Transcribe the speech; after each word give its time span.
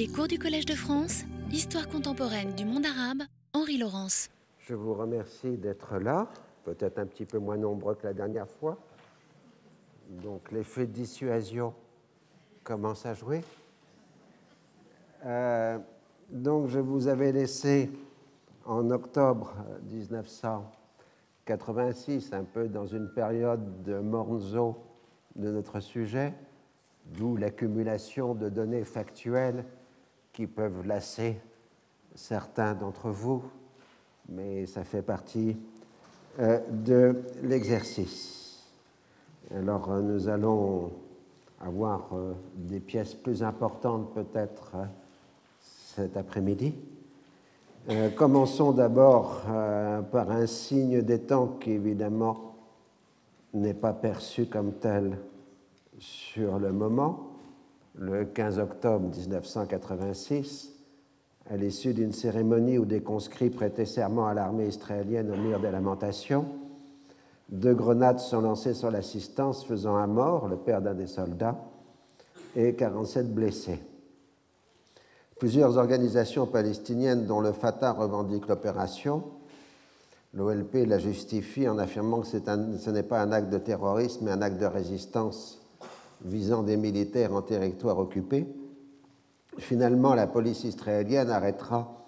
Les 0.00 0.08
cours 0.08 0.28
du 0.28 0.38
Collège 0.38 0.64
de 0.64 0.72
France, 0.72 1.24
Histoire 1.52 1.86
contemporaine 1.86 2.54
du 2.54 2.64
monde 2.64 2.86
arabe, 2.86 3.20
Henri 3.52 3.76
Laurence. 3.76 4.30
Je 4.60 4.72
vous 4.72 4.94
remercie 4.94 5.58
d'être 5.58 5.98
là, 5.98 6.26
peut-être 6.64 6.98
un 6.98 7.04
petit 7.04 7.26
peu 7.26 7.38
moins 7.38 7.58
nombreux 7.58 7.94
que 7.96 8.06
la 8.06 8.14
dernière 8.14 8.48
fois. 8.48 8.78
Donc 10.08 10.52
l'effet 10.52 10.86
de 10.86 10.92
dissuasion 10.92 11.74
commence 12.64 13.04
à 13.04 13.12
jouer. 13.12 13.42
Euh, 15.26 15.78
donc 16.30 16.68
je 16.68 16.78
vous 16.78 17.06
avais 17.06 17.30
laissé 17.30 17.90
en 18.64 18.88
octobre 18.88 19.54
1986, 19.84 22.32
un 22.32 22.44
peu 22.44 22.68
dans 22.68 22.86
une 22.86 23.10
période 23.10 23.82
de 23.82 23.98
morzo 23.98 24.78
de 25.36 25.50
notre 25.50 25.80
sujet, 25.80 26.32
d'où 27.04 27.36
l'accumulation 27.36 28.34
de 28.34 28.48
données 28.48 28.84
factuelles 28.84 29.66
qui 30.40 30.46
peuvent 30.46 30.86
lasser 30.86 31.36
certains 32.14 32.72
d'entre 32.72 33.10
vous, 33.10 33.42
mais 34.30 34.64
ça 34.64 34.84
fait 34.84 35.02
partie 35.02 35.54
euh, 36.38 36.60
de 36.70 37.24
l'exercice. 37.42 38.64
Alors 39.54 39.90
euh, 39.90 40.00
nous 40.00 40.30
allons 40.30 40.92
avoir 41.60 42.08
euh, 42.14 42.32
des 42.54 42.80
pièces 42.80 43.12
plus 43.12 43.42
importantes 43.42 44.14
peut-être 44.14 44.76
cet 45.60 46.16
après-midi. 46.16 46.72
commençons 48.16 48.72
d'abord 48.72 49.42
par 50.10 50.30
un 50.30 50.46
signe 50.46 51.02
des 51.02 51.20
temps 51.20 51.58
qui 51.60 51.72
évidemment 51.72 52.54
n'est 53.52 53.74
pas 53.74 53.92
perçu 53.92 54.46
comme 54.46 54.72
tel 54.72 55.18
sur 55.98 56.58
le 56.58 56.72
moment, 56.72 57.29
le 57.94 58.24
15 58.24 58.58
octobre 58.58 59.08
1986, 59.08 60.72
à 61.50 61.56
l'issue 61.56 61.94
d'une 61.94 62.12
cérémonie 62.12 62.78
où 62.78 62.84
des 62.84 63.02
conscrits 63.02 63.50
prêtaient 63.50 63.86
serment 63.86 64.26
à 64.26 64.34
l'armée 64.34 64.68
israélienne 64.68 65.30
au 65.30 65.36
mur 65.36 65.60
des 65.60 65.70
lamentations, 65.70 66.46
deux 67.50 67.74
grenades 67.74 68.20
sont 68.20 68.40
lancées 68.40 68.74
sur 68.74 68.90
l'assistance, 68.92 69.64
faisant 69.64 69.96
un 69.96 70.06
mort, 70.06 70.46
le 70.46 70.56
père 70.56 70.80
d'un 70.80 70.94
des 70.94 71.08
soldats, 71.08 71.58
et 72.54 72.74
47 72.74 73.34
blessés. 73.34 73.80
Plusieurs 75.38 75.76
organisations 75.76 76.46
palestiniennes, 76.46 77.26
dont 77.26 77.40
le 77.40 77.52
Fatah, 77.52 77.92
revendiquent 77.92 78.46
l'opération. 78.46 79.24
L'OLP 80.34 80.86
la 80.86 80.98
justifie 80.98 81.68
en 81.68 81.78
affirmant 81.78 82.20
que 82.20 82.26
ce 82.28 82.90
n'est 82.90 83.02
pas 83.02 83.20
un 83.20 83.32
acte 83.32 83.50
de 83.50 83.58
terrorisme, 83.58 84.26
mais 84.26 84.30
un 84.30 84.42
acte 84.42 84.60
de 84.60 84.66
résistance 84.66 85.59
visant 86.24 86.62
des 86.62 86.76
militaires 86.76 87.34
en 87.34 87.42
territoire 87.42 87.98
occupé. 87.98 88.46
Finalement, 89.58 90.14
la 90.14 90.26
police 90.26 90.64
israélienne 90.64 91.30
arrêtera 91.30 92.06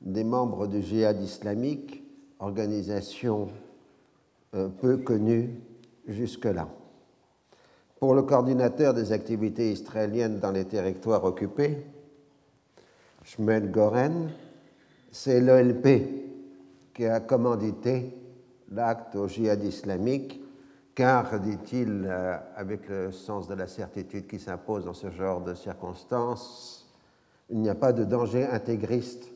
des 0.00 0.24
membres 0.24 0.66
du 0.66 0.82
djihad 0.82 1.20
islamique, 1.22 2.02
organisation 2.38 3.48
euh, 4.54 4.68
peu 4.68 4.98
connue 4.98 5.60
jusque-là. 6.06 6.68
Pour 8.00 8.14
le 8.14 8.22
coordinateur 8.22 8.94
des 8.94 9.12
activités 9.12 9.70
israéliennes 9.70 10.40
dans 10.40 10.50
les 10.50 10.64
territoires 10.64 11.24
occupés, 11.24 11.86
Shmuel 13.22 13.70
Goren, 13.70 14.30
c'est 15.12 15.40
l'OLP 15.40 16.92
qui 16.94 17.06
a 17.06 17.20
commandité 17.20 18.12
l'acte 18.72 19.14
au 19.14 19.28
djihad 19.28 19.62
islamique 19.62 20.41
car, 20.94 21.40
dit-il, 21.40 22.06
euh, 22.06 22.36
avec 22.56 22.88
le 22.88 23.12
sens 23.12 23.48
de 23.48 23.54
la 23.54 23.66
certitude 23.66 24.26
qui 24.26 24.38
s'impose 24.38 24.84
dans 24.84 24.94
ce 24.94 25.10
genre 25.10 25.40
de 25.40 25.54
circonstances, 25.54 26.86
il 27.50 27.58
n'y 27.60 27.68
a 27.68 27.74
pas 27.74 27.92
de 27.92 28.04
danger 28.04 28.46
intégriste 28.46 29.28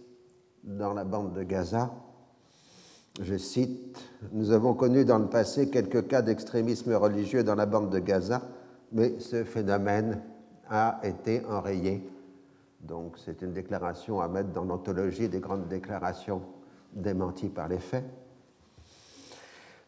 dans 0.64 0.92
la 0.92 1.04
bande 1.04 1.32
de 1.32 1.42
Gaza. 1.42 1.90
Je 3.20 3.36
cite, 3.36 3.98
Nous 4.32 4.50
avons 4.50 4.74
connu 4.74 5.04
dans 5.04 5.18
le 5.18 5.28
passé 5.28 5.70
quelques 5.70 6.06
cas 6.06 6.22
d'extrémisme 6.22 6.94
religieux 6.94 7.44
dans 7.44 7.54
la 7.54 7.66
bande 7.66 7.90
de 7.90 7.98
Gaza, 7.98 8.42
mais 8.92 9.18
ce 9.18 9.44
phénomène 9.44 10.20
a 10.68 11.00
été 11.02 11.44
enrayé. 11.46 12.08
Donc 12.80 13.16
c'est 13.24 13.42
une 13.42 13.52
déclaration 13.52 14.20
à 14.20 14.28
mettre 14.28 14.50
dans 14.50 14.64
l'anthologie 14.64 15.28
des 15.28 15.40
grandes 15.40 15.68
déclarations 15.68 16.42
démenties 16.92 17.48
par 17.48 17.68
les 17.68 17.78
faits. 17.78 18.04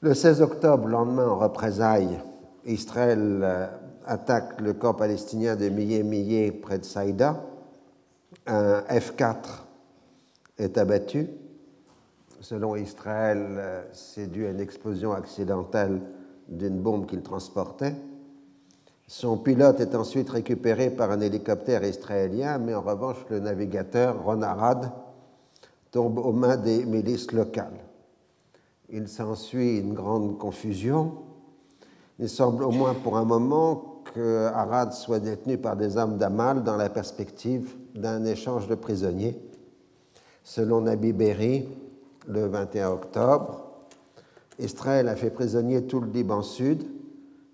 Le 0.01 0.15
16 0.15 0.43
octobre, 0.43 0.87
lendemain 0.87 1.27
en 1.27 1.37
représailles, 1.37 2.21
Israël 2.65 3.41
euh, 3.43 3.67
attaque 4.07 4.61
le 4.61 4.73
camp 4.73 4.95
palestinien 4.95 5.57
de 5.57 5.69
Millet-Millet 5.69 6.53
près 6.53 6.79
de 6.79 6.85
Saïda. 6.85 7.45
Un 8.47 8.83
F-4 8.83 9.65
est 10.57 10.79
abattu. 10.79 11.27
Selon 12.41 12.77
Israël, 12.77 13.45
euh, 13.51 13.83
c'est 13.93 14.31
dû 14.31 14.47
à 14.47 14.51
une 14.51 14.61
explosion 14.61 15.11
accidentelle 15.11 16.01
d'une 16.47 16.79
bombe 16.79 17.07
qu'il 17.07 17.23
transportait. 17.23 17.97
Son 19.09 19.37
pilote 19.37 19.81
est 19.81 19.97
ensuite 19.97 20.31
récupéré 20.31 20.91
par 20.91 21.11
un 21.11 21.21
hélicoptère 21.21 21.83
israélien, 21.83 22.59
mais 22.59 22.75
en 22.75 22.83
revanche, 22.83 23.27
le 23.31 23.41
navigateur 23.41 24.23
Ron 24.23 24.43
Arad 24.43 24.93
tombe 25.91 26.19
aux 26.19 26.33
mains 26.33 26.57
des 26.57 26.85
milices 26.85 27.33
locales. 27.33 27.88
Il 28.91 29.07
s'ensuit 29.07 29.79
une 29.79 29.93
grande 29.93 30.39
confusion. 30.39 31.13
Il 32.19 32.29
semble 32.29 32.65
au 32.65 32.71
moins 32.71 32.95
pour 32.95 33.19
un 33.19 33.25
moment 33.25 34.03
que 34.15 34.47
Arad 34.47 34.93
soit 34.93 35.21
détenu 35.21 35.59
par 35.59 35.77
des 35.77 35.99
hommes 35.99 36.17
d'Amal 36.17 36.65
dans 36.65 36.77
la 36.77 36.89
perspective 36.89 37.77
d'un 37.95 38.25
échange 38.25 38.67
de 38.67 38.75
prisonniers. 38.75 39.37
Selon 40.43 40.81
Nabi 40.81 41.13
Berry, 41.13 41.69
le 42.27 42.47
21 42.47 42.91
octobre, 42.91 43.69
Israël 44.59 45.09
a 45.09 45.17
fait 45.17 45.31
prisonnier 45.31 45.83
tout 45.83 46.01
le 46.01 46.11
Liban 46.11 46.43
Sud. 46.43 46.83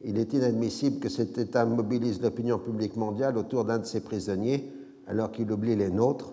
Il 0.05 0.19
est 0.19 0.33
inadmissible 0.35 1.01
que 1.01 1.09
cet 1.09 1.37
État 1.37 1.65
mobilise 1.65 2.23
l'opinion 2.23 2.59
publique 2.59 2.97
mondiale 2.97 3.37
autour 3.37 3.65
d'un 3.65 3.79
de 3.79 3.87
ses 3.87 4.01
prisonniers 4.01 4.73
alors 5.09 5.33
qu'il 5.33 5.51
oublie 5.51 5.75
les 5.75 5.91
nôtres. 5.91 6.33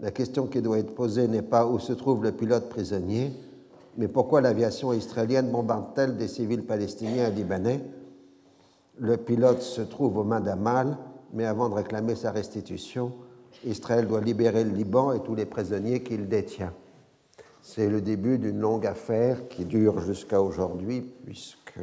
La 0.00 0.10
question 0.10 0.46
qui 0.46 0.60
doit 0.60 0.78
être 0.78 0.94
posée 0.94 1.28
n'est 1.28 1.42
pas 1.42 1.66
où 1.66 1.78
se 1.78 1.92
trouve 1.92 2.22
le 2.22 2.32
pilote 2.32 2.68
prisonnier, 2.68 3.32
mais 3.96 4.08
pourquoi 4.08 4.40
l'aviation 4.40 4.92
israélienne 4.92 5.50
bombarde-t-elle 5.50 6.16
des 6.16 6.28
civils 6.28 6.64
palestiniens 6.64 7.28
et 7.28 7.30
libanais? 7.30 7.80
Le 8.98 9.16
pilote 9.16 9.62
se 9.62 9.82
trouve 9.82 10.18
aux 10.18 10.24
mains 10.24 10.40
d'Amal, 10.40 10.96
mais 11.32 11.46
avant 11.46 11.68
de 11.68 11.74
réclamer 11.74 12.14
sa 12.14 12.30
restitution, 12.30 13.12
Israël 13.64 14.06
doit 14.06 14.20
libérer 14.20 14.64
le 14.64 14.70
Liban 14.70 15.12
et 15.12 15.20
tous 15.20 15.34
les 15.34 15.46
prisonniers 15.46 16.02
qu'il 16.02 16.28
détient. 16.28 16.72
C'est 17.62 17.88
le 17.88 18.00
début 18.00 18.38
d'une 18.38 18.60
longue 18.60 18.86
affaire 18.86 19.48
qui 19.48 19.64
dure 19.64 20.00
jusqu'à 20.00 20.40
aujourd'hui, 20.42 21.00
puisque 21.24 21.78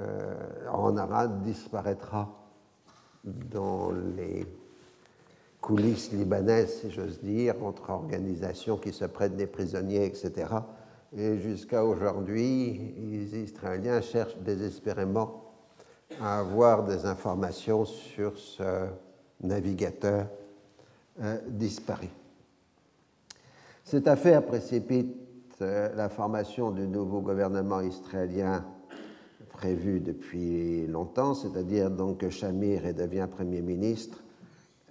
euh, 0.00 0.34
en 0.72 0.96
arabe 0.96 1.42
disparaîtra 1.42 2.28
dans 3.24 3.90
les 4.16 4.46
coulisses 5.60 6.12
libanaises, 6.12 6.80
si 6.80 6.90
j'ose 6.90 7.20
dire, 7.20 7.54
entre 7.64 7.90
organisations 7.90 8.76
qui 8.76 8.92
se 8.92 9.04
prêtent 9.04 9.36
des 9.36 9.46
prisonniers, 9.46 10.04
etc. 10.04 10.46
Et 11.16 11.38
jusqu'à 11.38 11.84
aujourd'hui, 11.84 12.94
les 12.98 13.38
Israéliens 13.38 14.00
cherchent 14.00 14.36
désespérément 14.38 15.52
à 16.20 16.40
avoir 16.40 16.84
des 16.84 17.06
informations 17.06 17.84
sur 17.84 18.36
ce 18.36 18.86
navigateur 19.40 20.26
euh, 21.20 21.38
disparu. 21.48 22.08
Cette 23.84 24.08
affaire 24.08 24.44
précipite 24.44 25.16
euh, 25.60 25.94
la 25.94 26.08
formation 26.08 26.70
du 26.72 26.88
nouveau 26.88 27.20
gouvernement 27.20 27.80
israélien 27.80 28.64
prévu 29.50 30.00
depuis 30.00 30.86
longtemps, 30.88 31.34
c'est-à-dire 31.34 31.90
donc 31.90 32.18
que 32.18 32.30
Shamir 32.30 32.92
devient 32.92 33.28
Premier 33.30 33.62
ministre 33.62 34.18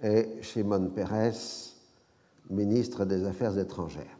et 0.02 0.40
Shimon 0.40 0.88
Peres 0.88 1.74
ministre 2.50 3.04
des 3.04 3.24
Affaires 3.24 3.58
étrangères. 3.58 4.13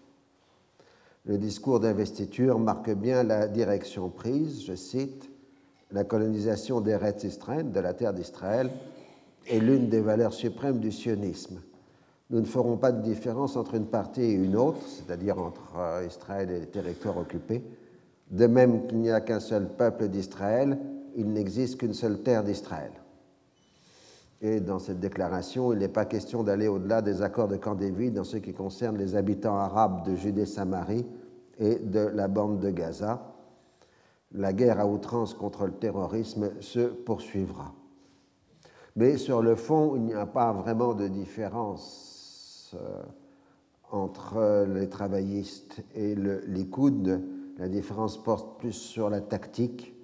Le 1.26 1.38
discours 1.38 1.80
d'investiture 1.80 2.58
marque 2.58 2.90
bien 2.90 3.22
la 3.22 3.48
direction 3.48 4.10
prise, 4.10 4.62
je 4.66 4.74
cite, 4.74 5.30
la 5.90 6.04
colonisation 6.04 6.82
des 6.82 6.96
Reds 6.96 7.24
Israël, 7.24 7.70
de 7.70 7.80
la 7.80 7.94
terre 7.94 8.12
d'Israël, 8.12 8.70
est 9.46 9.58
l'une 9.58 9.88
des 9.88 10.00
valeurs 10.00 10.34
suprêmes 10.34 10.80
du 10.80 10.92
sionisme. 10.92 11.62
Nous 12.28 12.40
ne 12.40 12.46
ferons 12.46 12.76
pas 12.76 12.92
de 12.92 13.00
différence 13.00 13.56
entre 13.56 13.74
une 13.74 13.86
partie 13.86 14.20
et 14.22 14.32
une 14.32 14.54
autre, 14.54 14.80
c'est-à-dire 14.86 15.38
entre 15.38 15.78
euh, 15.78 16.06
Israël 16.06 16.50
et 16.50 16.60
les 16.60 16.66
territoires 16.66 17.16
occupés. 17.16 17.62
De 18.30 18.46
même 18.46 18.86
qu'il 18.86 18.98
n'y 18.98 19.10
a 19.10 19.22
qu'un 19.22 19.40
seul 19.40 19.68
peuple 19.68 20.08
d'Israël, 20.08 20.78
il 21.16 21.32
n'existe 21.32 21.78
qu'une 21.78 21.94
seule 21.94 22.20
terre 22.20 22.44
d'Israël. 22.44 22.92
Et 24.44 24.60
dans 24.60 24.78
cette 24.78 25.00
déclaration, 25.00 25.72
il 25.72 25.78
n'est 25.78 25.88
pas 25.88 26.04
question 26.04 26.42
d'aller 26.42 26.68
au-delà 26.68 27.00
des 27.00 27.22
accords 27.22 27.48
de 27.48 27.56
Camp 27.56 27.76
David 27.76 28.18
en 28.18 28.24
ce 28.24 28.36
qui 28.36 28.52
concerne 28.52 28.98
les 28.98 29.16
habitants 29.16 29.56
arabes 29.56 30.04
de 30.04 30.14
Judée-Samarie 30.16 31.06
et 31.58 31.76
de 31.76 32.00
la 32.00 32.28
bande 32.28 32.60
de 32.60 32.68
Gaza. 32.68 33.34
La 34.32 34.52
guerre 34.52 34.80
à 34.80 34.86
outrance 34.86 35.32
contre 35.32 35.64
le 35.64 35.72
terrorisme 35.72 36.50
se 36.60 36.80
poursuivra. 36.80 37.72
Mais 38.96 39.16
sur 39.16 39.40
le 39.40 39.54
fond, 39.54 39.96
il 39.96 40.02
n'y 40.02 40.12
a 40.12 40.26
pas 40.26 40.52
vraiment 40.52 40.92
de 40.92 41.08
différence 41.08 42.76
euh, 42.78 43.02
entre 43.92 44.66
les 44.68 44.90
travaillistes 44.90 45.82
et 45.94 46.14
le 46.14 46.40
Likoud. 46.40 47.22
La 47.56 47.68
différence 47.70 48.22
porte 48.22 48.58
plus 48.58 48.72
sur 48.72 49.08
la 49.08 49.22
tactique 49.22 49.94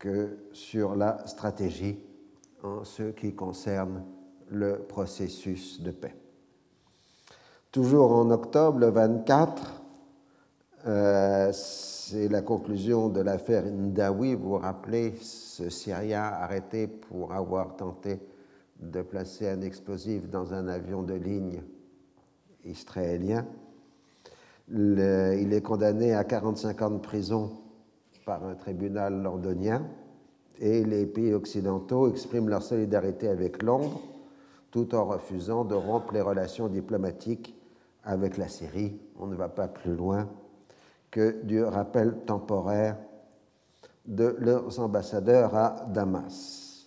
que 0.00 0.36
sur 0.50 0.96
la 0.96 1.24
stratégie 1.28 2.00
en 2.62 2.84
ce 2.84 3.10
qui 3.10 3.34
concerne 3.34 4.04
le 4.50 4.78
processus 4.78 5.80
de 5.80 5.90
paix. 5.90 6.14
Toujours 7.70 8.12
en 8.12 8.30
octobre, 8.30 8.78
le 8.78 8.88
24, 8.88 9.82
euh, 10.86 11.52
c'est 11.52 12.28
la 12.28 12.40
conclusion 12.40 13.08
de 13.08 13.20
l'affaire 13.20 13.64
Ndawi. 13.66 14.34
Vous 14.34 14.50
vous 14.50 14.58
rappelez, 14.58 15.14
ce 15.20 15.68
Syrien 15.68 16.22
arrêté 16.22 16.86
pour 16.86 17.32
avoir 17.32 17.76
tenté 17.76 18.20
de 18.80 19.02
placer 19.02 19.48
un 19.48 19.60
explosif 19.60 20.28
dans 20.30 20.54
un 20.54 20.68
avion 20.68 21.02
de 21.02 21.14
ligne 21.14 21.62
israélien. 22.64 23.44
il 24.70 25.52
est 25.52 25.62
condamné 25.62 26.14
à 26.14 26.24
45 26.24 26.82
ans 26.82 26.90
de 26.90 26.98
prison 26.98 27.50
par 28.24 28.44
un 28.44 28.54
tribunal 28.54 29.22
londonien 29.22 29.86
et 30.60 30.84
les 30.84 31.06
pays 31.06 31.34
occidentaux 31.34 32.08
expriment 32.08 32.48
leur 32.48 32.62
solidarité 32.62 33.28
avec 33.28 33.62
Londres 33.62 34.00
tout 34.70 34.94
en 34.94 35.04
refusant 35.06 35.64
de 35.64 35.74
rompre 35.74 36.12
les 36.12 36.20
relations 36.20 36.68
diplomatiques 36.68 37.54
avec 38.04 38.36
la 38.36 38.48
Syrie. 38.48 38.98
On 39.18 39.26
ne 39.26 39.34
va 39.34 39.48
pas 39.48 39.68
plus 39.68 39.94
loin 39.94 40.28
que 41.10 41.42
du 41.42 41.62
rappel 41.62 42.18
temporaire 42.26 42.96
de 44.06 44.36
leurs 44.38 44.78
ambassadeurs 44.80 45.54
à 45.54 45.86
Damas. 45.88 46.86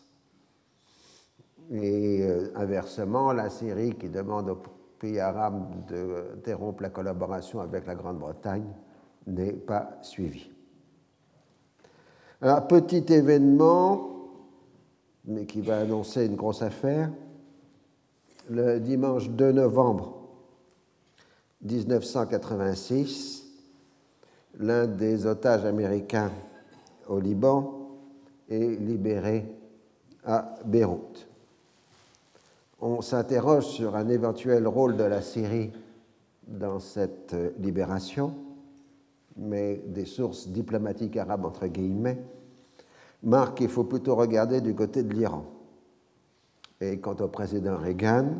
Et 1.71 2.23
euh, 2.23 2.51
inversement, 2.55 3.31
la 3.31 3.49
Syrie 3.49 3.95
qui 3.95 4.09
demande 4.09 4.49
aux 4.49 4.61
pays 4.99 5.19
arabes 5.19 5.85
d'interrompre 5.87 6.83
la 6.83 6.89
collaboration 6.89 7.61
avec 7.61 7.85
la 7.87 7.95
Grande-Bretagne 7.95 8.67
n'est 9.27 9.53
pas 9.53 9.97
suivie. 10.01 10.50
Un 12.43 12.61
petit 12.61 13.05
événement, 13.13 14.09
mais 15.25 15.45
qui 15.45 15.61
va 15.61 15.79
annoncer 15.79 16.25
une 16.25 16.35
grosse 16.35 16.63
affaire, 16.63 17.11
le 18.49 18.79
dimanche 18.79 19.29
2 19.29 19.51
novembre 19.51 20.17
1986, 21.61 23.45
l'un 24.59 24.87
des 24.87 25.27
otages 25.27 25.65
américains 25.65 26.31
au 27.07 27.19
Liban 27.19 27.91
est 28.49 28.79
libéré 28.79 29.45
à 30.25 30.55
Beyrouth. 30.65 31.27
On 32.79 33.01
s'interroge 33.01 33.67
sur 33.67 33.95
un 33.95 34.09
éventuel 34.09 34.67
rôle 34.67 34.97
de 34.97 35.03
la 35.03 35.21
Syrie 35.21 35.71
dans 36.47 36.79
cette 36.79 37.35
libération, 37.59 38.33
mais 39.37 39.81
des 39.87 40.05
sources 40.05 40.47
diplomatiques 40.47 41.17
arabes, 41.17 41.45
entre 41.45 41.67
guillemets, 41.67 42.21
marquent 43.23 43.57
qu'il 43.57 43.69
faut 43.69 43.83
plutôt 43.83 44.15
regarder 44.15 44.61
du 44.61 44.73
côté 44.75 45.03
de 45.03 45.13
l'Iran. 45.13 45.45
Et 46.79 46.99
quant 46.99 47.15
au 47.19 47.27
président 47.27 47.77
Reagan, 47.77 48.35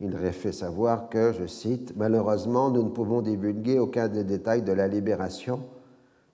il 0.00 0.14
aurait 0.14 0.32
fait 0.32 0.52
savoir 0.52 1.08
que, 1.08 1.32
je 1.32 1.46
cite, 1.46 1.94
Malheureusement, 1.96 2.70
nous 2.70 2.82
ne 2.82 2.88
pouvons 2.88 3.22
divulguer 3.22 3.78
aucun 3.78 4.08
des 4.08 4.24
détails 4.24 4.62
de 4.62 4.72
la 4.72 4.88
libération, 4.88 5.62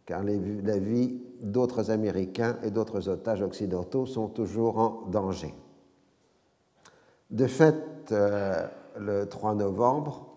car 0.06 0.23
la 0.25 0.79
vie 0.79 1.21
d'autres 1.43 1.91
Américains 1.91 2.56
et 2.62 2.71
d'autres 2.71 3.09
otages 3.09 3.43
occidentaux 3.43 4.06
sont 4.06 4.29
toujours 4.29 4.79
en 4.79 5.03
danger. 5.11 5.55
De 7.31 7.47
fait, 7.47 7.76
euh, 8.11 8.67
le 8.99 9.26
3 9.26 9.55
novembre, 9.55 10.28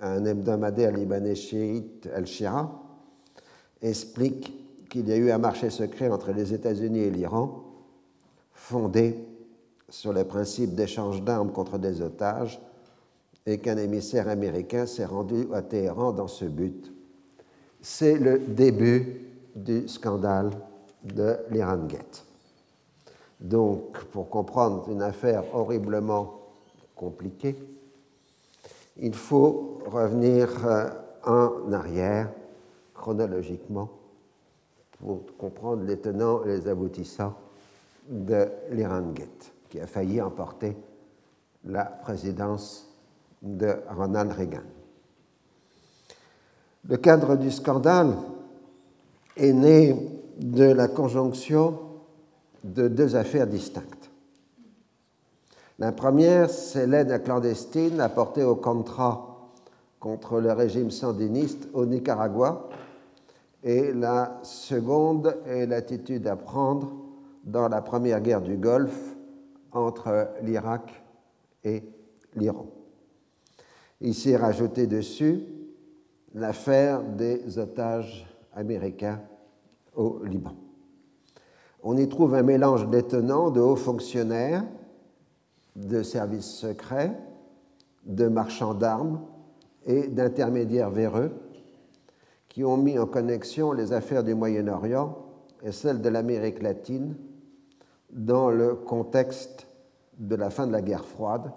un 0.00 0.24
hebdomadaire 0.24 0.92
libanais 0.92 1.34
chiite, 1.34 2.08
Al-Shira, 2.14 2.82
explique 3.80 4.88
qu'il 4.88 5.08
y 5.08 5.12
a 5.12 5.16
eu 5.16 5.30
un 5.30 5.38
marché 5.38 5.70
secret 5.70 6.08
entre 6.08 6.32
les 6.32 6.54
États-Unis 6.54 7.00
et 7.00 7.10
l'Iran, 7.10 7.64
fondé 8.52 9.18
sur 9.88 10.12
le 10.12 10.24
principe 10.24 10.74
d'échange 10.74 11.22
d'armes 11.22 11.52
contre 11.52 11.78
des 11.78 12.00
otages 12.00 12.60
et 13.46 13.58
qu'un 13.58 13.76
émissaire 13.76 14.28
américain 14.28 14.86
s'est 14.86 15.04
rendu 15.04 15.46
à 15.52 15.62
Téhéran 15.62 16.12
dans 16.12 16.28
ce 16.28 16.46
but. 16.46 16.92
C'est 17.80 18.18
le 18.18 18.38
début 18.38 19.20
du 19.54 19.86
scandale 19.88 20.50
de 21.04 21.36
l'Iran 21.50 21.84
Gate. 21.86 22.24
Donc, 23.40 24.04
pour 24.06 24.30
comprendre 24.30 24.88
une 24.90 25.02
affaire 25.02 25.44
horriblement 25.54 26.40
compliquée, 26.96 27.56
il 28.96 29.14
faut 29.14 29.78
revenir 29.86 30.66
euh, 30.66 30.88
en 31.24 31.72
arrière 31.72 32.30
chronologiquement 32.94 33.90
pour 34.98 35.24
comprendre 35.36 35.82
les 35.84 35.98
tenants 35.98 36.44
et 36.44 36.48
les 36.48 36.68
aboutissants 36.68 37.34
de 38.08 38.48
l'Iran 38.70 39.12
Gate 39.12 39.52
qui 39.68 39.80
a 39.80 39.86
failli 39.86 40.20
emporter 40.20 40.76
la 41.64 41.84
présidence 41.84 42.88
de 43.42 43.74
Ronald 43.88 44.32
Reagan. 44.32 44.62
Le 46.88 46.96
cadre 46.98 47.36
du 47.36 47.50
scandale 47.50 48.14
est 49.36 49.52
né 49.52 49.96
de 50.38 50.64
la 50.64 50.88
conjonction 50.88 51.78
de 52.62 52.88
deux 52.88 53.16
affaires 53.16 53.46
distinctes. 53.46 54.03
La 55.84 55.92
première, 55.92 56.48
c'est 56.48 56.86
l'aide 56.86 57.22
clandestine 57.24 58.00
apportée 58.00 58.42
au 58.42 58.56
Contra 58.56 59.50
contre 60.00 60.40
le 60.40 60.50
régime 60.50 60.90
sandiniste 60.90 61.68
au 61.74 61.84
Nicaragua, 61.84 62.70
et 63.62 63.92
la 63.92 64.40
seconde 64.44 65.36
est 65.46 65.66
l'attitude 65.66 66.26
à 66.26 66.36
prendre 66.36 66.90
dans 67.44 67.68
la 67.68 67.82
première 67.82 68.22
guerre 68.22 68.40
du 68.40 68.56
Golfe 68.56 69.14
entre 69.72 70.28
l'Irak 70.42 71.04
et 71.64 71.82
l'Iran. 72.34 72.64
S'est 74.10 74.38
rajouté 74.38 74.86
dessus 74.86 75.42
l'affaire 76.32 77.02
des 77.02 77.58
otages 77.58 78.26
américains 78.54 79.20
au 79.94 80.22
Liban. 80.24 80.54
On 81.82 81.94
y 81.98 82.08
trouve 82.08 82.34
un 82.36 82.42
mélange 82.42 82.88
détonnant 82.88 83.50
de 83.50 83.60
hauts 83.60 83.76
fonctionnaires, 83.76 84.64
de 85.76 86.02
services 86.02 86.50
secrets, 86.50 87.16
de 88.04 88.28
marchands 88.28 88.74
d'armes 88.74 89.20
et 89.86 90.08
d'intermédiaires 90.08 90.90
véreux 90.90 91.32
qui 92.48 92.64
ont 92.64 92.76
mis 92.76 92.98
en 92.98 93.06
connexion 93.06 93.72
les 93.72 93.92
affaires 93.92 94.22
du 94.22 94.34
Moyen-Orient 94.34 95.18
et 95.62 95.72
celles 95.72 96.00
de 96.00 96.08
l'Amérique 96.08 96.62
latine 96.62 97.16
dans 98.10 98.50
le 98.50 98.74
contexte 98.74 99.66
de 100.18 100.36
la 100.36 100.50
fin 100.50 100.66
de 100.66 100.72
la 100.72 100.82
guerre 100.82 101.04
froide 101.04 101.50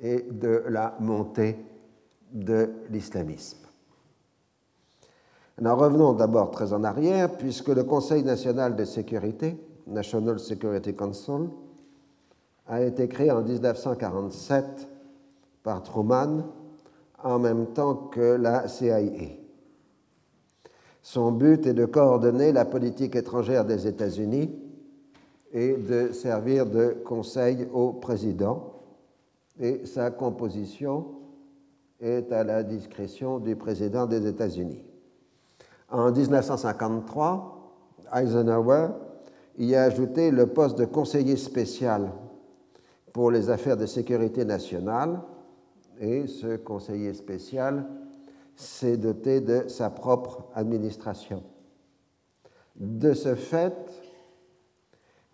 et 0.00 0.22
de 0.30 0.62
la 0.68 0.96
montée 1.00 1.56
de 2.32 2.70
l'islamisme. 2.90 3.66
Alors 5.58 5.78
revenons 5.78 6.12
d'abord 6.12 6.52
très 6.52 6.72
en 6.72 6.84
arrière, 6.84 7.36
puisque 7.36 7.68
le 7.68 7.82
Conseil 7.82 8.22
national 8.22 8.76
de 8.76 8.84
sécurité, 8.84 9.58
National 9.88 10.38
Security 10.38 10.94
Council, 10.94 11.48
a 12.68 12.82
été 12.82 13.08
créé 13.08 13.30
en 13.30 13.42
1947 13.42 14.88
par 15.62 15.82
Truman 15.82 16.44
en 17.22 17.38
même 17.38 17.66
temps 17.68 17.94
que 17.94 18.36
la 18.36 18.68
CIA. 18.68 19.00
Son 21.02 21.32
but 21.32 21.66
est 21.66 21.74
de 21.74 21.86
coordonner 21.86 22.52
la 22.52 22.66
politique 22.66 23.16
étrangère 23.16 23.64
des 23.64 23.86
États-Unis 23.86 24.54
et 25.52 25.76
de 25.76 26.12
servir 26.12 26.66
de 26.66 26.96
conseil 27.04 27.66
au 27.72 27.92
président. 27.92 28.74
Et 29.58 29.86
sa 29.86 30.10
composition 30.10 31.06
est 32.00 32.30
à 32.30 32.44
la 32.44 32.62
discrétion 32.62 33.38
du 33.38 33.56
président 33.56 34.06
des 34.06 34.26
États-Unis. 34.26 34.84
En 35.90 36.12
1953, 36.12 37.72
Eisenhower 38.14 38.88
y 39.58 39.74
a 39.74 39.84
ajouté 39.84 40.30
le 40.30 40.46
poste 40.46 40.78
de 40.78 40.84
conseiller 40.84 41.36
spécial 41.36 42.12
pour 43.18 43.32
les 43.32 43.50
affaires 43.50 43.76
de 43.76 43.84
sécurité 43.84 44.44
nationale 44.44 45.20
et 45.98 46.28
ce 46.28 46.54
conseiller 46.56 47.12
spécial 47.14 47.84
s'est 48.54 48.96
doté 48.96 49.40
de 49.40 49.64
sa 49.66 49.90
propre 49.90 50.44
administration. 50.54 51.42
De 52.76 53.14
ce 53.14 53.34
fait, 53.34 53.74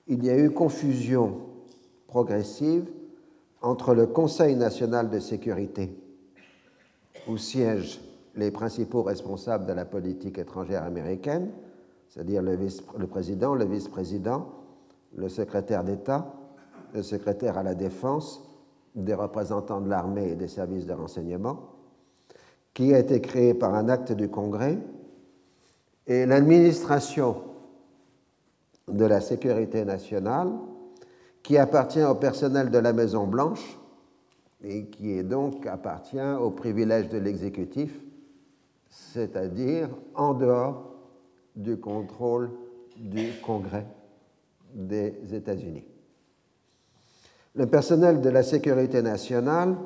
il 0.06 0.24
y 0.24 0.30
a 0.30 0.38
eu 0.38 0.50
confusion 0.50 1.40
progressive 2.06 2.86
entre 3.60 3.92
le 3.92 4.06
Conseil 4.06 4.56
national 4.56 5.10
de 5.10 5.18
sécurité, 5.18 5.94
où 7.28 7.36
siègent 7.36 8.00
les 8.34 8.50
principaux 8.50 9.02
responsables 9.02 9.66
de 9.66 9.74
la 9.74 9.84
politique 9.84 10.38
étrangère 10.38 10.84
américaine, 10.84 11.50
c'est-à-dire 12.08 12.40
le, 12.40 13.06
président, 13.06 13.54
le 13.54 13.66
vice-président, 13.66 14.48
le 15.14 15.28
secrétaire 15.28 15.84
d'État 15.84 16.34
le 16.94 17.02
secrétaire 17.02 17.58
à 17.58 17.62
la 17.62 17.74
défense, 17.74 18.48
des 18.94 19.14
représentants 19.14 19.80
de 19.80 19.90
l'armée 19.90 20.30
et 20.30 20.36
des 20.36 20.48
services 20.48 20.86
de 20.86 20.92
renseignement, 20.92 21.70
qui 22.72 22.94
a 22.94 23.00
été 23.00 23.20
créé 23.20 23.52
par 23.52 23.74
un 23.74 23.88
acte 23.88 24.12
du 24.12 24.28
Congrès, 24.28 24.78
et 26.06 26.24
l'administration 26.24 27.42
de 28.86 29.04
la 29.04 29.20
sécurité 29.20 29.84
nationale, 29.84 30.52
qui 31.42 31.58
appartient 31.58 32.02
au 32.02 32.14
personnel 32.14 32.70
de 32.70 32.78
la 32.78 32.92
Maison 32.92 33.26
Blanche 33.26 33.78
et 34.62 34.86
qui 34.86 35.22
donc 35.24 35.66
appartient 35.66 36.32
au 36.40 36.50
privilège 36.50 37.08
de 37.08 37.18
l'exécutif, 37.18 38.00
c'est-à-dire 38.88 39.88
en 40.14 40.32
dehors 40.32 40.94
du 41.56 41.76
contrôle 41.76 42.50
du 42.96 43.30
Congrès 43.44 43.86
des 44.74 45.14
États-Unis. 45.32 45.84
Le 47.56 47.66
personnel 47.66 48.20
de 48.20 48.30
la 48.30 48.42
sécurité 48.42 49.00
nationale 49.00 49.76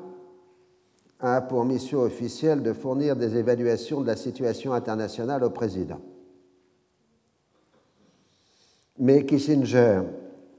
a 1.20 1.42
pour 1.42 1.64
mission 1.64 2.00
officielle 2.00 2.62
de 2.62 2.72
fournir 2.72 3.14
des 3.14 3.36
évaluations 3.36 4.00
de 4.00 4.06
la 4.06 4.16
situation 4.16 4.72
internationale 4.72 5.44
au 5.44 5.50
président. 5.50 6.00
Mais 8.98 9.26
Kissinger, 9.26 10.00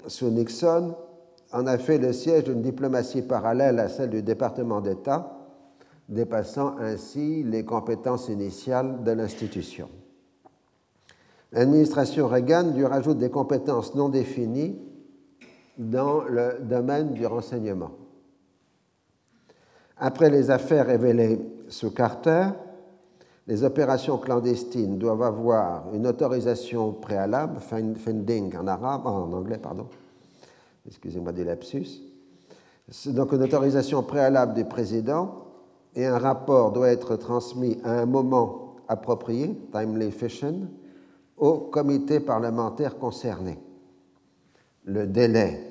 sous 0.06 0.30
Nixon, 0.30 0.96
en 1.52 1.66
a 1.66 1.78
fait 1.80 1.98
le 1.98 2.14
siège 2.14 2.44
d'une 2.44 2.62
diplomatie 2.62 3.24
parallèle 3.24 3.80
à 3.80 3.90
celle 3.90 4.12
du 4.12 4.22
département 4.22 4.80
d'État, 4.80 5.36
dépassant 6.08 6.78
ainsi 6.78 7.44
les 7.44 7.66
compétences 7.66 8.30
initiales 8.30 9.04
de 9.04 9.12
l'institution. 9.12 9.90
L'administration 11.52 12.28
Reagan 12.28 12.72
lui 12.76 12.86
rajoute 12.86 13.18
des 13.18 13.32
compétences 13.32 13.96
non 13.96 14.10
définies 14.10 14.78
dans 15.80 16.26
le 16.26 16.60
domaine 16.62 17.14
du 17.14 17.26
renseignement. 17.26 17.92
Après 19.98 20.30
les 20.30 20.52
affaires 20.52 20.88
révélées 20.88 21.40
sous 21.70 21.92
Carter, 21.92 22.50
les 23.48 23.64
opérations 23.64 24.18
clandestines 24.18 24.98
doivent 24.98 25.24
avoir 25.24 25.94
une 25.94 26.06
autorisation 26.06 26.92
préalable, 26.92 27.60
funding 27.60 28.56
en 28.58 28.68
arabe, 28.68 29.08
en 29.08 29.32
anglais, 29.32 29.58
pardon, 29.58 29.88
excusez-moi 30.86 31.32
des 31.32 31.46
lapsus, 31.46 32.02
donc 33.08 33.32
une 33.32 33.44
autorisation 33.44 34.04
préalable 34.04 34.54
du 34.56 34.66
président 34.66 35.46
et 35.96 36.06
un 36.06 36.18
rapport 36.18 36.74
doit 36.74 36.90
être 36.90 37.16
transmis 37.16 37.80
à 37.84 38.02
un 38.02 38.06
moment 38.06 38.76
approprié, 38.88 39.58
timely 39.72 40.12
fashion, 40.12 40.68
au 41.38 41.58
comité 41.58 42.20
parlementaire 42.20 42.98
concerné. 42.98 43.58
Le 44.84 45.08
délai 45.08 45.69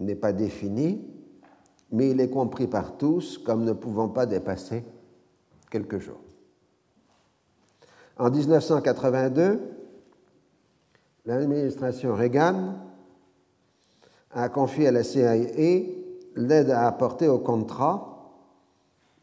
n'est 0.00 0.14
pas 0.14 0.32
défini, 0.32 1.06
mais 1.92 2.10
il 2.10 2.20
est 2.20 2.30
compris 2.30 2.66
par 2.66 2.96
tous 2.96 3.38
comme 3.38 3.64
ne 3.64 3.72
pouvant 3.72 4.08
pas 4.08 4.26
dépasser 4.26 4.84
quelques 5.70 5.98
jours. 5.98 6.20
En 8.18 8.30
1982, 8.30 9.60
l'administration 11.26 12.14
Reagan 12.14 12.74
a 14.32 14.48
confié 14.48 14.88
à 14.88 14.92
la 14.92 15.02
CIA 15.02 15.34
l'aide 16.36 16.70
à 16.70 16.86
apporter 16.86 17.28
au 17.28 17.38
contrat, 17.38 18.32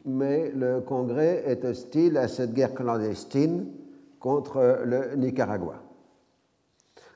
mais 0.05 0.51
le 0.51 0.81
Congrès 0.81 1.43
est 1.45 1.63
hostile 1.63 2.17
à 2.17 2.27
cette 2.27 2.53
guerre 2.53 2.73
clandestine 2.73 3.67
contre 4.19 4.83
le 4.85 5.15
Nicaragua. 5.15 5.75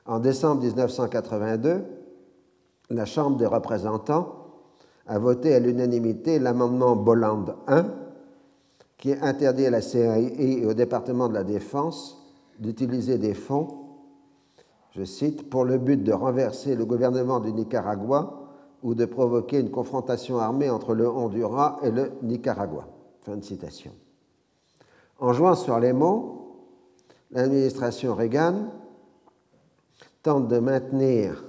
En 0.06 0.18
décembre 0.18 0.62
1982, 0.62 1.84
la 2.94 3.04
Chambre 3.04 3.36
des 3.36 3.46
représentants 3.46 4.36
a 5.06 5.18
voté 5.18 5.54
à 5.54 5.58
l'unanimité 5.58 6.38
l'amendement 6.38 6.96
Bolland 6.96 7.44
1 7.66 7.86
qui 8.98 9.12
interdit 9.20 9.66
à 9.66 9.70
la 9.70 9.80
CIA 9.80 10.18
et 10.18 10.64
au 10.64 10.74
département 10.74 11.28
de 11.28 11.34
la 11.34 11.42
Défense 11.42 12.22
d'utiliser 12.58 13.18
des 13.18 13.34
fonds, 13.34 13.68
je 14.94 15.02
cite, 15.02 15.50
pour 15.50 15.64
le 15.64 15.78
but 15.78 16.02
de 16.02 16.12
renverser 16.12 16.76
le 16.76 16.84
gouvernement 16.84 17.40
du 17.40 17.52
Nicaragua 17.52 18.48
ou 18.82 18.94
de 18.94 19.04
provoquer 19.04 19.58
une 19.58 19.70
confrontation 19.70 20.38
armée 20.38 20.70
entre 20.70 20.94
le 20.94 21.08
Honduras 21.08 21.78
et 21.82 21.90
le 21.90 22.12
Nicaragua. 22.22 22.86
Fin 23.22 23.36
de 23.36 23.44
citation. 23.44 23.90
En 25.18 25.32
jouant 25.32 25.54
sur 25.54 25.78
les 25.78 25.92
mots, 25.92 26.56
l'administration 27.30 28.14
Reagan 28.14 28.66
tente 30.22 30.48
de 30.48 30.58
maintenir 30.58 31.44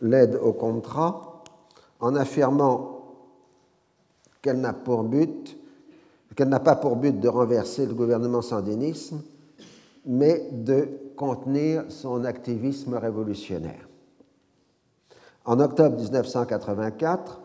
l'aide 0.00 0.38
au 0.42 0.52
contrat 0.52 1.42
en 2.00 2.14
affirmant 2.14 3.16
qu'elle 4.42 4.60
n'a 4.60 4.72
pour 4.72 5.02
but 5.04 5.58
qu'elle 6.38 6.50
n'a 6.50 6.60
pas 6.60 6.76
pour 6.76 6.94
but 6.94 7.18
de 7.18 7.26
renverser 7.26 7.84
le 7.84 7.94
gouvernement 7.94 8.42
sandinisme, 8.42 9.22
mais 10.06 10.48
de 10.52 10.88
contenir 11.16 11.86
son 11.88 12.24
activisme 12.24 12.94
révolutionnaire. 12.94 13.88
En 15.44 15.58
octobre 15.58 15.96
1984, 15.96 17.40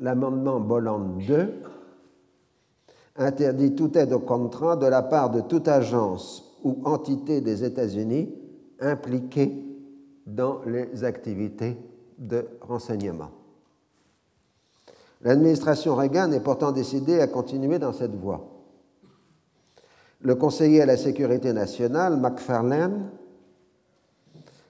l'amendement 0.00 0.58
Bolland 0.58 1.18
II 1.20 1.48
interdit 3.16 3.74
toute 3.74 3.96
aide 3.96 4.14
au 4.14 4.20
contrat 4.20 4.76
de 4.76 4.86
la 4.86 5.02
part 5.02 5.28
de 5.28 5.42
toute 5.42 5.68
agence 5.68 6.56
ou 6.64 6.78
entité 6.86 7.42
des 7.42 7.62
États-Unis 7.62 8.34
impliquée 8.80 9.71
dans 10.26 10.60
les 10.66 11.04
activités 11.04 11.76
de 12.18 12.46
renseignement. 12.60 13.30
L'administration 15.22 15.94
Reagan 15.94 16.32
est 16.32 16.40
pourtant 16.40 16.72
décidée 16.72 17.20
à 17.20 17.28
continuer 17.28 17.78
dans 17.78 17.92
cette 17.92 18.14
voie. 18.14 18.48
Le 20.20 20.34
conseiller 20.34 20.82
à 20.82 20.86
la 20.86 20.96
sécurité 20.96 21.52
nationale, 21.52 22.16
McFarlane, 22.16 23.10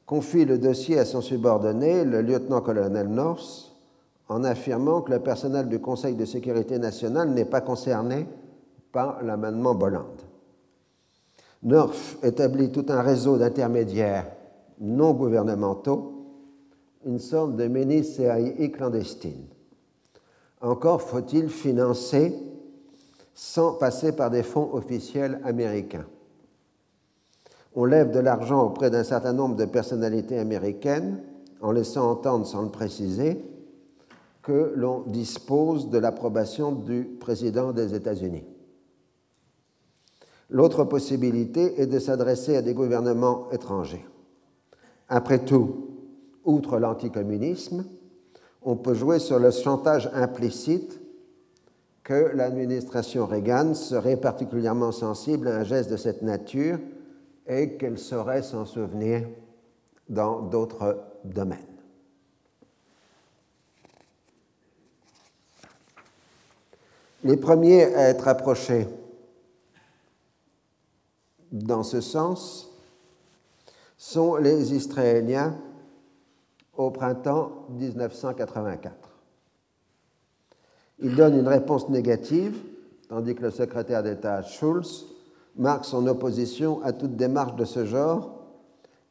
confie 0.06 0.44
le 0.44 0.58
dossier 0.58 0.98
à 0.98 1.04
son 1.04 1.20
subordonné, 1.20 2.04
le 2.04 2.22
lieutenant-colonel 2.22 3.08
North, 3.08 3.72
en 4.28 4.44
affirmant 4.44 5.02
que 5.02 5.12
le 5.12 5.20
personnel 5.20 5.68
du 5.68 5.78
Conseil 5.78 6.14
de 6.14 6.24
sécurité 6.24 6.78
nationale 6.78 7.30
n'est 7.30 7.44
pas 7.44 7.60
concerné 7.60 8.26
par 8.92 9.22
l'amendement 9.22 9.74
Bolland. 9.74 10.16
North 11.62 12.18
établit 12.22 12.70
tout 12.70 12.86
un 12.88 13.02
réseau 13.02 13.38
d'intermédiaires 13.38 14.26
non 14.82 15.12
gouvernementaux, 15.14 16.12
une 17.06 17.20
sorte 17.20 17.56
de 17.56 17.66
mini-CIA 17.66 18.68
clandestine. 18.68 19.46
Encore 20.60 21.02
faut-il 21.02 21.48
financer 21.48 22.34
sans 23.34 23.74
passer 23.74 24.12
par 24.12 24.30
des 24.30 24.42
fonds 24.42 24.74
officiels 24.74 25.40
américains. 25.44 26.06
On 27.74 27.84
lève 27.86 28.10
de 28.10 28.18
l'argent 28.18 28.66
auprès 28.66 28.90
d'un 28.90 29.04
certain 29.04 29.32
nombre 29.32 29.56
de 29.56 29.64
personnalités 29.64 30.38
américaines 30.38 31.22
en 31.60 31.72
laissant 31.72 32.10
entendre 32.10 32.46
sans 32.46 32.62
le 32.62 32.68
préciser 32.68 33.42
que 34.42 34.72
l'on 34.74 35.02
dispose 35.06 35.88
de 35.88 35.98
l'approbation 35.98 36.72
du 36.72 37.04
président 37.04 37.72
des 37.72 37.94
États-Unis. 37.94 38.44
L'autre 40.50 40.84
possibilité 40.84 41.80
est 41.80 41.86
de 41.86 41.98
s'adresser 41.98 42.56
à 42.56 42.62
des 42.62 42.74
gouvernements 42.74 43.48
étrangers. 43.52 44.04
Après 45.14 45.44
tout, 45.44 45.90
outre 46.42 46.78
l'anticommunisme, 46.78 47.84
on 48.62 48.76
peut 48.76 48.94
jouer 48.94 49.18
sur 49.18 49.38
le 49.38 49.50
chantage 49.50 50.08
implicite 50.14 51.02
que 52.02 52.30
l'administration 52.34 53.26
Reagan 53.26 53.74
serait 53.74 54.16
particulièrement 54.16 54.90
sensible 54.90 55.48
à 55.48 55.56
un 55.56 55.64
geste 55.64 55.90
de 55.90 55.98
cette 55.98 56.22
nature 56.22 56.78
et 57.46 57.76
qu'elle 57.76 57.98
saurait 57.98 58.40
s'en 58.42 58.64
souvenir 58.64 59.28
dans 60.08 60.40
d'autres 60.40 61.04
domaines. 61.24 61.58
Les 67.22 67.36
premiers 67.36 67.94
à 67.94 68.08
être 68.08 68.28
approchés 68.28 68.88
dans 71.52 71.82
ce 71.82 72.00
sens 72.00 72.71
sont 74.02 74.34
les 74.34 74.74
Israéliens 74.74 75.56
au 76.76 76.90
printemps 76.90 77.66
1984. 77.70 78.92
Il 80.98 81.14
donne 81.14 81.38
une 81.38 81.46
réponse 81.46 81.88
négative, 81.88 82.56
tandis 83.08 83.36
que 83.36 83.42
le 83.42 83.52
secrétaire 83.52 84.02
d'État 84.02 84.42
Schulz 84.42 85.06
marque 85.54 85.84
son 85.84 86.04
opposition 86.08 86.82
à 86.82 86.92
toute 86.92 87.14
démarche 87.14 87.54
de 87.54 87.64
ce 87.64 87.84
genre 87.84 88.42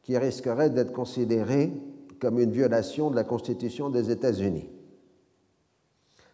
qui 0.02 0.18
risquerait 0.18 0.68
d'être 0.68 0.92
considérée 0.92 1.72
comme 2.20 2.38
une 2.38 2.52
violation 2.52 3.10
de 3.10 3.16
la 3.16 3.24
Constitution 3.24 3.88
des 3.88 4.10
États-Unis. 4.10 4.68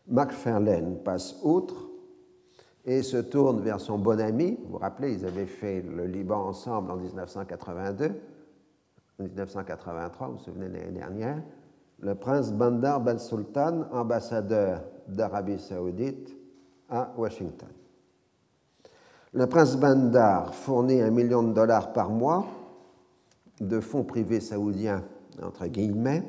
McFarlane 0.09 0.99
passe 1.05 1.37
outre 1.45 1.91
et 2.85 3.05
se 3.05 3.19
tourne 3.19 3.61
vers 3.61 3.81
son 3.81 3.99
bon 3.99 4.19
ami. 4.19 4.59
Vous 4.65 4.73
vous 4.73 4.79
rappelez, 4.79 5.13
ils 5.13 5.25
avaient 5.25 5.47
fait 5.47 5.81
le 5.81 6.07
Liban 6.07 6.41
ensemble 6.41 6.91
en 6.91 6.97
1982 6.97 8.21
1983, 9.19 10.29
vous 10.29 10.33
vous 10.35 10.39
souvenez 10.39 10.69
l'année 10.69 10.93
dernière, 10.93 11.43
le 12.01 12.15
prince 12.15 12.53
Bandar 12.53 13.01
Ben 13.01 13.19
Sultan, 13.19 13.87
ambassadeur 13.93 14.85
d'Arabie 15.09 15.59
saoudite 15.59 16.37
à 16.89 17.13
Washington. 17.17 17.69
Le 19.33 19.47
prince 19.47 19.77
Bandar 19.77 20.55
fournit 20.55 21.01
un 21.01 21.11
million 21.11 21.43
de 21.43 21.53
dollars 21.53 21.93
par 21.93 22.11
mois 22.11 22.47
de 23.61 23.81
fonds 23.81 24.05
privés 24.05 24.41
saoudiens, 24.41 25.03
entre 25.43 25.67
guillemets, 25.67 26.23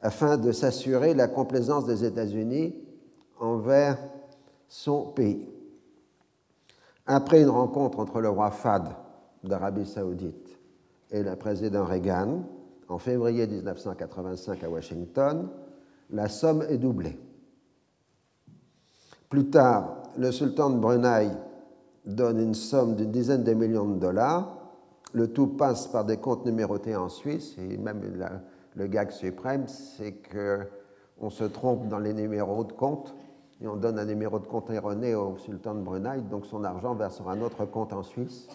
afin 0.00 0.38
de 0.38 0.50
s'assurer 0.50 1.12
la 1.12 1.28
complaisance 1.28 1.84
des 1.84 2.04
États-Unis 2.04 2.74
envers 3.38 3.98
son 4.66 5.12
pays. 5.12 5.48
Après 7.04 7.42
une 7.42 7.50
rencontre 7.50 8.00
entre 8.00 8.20
le 8.20 8.30
roi 8.30 8.50
Fad 8.50 8.88
d'Arabie 9.44 9.86
saoudite 9.86 10.51
et 11.12 11.22
le 11.22 11.36
président 11.36 11.84
Reagan, 11.84 12.42
en 12.88 12.98
février 12.98 13.46
1985 13.46 14.64
à 14.64 14.70
Washington, 14.70 15.48
la 16.10 16.28
somme 16.28 16.62
est 16.68 16.78
doublée. 16.78 17.18
Plus 19.28 19.48
tard, 19.48 20.02
le 20.18 20.32
sultan 20.32 20.70
de 20.70 20.78
Brunei 20.78 21.28
donne 22.04 22.40
une 22.40 22.54
somme 22.54 22.96
d'une 22.96 23.12
dizaine 23.12 23.44
de 23.44 23.54
millions 23.54 23.88
de 23.88 23.98
dollars. 23.98 24.58
Le 25.12 25.28
tout 25.32 25.46
passe 25.46 25.86
par 25.86 26.04
des 26.04 26.16
comptes 26.16 26.44
numérotés 26.44 26.96
en 26.96 27.08
Suisse, 27.08 27.56
et 27.58 27.76
même 27.76 28.00
le 28.74 28.86
gag 28.86 29.10
suprême, 29.10 29.68
c'est 29.68 30.16
qu'on 30.22 31.30
se 31.30 31.44
trompe 31.44 31.88
dans 31.88 31.98
les 31.98 32.14
numéros 32.14 32.64
de 32.64 32.72
compte 32.72 33.14
et 33.62 33.68
on 33.68 33.76
donne 33.76 33.98
un 33.98 34.04
numéro 34.04 34.40
de 34.40 34.46
compte 34.46 34.70
erroné 34.70 35.14
au 35.14 35.36
sultan 35.38 35.74
de 35.76 35.82
Brunei, 35.82 36.20
donc 36.22 36.46
son 36.46 36.64
argent 36.64 36.94
vers 36.94 37.12
sur 37.12 37.30
un 37.30 37.40
autre 37.42 37.64
compte 37.64 37.92
en 37.92 38.02
Suisse. 38.02 38.48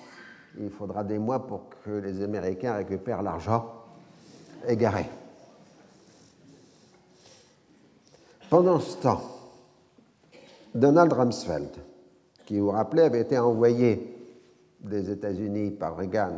Il 0.59 0.69
faudra 0.69 1.03
des 1.03 1.19
mois 1.19 1.45
pour 1.45 1.69
que 1.83 1.91
les 1.91 2.23
Américains 2.23 2.73
récupèrent 2.73 3.21
l'argent 3.21 3.73
égaré. 4.67 5.05
Pendant 8.49 8.79
ce 8.79 8.97
temps, 8.97 9.21
Donald 10.73 11.13
Rumsfeld, 11.13 11.69
qui, 12.45 12.59
vous 12.59 12.71
rappelez, 12.71 13.03
avait 13.03 13.21
été 13.21 13.37
envoyé 13.37 14.15
des 14.79 15.11
États-Unis 15.11 15.71
par 15.71 15.97
Reagan 15.97 16.31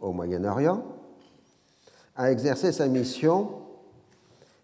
au 0.00 0.12
Moyen-Orient, 0.12 0.82
a 2.16 2.32
exercé 2.32 2.72
sa 2.72 2.88
mission 2.88 3.50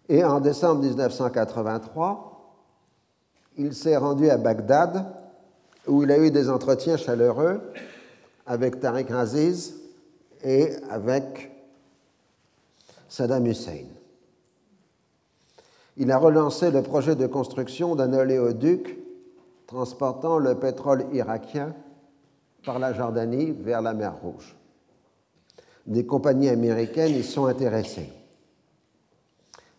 et 0.07 0.23
en 0.23 0.39
décembre 0.39 0.81
1983, 0.81 2.55
il 3.57 3.73
s'est 3.73 3.97
rendu 3.97 4.29
à 4.29 4.37
Bagdad 4.37 5.05
où 5.87 6.03
il 6.03 6.11
a 6.11 6.17
eu 6.17 6.31
des 6.31 6.49
entretiens 6.49 6.97
chaleureux 6.97 7.61
avec 8.49 8.79
Tariq 8.79 9.11
Aziz 9.11 9.75
et 10.43 10.71
avec 10.89 11.51
Saddam 13.07 13.45
Hussein. 13.45 13.85
Il 15.97 16.11
a 16.11 16.17
relancé 16.17 16.71
le 16.71 16.81
projet 16.81 17.15
de 17.15 17.27
construction 17.27 17.95
d'un 17.95 18.11
oléoduc 18.11 18.97
transportant 19.67 20.39
le 20.39 20.55
pétrole 20.55 21.05
irakien 21.13 21.75
par 22.65 22.79
la 22.79 22.91
Jordanie 22.91 23.51
vers 23.51 23.83
la 23.83 23.93
mer 23.93 24.15
Rouge. 24.19 24.55
Des 25.85 26.07
compagnies 26.07 26.49
américaines 26.49 27.13
y 27.13 27.23
sont 27.23 27.45
intéressées. 27.45 28.09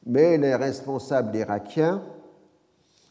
Mais 0.06 0.38
les 0.38 0.54
responsables 0.54 1.36
irakiens 1.36 2.02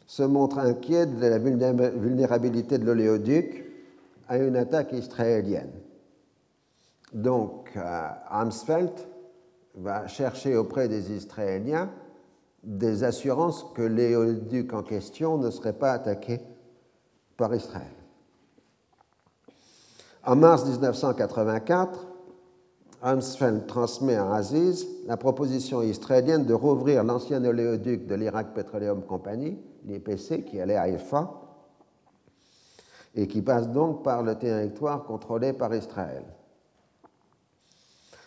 se 0.06 0.22
montrent 0.22 0.58
inquiets 0.58 1.06
de 1.06 1.26
la 1.26 1.38
vulnérabilité 1.38 2.78
de 2.78 2.84
l'oléoduc 2.86 3.69
à 4.30 4.38
une 4.38 4.54
attaque 4.54 4.92
israélienne. 4.92 5.72
Donc, 7.12 7.76
Amsfeld 8.30 8.92
va 9.74 10.06
chercher 10.06 10.56
auprès 10.56 10.86
des 10.88 11.10
Israéliens 11.12 11.90
des 12.62 13.02
assurances 13.02 13.66
que 13.74 13.82
l'éoduc 13.82 14.72
en 14.72 14.84
question 14.84 15.36
ne 15.36 15.50
serait 15.50 15.72
pas 15.72 15.92
attaqué 15.92 16.40
par 17.36 17.52
Israël. 17.54 17.90
En 20.24 20.36
mars 20.36 20.64
1984, 20.64 22.06
Rumsfeld 23.02 23.66
transmet 23.66 24.14
à 24.14 24.32
Aziz 24.32 24.86
la 25.06 25.16
proposition 25.16 25.82
israélienne 25.82 26.44
de 26.44 26.54
rouvrir 26.54 27.02
l'ancien 27.02 27.42
oléoduc 27.44 28.06
de 28.06 28.14
l'Irak 28.14 28.54
Petroleum 28.54 29.02
Company, 29.02 29.58
l'IPC, 29.86 30.44
qui 30.44 30.60
allait 30.60 30.76
à 30.76 30.86
Haifa, 30.86 31.39
et 33.14 33.26
qui 33.26 33.42
passe 33.42 33.68
donc 33.68 34.02
par 34.02 34.22
le 34.22 34.36
territoire 34.36 35.04
contrôlé 35.04 35.52
par 35.52 35.74
Israël. 35.74 36.24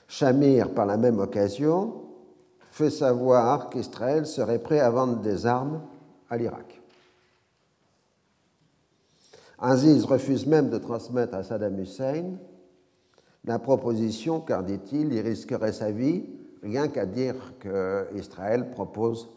Shamir, 0.08 0.74
par 0.74 0.86
la 0.86 0.98
même 0.98 1.20
occasion, 1.20 2.04
fait 2.70 2.90
savoir 2.90 3.70
qu'Israël 3.70 4.26
serait 4.26 4.60
prêt 4.60 4.80
à 4.80 4.90
vendre 4.90 5.18
des 5.22 5.46
armes 5.46 5.82
à 6.30 6.38
l'Irak. 6.38 6.82
Aziz 9.60 10.04
refuse 10.06 10.46
même 10.46 10.70
de 10.70 10.78
transmettre 10.78 11.36
à 11.36 11.44
Saddam 11.44 11.80
Hussein 11.80 12.34
la 13.46 13.60
proposition, 13.60 14.42
car, 14.42 14.64
dit-il, 14.64 15.14
il 15.14 15.20
risquerait 15.22 15.74
sa 15.74 15.92
vie 15.92 16.26
rien 16.62 16.88
qu'à 16.88 17.06
dire 17.06 17.36
qu'Israël 17.60 18.72
propose 18.72 19.30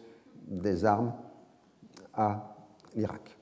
des 0.46 0.84
armes 0.84 1.12
à 2.14 2.56
l'Irak. 2.94 3.35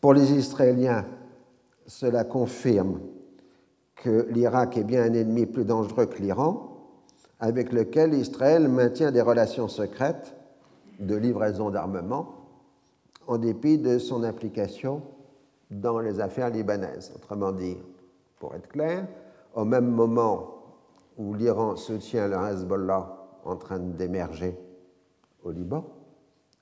Pour 0.00 0.14
les 0.14 0.32
Israéliens, 0.32 1.04
cela 1.86 2.24
confirme 2.24 3.00
que 3.96 4.28
l'Irak 4.30 4.76
est 4.76 4.84
bien 4.84 5.02
un 5.02 5.12
ennemi 5.12 5.46
plus 5.46 5.64
dangereux 5.64 6.06
que 6.06 6.22
l'Iran, 6.22 6.68
avec 7.40 7.72
lequel 7.72 8.14
Israël 8.14 8.68
maintient 8.68 9.10
des 9.10 9.20
relations 9.20 9.66
secrètes 9.66 10.36
de 11.00 11.16
livraison 11.16 11.70
d'armement, 11.70 12.34
en 13.26 13.38
dépit 13.38 13.78
de 13.78 13.98
son 13.98 14.22
implication 14.22 15.02
dans 15.70 15.98
les 15.98 16.20
affaires 16.20 16.50
libanaises. 16.50 17.12
Autrement 17.16 17.52
dit, 17.52 17.76
pour 18.38 18.54
être 18.54 18.68
clair, 18.68 19.06
au 19.54 19.64
même 19.64 19.90
moment 19.90 20.54
où 21.16 21.34
l'Iran 21.34 21.74
soutient 21.74 22.28
le 22.28 22.36
Hezbollah 22.36 23.16
en 23.44 23.56
train 23.56 23.80
d'émerger 23.80 24.56
au 25.42 25.50
Liban, 25.50 25.84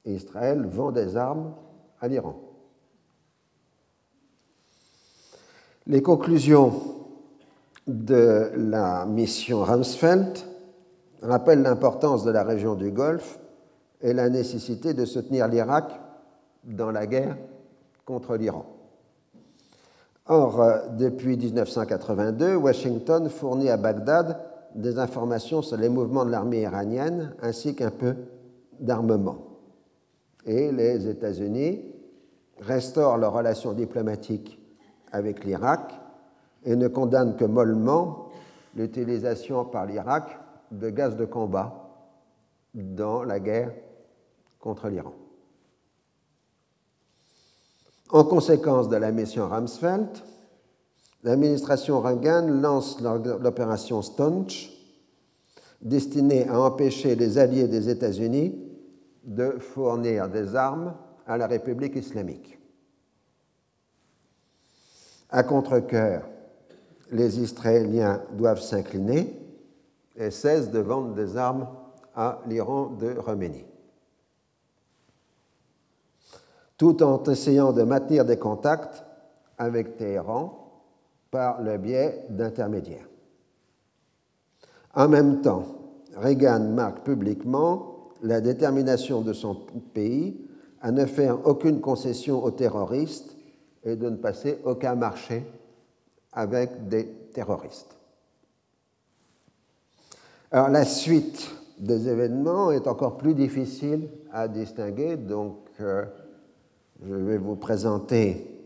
Israël 0.07 0.67
vend 0.67 0.91
des 0.91 1.17
armes 1.17 1.53
à 2.01 2.09
l'Iran. 2.09 2.46
Les 5.89 6.03
conclusions 6.03 6.73
de 7.87 8.51
la 8.57 9.07
mission 9.07 9.63
Ramsfeld 9.63 10.39
rappelle 11.23 11.63
l'importance 11.63 12.25
de 12.25 12.33
la 12.33 12.43
région 12.43 12.75
du 12.75 12.91
Golfe 12.91 13.39
et 14.01 14.13
la 14.13 14.29
nécessité 14.29 14.95
de 14.95 15.05
soutenir 15.05 15.47
l'Irak 15.47 15.85
dans 16.65 16.91
la 16.91 17.07
guerre 17.07 17.37
contre 18.05 18.35
l'Iran. 18.35 18.67
Or, 20.27 20.61
euh, 20.61 20.79
depuis 20.99 21.37
1982, 21.37 22.57
Washington 22.57 23.29
fournit 23.29 23.71
à 23.71 23.77
Bagdad 23.77 24.41
des 24.75 24.99
informations 24.99 25.63
sur 25.63 25.77
les 25.77 25.89
mouvements 25.89 26.25
de 26.25 26.33
l'armée 26.33 26.63
iranienne 26.63 27.33
ainsi 27.41 27.77
qu'un 27.77 27.93
peu 27.93 28.17
d'armement. 28.81 29.39
Et 30.45 30.73
les 30.73 31.07
États-Unis 31.07 31.85
restaurent 32.59 33.19
leurs 33.19 33.35
relations 33.35 33.73
diplomatiques 33.73 34.59
avec 35.17 35.45
l'Irak 35.45 35.93
et 36.65 36.77
ne 36.77 36.89
condamne 36.89 37.37
que 37.37 37.45
mollement 37.45 38.29
l'utilisation 38.75 39.65
par 39.65 39.87
l'Irak 39.87 40.39
de 40.71 40.91
gaz 40.91 41.17
de 41.17 41.25
combat 41.25 41.91
dans 42.75 43.23
la 43.23 43.41
guerre 43.41 43.73
contre 44.61 44.89
l'Iran. 44.89 45.15
En 48.11 48.25
conséquence 48.25 48.89
de 48.89 48.97
la 48.97 49.11
mission 49.11 49.49
Ramsfeld, 49.49 50.09
l'administration 51.25 52.01
Reagan 52.01 52.47
lance 52.49 53.01
l'opération 53.01 54.03
Stonch, 54.03 54.71
destinée 55.81 56.49
à 56.49 56.61
empêcher 56.61 57.15
les 57.15 57.39
alliés 57.39 57.69
des 57.69 57.89
États-Unis 57.89 58.55
de 59.25 59.53
fournir 59.59 60.29
des 60.29 60.55
armes 60.55 60.95
à 61.27 61.37
la 61.37 61.47
République 61.47 61.97
islamique. 61.97 62.56
À 65.31 65.43
contre-coeur, 65.43 66.23
les 67.11 67.41
Israéliens 67.41 68.23
doivent 68.33 68.61
s'incliner 68.61 69.39
et 70.17 70.31
cessent 70.31 70.71
de 70.71 70.79
vendre 70.79 71.15
des 71.15 71.37
armes 71.37 71.69
à 72.15 72.41
l'Iran 72.47 72.87
de 72.87 73.17
Roménie. 73.19 73.67
Tout 76.77 77.03
en 77.03 77.23
essayant 77.25 77.73
de 77.73 77.83
maintenir 77.83 78.25
des 78.25 78.39
contacts 78.39 79.05
avec 79.59 79.97
Téhéran 79.97 80.83
par 81.31 81.63
le 81.63 81.79
biais 81.79 82.27
d'intermédiaires. 82.31 83.09
En 84.95 85.09
même 85.09 85.43
temps, 85.43 85.65
Reagan 86.17 86.61
marque 86.61 87.05
publiquement 87.05 87.97
la 88.23 88.41
détermination 88.41 89.21
de 89.21 89.33
son 89.33 89.55
pays 89.93 90.41
à 90.81 90.91
ne 90.91 91.05
faire 91.05 91.47
aucune 91.47 91.81
concession 91.81 92.43
aux 92.43 92.51
terroristes 92.51 93.36
et 93.87 93.97
de 93.97 94.11
ne 94.11 94.17
passer 94.17 94.59
aucun 94.65 94.97
marché 94.97 95.45
avec 96.33 96.89
des 96.89 97.07
terroristes. 97.33 97.97
Alors 100.51 100.69
la 100.69 100.85
suite 100.85 101.51
des 101.79 102.09
événements 102.09 102.73
est 102.73 102.87
encore 102.87 103.17
plus 103.17 103.35
difficile 103.35 104.09
à 104.33 104.49
distinguer, 104.49 105.17
donc 105.17 105.59
euh, 105.81 106.05
je 107.05 107.15
vais 107.15 107.39
vous 107.39 107.57
présenter 107.57 108.65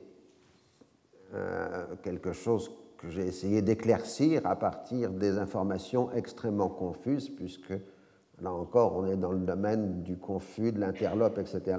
euh, 1.34 1.84
quelque 2.02 2.32
chose 2.32 2.70
que 2.98 3.08
j'ai 3.10 3.26
essayé 3.26 3.62
d'éclaircir 3.62 4.46
à 4.46 4.56
partir 4.56 5.10
des 5.10 5.38
informations 5.38 6.12
extrêmement 6.12 6.68
confuses, 6.68 7.28
puisque 7.28 7.74
là 8.40 8.52
encore 8.52 8.96
on 8.96 9.06
est 9.06 9.16
dans 9.16 9.32
le 9.32 9.40
domaine 9.40 10.02
du 10.02 10.16
confus, 10.16 10.72
de 10.72 10.80
l'interlope, 10.80 11.38
etc., 11.38 11.78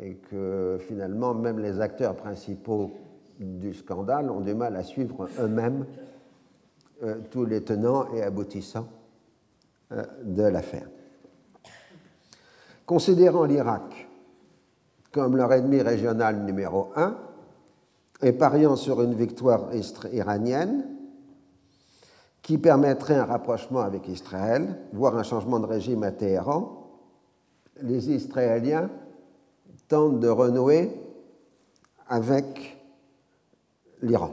et 0.00 0.14
que 0.14 0.78
finalement 0.86 1.34
même 1.34 1.58
les 1.58 1.80
acteurs 1.80 2.14
principaux 2.14 2.90
du 3.38 3.74
scandale 3.74 4.30
ont 4.30 4.40
du 4.40 4.54
mal 4.54 4.76
à 4.76 4.82
suivre 4.82 5.28
eux-mêmes 5.40 5.86
euh, 7.02 7.16
tous 7.30 7.44
les 7.44 7.62
tenants 7.62 8.12
et 8.12 8.22
aboutissants 8.22 8.88
euh, 9.92 10.04
de 10.24 10.42
l'affaire. 10.42 10.88
Considérant 12.86 13.44
l'Irak 13.44 14.08
comme 15.12 15.36
leur 15.36 15.52
ennemi 15.52 15.80
régional 15.80 16.44
numéro 16.44 16.90
un, 16.96 17.16
et 18.22 18.32
pariant 18.32 18.76
sur 18.76 19.02
une 19.02 19.14
victoire 19.14 19.68
iranienne 20.12 20.84
qui 22.42 22.58
permettrait 22.58 23.16
un 23.16 23.24
rapprochement 23.24 23.80
avec 23.80 24.08
Israël, 24.08 24.76
voire 24.92 25.16
un 25.16 25.22
changement 25.22 25.60
de 25.60 25.66
régime 25.66 26.02
à 26.02 26.10
Téhéran, 26.10 26.88
les 27.82 28.10
Israéliens 28.10 28.90
tentent 29.88 30.20
de 30.20 30.28
renouer 30.28 30.90
avec 32.08 32.78
l'Iran. 34.02 34.32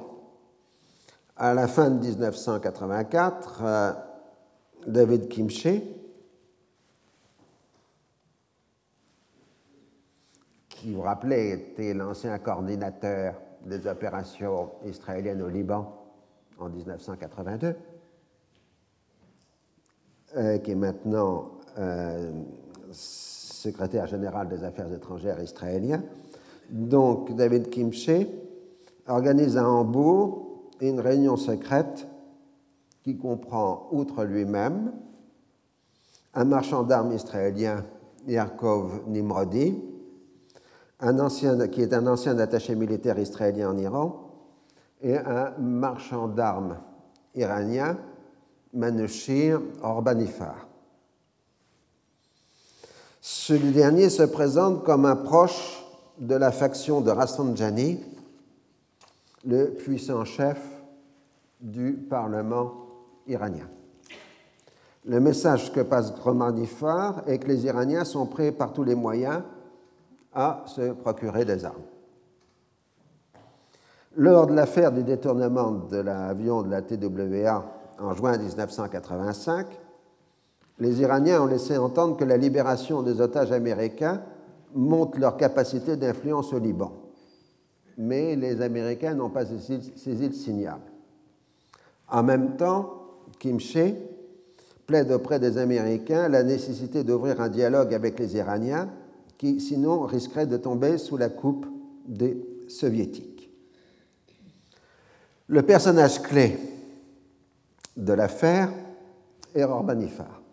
À 1.37 1.53
la 1.53 1.67
fin 1.67 1.89
de 1.89 1.99
1984, 2.05 3.61
euh, 3.63 3.91
David 4.87 5.27
Kimche, 5.27 5.81
qui, 10.69 10.93
vous 10.93 11.01
rappelez, 11.01 11.51
était 11.51 11.93
l'ancien 11.93 12.37
coordinateur 12.39 13.35
des 13.65 13.87
opérations 13.87 14.71
israéliennes 14.85 15.41
au 15.41 15.49
Liban 15.49 16.05
en 16.59 16.69
1982, 16.69 17.75
euh, 20.37 20.57
qui 20.59 20.71
est 20.71 20.75
maintenant 20.75 21.51
euh, 21.77 22.31
secrétaire 23.65 24.07
général 24.07 24.47
des 24.47 24.63
affaires 24.63 24.91
étrangères 24.93 25.41
israélien. 25.41 26.03
Donc, 26.69 27.35
David 27.35 27.69
Kimche 27.69 28.27
organise 29.07 29.57
à 29.57 29.67
Hambourg 29.67 30.71
une 30.81 30.99
réunion 30.99 31.35
secrète 31.35 32.07
qui 33.03 33.17
comprend, 33.17 33.87
outre 33.91 34.23
lui-même, 34.23 34.91
un 36.33 36.45
marchand 36.45 36.83
d'armes 36.83 37.13
israélien, 37.13 37.85
Yaakov 38.27 39.07
Nimrodi, 39.07 39.75
qui 41.71 41.81
est 41.81 41.93
un 41.93 42.07
ancien 42.07 42.39
attaché 42.39 42.75
militaire 42.75 43.19
israélien 43.19 43.69
en 43.71 43.77
Iran, 43.77 44.21
et 45.01 45.17
un 45.17 45.51
marchand 45.59 46.27
d'armes 46.27 46.77
iranien, 47.35 47.97
Manushir 48.73 49.61
Orbanifar. 49.83 50.67
Ce 53.27 53.53
dernier 53.53 54.11
se 54.11 54.21
présente 54.21 54.83
comme 54.83 55.03
un 55.03 55.15
proche 55.15 55.83
de 56.19 56.35
la 56.35 56.51
faction 56.51 57.01
de 57.01 57.09
Rafsanjani, 57.09 57.99
le 59.47 59.71
puissant 59.71 60.23
chef 60.25 60.61
du 61.59 61.93
Parlement 61.93 62.73
iranien. 63.25 63.67
Le 65.05 65.19
message 65.19 65.73
que 65.73 65.79
passe 65.79 66.13
Gromanifar 66.13 67.23
est 67.25 67.39
que 67.39 67.47
les 67.47 67.65
Iraniens 67.65 68.05
sont 68.05 68.27
prêts 68.27 68.51
par 68.51 68.73
tous 68.73 68.83
les 68.83 68.93
moyens 68.93 69.41
à 70.31 70.63
se 70.67 70.91
procurer 70.91 71.45
des 71.45 71.65
armes. 71.65 71.81
Lors 74.17 74.45
de 74.45 74.53
l'affaire 74.53 74.91
du 74.91 75.01
détournement 75.01 75.71
de 75.71 75.97
l'avion 75.97 76.61
de 76.61 76.69
la 76.69 76.83
TWA 76.83 77.65
en 77.97 78.13
juin 78.13 78.37
1985, 78.37 79.65
les 80.79 81.01
Iraniens 81.01 81.41
ont 81.41 81.45
laissé 81.45 81.77
entendre 81.77 82.17
que 82.17 82.23
la 82.23 82.37
libération 82.37 83.01
des 83.01 83.21
otages 83.21 83.51
américains 83.51 84.21
monte 84.73 85.17
leur 85.17 85.37
capacité 85.37 85.95
d'influence 85.95 86.51
au 86.53 86.59
Liban. 86.59 86.91
Mais 87.97 88.35
les 88.35 88.61
Américains 88.61 89.13
n'ont 89.13 89.29
pas 89.29 89.45
saisi 89.45 90.27
le 90.27 90.33
signal. 90.33 90.79
En 92.09 92.23
même 92.23 92.57
temps, 92.57 93.05
Kim 93.39 93.59
Shé 93.59 93.95
plaide 94.85 95.11
auprès 95.11 95.39
des 95.39 95.57
Américains 95.57 96.27
la 96.27 96.43
nécessité 96.43 97.03
d'ouvrir 97.03 97.39
un 97.39 97.49
dialogue 97.49 97.93
avec 97.93 98.19
les 98.19 98.35
Iraniens 98.35 98.89
qui 99.37 99.59
sinon 99.59 100.01
risquerait 100.01 100.45
de 100.45 100.57
tomber 100.57 100.97
sous 100.97 101.17
la 101.17 101.29
coupe 101.29 101.65
des 102.05 102.45
soviétiques. 102.67 103.49
Le 105.47 105.61
personnage 105.61 106.21
clé 106.21 106.57
de 107.95 108.13
l'affaire 108.13 108.69
est 109.53 109.63
Orbanifar. 109.63 110.44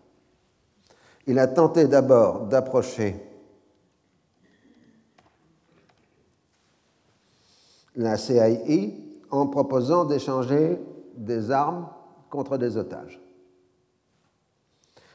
Il 1.27 1.39
a 1.39 1.47
tenté 1.47 1.87
d'abord 1.87 2.47
d'approcher 2.47 3.15
la 7.95 8.17
CIE 8.17 8.93
en 9.29 9.47
proposant 9.47 10.05
d'échanger 10.05 10.79
des 11.15 11.51
armes 11.51 11.87
contre 12.29 12.57
des 12.57 12.77
otages. 12.77 13.21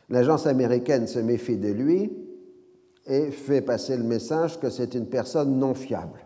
L'agence 0.09 0.47
américaine 0.47 1.07
se 1.07 1.19
méfie 1.19 1.59
de 1.59 1.69
lui 1.69 2.11
et 3.07 3.31
fait 3.31 3.61
passer 3.61 3.97
le 3.97 4.05
message 4.05 4.59
que 4.59 4.71
c'est 4.71 4.95
une 4.95 5.07
personne 5.07 5.59
non 5.59 5.75
fiable. 5.75 6.21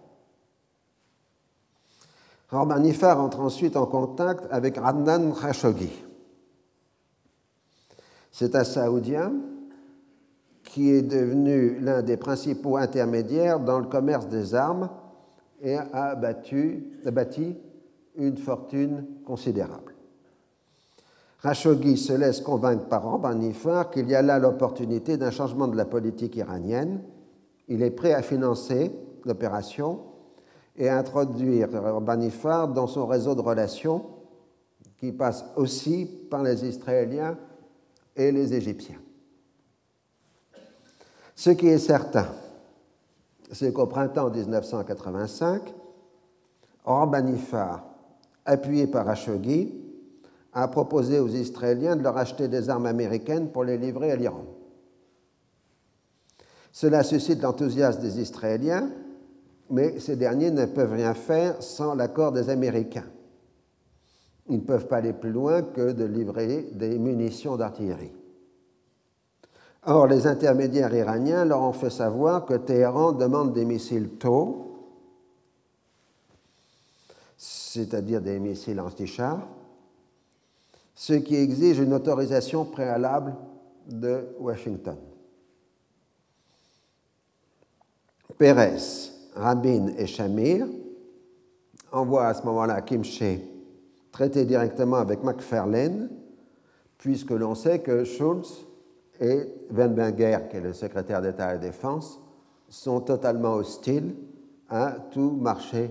Nifar 2.53 3.19
entre 3.19 3.41
ensuite 3.41 3.77
en 3.77 3.87
contact 3.87 4.45
avec 4.51 4.77
Adnan 4.77 5.33
Khashoggi. 5.33 5.91
C'est 8.31 8.55
un 8.55 8.65
Saoudien 8.65 9.33
qui 10.73 10.91
est 10.91 11.03
devenu 11.03 11.79
l'un 11.81 12.01
des 12.01 12.17
principaux 12.17 12.79
intermédiaires 12.79 13.61
dans 13.61 13.79
le 13.79 13.85
commerce 13.85 14.27
des 14.29 14.55
armes 14.55 14.89
et 15.61 15.77
a, 15.77 16.15
bâti 16.15 17.59
une 18.17 18.39
fortune 18.39 19.05
considérable. 19.27 19.95
Khashoggi 21.43 21.99
se 21.99 22.15
laisse 22.15 22.41
convaincre 22.41 22.87
par 22.87 23.35
Nifar 23.35 23.91
qu'il 23.91 24.09
y 24.09 24.15
a 24.15 24.23
là 24.23 24.39
l'opportunité 24.39 25.19
d'un 25.19 25.31
changement 25.31 25.69
de 25.69 25.77
la 25.77 25.85
politique 25.85 26.37
iranienne. 26.37 27.03
Il 27.69 27.83
est 27.83 27.91
prêt 27.91 28.15
à 28.15 28.23
financer 28.23 28.93
l'opération 29.27 30.01
et 30.79 30.89
à 30.89 30.97
introduire 30.97 31.69
Nifar 32.17 32.69
dans 32.69 32.87
son 32.87 33.07
réseau 33.07 33.35
de 33.35 33.43
relations 33.43 34.07
qui 34.97 35.13
passe 35.13 35.45
aussi 35.55 36.07
par 36.31 36.43
les 36.43 36.65
Israéliens 36.65 37.37
et 38.17 38.33
les 38.33 38.55
Égyptiens. 38.55 39.02
Ce 41.43 41.51
qui 41.51 41.67
est 41.67 41.79
certain, 41.79 42.29
c'est 43.51 43.73
qu'au 43.73 43.87
printemps 43.87 44.31
1985, 44.31 45.75
Nifar, 47.25 47.85
appuyé 48.45 48.87
par 48.87 49.05
Khashoggi, 49.07 49.75
a 50.53 50.69
proposé 50.69 51.19
aux 51.19 51.27
Israéliens 51.27 51.97
de 51.97 52.05
leur 52.05 52.17
acheter 52.17 52.47
des 52.47 52.71
armes 52.71 52.87
américaines 52.87 53.49
pour 53.49 53.65
les 53.65 53.77
livrer 53.77 54.13
à 54.13 54.15
l'Iran. 54.15 54.45
Cela 56.71 57.03
suscite 57.03 57.43
l'enthousiasme 57.43 58.03
des 58.03 58.21
Israéliens, 58.21 58.91
mais 59.69 59.99
ces 59.99 60.15
derniers 60.15 60.53
ne 60.53 60.67
peuvent 60.67 60.93
rien 60.93 61.13
faire 61.13 61.61
sans 61.61 61.97
l'accord 61.97 62.31
des 62.31 62.51
Américains. 62.51 63.11
Ils 64.49 64.59
ne 64.59 64.65
peuvent 64.65 64.87
pas 64.87 64.99
aller 64.99 65.13
plus 65.13 65.33
loin 65.33 65.63
que 65.63 65.91
de 65.91 66.05
livrer 66.05 66.69
des 66.71 67.01
munitions 67.01 67.57
d'artillerie. 67.57 68.13
Or, 69.85 70.07
les 70.07 70.27
intermédiaires 70.27 70.95
iraniens 70.95 71.45
leur 71.45 71.61
ont 71.61 71.73
fait 71.73 71.91
savoir 71.91 72.47
que 72.47 72.55
Téhéran 72.55 73.13
demande 73.13 73.53
des 73.53 73.65
missiles 73.65 74.11
tôt, 74.11 74.69
c'est-à-dire 77.37 78.21
des 78.21 78.39
missiles 78.39 78.79
anti-chars, 78.79 79.49
ce 80.95 81.15
qui 81.15 81.35
exige 81.35 81.81
une 81.81 81.95
autorisation 81.95 82.65
préalable 82.65 83.35
de 83.89 84.29
Washington. 84.39 84.97
Pérez, 88.39 88.79
Rabin 89.35 89.89
et 89.97 90.07
Shamir 90.07 90.67
envoient 91.91 92.29
à 92.29 92.35
ce 92.35 92.45
moment-là 92.45 92.83
Kimche 92.83 93.41
traiter 94.13 94.45
directement 94.45 94.97
avec 94.97 95.25
McFarlane, 95.25 96.09
puisque 96.99 97.31
l'on 97.31 97.57
sait 97.57 97.81
que 97.81 98.05
Schultz 98.05 98.67
et 99.21 99.47
Wenberger, 99.71 100.39
qui 100.51 100.57
est 100.57 100.61
le 100.61 100.73
secrétaire 100.73 101.23
d'État 101.23 101.47
à 101.47 101.53
la 101.53 101.59
Défense, 101.59 102.21
sont 102.69 103.01
totalement 103.01 103.55
hostiles 103.55 104.15
à 104.69 104.97
tout 105.11 105.31
marché 105.33 105.91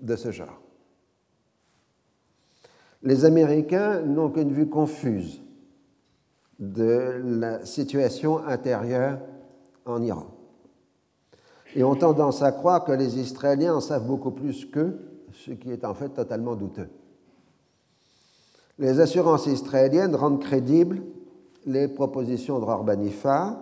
de 0.00 0.16
ce 0.16 0.30
genre. 0.30 0.60
Les 3.02 3.24
Américains 3.24 4.00
n'ont 4.00 4.30
qu'une 4.30 4.52
vue 4.52 4.68
confuse 4.68 5.40
de 6.58 7.20
la 7.22 7.64
situation 7.64 8.38
intérieure 8.44 9.20
en 9.84 10.02
Iran. 10.02 10.26
Et 11.74 11.84
ont 11.84 11.94
tendance 11.94 12.42
à 12.42 12.50
croire 12.50 12.84
que 12.84 12.92
les 12.92 13.18
Israéliens 13.18 13.76
en 13.76 13.80
savent 13.80 14.06
beaucoup 14.06 14.30
plus 14.30 14.64
qu'eux, 14.64 14.98
ce 15.32 15.52
qui 15.52 15.70
est 15.70 15.84
en 15.84 15.94
fait 15.94 16.08
totalement 16.08 16.56
douteux. 16.56 16.88
Les 18.78 19.00
assurances 19.00 19.46
israéliennes 19.46 20.14
rendent 20.14 20.40
crédibles 20.40 21.02
les 21.68 21.86
propositions 21.86 22.58
de 22.58 22.64
Rorbanifa, 22.64 23.58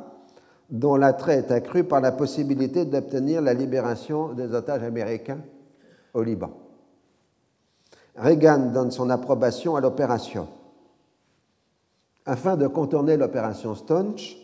dont 0.71 0.97
l'attrait 0.97 1.39
est 1.39 1.51
accru 1.51 1.85
par 1.85 2.01
la 2.01 2.13
possibilité 2.13 2.85
d'obtenir 2.85 3.43
la 3.43 3.53
libération 3.53 4.33
des 4.33 4.55
otages 4.55 4.83
américains 4.83 5.41
au 6.15 6.23
Liban. 6.23 6.51
Reagan 8.17 8.71
donne 8.73 8.91
son 8.91 9.11
approbation 9.11 9.77
à 9.77 9.81
l'opération. 9.81 10.49
Afin 12.25 12.57
de 12.57 12.67
contourner 12.67 13.17
l'opération 13.17 13.75
Stonch, 13.75 14.37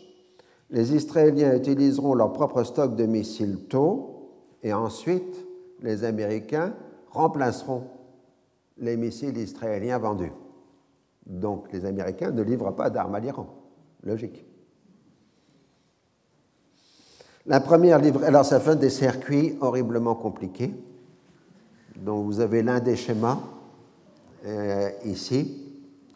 les 0.69 0.93
Israéliens 0.95 1.55
utiliseront 1.55 2.13
leur 2.13 2.33
propre 2.33 2.63
stock 2.63 2.95
de 2.95 3.05
missiles 3.05 3.65
tôt 3.69 4.29
et 4.61 4.73
ensuite 4.73 5.45
les 5.81 6.03
Américains 6.03 6.73
remplaceront 7.11 7.83
les 8.77 8.97
missiles 8.97 9.37
israéliens 9.37 9.99
vendus. 9.99 10.31
Donc 11.25 11.71
les 11.71 11.85
Américains 11.85 12.31
ne 12.31 12.41
livrent 12.41 12.75
pas 12.75 12.89
d'armes 12.89 13.15
à 13.15 13.19
l'Iran. 13.19 13.47
Logique. 14.03 14.45
La 17.45 17.59
première 17.59 17.99
livre, 17.99 18.23
alors 18.23 18.45
ça 18.45 18.59
fait 18.59 18.77
des 18.77 18.89
circuits 18.89 19.57
horriblement 19.59 20.15
compliqués. 20.15 20.73
Donc 21.97 22.25
vous 22.25 22.39
avez 22.39 22.63
l'un 22.63 22.79
des 22.79 22.95
schémas 22.95 23.39
euh, 24.45 24.89
ici 25.05 25.71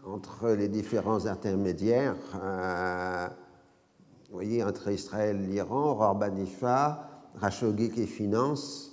entre 0.06 0.50
les 0.50 0.70
différents 0.70 1.26
intermédiaires. 1.26 2.16
Euh, 2.42 3.28
vous 4.30 4.36
voyez, 4.36 4.64
entre 4.64 4.90
Israël 4.90 5.46
l'Iran, 5.50 5.96
Rorbanifa, 5.96 7.10
Rachogui 7.36 7.90
qui 7.90 8.08
finance 8.08 8.87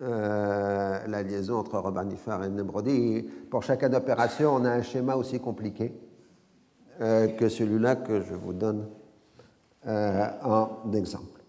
euh, 0.00 1.06
la 1.06 1.22
liaison 1.22 1.58
entre 1.58 1.78
Robanifar 1.78 2.42
et 2.44 2.48
Nemrodi. 2.48 3.22
Pour 3.50 3.62
chacune 3.62 3.94
opération, 3.94 4.54
on 4.54 4.64
a 4.64 4.70
un 4.70 4.82
schéma 4.82 5.14
aussi 5.16 5.38
compliqué 5.38 5.92
euh, 7.00 7.28
que 7.28 7.48
celui-là 7.48 7.96
que 7.96 8.20
je 8.22 8.34
vous 8.34 8.52
donne 8.52 8.88
euh, 9.86 10.26
en 10.42 10.92
exemple. 10.92 11.42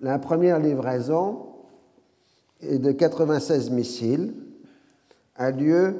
La 0.00 0.18
première 0.18 0.58
livraison 0.58 1.46
est 2.60 2.78
de 2.78 2.92
96 2.92 3.70
missiles, 3.70 4.34
a 5.36 5.50
lieu 5.50 5.96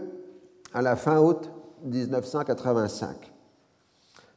à 0.75 0.83
la 0.83 0.97
fin 0.97 1.21
août 1.21 1.51
1985. 1.85 3.33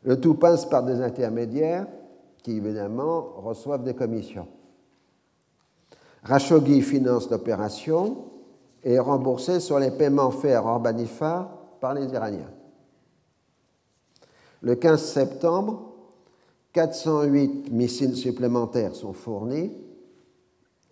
Le 0.04 0.20
tout 0.20 0.36
passe 0.36 0.66
par 0.66 0.84
des 0.84 1.02
intermédiaires 1.02 1.88
qui, 2.44 2.58
évidemment, 2.58 3.34
reçoivent 3.38 3.84
des 3.84 3.94
commissions. 3.94 4.48
Rachogui 6.24 6.82
finance 6.82 7.30
l'opération 7.30 8.26
et 8.84 8.94
est 8.94 9.00
remboursé 9.00 9.60
sur 9.60 9.80
les 9.80 9.92
paiements 9.92 10.32
faits 10.32 10.56
à 10.56 10.64
Orbanifar 10.64 11.50
par 11.80 11.94
les 11.94 12.08
Iraniens. 12.08 12.52
Le 14.62 14.76
15 14.76 15.02
septembre, 15.02 15.94
408 16.74 17.72
missiles 17.72 18.16
supplémentaires 18.16 18.96
sont 18.96 19.14
fournis 19.14 19.72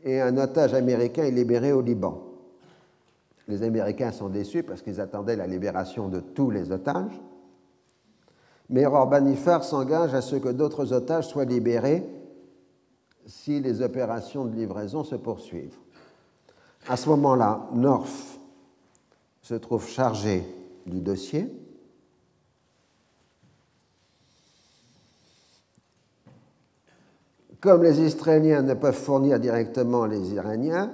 et 0.04 0.22
un 0.22 0.38
otage 0.38 0.74
américain 0.74 1.24
est 1.24 1.32
libéré 1.32 1.74
au 1.74 1.82
Liban. 1.82 2.24
Les 3.48 3.63
Américains 3.63 4.12
sont 4.12 4.30
déçus 4.30 4.63
parce 4.63 4.82
qu'ils 4.82 5.02
attendaient 5.02 5.36
la 5.36 5.48
libération 5.48 6.08
de 6.08 6.20
tous 6.20 6.50
les 6.50 6.72
otages. 6.72 7.22
Mais 8.70 8.86
Orbanifar 8.86 9.63
s'engage 9.63 10.13
à 10.13 10.22
ce 10.22 10.36
que 10.36 10.50
d'autres 10.50 10.94
otages 10.94 11.28
soient 11.28 11.46
libérés 11.46 12.06
si 13.28 13.60
les 13.60 13.82
opérations 13.82 14.46
de 14.46 14.56
livraison 14.56 15.04
se 15.04 15.16
poursuivent. 15.16 15.78
À 16.88 16.96
ce 16.96 17.10
moment-là, 17.10 17.68
North 17.74 18.40
se 19.42 19.54
trouve 19.56 19.86
chargé 19.88 20.44
du 20.86 21.02
dossier. 21.02 21.52
Comme 27.60 27.84
les 27.84 28.00
Israéliens 28.00 28.62
ne 28.62 28.74
peuvent 28.74 28.94
fournir 28.94 29.40
directement 29.40 30.06
les 30.06 30.34
Iraniens, 30.34 30.94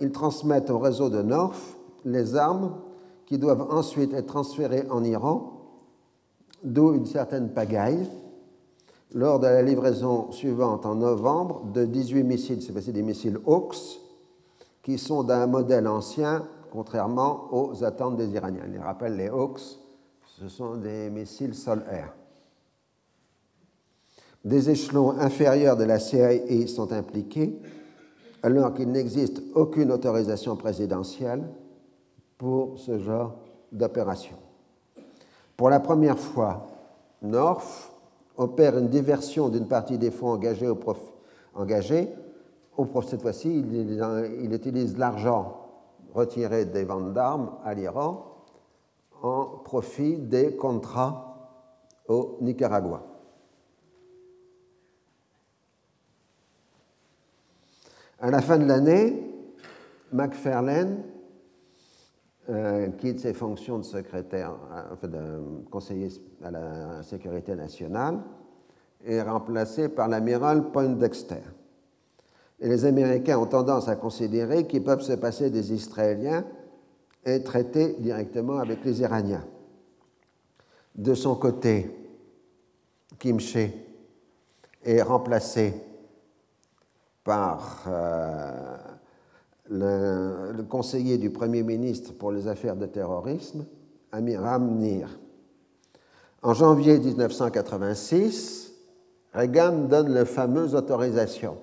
ils 0.00 0.10
transmettent 0.10 0.70
au 0.70 0.78
réseau 0.78 1.10
de 1.10 1.22
North 1.22 1.76
les 2.04 2.34
armes 2.34 2.76
qui 3.26 3.38
doivent 3.38 3.68
ensuite 3.70 4.14
être 4.14 4.26
transférées 4.26 4.86
en 4.90 5.04
Iran, 5.04 5.52
d'où 6.64 6.94
une 6.94 7.06
certaine 7.06 7.50
pagaille 7.50 8.08
lors 9.12 9.38
de 9.38 9.46
la 9.46 9.62
livraison 9.62 10.30
suivante 10.32 10.84
en 10.84 10.96
novembre 10.96 11.64
de 11.72 11.84
18 11.84 12.24
missiles, 12.24 12.62
c'est 12.62 12.92
des 12.92 13.02
missiles 13.02 13.38
Hawks, 13.46 14.00
qui 14.82 14.98
sont 14.98 15.22
d'un 15.22 15.46
modèle 15.46 15.86
ancien, 15.88 16.46
contrairement 16.70 17.48
aux 17.52 17.84
attentes 17.84 18.16
des 18.16 18.30
Iraniens. 18.30 18.66
Je 18.72 18.80
rappelle, 18.80 19.16
les 19.16 19.28
Hawks, 19.28 19.78
ce 20.38 20.48
sont 20.48 20.76
des 20.76 21.10
missiles 21.10 21.54
sol-air. 21.54 22.14
Des 24.44 24.70
échelons 24.70 25.10
inférieurs 25.18 25.76
de 25.76 25.84
la 25.84 25.98
CIA 25.98 26.66
sont 26.68 26.92
impliqués, 26.92 27.58
alors 28.42 28.72
qu'il 28.72 28.90
n'existe 28.90 29.42
aucune 29.54 29.90
autorisation 29.90 30.56
présidentielle 30.56 31.42
pour 32.36 32.78
ce 32.78 32.98
genre 32.98 33.34
d'opération. 33.72 34.36
Pour 35.56 35.70
la 35.70 35.80
première 35.80 36.18
fois, 36.18 36.66
North 37.20 37.87
opère 38.38 38.78
une 38.78 38.88
diversion 38.88 39.48
d'une 39.48 39.66
partie 39.66 39.98
des 39.98 40.10
fonds 40.10 40.30
engagés 40.30 40.68
au 40.68 40.76
profit. 40.76 41.12
Engagés. 41.54 42.08
Cette 43.08 43.22
fois-ci, 43.22 43.58
il, 43.58 44.54
utilise 44.54 44.96
l'argent 44.96 45.66
retiré 46.14 46.64
des 46.64 46.84
ventes 46.84 47.12
d'armes 47.12 47.58
à 47.64 47.74
l'Iran 47.74 48.36
en 49.20 49.44
profit 49.64 50.16
des 50.16 50.54
contrats 50.54 51.50
au 52.06 52.38
Nicaragua. 52.40 53.02
À 58.20 58.30
la 58.30 58.40
fin 58.40 58.58
de 58.58 58.64
l'année, 58.64 59.28
McFarlane 60.12 61.02
euh, 62.50 62.88
quitte 62.98 63.20
ses 63.20 63.34
fonctions 63.34 63.78
de 63.78 63.84
secrétaire, 63.84 64.52
euh, 65.02 65.06
de 65.06 65.68
conseiller 65.70 66.08
à 66.42 66.50
la 66.50 67.02
sécurité 67.02 67.54
nationale 67.54 68.20
et 69.04 69.16
est 69.16 69.22
remplacé 69.22 69.88
par 69.88 70.08
l'amiral 70.08 70.70
Poindexter. 70.70 71.42
Et 72.60 72.68
les 72.68 72.84
Américains 72.84 73.38
ont 73.38 73.46
tendance 73.46 73.88
à 73.88 73.96
considérer 73.96 74.66
qu'ils 74.66 74.82
peuvent 74.82 75.02
se 75.02 75.12
passer 75.12 75.50
des 75.50 75.72
Israéliens 75.72 76.44
et 77.24 77.42
traiter 77.42 77.96
directement 77.98 78.58
avec 78.58 78.84
les 78.84 79.00
Iraniens. 79.02 79.44
De 80.94 81.14
son 81.14 81.36
côté, 81.36 81.94
Kim 83.18 83.38
Shé 83.38 83.72
est 84.84 85.02
remplacé 85.02 85.74
par 87.24 87.84
euh, 87.86 88.76
le, 89.70 90.62
conseiller 90.68 91.18
du 91.18 91.30
Premier 91.30 91.62
ministre 91.62 92.14
pour 92.14 92.32
les 92.32 92.48
affaires 92.48 92.76
de 92.76 92.86
terrorisme, 92.86 93.64
Amiram 94.12 94.78
Nir. 94.78 95.18
En 96.42 96.54
janvier 96.54 96.98
1986, 96.98 98.72
Reagan 99.34 99.86
donne 99.88 100.10
la 100.10 100.24
fameuse 100.24 100.74
autorisation. 100.74 101.58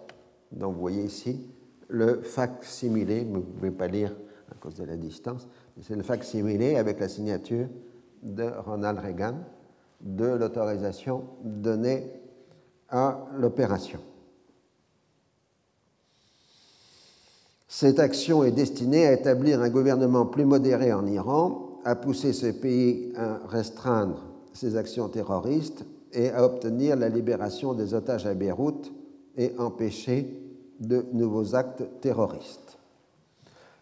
Donc 0.52 0.76
vous 0.76 0.82
voyez 0.82 1.04
ici 1.04 1.50
le 1.88 2.22
fac-similé, 2.22 3.24
vous 3.24 3.38
ne 3.38 3.42
pouvez 3.42 3.72
pas 3.72 3.88
lire 3.88 4.16
à 4.52 4.56
cause 4.56 4.76
de 4.76 4.84
la 4.84 4.98
distance, 4.98 5.48
c'est 5.82 5.96
le 5.96 6.04
fac-similé 6.04 6.76
avec 6.76 7.00
la 7.00 7.08
signature 7.08 7.68
de 8.24 8.46
Ronald 8.66 9.00
Reagan 9.00 9.36
de 10.02 10.26
l'autorisation 10.26 11.26
donnée 11.44 12.12
à 12.90 13.26
l'opération. 13.38 14.00
Cette 17.78 18.00
action 18.00 18.46
est 18.46 18.54
destinée 18.54 19.06
à 19.06 19.12
établir 19.12 19.60
un 19.60 19.68
gouvernement 19.68 20.26
plus 20.26 20.46
modéré 20.46 20.94
en 20.94 21.06
Iran, 21.06 21.82
à 21.84 21.98
pousser 21.98 22.32
ce 22.32 22.46
pays 22.46 23.12
à 23.18 23.42
restreindre 23.50 24.24
ses 24.54 24.78
actions 24.78 25.10
terroristes 25.10 25.84
et 26.14 26.30
à 26.30 26.46
obtenir 26.46 26.96
la 26.96 27.10
libération 27.10 27.74
des 27.74 27.94
otages 27.94 28.26
à 28.26 28.34
Beyrouth 28.34 28.94
et 29.36 29.52
empêcher 29.58 30.42
de 30.80 31.06
nouveaux 31.12 31.54
actes 31.54 31.84
terroristes. 32.00 32.78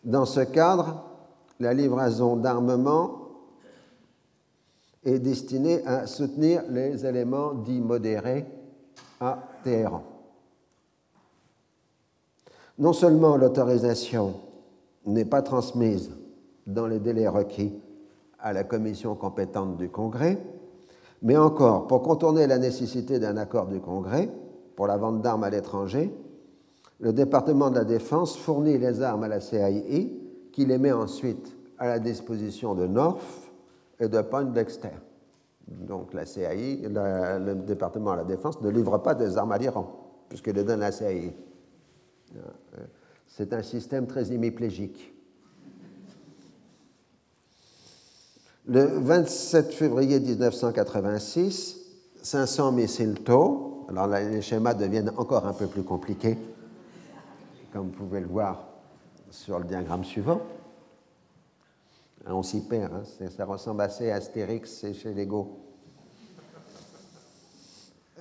Dans 0.03 0.25
ce 0.25 0.39
cadre, 0.39 1.05
la 1.59 1.75
livraison 1.75 2.35
d'armement 2.35 3.27
est 5.03 5.19
destinée 5.19 5.85
à 5.85 6.07
soutenir 6.07 6.63
les 6.67 7.05
éléments 7.05 7.53
dits 7.53 7.79
modérés 7.79 8.45
à 9.19 9.37
Téhéran. 9.63 10.12
Non 12.79 12.93
seulement 12.93 13.37
l'autorisation 13.37 14.33
n'est 15.05 15.25
pas 15.25 15.41
transmise 15.41 16.11
dans 16.65 16.87
les 16.87 16.99
délais 16.99 17.27
requis 17.27 17.73
à 18.39 18.53
la 18.53 18.63
commission 18.63 19.15
compétente 19.15 19.77
du 19.77 19.89
Congrès, 19.89 20.37
Mais 21.23 21.37
encore, 21.37 21.87
pour 21.87 22.01
contourner 22.01 22.47
la 22.47 22.57
nécessité 22.57 23.17
d'un 23.17 23.37
accord 23.37 23.67
du 23.67 23.79
Congrès 23.79 24.29
pour 24.75 24.87
la 24.87 24.97
vente 24.97 25.21
d'armes 25.21 25.45
à 25.45 25.49
l'étranger, 25.49 26.13
le 26.99 27.13
département 27.13 27.69
de 27.69 27.75
la 27.75 27.85
Défense 27.85 28.37
fournit 28.37 28.77
les 28.77 29.01
armes 29.01 29.23
à 29.23 29.29
la 29.29 29.39
CIE, 29.39 30.19
qui 30.51 30.65
les 30.65 30.77
met 30.77 30.91
ensuite 30.91 31.55
à 31.79 31.87
la 31.87 31.99
disposition 31.99 32.75
de 32.75 32.87
North 32.87 33.51
et 33.99 34.09
de 34.09 34.21
Poindexter. 34.21 34.89
Donc 35.67 36.13
la 36.13 36.25
CAI, 36.25 36.81
le 36.83 37.55
département 37.55 38.11
de 38.11 38.17
la 38.17 38.23
Défense, 38.25 38.61
ne 38.61 38.69
livre 38.69 38.97
pas 38.97 39.15
des 39.15 39.37
armes 39.37 39.53
à 39.53 39.57
l'Iran, 39.57 39.87
puisqu'il 40.27 40.53
les 40.55 40.65
donne 40.65 40.81
à 40.83 40.89
la 40.89 40.91
CAI. 40.91 41.33
C'est 43.27 43.53
un 43.53 43.63
système 43.63 44.07
très 44.07 44.31
hémiplégique. 44.31 45.13
Le 48.65 48.85
27 48.85 49.73
février 49.73 50.19
1986, 50.19 51.79
500 52.21 52.71
missiles 52.71 53.15
TOW, 53.23 53.87
alors 53.89 54.07
les 54.07 54.41
schémas 54.41 54.73
deviennent 54.73 55.11
encore 55.17 55.45
un 55.45 55.53
peu 55.53 55.67
plus 55.67 55.83
compliqués, 55.83 56.37
comme 57.73 57.87
vous 57.87 58.05
pouvez 58.05 58.21
le 58.21 58.27
voir 58.27 58.65
sur 59.29 59.59
le 59.59 59.65
diagramme 59.65 60.05
suivant. 60.05 60.41
On 62.25 62.41
s'y 62.41 62.61
perd, 62.61 62.93
hein. 62.93 63.29
ça 63.35 63.43
ressemble 63.43 63.81
assez 63.81 64.09
à 64.09 64.15
Astérix 64.15 64.85
et 64.85 64.93
chez 64.93 65.13
Lego. 65.13 65.59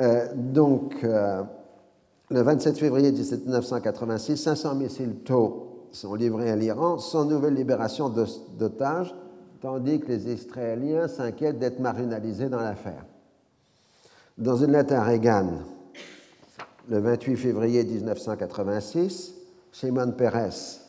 Euh, 0.00 0.28
donc, 0.34 1.04
euh, 1.04 1.44
le 2.32 2.40
27 2.40 2.78
février 2.78 3.12
1986, 3.12 4.38
500 4.38 4.74
missiles 4.76 5.16
sont 5.92 6.14
livrés 6.14 6.50
à 6.50 6.56
l'Iran 6.56 6.96
sans 6.98 7.26
nouvelle 7.26 7.52
libération 7.52 8.08
d'otages, 8.08 9.14
tandis 9.60 10.00
que 10.00 10.08
les 10.08 10.32
Israéliens 10.32 11.08
s'inquiètent 11.08 11.58
d'être 11.58 11.78
marginalisés 11.78 12.48
dans 12.48 12.60
l'affaire. 12.60 13.04
Dans 14.38 14.56
une 14.56 14.72
lettre 14.72 14.94
à 14.94 15.02
Reagan, 15.02 15.58
le 16.88 16.98
28 17.00 17.36
février 17.36 17.84
1986, 17.84 19.34
Shimon 19.70 20.12
Peres 20.12 20.80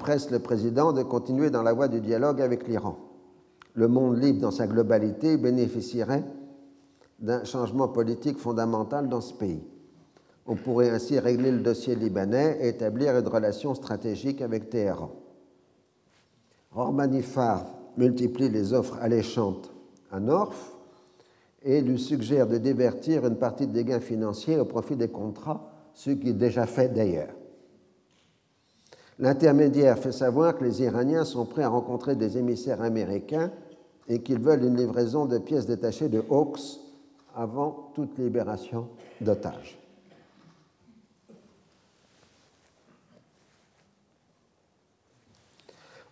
presse 0.00 0.30
le 0.32 0.40
président 0.40 0.92
de 0.92 1.04
continuer 1.04 1.50
dans 1.50 1.62
la 1.62 1.72
voie 1.72 1.86
du 1.86 2.00
dialogue 2.00 2.42
avec 2.42 2.66
l'Iran. 2.66 2.98
Le 3.74 3.86
monde 3.86 4.20
libre 4.20 4.40
dans 4.40 4.50
sa 4.50 4.66
globalité 4.66 5.36
bénéficierait 5.36 6.24
d'un 7.20 7.44
changement 7.44 7.86
politique 7.86 8.38
fondamental 8.38 9.08
dans 9.08 9.20
ce 9.20 9.34
pays. 9.34 9.62
On 10.46 10.56
pourrait 10.56 10.90
ainsi 10.90 11.18
régler 11.18 11.52
le 11.52 11.60
dossier 11.60 11.94
libanais 11.94 12.58
et 12.60 12.68
établir 12.68 13.16
une 13.16 13.28
relation 13.28 13.74
stratégique 13.74 14.42
avec 14.42 14.70
Téhéran. 14.70 15.12
Or, 16.74 16.92
Manifar 16.92 17.66
multiplie 17.96 18.48
les 18.48 18.72
offres 18.72 18.98
alléchantes 19.00 19.70
à 20.10 20.20
Norf 20.20 20.76
et 21.62 21.80
lui 21.80 21.98
suggère 21.98 22.46
de 22.46 22.58
divertir 22.58 23.26
une 23.26 23.36
partie 23.36 23.66
des 23.66 23.84
gains 23.84 24.00
financiers 24.00 24.58
au 24.58 24.64
profit 24.64 24.96
des 24.96 25.08
contrats, 25.08 25.72
ce 25.94 26.10
qui 26.10 26.30
est 26.30 26.34
déjà 26.34 26.66
fait 26.66 26.88
d'ailleurs. 26.88 27.34
L'intermédiaire 29.18 29.98
fait 29.98 30.12
savoir 30.12 30.56
que 30.56 30.64
les 30.64 30.82
Iraniens 30.82 31.24
sont 31.24 31.44
prêts 31.44 31.62
à 31.62 31.68
rencontrer 31.68 32.16
des 32.16 32.38
émissaires 32.38 32.80
américains 32.80 33.52
et 34.08 34.22
qu'ils 34.22 34.40
veulent 34.40 34.64
une 34.64 34.76
livraison 34.76 35.26
de 35.26 35.38
pièces 35.38 35.66
détachées 35.66 36.08
de 36.08 36.22
Hawks 36.30 36.80
avant 37.36 37.90
toute 37.94 38.18
libération 38.18 38.88
d'otages. 39.20 39.79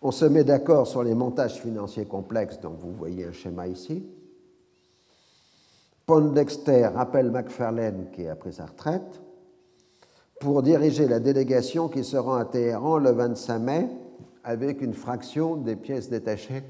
On 0.01 0.11
se 0.11 0.25
met 0.25 0.43
d'accord 0.43 0.87
sur 0.87 1.03
les 1.03 1.13
montages 1.13 1.59
financiers 1.59 2.05
complexes, 2.05 2.59
donc 2.59 2.77
vous 2.79 2.93
voyez 2.93 3.25
un 3.25 3.31
schéma 3.31 3.67
ici. 3.67 4.05
Pondexter 6.05 6.89
appelle 6.95 7.31
McFarlane, 7.31 8.07
qui 8.13 8.27
a 8.27 8.35
pris 8.35 8.53
sa 8.53 8.65
retraite, 8.65 9.21
pour 10.39 10.63
diriger 10.63 11.07
la 11.07 11.19
délégation 11.19 11.89
qui 11.89 12.03
se 12.03 12.15
rend 12.15 12.35
à 12.35 12.45
Téhéran 12.45 12.97
le 12.97 13.11
25 13.11 13.59
mai 13.59 13.89
avec 14.43 14.81
une 14.81 14.93
fraction 14.93 15.57
des 15.57 15.75
pièces 15.75 16.09
détachées 16.09 16.63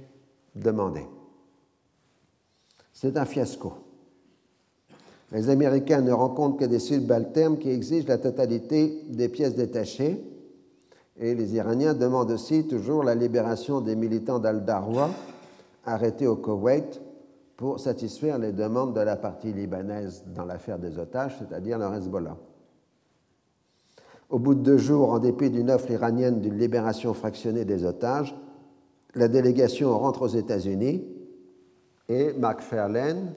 demandées. 0.56 1.08
C'est 2.92 3.16
un 3.16 3.26
fiasco. 3.26 3.74
Les 5.32 5.50
Américains 5.50 6.02
ne 6.02 6.12
rencontrent 6.12 6.58
que 6.58 6.66
des 6.66 6.80
subalternes 6.80 7.60
qui 7.60 7.70
exigent 7.70 8.08
la 8.08 8.18
totalité 8.18 9.06
des 9.08 9.30
pièces 9.30 9.56
détachées 9.56 10.20
et 11.20 11.36
les 11.36 11.54
Iraniens 11.56 11.94
demandent 11.94 12.32
aussi 12.32 12.66
toujours 12.66 13.04
la 13.04 13.14
libération 13.14 13.82
des 13.82 13.96
militants 13.96 14.40
d'Al-Darwa 14.40 15.10
arrêtés 15.86 16.28
au 16.28 16.38
Koweït 16.38 17.02
pour 17.58 17.80
satisfaire 17.80 18.38
les 18.38 18.54
demandes 18.54 18.96
de 18.96 19.02
la 19.02 19.18
partie 19.18 19.52
libanaise 19.52 20.24
dans 20.34 20.46
l'affaire 20.46 20.80
des 20.80 20.98
otages, 20.98 21.38
c'est-à-dire 21.40 21.78
le 21.78 21.86
Hezbollah. 21.94 22.38
Au 24.30 24.40
bout 24.40 24.56
de 24.56 24.62
deux 24.62 24.78
jours, 24.78 25.12
en 25.12 25.20
dépit 25.20 25.50
d'une 25.50 25.70
offre 25.70 25.92
iranienne 25.92 26.40
d'une 26.40 26.58
libération 26.58 27.14
fractionnée 27.14 27.66
des 27.66 27.84
otages, 27.84 28.34
la 29.16 29.28
délégation 29.28 29.98
rentre 29.98 30.22
aux 30.22 30.28
États-Unis 30.28 31.04
et 32.08 32.34
McFarlane 32.34 33.34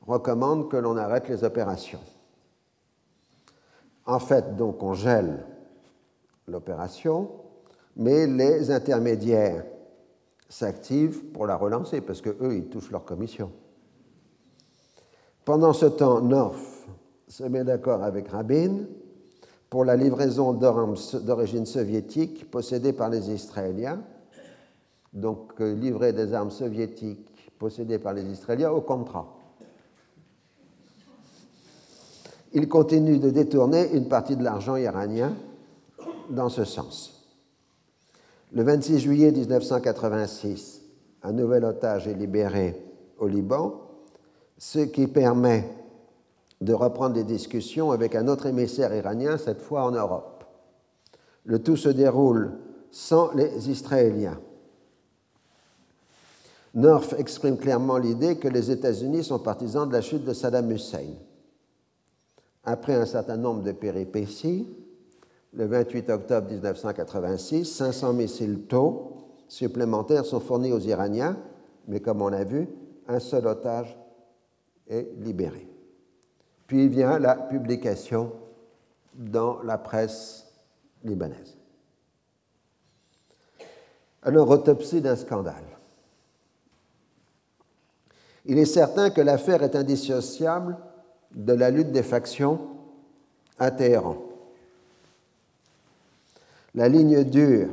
recommande 0.00 0.68
que 0.68 0.76
l'on 0.76 0.96
arrête 0.96 1.28
les 1.28 1.44
opérations. 1.44 2.00
En 4.06 4.18
fait, 4.18 4.56
donc, 4.56 4.82
on 4.82 4.94
gèle 4.94 5.44
l'opération, 6.48 7.30
mais 7.96 8.26
les 8.26 8.70
intermédiaires 8.70 9.64
s'activent 10.48 11.24
pour 11.26 11.46
la 11.46 11.56
relancer 11.56 12.00
parce 12.00 12.20
qu'eux, 12.20 12.54
ils 12.54 12.68
touchent 12.68 12.90
leur 12.90 13.04
commission. 13.04 13.50
Pendant 15.44 15.72
ce 15.72 15.86
temps, 15.86 16.20
North 16.20 16.58
se 17.28 17.44
met 17.44 17.64
d'accord 17.64 18.02
avec 18.02 18.28
Rabin 18.28 18.84
pour 19.68 19.84
la 19.84 19.96
livraison 19.96 20.52
d'armes 20.52 20.96
d'origine 21.22 21.66
soviétique 21.66 22.50
possédées 22.50 22.92
par 22.92 23.10
les 23.10 23.30
Israéliens, 23.30 24.00
donc 25.12 25.52
euh, 25.60 25.74
livrer 25.74 26.12
des 26.12 26.32
armes 26.32 26.50
soviétiques 26.50 27.50
possédées 27.58 27.98
par 27.98 28.12
les 28.12 28.24
Israéliens 28.24 28.70
au 28.70 28.80
contrat. 28.80 29.26
Il 32.52 32.68
continue 32.68 33.18
de 33.18 33.30
détourner 33.30 33.92
une 33.94 34.08
partie 34.08 34.36
de 34.36 34.44
l'argent 34.44 34.76
iranien 34.76 35.34
dans 36.30 36.48
ce 36.48 36.64
sens. 36.64 37.14
Le 38.52 38.62
26 38.62 39.00
juillet 39.00 39.32
1986, 39.32 40.82
un 41.22 41.32
nouvel 41.32 41.64
otage 41.64 42.06
est 42.06 42.14
libéré 42.14 42.80
au 43.18 43.26
Liban, 43.26 43.80
ce 44.58 44.80
qui 44.80 45.06
permet 45.06 45.68
de 46.60 46.72
reprendre 46.72 47.14
des 47.14 47.24
discussions 47.24 47.90
avec 47.90 48.14
un 48.14 48.28
autre 48.28 48.46
émissaire 48.46 48.94
iranien, 48.94 49.38
cette 49.38 49.60
fois 49.60 49.84
en 49.84 49.90
Europe. 49.90 50.44
Le 51.44 51.62
tout 51.62 51.76
se 51.76 51.88
déroule 51.88 52.52
sans 52.90 53.32
les 53.34 53.68
Israéliens. 53.68 54.38
North 56.74 57.14
exprime 57.18 57.56
clairement 57.56 57.98
l'idée 57.98 58.38
que 58.38 58.48
les 58.48 58.70
États-Unis 58.70 59.24
sont 59.24 59.38
partisans 59.38 59.88
de 59.88 59.92
la 59.92 60.00
chute 60.00 60.24
de 60.24 60.32
Saddam 60.32 60.70
Hussein. 60.70 61.14
Après 62.64 62.94
un 62.94 63.06
certain 63.06 63.36
nombre 63.36 63.62
de 63.62 63.72
péripéties, 63.72 64.66
le 65.54 65.66
28 65.66 66.10
octobre 66.10 66.50
1986, 66.50 67.64
500 67.64 68.12
missiles 68.12 68.62
TOW 68.66 69.12
supplémentaires 69.48 70.24
sont 70.24 70.40
fournis 70.40 70.72
aux 70.72 70.80
Iraniens, 70.80 71.36
mais 71.86 72.00
comme 72.00 72.22
on 72.22 72.32
a 72.32 72.44
vu, 72.44 72.68
un 73.06 73.20
seul 73.20 73.46
otage 73.46 73.96
est 74.88 75.08
libéré. 75.18 75.68
Puis 76.66 76.88
vient 76.88 77.18
la 77.18 77.36
publication 77.36 78.32
dans 79.14 79.62
la 79.62 79.78
presse 79.78 80.46
libanaise. 81.04 81.56
Alors, 84.22 84.48
autopsie 84.48 85.02
d'un 85.02 85.16
scandale. 85.16 85.64
Il 88.46 88.58
est 88.58 88.64
certain 88.64 89.10
que 89.10 89.20
l'affaire 89.20 89.62
est 89.62 89.76
indissociable 89.76 90.78
de 91.34 91.52
la 91.52 91.70
lutte 91.70 91.92
des 91.92 92.02
factions 92.02 92.60
à 93.58 93.70
Téhéran. 93.70 94.16
La 96.74 96.88
ligne 96.88 97.22
dure 97.22 97.68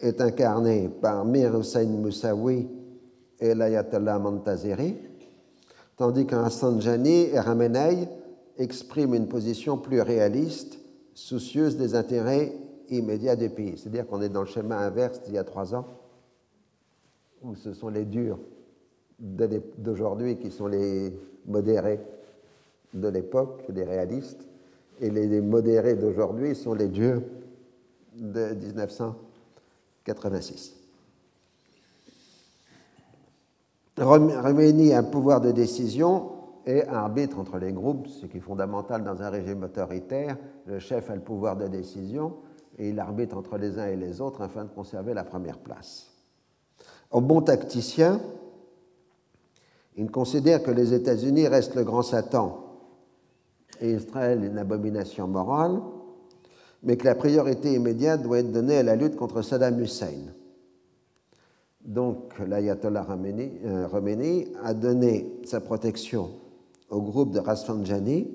est 0.00 0.20
incarnée 0.20 0.90
par 1.00 1.24
Mir 1.24 1.58
Hussein 1.58 1.86
Moussaoui 1.86 2.68
et 3.40 3.54
l'ayatollah 3.54 4.18
Montazeri, 4.18 4.94
tandis 5.96 6.26
qu'un 6.26 6.50
Sanjani 6.50 7.30
et 7.32 7.40
Ramenei 7.40 8.08
expriment 8.58 9.14
une 9.14 9.28
position 9.28 9.78
plus 9.78 10.02
réaliste, 10.02 10.78
soucieuse 11.14 11.78
des 11.78 11.94
intérêts 11.94 12.52
immédiats 12.90 13.36
du 13.36 13.48
pays. 13.48 13.78
C'est-à-dire 13.78 14.06
qu'on 14.06 14.20
est 14.20 14.28
dans 14.28 14.42
le 14.42 14.46
schéma 14.46 14.76
inverse 14.76 15.22
d'il 15.22 15.34
y 15.34 15.38
a 15.38 15.44
trois 15.44 15.74
ans, 15.74 15.86
où 17.42 17.54
ce 17.54 17.72
sont 17.72 17.88
les 17.88 18.04
durs 18.04 18.38
d'aujourd'hui 19.18 20.36
qui 20.36 20.50
sont 20.50 20.66
les 20.66 21.10
modérés 21.46 22.00
de 22.92 23.08
l'époque, 23.08 23.64
les 23.74 23.84
réalistes, 23.84 24.46
et 25.00 25.08
les 25.08 25.40
modérés 25.40 25.94
d'aujourd'hui 25.94 26.54
sont 26.54 26.74
les 26.74 26.88
durs 26.88 27.22
de 28.14 28.54
1986. 28.54 30.76
Khomeini 33.96 34.92
a 34.92 34.98
un 34.98 35.04
pouvoir 35.04 35.40
de 35.40 35.52
décision 35.52 36.32
et 36.66 36.86
arbitre 36.86 37.38
entre 37.38 37.58
les 37.58 37.72
groupes, 37.72 38.08
ce 38.08 38.26
qui 38.26 38.38
est 38.38 38.40
fondamental 38.40 39.04
dans 39.04 39.22
un 39.22 39.30
régime 39.30 39.64
autoritaire. 39.64 40.36
Le 40.66 40.78
chef 40.78 41.10
a 41.10 41.14
le 41.14 41.20
pouvoir 41.20 41.56
de 41.56 41.68
décision 41.68 42.36
et 42.78 42.90
il 42.90 42.98
arbitre 42.98 43.36
entre 43.36 43.58
les 43.58 43.78
uns 43.78 43.86
et 43.86 43.96
les 43.96 44.20
autres 44.20 44.42
afin 44.42 44.64
de 44.64 44.70
conserver 44.70 45.14
la 45.14 45.24
première 45.24 45.58
place. 45.58 46.10
En 47.10 47.20
bon 47.20 47.42
tacticien, 47.42 48.20
il 49.96 50.10
considère 50.10 50.62
que 50.62 50.70
les 50.70 50.94
États-Unis 50.94 51.48
restent 51.48 51.74
le 51.74 51.84
grand 51.84 52.02
Satan 52.02 52.64
et 53.80 53.92
Israël 53.92 54.44
une 54.44 54.58
abomination 54.58 55.26
morale, 55.26 55.80
mais 56.82 56.96
que 56.96 57.04
la 57.04 57.14
priorité 57.14 57.74
immédiate 57.74 58.22
doit 58.22 58.38
être 58.38 58.52
donnée 58.52 58.78
à 58.78 58.82
la 58.82 58.96
lutte 58.96 59.16
contre 59.16 59.42
Saddam 59.42 59.80
Hussein. 59.80 60.32
Donc 61.84 62.38
l'ayatollah 62.38 63.06
euh, 63.10 63.88
Khomeini 63.88 64.48
a 64.62 64.74
donné 64.74 65.40
sa 65.44 65.60
protection 65.60 66.30
au 66.90 67.00
groupe 67.00 67.32
de 67.32 67.40
Rasfanjani 67.40 68.28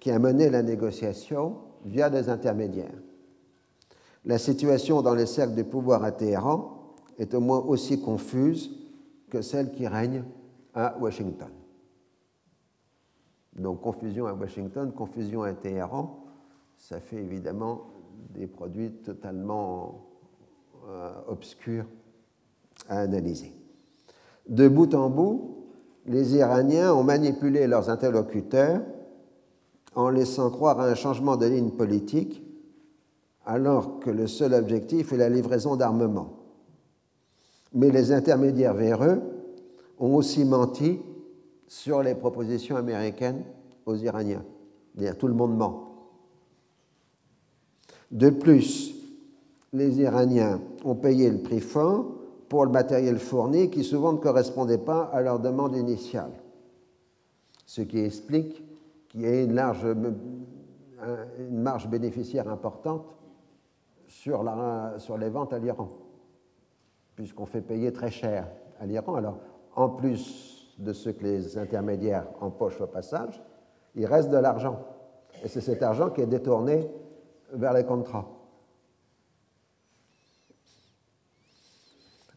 qui 0.00 0.10
a 0.10 0.18
mené 0.18 0.50
la 0.50 0.62
négociation 0.62 1.56
via 1.84 2.10
des 2.10 2.28
intermédiaires. 2.28 3.00
La 4.24 4.38
situation 4.38 5.02
dans 5.02 5.14
les 5.14 5.26
cercles 5.26 5.54
du 5.54 5.64
pouvoir 5.64 6.04
à 6.04 6.12
Téhéran 6.12 6.94
est 7.18 7.34
au 7.34 7.40
moins 7.40 7.60
aussi 7.60 8.00
confuse 8.00 8.70
que 9.28 9.42
celle 9.42 9.72
qui 9.72 9.86
règne 9.86 10.24
à 10.72 10.96
Washington. 10.98 11.50
Donc 13.56 13.80
confusion 13.80 14.26
à 14.26 14.34
Washington, 14.34 14.92
confusion 14.92 15.42
à 15.42 15.52
Téhéran, 15.52 16.23
ça 16.88 17.00
fait 17.00 17.16
évidemment 17.16 17.86
des 18.34 18.46
produits 18.46 18.90
totalement 18.90 20.04
euh, 20.86 21.12
obscurs 21.28 21.86
à 22.90 22.98
analyser. 22.98 23.54
De 24.46 24.68
bout 24.68 24.94
en 24.94 25.08
bout, 25.08 25.64
les 26.04 26.34
Iraniens 26.36 26.92
ont 26.92 27.02
manipulé 27.02 27.66
leurs 27.66 27.88
interlocuteurs 27.88 28.82
en 29.94 30.10
laissant 30.10 30.50
croire 30.50 30.78
à 30.78 30.88
un 30.88 30.94
changement 30.94 31.38
de 31.38 31.46
ligne 31.46 31.70
politique 31.70 32.42
alors 33.46 33.98
que 34.00 34.10
le 34.10 34.26
seul 34.26 34.52
objectif 34.52 35.10
est 35.14 35.16
la 35.16 35.30
livraison 35.30 35.76
d'armement. 35.76 36.34
Mais 37.72 37.88
les 37.88 38.12
intermédiaires 38.12 38.74
véreux 38.74 39.22
ont 39.98 40.14
aussi 40.16 40.44
menti 40.44 41.00
sur 41.66 42.02
les 42.02 42.14
propositions 42.14 42.76
américaines 42.76 43.42
aux 43.86 43.96
Iraniens. 43.96 44.44
Tout 45.18 45.28
le 45.28 45.34
monde 45.34 45.56
ment. 45.56 45.93
De 48.14 48.30
plus, 48.30 48.94
les 49.72 50.00
Iraniens 50.00 50.60
ont 50.84 50.94
payé 50.94 51.28
le 51.28 51.38
prix 51.38 51.58
fort 51.58 52.06
pour 52.48 52.64
le 52.64 52.70
matériel 52.70 53.18
fourni 53.18 53.70
qui 53.70 53.82
souvent 53.82 54.12
ne 54.12 54.18
correspondait 54.18 54.78
pas 54.78 55.10
à 55.12 55.20
leur 55.20 55.40
demande 55.40 55.74
initiale. 55.74 56.30
Ce 57.66 57.82
qui 57.82 57.98
explique 57.98 58.62
qu'il 59.08 59.22
y 59.22 59.24
ait 59.24 59.44
une, 59.44 59.52
marge 61.50 61.88
bénéficiaire 61.88 62.48
importante 62.48 63.04
sur, 64.06 64.44
sur 64.98 65.18
les 65.18 65.28
ventes 65.28 65.52
à 65.52 65.58
l'Iran, 65.58 65.88
puisqu'on 67.16 67.46
fait 67.46 67.62
payer 67.62 67.92
très 67.92 68.12
cher 68.12 68.46
à 68.78 68.86
l'Iran. 68.86 69.16
Alors, 69.16 69.38
en 69.74 69.88
plus 69.88 70.72
de 70.78 70.92
ce 70.92 71.10
que 71.10 71.24
les 71.24 71.58
intermédiaires 71.58 72.28
empochent 72.40 72.80
au 72.80 72.86
passage, 72.86 73.42
il 73.96 74.06
reste 74.06 74.30
de 74.30 74.38
l'argent. 74.38 74.78
Et 75.42 75.48
c'est 75.48 75.60
cet 75.60 75.82
argent 75.82 76.10
qui 76.10 76.20
est 76.20 76.26
détourné 76.26 76.88
vers 77.54 77.72
les 77.72 77.84
contrats. 77.84 78.28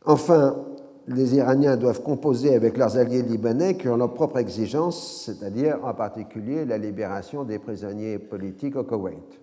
Enfin, 0.06 0.66
les 1.08 1.36
Iraniens 1.36 1.78
doivent 1.78 2.02
composer 2.02 2.56
avec 2.56 2.78
leurs 2.78 2.98
alliés 2.98 3.22
libanais 3.22 3.78
qui 3.78 3.88
ont 3.90 3.98
leurs 3.98 4.14
propres 4.14 4.38
exigences, 4.38 5.24
c'est-à-dire 5.26 5.80
en 5.84 5.94
particulier 5.94 6.66
la 6.66 6.78
libération 6.78 7.44
des 7.44 7.60
prisonniers 7.60 8.20
politiques 8.20 8.76
au 8.76 8.84
Koweït. 8.84 9.40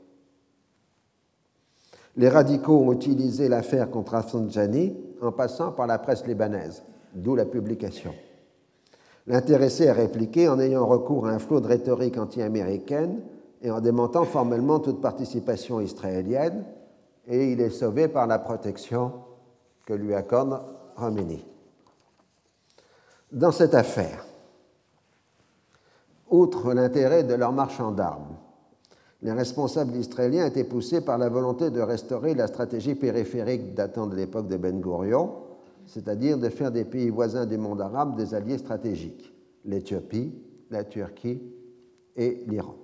Les 2.17 2.29
radicaux 2.29 2.79
ont 2.79 2.93
utilisé 2.93 3.49
l'affaire 3.49 3.91
contre 3.91 4.15
Afsanjani 4.15 4.97
en 5.21 5.33
passant 5.33 5.73
par 5.73 5.87
la 5.87 5.99
presse 5.99 6.27
libanaise, 6.27 6.83
d'où 7.15 7.35
la 7.35 7.45
publication. 7.45 8.15
L'intéressé 9.27 9.89
a 9.89 9.95
répliqué 9.95 10.49
en 10.49 10.61
ayant 10.61 10.87
recours 10.87 11.27
à 11.27 11.31
un 11.31 11.39
flot 11.39 11.61
de 11.61 11.67
rhétorique 11.67 12.19
anti-américaine 12.19 13.21
et 13.65 13.71
en 13.71 13.81
démentant 13.81 14.25
formellement 14.25 14.79
toute 14.79 15.01
participation 15.01 15.81
israélienne, 15.81 16.67
et 17.27 17.51
il 17.51 17.63
est 17.63 17.71
sauvé 17.71 18.09
par 18.09 18.27
la 18.27 18.39
protection 18.39 19.13
que 19.87 19.95
lui 19.95 20.15
accorde 20.15 20.61
Khomeini. 20.97 21.43
Dans 23.33 23.53
cette 23.53 23.75
affaire, 23.75 24.27
outre 26.29 26.75
l'intérêt 26.75 27.25
de 27.25 27.33
leur 27.33 27.53
marchand 27.53 27.91
d'armes, 27.91 28.37
les 29.23 29.33
responsables 29.33 29.97
israéliens 29.97 30.45
étaient 30.45 30.65
poussés 30.65 31.01
par 31.01 31.17
la 31.17 31.31
volonté 31.31 31.71
de 31.71 31.81
restaurer 31.81 32.35
la 32.35 32.49
stratégie 32.49 32.95
périphérique 32.95 33.73
datant 33.73 34.07
de 34.07 34.15
l'époque 34.15 34.49
de 34.49 34.59
Ben 34.59 34.79
Gurion, 34.83 35.37
c'est-à-dire 35.87 36.37
de 36.37 36.51
faire 36.51 36.71
des 36.71 36.85
pays 36.85 37.09
voisins 37.09 37.47
du 37.47 37.57
monde 37.57 37.81
arabe 37.81 38.15
des 38.15 38.35
alliés 38.35 38.59
stratégiques, 38.59 39.33
l'Éthiopie, 39.65 40.35
la 40.71 40.85
Turquie 40.85 41.41
et 42.15 42.45
l'Iran. 42.47 42.84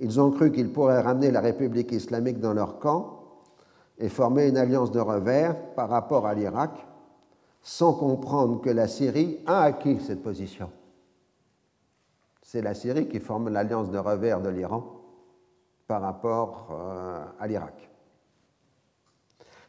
Ils 0.00 0.18
ont 0.18 0.30
cru 0.30 0.50
qu'ils 0.50 0.72
pourraient 0.72 1.02
ramener 1.02 1.30
la 1.30 1.42
République 1.42 1.92
islamique 1.92 2.40
dans 2.40 2.54
leur 2.54 2.78
camp 2.78 3.20
et 3.98 4.08
former 4.08 4.48
une 4.48 4.56
alliance 4.56 4.90
de 4.90 4.98
revers 4.98 5.54
par 5.74 5.90
rapport 5.90 6.26
à 6.26 6.32
l'Irak, 6.32 6.70
sans 7.60 7.92
comprendre 7.92 8.62
que 8.62 8.70
la 8.70 8.88
Syrie 8.88 9.40
a 9.44 9.60
acquis 9.60 10.00
cette 10.00 10.22
position. 10.22 10.70
C'est 12.42 12.62
la 12.62 12.72
Syrie 12.72 13.08
qui 13.08 13.20
forme 13.20 13.50
l'alliance 13.50 13.90
de 13.90 13.98
revers 13.98 14.40
de 14.40 14.48
l'Iran 14.48 14.84
par 15.86 16.00
rapport 16.00 16.68
euh, 16.72 17.22
à 17.38 17.46
l'Irak. 17.46 17.90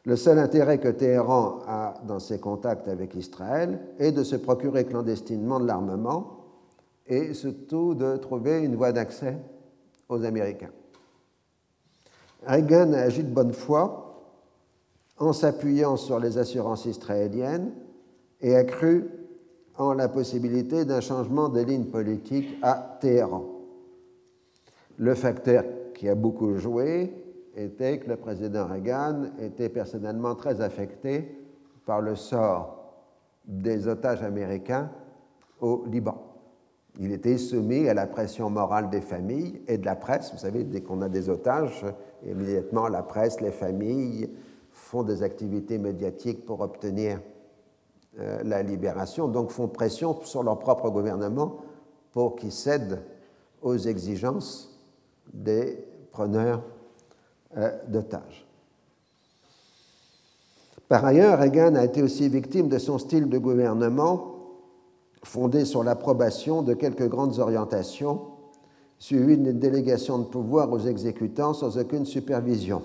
Le 0.05 0.15
seul 0.15 0.39
intérêt 0.39 0.79
que 0.79 0.88
Téhéran 0.88 1.59
a 1.67 1.95
dans 2.07 2.19
ses 2.19 2.39
contacts 2.39 2.88
avec 2.88 3.15
Israël 3.15 3.79
est 3.99 4.13
de 4.13 4.23
se 4.23 4.38
procurer 4.38 4.86
clandestinement 4.86 5.59
de 5.59 5.67
l'armement 5.67 6.38
et 7.05 7.34
surtout 7.34 7.95
de 7.95 8.15
trouver 8.15 8.61
une 8.63 8.77
voie 8.77 8.93
d'accès 8.93 9.38
aux 10.12 10.24
Américains. 10.26 10.70
Reagan 12.45 12.93
a 12.93 13.01
agi 13.01 13.24
de 13.24 13.30
bonne 13.30 13.53
foi 13.53 14.24
en 15.18 15.34
s'appuyant 15.34 15.95
sur 15.95 16.20
les 16.20 16.38
assurances 16.38 16.86
israéliennes 16.86 17.72
et 18.41 18.55
a 18.55 18.64
cru 18.64 19.07
en 19.78 19.93
la 19.93 20.09
possibilité 20.09 20.86
d'un 20.86 21.01
changement 21.01 21.49
de 21.49 21.62
ligne 21.62 21.86
politique 21.86 22.57
à 22.62 22.97
Téhéran. 22.99 23.45
Le 24.97 25.16
facteur 25.16 25.64
qui 25.93 26.09
a 26.09 26.16
beaucoup 26.16 26.57
joué 26.57 27.14
était 27.55 27.99
que 27.99 28.09
le 28.09 28.18
président 28.18 28.68
Reagan 28.68 29.26
était 29.39 29.70
personnellement 29.70 30.36
très 30.36 30.62
affecté 30.62 31.38
par 31.86 32.01
le 32.01 32.16
sort 32.16 32.78
des 33.45 33.88
otages 33.88 34.24
américains 34.24 34.89
au 35.59 35.84
Liban. 35.88 36.30
Il 36.99 37.11
était 37.11 37.37
soumis 37.37 37.87
à 37.87 37.93
la 37.93 38.05
pression 38.05 38.49
morale 38.49 38.89
des 38.89 39.01
familles 39.01 39.61
et 39.67 39.77
de 39.77 39.85
la 39.85 39.95
presse. 39.95 40.31
Vous 40.31 40.39
savez, 40.39 40.63
dès 40.63 40.81
qu'on 40.81 41.01
a 41.01 41.09
des 41.09 41.29
otages, 41.29 41.85
immédiatement 42.25 42.87
la 42.87 43.01
presse, 43.01 43.39
les 43.39 43.51
familles, 43.51 44.29
font 44.71 45.03
des 45.03 45.23
activités 45.23 45.77
médiatiques 45.77 46.45
pour 46.45 46.61
obtenir 46.61 47.19
euh, 48.19 48.41
la 48.43 48.61
libération, 48.61 49.27
donc 49.27 49.51
font 49.51 49.67
pression 49.67 50.21
sur 50.23 50.43
leur 50.43 50.59
propre 50.59 50.89
gouvernement 50.89 51.57
pour 52.11 52.35
qu'ils 52.35 52.51
cèdent 52.51 53.01
aux 53.61 53.77
exigences 53.77 54.77
des 55.33 55.85
preneurs 56.11 56.61
euh, 57.55 57.71
d'otages. 57.87 58.45
Par 60.89 61.05
ailleurs, 61.05 61.39
Reagan 61.39 61.75
a 61.75 61.85
été 61.85 62.03
aussi 62.03 62.27
victime 62.27 62.67
de 62.67 62.77
son 62.77 62.97
style 62.97 63.29
de 63.29 63.37
gouvernement 63.37 64.40
fondé 65.24 65.65
sur 65.65 65.84
l'approbation 65.84 66.61
de 66.61 66.74
quelques 66.74 67.07
grandes 67.07 67.39
orientations, 67.39 68.22
suivi 68.97 69.38
d'une 69.38 69.59
délégation 69.59 70.19
de 70.19 70.26
pouvoir 70.26 70.72
aux 70.72 70.80
exécutants 70.80 71.53
sans 71.53 71.78
aucune 71.78 72.05
supervision. 72.05 72.82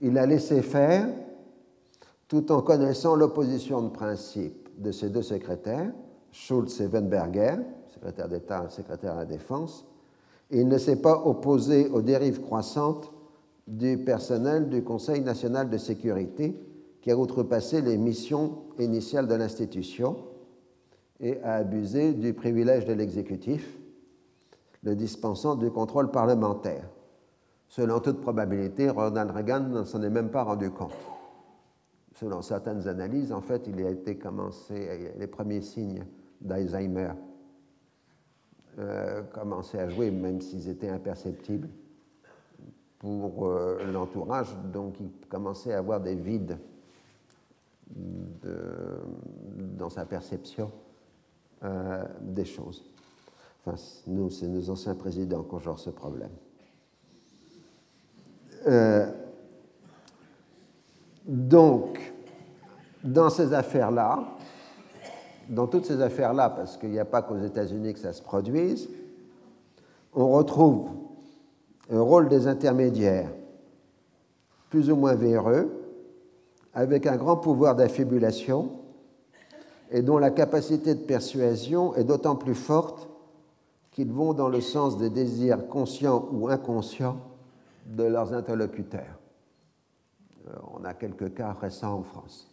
Il 0.00 0.18
a 0.18 0.26
laissé 0.26 0.62
faire 0.62 1.08
tout 2.28 2.52
en 2.52 2.60
connaissant 2.60 3.16
l'opposition 3.16 3.82
de 3.82 3.88
principe 3.88 4.68
de 4.78 4.92
ses 4.92 5.08
deux 5.08 5.22
secrétaires, 5.22 5.92
Schulz 6.32 6.80
et 6.80 6.86
Weinberger, 6.86 7.56
secrétaire 7.88 8.28
d'État 8.28 8.66
et 8.66 8.70
secrétaire 8.70 9.12
à 9.12 9.16
la 9.16 9.24
Défense, 9.24 9.86
et 10.50 10.60
il 10.60 10.68
ne 10.68 10.78
s'est 10.78 11.00
pas 11.00 11.22
opposé 11.24 11.88
aux 11.88 12.02
dérives 12.02 12.40
croissantes 12.40 13.12
du 13.66 13.98
personnel 13.98 14.68
du 14.68 14.82
Conseil 14.84 15.22
national 15.22 15.70
de 15.70 15.78
sécurité 15.78 16.60
qui 17.00 17.10
a 17.10 17.16
outrepassé 17.16 17.80
les 17.80 17.96
missions 17.96 18.58
initiales 18.78 19.28
de 19.28 19.34
l'institution 19.34 20.16
et 21.20 21.40
a 21.42 21.56
abusé 21.56 22.12
du 22.12 22.34
privilège 22.34 22.84
de 22.84 22.92
l'exécutif, 22.92 23.78
le 24.82 24.94
dispensant 24.94 25.56
du 25.56 25.70
contrôle 25.70 26.10
parlementaire. 26.10 26.88
Selon 27.68 28.00
toute 28.00 28.20
probabilité, 28.20 28.90
Ronald 28.90 29.30
Reagan 29.30 29.60
ne 29.60 29.84
s'en 29.84 30.02
est 30.02 30.10
même 30.10 30.30
pas 30.30 30.42
rendu 30.42 30.70
compte. 30.70 30.94
selon 32.12 32.40
certaines 32.40 32.88
analyses, 32.88 33.30
en 33.30 33.42
fait, 33.42 33.66
il 33.66 33.84
a 33.84 33.90
été 33.90 34.16
commencé, 34.16 35.12
les 35.18 35.26
premiers 35.26 35.60
signes 35.60 36.04
d'Alzheimer 36.40 37.10
euh, 38.78 39.22
commençaient 39.34 39.80
à 39.80 39.88
jouer, 39.88 40.10
même 40.10 40.40
s'ils 40.40 40.68
étaient 40.68 40.88
imperceptibles 40.88 41.68
pour 42.98 43.46
euh, 43.46 43.84
l'entourage, 43.92 44.56
donc 44.72 44.98
il 45.00 45.10
commençait 45.28 45.74
à 45.74 45.78
avoir 45.78 46.00
des 46.00 46.14
vides 46.14 46.58
dans 49.78 49.90
sa 49.90 50.06
perception 50.06 50.72
euh, 51.64 52.04
des 52.20 52.44
choses. 52.44 52.84
Enfin, 53.64 53.80
nous, 54.06 54.30
c'est 54.30 54.46
nos 54.46 54.70
anciens 54.70 54.94
présidents 54.94 55.42
qui 55.42 55.54
ont 55.54 55.60
genre 55.60 55.78
ce 55.78 55.90
problème. 55.90 56.30
Euh, 58.66 59.10
donc, 61.26 62.12
dans 63.02 63.30
ces 63.30 63.52
affaires-là, 63.52 64.36
dans 65.48 65.66
toutes 65.66 65.86
ces 65.86 66.00
affaires-là, 66.00 66.50
parce 66.50 66.76
qu'il 66.76 66.90
n'y 66.90 66.98
a 66.98 67.04
pas 67.04 67.22
qu'aux 67.22 67.38
États-Unis 67.38 67.94
que 67.94 68.00
ça 68.00 68.12
se 68.12 68.22
produise, 68.22 68.88
on 70.14 70.30
retrouve 70.30 70.90
un 71.90 72.00
rôle 72.00 72.28
des 72.28 72.46
intermédiaires, 72.46 73.30
plus 74.70 74.90
ou 74.90 74.96
moins 74.96 75.14
véreux, 75.14 75.70
avec 76.74 77.06
un 77.06 77.16
grand 77.16 77.36
pouvoir 77.36 77.76
d'affibulation 77.76 78.72
et 79.90 80.02
dont 80.02 80.18
la 80.18 80.30
capacité 80.30 80.94
de 80.94 81.04
persuasion 81.04 81.94
est 81.94 82.04
d'autant 82.04 82.36
plus 82.36 82.54
forte 82.54 83.08
qu'ils 83.92 84.12
vont 84.12 84.34
dans 84.34 84.48
le 84.48 84.60
sens 84.60 84.98
des 84.98 85.10
désirs 85.10 85.68
conscients 85.68 86.28
ou 86.32 86.48
inconscients 86.48 87.18
de 87.86 88.04
leurs 88.04 88.34
interlocuteurs. 88.34 89.18
Euh, 90.48 90.52
on 90.74 90.84
a 90.84 90.94
quelques 90.94 91.34
cas 91.34 91.52
récents 91.52 91.94
en 91.94 92.02
France. 92.02 92.48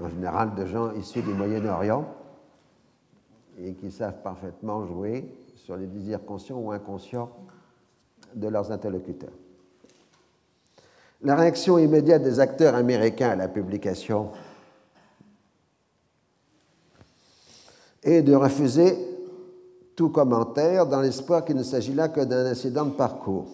En 0.00 0.08
général, 0.08 0.54
de 0.54 0.66
gens 0.66 0.92
issus 0.92 1.22
du 1.22 1.32
Moyen-Orient 1.32 2.06
et 3.58 3.74
qui 3.74 3.90
savent 3.90 4.22
parfaitement 4.22 4.86
jouer 4.86 5.34
sur 5.56 5.76
les 5.76 5.86
désirs 5.86 6.24
conscients 6.24 6.58
ou 6.58 6.70
inconscients 6.70 7.30
de 8.34 8.48
leurs 8.48 8.72
interlocuteurs. 8.72 9.32
La 11.22 11.36
réaction 11.36 11.76
immédiate 11.76 12.22
des 12.22 12.40
acteurs 12.40 12.74
américains 12.74 13.30
à 13.30 13.36
la 13.36 13.48
publication 13.48 14.30
est 18.02 18.22
de 18.22 18.34
refuser 18.34 18.96
tout 19.94 20.08
commentaire 20.08 20.86
dans 20.86 21.02
l'espoir 21.02 21.44
qu'il 21.44 21.56
ne 21.56 21.62
s'agit 21.62 21.92
là 21.92 22.08
que 22.08 22.22
d'un 22.22 22.46
incident 22.46 22.86
de 22.86 22.92
parcours. 22.92 23.48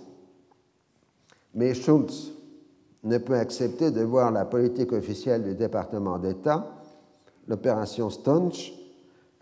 Mais 1.55 1.75
Schultz 1.75 2.31
ne 3.03 3.19
peut 3.19 3.35
accepter 3.35 3.91
de 3.91 4.03
voir 4.03 4.31
la 4.31 4.45
politique 4.45 4.93
officielle 4.93 5.43
du 5.43 5.55
département 5.55 6.19
d'État, 6.19 6.71
l'opération 7.49 8.11
Stonch, 8.11 8.73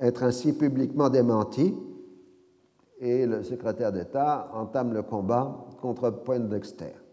être 0.01 0.23
ainsi 0.23 0.55
publiquement 0.55 1.11
démentie 1.11 1.75
et 3.01 3.27
le 3.27 3.43
secrétaire 3.43 3.93
d'État 3.93 4.49
entame 4.55 4.95
le 4.95 5.03
combat 5.03 5.67
contre 5.83 6.09
Poindexter. 6.09 7.04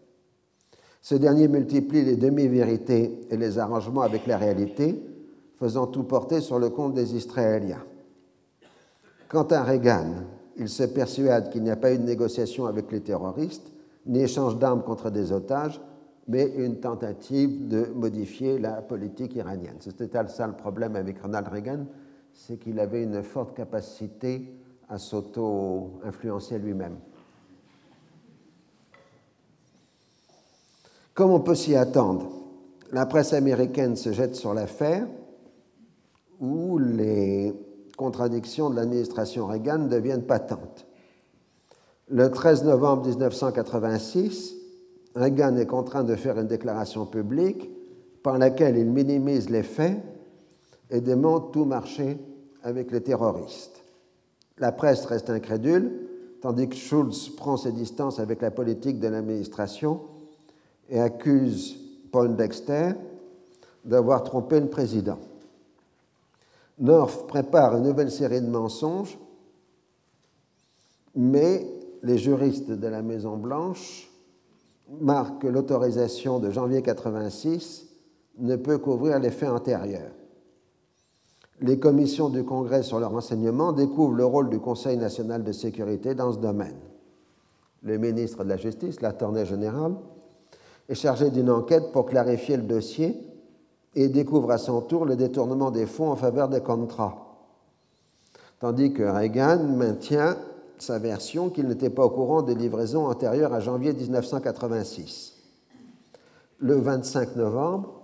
Ce 1.02 1.16
dernier 1.16 1.48
multiplie 1.48 2.04
les 2.04 2.14
demi-vérités 2.14 3.26
et 3.28 3.36
les 3.36 3.58
arrangements 3.58 4.02
avec 4.02 4.24
la 4.28 4.38
réalité, 4.38 5.02
faisant 5.56 5.88
tout 5.88 6.04
porter 6.04 6.40
sur 6.40 6.60
le 6.60 6.70
compte 6.70 6.94
des 6.94 7.16
Israéliens. 7.16 7.82
Quant 9.28 9.46
à 9.50 9.64
Reagan, 9.64 10.12
il 10.56 10.68
se 10.68 10.84
persuade 10.84 11.50
qu'il 11.50 11.64
n'y 11.64 11.70
a 11.70 11.76
pas 11.76 11.92
eu 11.92 11.98
de 11.98 12.04
négociation 12.04 12.66
avec 12.66 12.92
les 12.92 13.00
terroristes, 13.00 13.72
ni 14.06 14.20
échange 14.20 14.58
d'armes 14.58 14.82
contre 14.84 15.10
des 15.10 15.32
otages, 15.32 15.80
mais 16.28 16.52
une 16.56 16.78
tentative 16.78 17.66
de 17.66 17.86
modifier 17.96 18.60
la 18.60 18.80
politique 18.80 19.34
iranienne. 19.34 19.76
C'était 19.80 20.10
ça 20.28 20.46
le 20.46 20.52
problème 20.52 20.94
avec 20.94 21.20
Ronald 21.20 21.48
Reagan, 21.48 21.86
c'est 22.32 22.58
qu'il 22.58 22.78
avait 22.78 23.02
une 23.02 23.24
forte 23.24 23.56
capacité 23.56 24.54
à 24.88 24.98
s'auto-influencer 24.98 26.60
lui-même. 26.60 26.96
Comme 31.14 31.30
on 31.30 31.40
peut 31.40 31.54
s'y 31.54 31.76
attendre, 31.76 32.30
la 32.90 33.04
presse 33.06 33.32
américaine 33.32 33.96
se 33.96 34.12
jette 34.12 34.34
sur 34.34 34.54
l'affaire 34.54 35.06
où 36.40 36.78
les 36.78 37.52
contradictions 37.96 38.70
de 38.70 38.76
l'administration 38.76 39.46
Reagan 39.46 39.86
deviennent 39.88 40.24
patentes. 40.24 40.86
Le 42.08 42.30
13 42.30 42.64
novembre 42.64 43.06
1986, 43.08 44.54
Reagan 45.14 45.56
est 45.56 45.66
contraint 45.66 46.02
de 46.02 46.16
faire 46.16 46.38
une 46.38 46.46
déclaration 46.46 47.04
publique 47.06 47.70
par 48.22 48.38
laquelle 48.38 48.76
il 48.76 48.90
minimise 48.90 49.50
les 49.50 49.62
faits 49.62 49.98
et 50.90 51.00
démontre 51.00 51.50
tout 51.50 51.64
marché 51.64 52.18
avec 52.62 52.90
les 52.90 53.02
terroristes. 53.02 53.84
La 54.58 54.72
presse 54.72 55.04
reste 55.04 55.30
incrédule, 55.30 55.92
tandis 56.40 56.68
que 56.68 56.76
Schulz 56.76 57.30
prend 57.36 57.56
ses 57.56 57.72
distances 57.72 58.18
avec 58.18 58.40
la 58.40 58.50
politique 58.50 58.98
de 58.98 59.08
l'administration 59.08 60.00
et 60.88 61.00
accuse 61.00 61.78
Paul 62.10 62.36
Dexter 62.36 62.92
d'avoir 63.84 64.22
trompé 64.22 64.60
le 64.60 64.68
président. 64.68 65.18
North 66.78 67.26
prépare 67.26 67.76
une 67.76 67.84
nouvelle 67.84 68.10
série 68.10 68.40
de 68.40 68.48
mensonges, 68.48 69.18
mais 71.14 71.66
les 72.02 72.18
juristes 72.18 72.70
de 72.70 72.86
la 72.86 73.02
Maison-Blanche 73.02 74.10
marquent 75.00 75.42
que 75.42 75.48
l'autorisation 75.48 76.38
de 76.38 76.50
janvier 76.50 76.82
86 76.82 77.88
ne 78.38 78.56
peut 78.56 78.78
couvrir 78.78 79.18
les 79.18 79.30
faits 79.30 79.50
antérieurs 79.50 80.12
les 81.62 81.78
commissions 81.78 82.28
du 82.28 82.44
Congrès 82.44 82.82
sur 82.82 82.98
le 82.98 83.06
renseignement 83.06 83.72
découvrent 83.72 84.16
le 84.16 84.24
rôle 84.24 84.50
du 84.50 84.58
Conseil 84.58 84.96
national 84.96 85.44
de 85.44 85.52
sécurité 85.52 86.14
dans 86.14 86.32
ce 86.32 86.38
domaine. 86.38 86.76
Le 87.82 87.98
ministre 87.98 88.44
de 88.44 88.48
la 88.48 88.56
Justice, 88.56 89.00
l'attorney 89.00 89.46
général, 89.46 89.94
est 90.92 90.94
chargé 90.94 91.30
d'une 91.30 91.50
enquête 91.50 91.90
pour 91.90 92.04
clarifier 92.04 92.58
le 92.58 92.64
dossier 92.64 93.16
et 93.94 94.08
découvre 94.08 94.50
à 94.50 94.58
son 94.58 94.82
tour 94.82 95.06
le 95.06 95.16
détournement 95.16 95.70
des 95.70 95.86
fonds 95.86 96.10
en 96.10 96.16
faveur 96.16 96.48
des 96.50 96.60
contrats. 96.60 97.46
Tandis 98.60 98.92
que 98.92 99.02
Reagan 99.02 99.64
maintient 99.64 100.36
sa 100.76 100.98
version 100.98 101.48
qu'il 101.48 101.66
n'était 101.66 101.88
pas 101.88 102.04
au 102.04 102.10
courant 102.10 102.42
des 102.42 102.54
livraisons 102.54 103.06
antérieures 103.06 103.54
à 103.54 103.60
janvier 103.60 103.94
1986. 103.94 105.32
Le 106.58 106.74
25 106.74 107.36
novembre, 107.36 108.02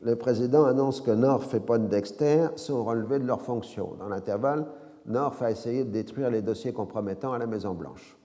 le 0.00 0.16
président 0.16 0.64
annonce 0.64 1.02
que 1.02 1.10
North 1.10 1.52
et 1.52 1.60
Poindexter 1.60 2.48
sont 2.56 2.84
relevés 2.84 3.18
de 3.18 3.26
leurs 3.26 3.42
fonctions. 3.42 3.92
Dans 3.98 4.08
l'intervalle, 4.08 4.66
North 5.04 5.42
a 5.42 5.50
essayé 5.50 5.84
de 5.84 5.90
détruire 5.90 6.30
les 6.30 6.40
dossiers 6.40 6.72
compromettants 6.72 7.34
à 7.34 7.38
la 7.38 7.46
Maison-Blanche. 7.46 8.17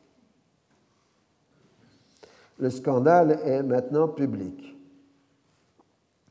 Le 2.63 2.69
scandale 2.69 3.41
est 3.43 3.61
maintenant 3.61 4.07
public. 4.07 4.73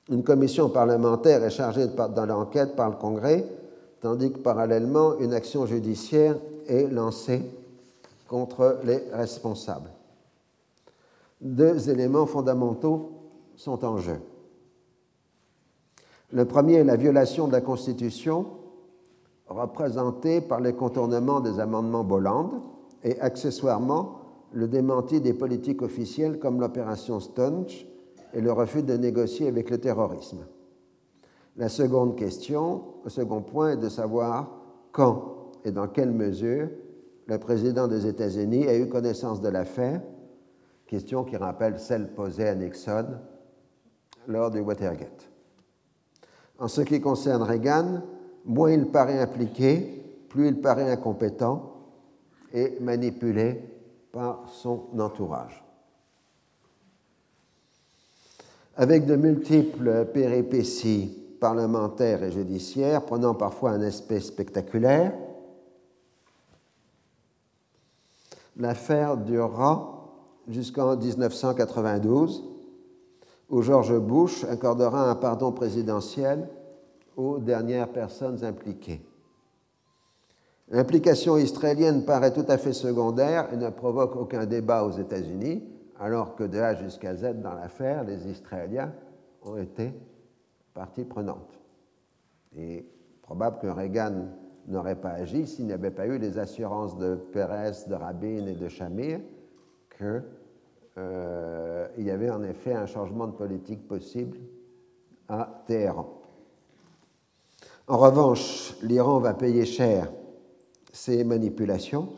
Une 0.09 0.24
commission 0.24 0.70
parlementaire 0.70 1.45
est 1.45 1.51
chargée 1.51 1.89
dans 1.89 2.24
l'enquête 2.24 2.74
par 2.74 2.89
le 2.89 2.97
Congrès, 2.97 3.45
tandis 4.01 4.33
que 4.33 4.39
parallèlement, 4.39 5.18
une 5.18 5.35
action 5.35 5.66
judiciaire 5.66 6.37
est 6.66 6.87
lancée 6.87 7.43
contre 8.28 8.78
les 8.83 9.03
responsables. 9.12 9.91
Deux 11.43 11.91
éléments 11.91 12.24
fondamentaux 12.24 13.11
sont 13.55 13.85
en 13.85 13.99
jeu. 13.99 14.18
Le 16.30 16.47
premier 16.47 16.76
est 16.76 16.85
la 16.85 16.97
violation 16.97 17.47
de 17.47 17.53
la 17.53 17.61
Constitution, 17.61 18.47
représentée 19.49 20.41
par 20.41 20.61
les 20.61 20.72
contournements 20.72 21.41
des 21.41 21.61
amendements 21.61 22.05
Bolland, 22.05 22.53
et 23.05 23.20
accessoirement 23.20 24.22
le 24.53 24.69
démenti 24.69 25.21
des 25.21 25.35
politiques 25.35 25.83
officielles 25.83 26.39
comme 26.39 26.61
l'opération 26.61 27.21
Stonch 27.21 27.87
et 28.35 28.41
le 28.41 28.53
refus 28.53 28.83
de 28.83 28.97
négocier 28.97 29.49
avec 29.49 29.71
le 29.71 29.79
terrorisme. 29.79 30.47
La 31.57 31.69
seconde 31.69 32.17
question, 32.17 32.83
le 33.05 33.11
second 33.11 33.43
point 33.43 33.73
est 33.73 33.77
de 33.77 33.89
savoir 33.89 34.51
quand 34.93 35.51
et 35.65 35.71
dans 35.71 35.89
quelle 35.89 36.13
mesure 36.13 36.69
le 37.27 37.39
président 37.39 37.89
des 37.89 38.07
États-Unis 38.07 38.67
a 38.67 38.77
eu 38.77 38.89
connaissance 38.89 39.41
de 39.41 39.49
l'affaire, 39.49 40.03
question 40.87 41.25
qui 41.25 41.37
rappelle 41.37 41.79
celle 41.79 42.13
posée 42.13 42.49
à 42.49 42.55
Nixon 42.55 43.07
lors 44.27 44.51
du 44.51 44.61
Watergate. 44.61 45.31
En 46.59 46.69
ce 46.69 46.83
qui 46.83 47.01
concerne 47.01 47.43
Reagan, 47.43 48.03
moins 48.45 48.73
il 48.73 48.87
paraît 48.87 49.21
impliqué, 49.21 50.05
plus 50.29 50.49
il 50.49 50.61
paraît 50.61 50.91
incompétent 50.91 51.73
et 52.53 52.79
manipulé 52.81 53.63
par 54.13 54.45
son 54.53 54.89
entourage. 54.99 55.65
Avec 58.77 59.07
de 59.07 59.17
multiples 59.17 60.07
péripéties 60.13 61.19
parlementaires 61.41 62.23
et 62.23 62.31
judiciaires, 62.31 63.05
prenant 63.05 63.35
parfois 63.35 63.71
un 63.71 63.83
aspect 63.83 64.21
spectaculaire, 64.21 65.13
l'affaire 68.57 69.17
durera 69.17 70.09
jusqu'en 70.49 70.97
1992, 70.97 72.45
où 73.51 73.63
George 73.63 73.99
Bush 73.99 74.45
accordera 74.45 75.11
un 75.11 75.15
pardon 75.15 75.53
présidentiel 75.53 76.49
aux 77.17 77.39
dernières 77.39 77.89
personnes 77.89 78.43
impliquées. 78.45 79.03
L'implication 80.73 81.37
israélienne 81.37 82.07
paraît 82.07 82.33
tout 82.33 82.47
à 82.49 82.57
fait 82.57 82.73
secondaire 82.73 83.53
et 83.53 83.59
ne 83.59 83.68
provoque 83.68 84.16
aucun 84.16 84.47
débat 84.47 84.85
aux 84.85 84.93
États-Unis, 84.93 85.62
alors 86.01 86.35
que 86.35 86.45
de 86.45 86.59
A 86.59 86.75
jusqu'à 86.75 87.14
Z 87.14 87.43
dans 87.43 87.53
l'affaire, 87.53 88.05
les 88.05 88.27
Israéliens 88.27 88.91
ont 89.43 89.59
été 89.59 89.93
partie 90.73 91.05
prenante. 91.05 91.61
Et 92.57 92.87
probable 93.20 93.59
que 93.61 93.66
Reagan 93.66 94.29
n'aurait 94.66 94.97
pas 94.97 95.11
agi 95.11 95.47
s'il 95.47 95.66
n'y 95.66 95.75
avait 95.75 95.91
pas 95.91 96.07
eu 96.07 96.16
les 96.16 96.39
assurances 96.39 96.97
de 96.97 97.16
Pérez, 97.16 97.73
de 97.87 97.95
Rabin 97.95 98.47
et 98.47 98.55
de 98.55 98.68
Shamir 98.68 99.20
qu'il 99.95 100.23
euh, 100.97 101.87
y 101.99 102.11
avait 102.11 102.31
en 102.31 102.43
effet 102.43 102.73
un 102.73 102.87
changement 102.87 103.27
de 103.27 103.33
politique 103.33 103.87
possible 103.87 104.39
à 105.29 105.62
Téhéran. 105.66 106.18
En 107.89 107.99
revanche, 107.99 108.75
l'Iran 108.81 109.18
va 109.18 109.35
payer 109.35 109.66
cher 109.66 110.11
ces 110.93 111.24
manipulations. 111.24 112.09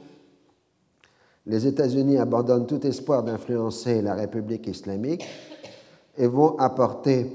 Les 1.47 1.67
États-Unis 1.67 2.19
abandonnent 2.19 2.67
tout 2.67 2.85
espoir 2.87 3.23
d'influencer 3.23 4.03
la 4.03 4.15
République 4.15 4.67
islamique 4.67 5.25
et 6.17 6.27
vont 6.27 6.59
apporter 6.59 7.31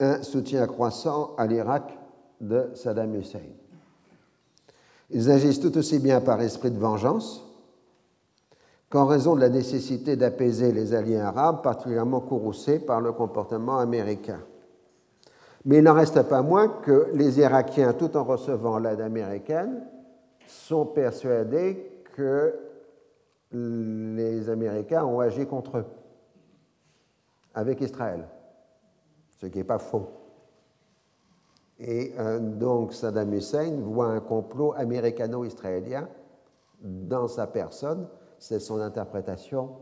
un 0.00 0.22
soutien 0.22 0.66
croissant 0.66 1.34
à 1.36 1.46
l'Irak 1.46 1.96
de 2.40 2.70
Saddam 2.74 3.14
Hussein. 3.14 3.40
Ils 5.10 5.30
agissent 5.30 5.60
tout 5.60 5.76
aussi 5.76 5.98
bien 5.98 6.20
par 6.20 6.40
esprit 6.40 6.70
de 6.70 6.78
vengeance 6.78 7.44
qu'en 8.88 9.06
raison 9.06 9.36
de 9.36 9.40
la 9.40 9.48
nécessité 9.48 10.16
d'apaiser 10.16 10.72
les 10.72 10.94
alliés 10.94 11.20
arabes, 11.20 11.62
particulièrement 11.62 12.20
courroucés 12.20 12.80
par 12.80 13.00
le 13.00 13.12
comportement 13.12 13.78
américain. 13.78 14.40
Mais 15.64 15.78
il 15.78 15.84
n'en 15.84 15.94
reste 15.94 16.22
pas 16.22 16.42
moins 16.42 16.68
que 16.68 17.08
les 17.14 17.38
Irakiens, 17.38 17.92
tout 17.92 18.16
en 18.16 18.24
recevant 18.24 18.78
l'aide 18.78 19.00
américaine, 19.00 19.82
sont 20.50 20.86
persuadés 20.86 22.02
que 22.16 22.54
les 23.52 24.48
Américains 24.48 25.04
ont 25.04 25.20
agi 25.20 25.46
contre 25.46 25.78
eux, 25.78 25.86
avec 27.54 27.80
Israël, 27.80 28.28
ce 29.40 29.46
qui 29.46 29.58
n'est 29.58 29.64
pas 29.64 29.78
faux. 29.78 30.08
Et 31.78 32.12
euh, 32.18 32.38
donc 32.38 32.92
Saddam 32.92 33.32
Hussein 33.32 33.80
voit 33.80 34.08
un 34.08 34.20
complot 34.20 34.74
américano-israélien 34.76 36.08
dans 36.82 37.26
sa 37.26 37.46
personne, 37.46 38.06
c'est 38.38 38.60
son 38.60 38.80
interprétation 38.80 39.76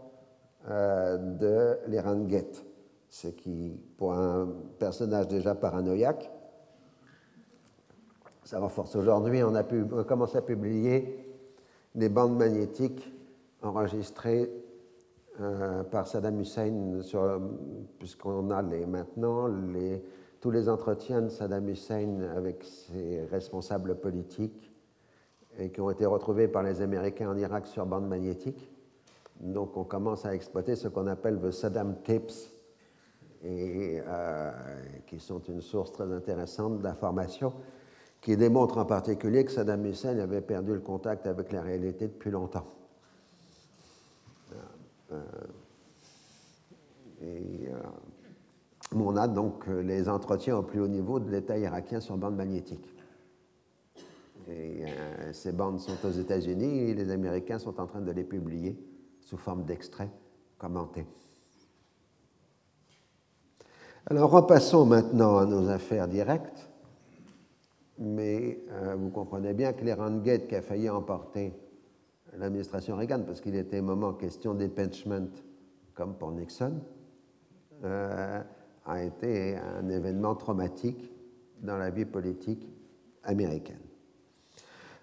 euh, 0.68 1.16
de 1.16 1.78
l'Iran 1.88 2.20
Gate, 2.24 2.64
ce 3.08 3.28
qui, 3.28 3.80
pour 3.96 4.12
un 4.12 4.48
personnage 4.78 5.28
déjà 5.28 5.54
paranoïaque, 5.54 6.30
ça 8.48 8.58
renforce. 8.60 8.96
Aujourd'hui, 8.96 9.42
on 9.42 9.54
a 9.54 9.62
pu, 9.62 9.84
commencé 10.06 10.38
à 10.38 10.40
publier 10.40 11.22
des 11.94 12.08
bandes 12.08 12.34
magnétiques 12.34 13.12
enregistrées 13.60 14.50
euh, 15.38 15.82
par 15.82 16.06
Saddam 16.06 16.40
Hussein, 16.40 17.02
puisqu'on 17.98 18.50
a 18.50 18.62
maintenant 18.62 19.50
tous 20.40 20.50
les 20.50 20.68
entretiens 20.70 21.20
de 21.20 21.28
Saddam 21.28 21.68
Hussein 21.68 22.20
avec 22.34 22.64
ses 22.64 23.26
responsables 23.30 23.96
politiques 23.96 24.72
et 25.58 25.70
qui 25.70 25.82
ont 25.82 25.90
été 25.90 26.06
retrouvés 26.06 26.48
par 26.48 26.62
les 26.62 26.80
Américains 26.80 27.28
en 27.28 27.36
Irak 27.36 27.66
sur 27.66 27.84
bande 27.84 28.08
magnétique. 28.08 28.70
Donc 29.40 29.76
on 29.76 29.84
commence 29.84 30.24
à 30.24 30.34
exploiter 30.34 30.74
ce 30.74 30.88
qu'on 30.88 31.06
appelle 31.06 31.38
le 31.38 31.52
Saddam 31.52 31.96
et, 33.44 34.00
euh, 34.06 34.50
qui 35.06 35.20
sont 35.20 35.40
une 35.40 35.60
source 35.60 35.92
très 35.92 36.10
intéressante 36.10 36.80
d'informations 36.80 37.52
qui 38.20 38.36
démontre 38.36 38.78
en 38.78 38.84
particulier 38.84 39.44
que 39.44 39.52
Saddam 39.52 39.86
Hussein 39.86 40.18
avait 40.18 40.40
perdu 40.40 40.74
le 40.74 40.80
contact 40.80 41.26
avec 41.26 41.52
la 41.52 41.62
réalité 41.62 42.08
depuis 42.08 42.30
longtemps. 42.30 42.66
Euh, 45.12 45.22
et, 47.22 47.68
euh, 47.68 47.78
on 48.94 49.16
a 49.16 49.28
donc 49.28 49.66
les 49.66 50.08
entretiens 50.08 50.56
au 50.56 50.62
plus 50.62 50.80
haut 50.80 50.88
niveau 50.88 51.20
de 51.20 51.30
l'État 51.30 51.58
irakien 51.58 52.00
sur 52.00 52.16
bande 52.16 52.36
magnétique. 52.36 52.94
Euh, 54.48 55.32
ces 55.32 55.52
bandes 55.52 55.78
sont 55.78 56.06
aux 56.06 56.10
États-Unis 56.10 56.90
et 56.90 56.94
les 56.94 57.10
Américains 57.10 57.58
sont 57.58 57.78
en 57.80 57.86
train 57.86 58.00
de 58.00 58.10
les 58.10 58.24
publier 58.24 58.78
sous 59.20 59.36
forme 59.36 59.64
d'extraits 59.64 60.10
commentés. 60.56 61.06
Alors 64.06 64.30
repassons 64.30 64.86
maintenant 64.86 65.36
à 65.36 65.44
nos 65.44 65.68
affaires 65.68 66.08
directes 66.08 66.67
mais 67.98 68.60
euh, 68.70 68.94
vous 68.96 69.10
comprenez 69.10 69.54
bien 69.54 69.72
que 69.72 69.84
l'Iran-Gate 69.84 70.46
qui 70.46 70.56
a 70.56 70.62
failli 70.62 70.88
emporter 70.88 71.52
l'administration 72.36 72.96
Reagan, 72.96 73.22
parce 73.26 73.40
qu'il 73.40 73.56
était 73.56 73.78
un 73.78 73.82
moment 73.82 74.12
question 74.14 74.54
d'impeachment 74.54 75.30
comme 75.94 76.14
pour 76.14 76.30
Nixon, 76.32 76.74
euh, 77.84 78.42
a 78.86 79.02
été 79.02 79.56
un 79.56 79.88
événement 79.88 80.34
traumatique 80.36 81.12
dans 81.60 81.76
la 81.76 81.90
vie 81.90 82.04
politique 82.04 82.68
américaine. 83.24 83.80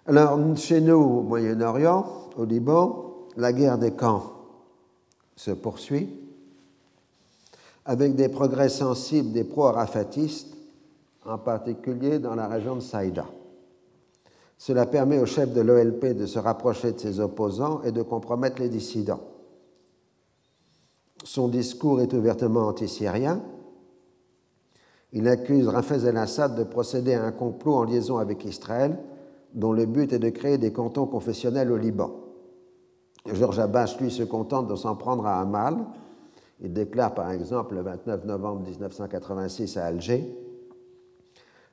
Alors, 0.06 0.38
chez 0.56 0.80
nous, 0.80 0.96
au 0.96 1.22
Moyen-Orient, 1.22 2.30
au 2.36 2.44
Liban, 2.44 3.26
la 3.36 3.52
guerre 3.52 3.78
des 3.78 3.92
camps 3.92 4.32
se 5.36 5.50
poursuit 5.50 6.08
avec 7.84 8.14
des 8.16 8.28
progrès 8.28 8.68
sensibles 8.68 9.32
des 9.32 9.44
pro-arafatistes 9.44 10.55
en 11.28 11.38
particulier 11.38 12.18
dans 12.18 12.34
la 12.34 12.46
région 12.46 12.76
de 12.76 12.80
Saïda. 12.80 13.26
Cela 14.58 14.86
permet 14.86 15.18
au 15.18 15.26
chef 15.26 15.52
de 15.52 15.60
l'OLP 15.60 16.16
de 16.16 16.26
se 16.26 16.38
rapprocher 16.38 16.92
de 16.92 16.98
ses 16.98 17.20
opposants 17.20 17.82
et 17.82 17.92
de 17.92 18.02
compromettre 18.02 18.60
les 18.60 18.68
dissidents. 18.68 19.20
Son 21.24 21.48
discours 21.48 22.00
est 22.00 22.12
ouvertement 22.14 22.68
anti-syrien. 22.68 23.42
Il 25.12 25.28
accuse 25.28 25.68
Rafez 25.68 26.06
el-Assad 26.06 26.56
de 26.56 26.64
procéder 26.64 27.14
à 27.14 27.24
un 27.24 27.32
complot 27.32 27.74
en 27.74 27.84
liaison 27.84 28.18
avec 28.18 28.44
Israël, 28.44 28.98
dont 29.52 29.72
le 29.72 29.86
but 29.86 30.12
est 30.12 30.18
de 30.18 30.30
créer 30.30 30.58
des 30.58 30.72
cantons 30.72 31.06
confessionnels 31.06 31.70
au 31.70 31.76
Liban. 31.76 32.12
Georges 33.32 33.58
Abbas, 33.58 33.96
lui, 34.00 34.10
se 34.10 34.22
contente 34.22 34.68
de 34.68 34.76
s'en 34.76 34.94
prendre 34.94 35.26
à 35.26 35.40
Amal. 35.40 35.78
Il 36.60 36.72
déclare 36.72 37.14
par 37.14 37.30
exemple 37.32 37.74
le 37.74 37.82
29 37.82 38.24
novembre 38.24 38.62
1986 38.62 39.76
à 39.76 39.86
Alger 39.86 40.45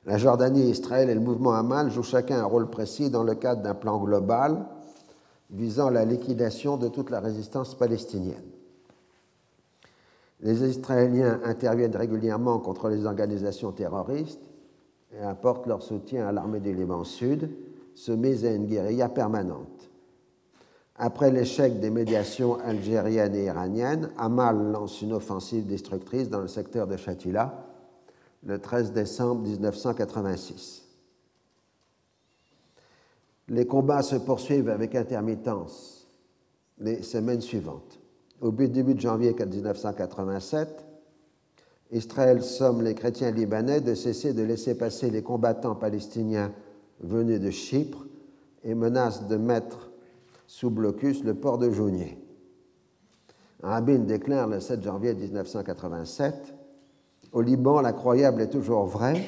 la 0.06 0.18
Jordanie, 0.18 0.68
Israël 0.68 1.08
et 1.08 1.14
le 1.14 1.20
mouvement 1.20 1.52
Haman 1.52 1.90
jouent 1.90 2.02
chacun 2.02 2.40
un 2.40 2.44
rôle 2.44 2.68
précis 2.68 3.10
dans 3.10 3.22
le 3.22 3.34
cadre 3.34 3.62
d'un 3.62 3.74
plan 3.74 3.98
global 3.98 4.66
visant 5.50 5.88
la 5.88 6.04
liquidation 6.04 6.76
de 6.76 6.88
toute 6.88 7.10
la 7.10 7.20
résistance 7.20 7.74
palestinienne. 7.74 8.44
Les 10.40 10.62
Israéliens 10.68 11.40
interviennent 11.44 11.96
régulièrement 11.96 12.58
contre 12.58 12.88
les 12.88 13.06
organisations 13.06 13.72
terroristes 13.72 14.42
et 15.16 15.22
apportent 15.22 15.66
leur 15.66 15.82
soutien 15.82 16.26
à 16.26 16.32
l'armée 16.32 16.60
du 16.60 16.74
Liban 16.74 17.04
Sud, 17.04 17.48
soumise 17.94 18.44
à 18.44 18.50
une 18.50 18.66
guérilla 18.66 19.08
permanente. 19.08 19.88
Après 20.96 21.30
l'échec 21.30 21.80
des 21.80 21.90
médiations 21.90 22.58
algériennes 22.60 23.34
et 23.34 23.44
iraniennes, 23.44 24.10
Amal 24.18 24.70
lance 24.70 25.02
une 25.02 25.12
offensive 25.12 25.66
destructrice 25.66 26.28
dans 26.28 26.40
le 26.40 26.48
secteur 26.48 26.86
de 26.86 26.96
Shatila, 26.96 27.63
le 28.46 28.58
13 28.58 28.92
décembre 28.92 29.42
1986. 29.42 30.82
Les 33.48 33.66
combats 33.66 34.02
se 34.02 34.16
poursuivent 34.16 34.70
avec 34.70 34.94
intermittence 34.94 36.06
les 36.78 37.02
semaines 37.02 37.40
suivantes. 37.40 38.00
Au 38.40 38.50
début 38.50 38.94
de 38.94 39.00
janvier 39.00 39.34
1987, 39.34 40.84
Israël 41.92 42.42
somme 42.42 42.82
les 42.82 42.94
chrétiens 42.94 43.30
libanais 43.30 43.80
de 43.80 43.94
cesser 43.94 44.32
de 44.32 44.42
laisser 44.42 44.76
passer 44.76 45.10
les 45.10 45.22
combattants 45.22 45.74
palestiniens 45.74 46.52
venus 47.00 47.40
de 47.40 47.50
Chypre 47.50 48.06
et 48.64 48.74
menace 48.74 49.28
de 49.28 49.36
mettre 49.36 49.90
sous 50.46 50.70
blocus 50.70 51.22
le 51.22 51.34
port 51.34 51.58
de 51.58 51.70
Jounier. 51.70 52.18
Rabin 53.62 54.00
déclare 54.00 54.48
le 54.48 54.60
7 54.60 54.82
janvier 54.82 55.14
1987 55.14 56.53
au 57.34 57.42
Liban, 57.42 57.80
la 57.80 57.92
croyable 57.92 58.40
est 58.40 58.50
toujours 58.50 58.86
vraie, 58.86 59.20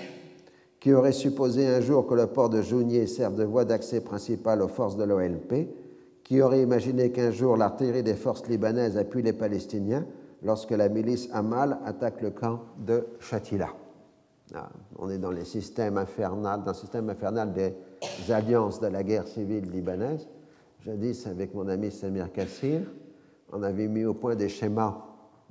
qui 0.78 0.94
aurait 0.94 1.12
supposé 1.12 1.66
un 1.66 1.80
jour 1.80 2.07
que 2.07 2.14
le 2.14 2.28
port 2.28 2.48
de 2.48 2.62
Jounier 2.62 3.09
serve 3.09 3.34
de 3.34 3.42
voie 3.42 3.64
d'accès 3.64 4.00
principale 4.00 4.62
aux 4.62 4.68
forces 4.68 4.96
de 4.96 5.02
l'OLP, 5.02 5.68
qui 6.22 6.40
aurait 6.40 6.62
imaginé 6.62 7.11
qu'un 7.11 7.32
jour 7.32 7.57
l'artillerie 7.57 8.04
des 8.04 8.14
forces 8.14 8.46
libanaises 8.48 8.96
appuie 8.96 9.22
les 9.22 9.32
Palestiniens 9.32 10.07
lorsque 10.42 10.70
la 10.70 10.88
milice 10.88 11.28
Amal 11.32 11.78
attaque 11.84 12.22
le 12.22 12.30
camp 12.30 12.61
de 12.78 13.07
Shatila. 13.18 13.70
Ah, 14.54 14.68
on 14.96 15.11
est 15.11 15.18
dans, 15.18 15.32
les 15.32 15.44
systèmes 15.44 15.94
dans 16.16 16.62
le 16.64 16.74
système 16.74 17.11
infernal 17.11 17.52
des 17.52 17.74
alliances 18.32 18.80
de 18.80 18.86
la 18.86 19.02
guerre 19.02 19.26
civile 19.26 19.68
libanaise. 19.68 20.28
Jadis, 20.84 21.26
avec 21.26 21.52
mon 21.54 21.66
ami 21.66 21.90
Samir 21.90 22.32
Kassir, 22.32 22.82
on 23.52 23.64
avait 23.64 23.88
mis 23.88 24.04
au 24.04 24.14
point 24.14 24.36
des 24.36 24.48
schémas 24.48 24.96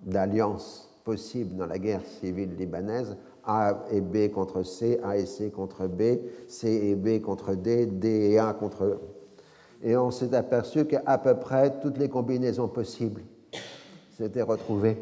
d'alliance 0.02 0.95
possibles 1.06 1.56
dans 1.56 1.68
la 1.68 1.80
guerre 1.80 2.02
civile 2.04 2.56
libanaise, 2.58 3.16
A 3.46 3.86
et 3.92 4.02
B 4.02 4.30
contre 4.34 4.64
C, 4.64 5.00
A 5.04 5.18
et 5.18 5.26
C 5.26 5.52
contre 5.52 5.88
B, 5.88 6.02
C 6.48 6.68
et 6.68 6.96
B 6.96 7.22
contre 7.22 7.56
D, 7.56 7.86
D 7.86 8.32
et 8.32 8.40
A 8.40 8.54
contre... 8.54 9.00
Et 9.84 9.96
on 9.96 10.10
s'est 10.10 10.34
aperçu 10.34 10.86
qu'à 10.86 11.18
peu 11.20 11.36
près 11.36 11.80
toutes 11.80 12.00
les 12.00 12.10
combinaisons 12.10 12.68
possibles 12.68 13.22
s'étaient 14.18 14.42
retrouvées 14.42 14.98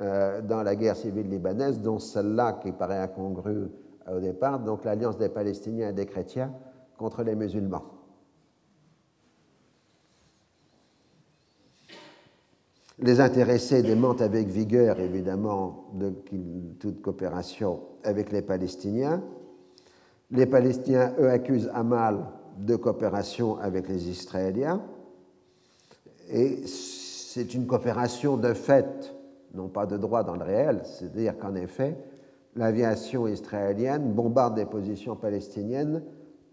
euh, 0.00 0.42
dans 0.42 0.62
la 0.62 0.76
guerre 0.76 0.96
civile 0.96 1.28
libanaise, 1.28 1.80
dont 1.80 1.98
celle-là 1.98 2.60
qui 2.62 2.72
paraît 2.72 2.98
incongrue 2.98 3.68
au 4.12 4.20
départ, 4.20 4.60
donc 4.60 4.84
l'alliance 4.84 5.16
des 5.16 5.28
Palestiniens 5.28 5.90
et 5.90 5.92
des 5.92 6.06
chrétiens 6.06 6.52
contre 6.98 7.22
les 7.22 7.34
musulmans. 7.34 7.99
Les 13.02 13.20
intéressés 13.20 13.82
démentent 13.82 14.20
avec 14.20 14.48
vigueur, 14.48 15.00
évidemment, 15.00 15.86
de 15.94 16.12
toute 16.78 17.00
coopération 17.00 17.80
avec 18.04 18.30
les 18.30 18.42
Palestiniens. 18.42 19.22
Les 20.30 20.44
Palestiniens, 20.44 21.14
eux, 21.18 21.30
accusent 21.30 21.70
Amal 21.72 22.26
de 22.58 22.76
coopération 22.76 23.58
avec 23.58 23.88
les 23.88 24.10
Israéliens. 24.10 24.82
Et 26.30 26.66
c'est 26.66 27.54
une 27.54 27.66
coopération 27.66 28.36
de 28.36 28.52
fait, 28.52 29.14
non 29.54 29.68
pas 29.68 29.86
de 29.86 29.96
droit 29.96 30.22
dans 30.22 30.36
le 30.36 30.44
réel, 30.44 30.82
c'est-à-dire 30.84 31.38
qu'en 31.38 31.54
effet, 31.54 31.96
l'aviation 32.54 33.26
israélienne 33.26 34.12
bombarde 34.12 34.56
des 34.56 34.66
positions 34.66 35.16
palestiniennes 35.16 36.02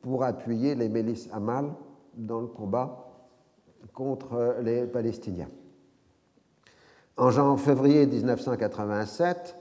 pour 0.01 0.23
appuyer 0.23 0.75
les 0.75 0.87
milices 0.87 1.27
Amal 1.33 1.73
dans 2.15 2.39
le 2.39 2.47
combat 2.47 3.05
contre 3.93 4.55
les 4.61 4.85
Palestiniens. 4.85 5.49
En 7.18 7.57
février 7.57 8.05
1987, 8.05 9.55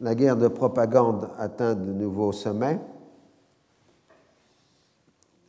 la 0.00 0.14
guerre 0.14 0.36
de 0.36 0.46
propagande 0.46 1.28
atteint 1.36 1.74
de 1.74 1.92
nouveaux 1.92 2.30
sommets. 2.30 2.78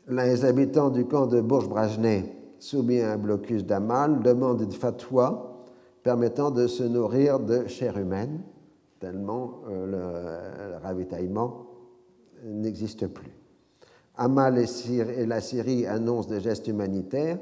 Les 0.07 0.45
habitants 0.45 0.89
du 0.89 1.05
camp 1.05 1.27
de 1.27 1.39
Bourges-Brajnay, 1.39 2.25
soumis 2.57 3.01
à 3.01 3.13
un 3.13 3.17
blocus 3.17 3.63
d'Amal, 3.63 4.23
demandent 4.23 4.61
une 4.61 4.71
fatwa 4.71 5.59
permettant 6.01 6.49
de 6.49 6.65
se 6.65 6.81
nourrir 6.81 7.39
de 7.39 7.67
chair 7.67 7.99
humaine, 7.99 8.41
tellement 8.99 9.61
euh, 9.69 10.71
le, 10.71 10.77
ravitaillement 10.83 11.67
n'existe 12.43 13.05
plus. 13.05 13.31
Amal 14.17 14.57
et 14.57 15.25
la 15.27 15.39
Syrie 15.39 15.85
annoncent 15.85 16.29
des 16.29 16.41
gestes 16.41 16.67
humanitaires 16.67 17.37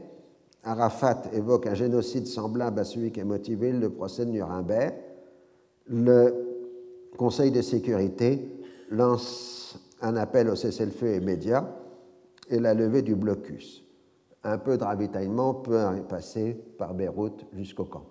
Arafat 0.64 1.24
évoque 1.34 1.68
un 1.68 1.74
génocide 1.74 2.28
semblable 2.28 2.80
à 2.80 2.84
celui 2.84 3.12
qui 3.12 3.22
a 3.22 3.26
motivé 3.26 3.72
le 3.72 3.89
procès 3.89 4.26
de 4.26 4.32
Nuremberg. 4.32 4.93
Le 5.88 6.45
Conseil 7.18 7.51
de 7.51 7.62
sécurité 7.62 8.49
lance 8.89 9.78
un 10.01 10.16
appel 10.16 10.49
au 10.49 10.55
cessez-le-feu 10.55 11.16
immédiat 11.16 11.76
et 12.49 12.60
la 12.60 12.74
levée 12.74 13.01
du 13.01 13.16
blocus. 13.16 13.84
Un 14.43 14.57
peu 14.57 14.78
de 14.78 14.84
ravitaillement 14.84 15.53
peut 15.53 15.84
passer 16.07 16.53
par 16.78 16.93
Beyrouth 16.93 17.45
jusqu'au 17.53 17.86
camp. 17.86 18.05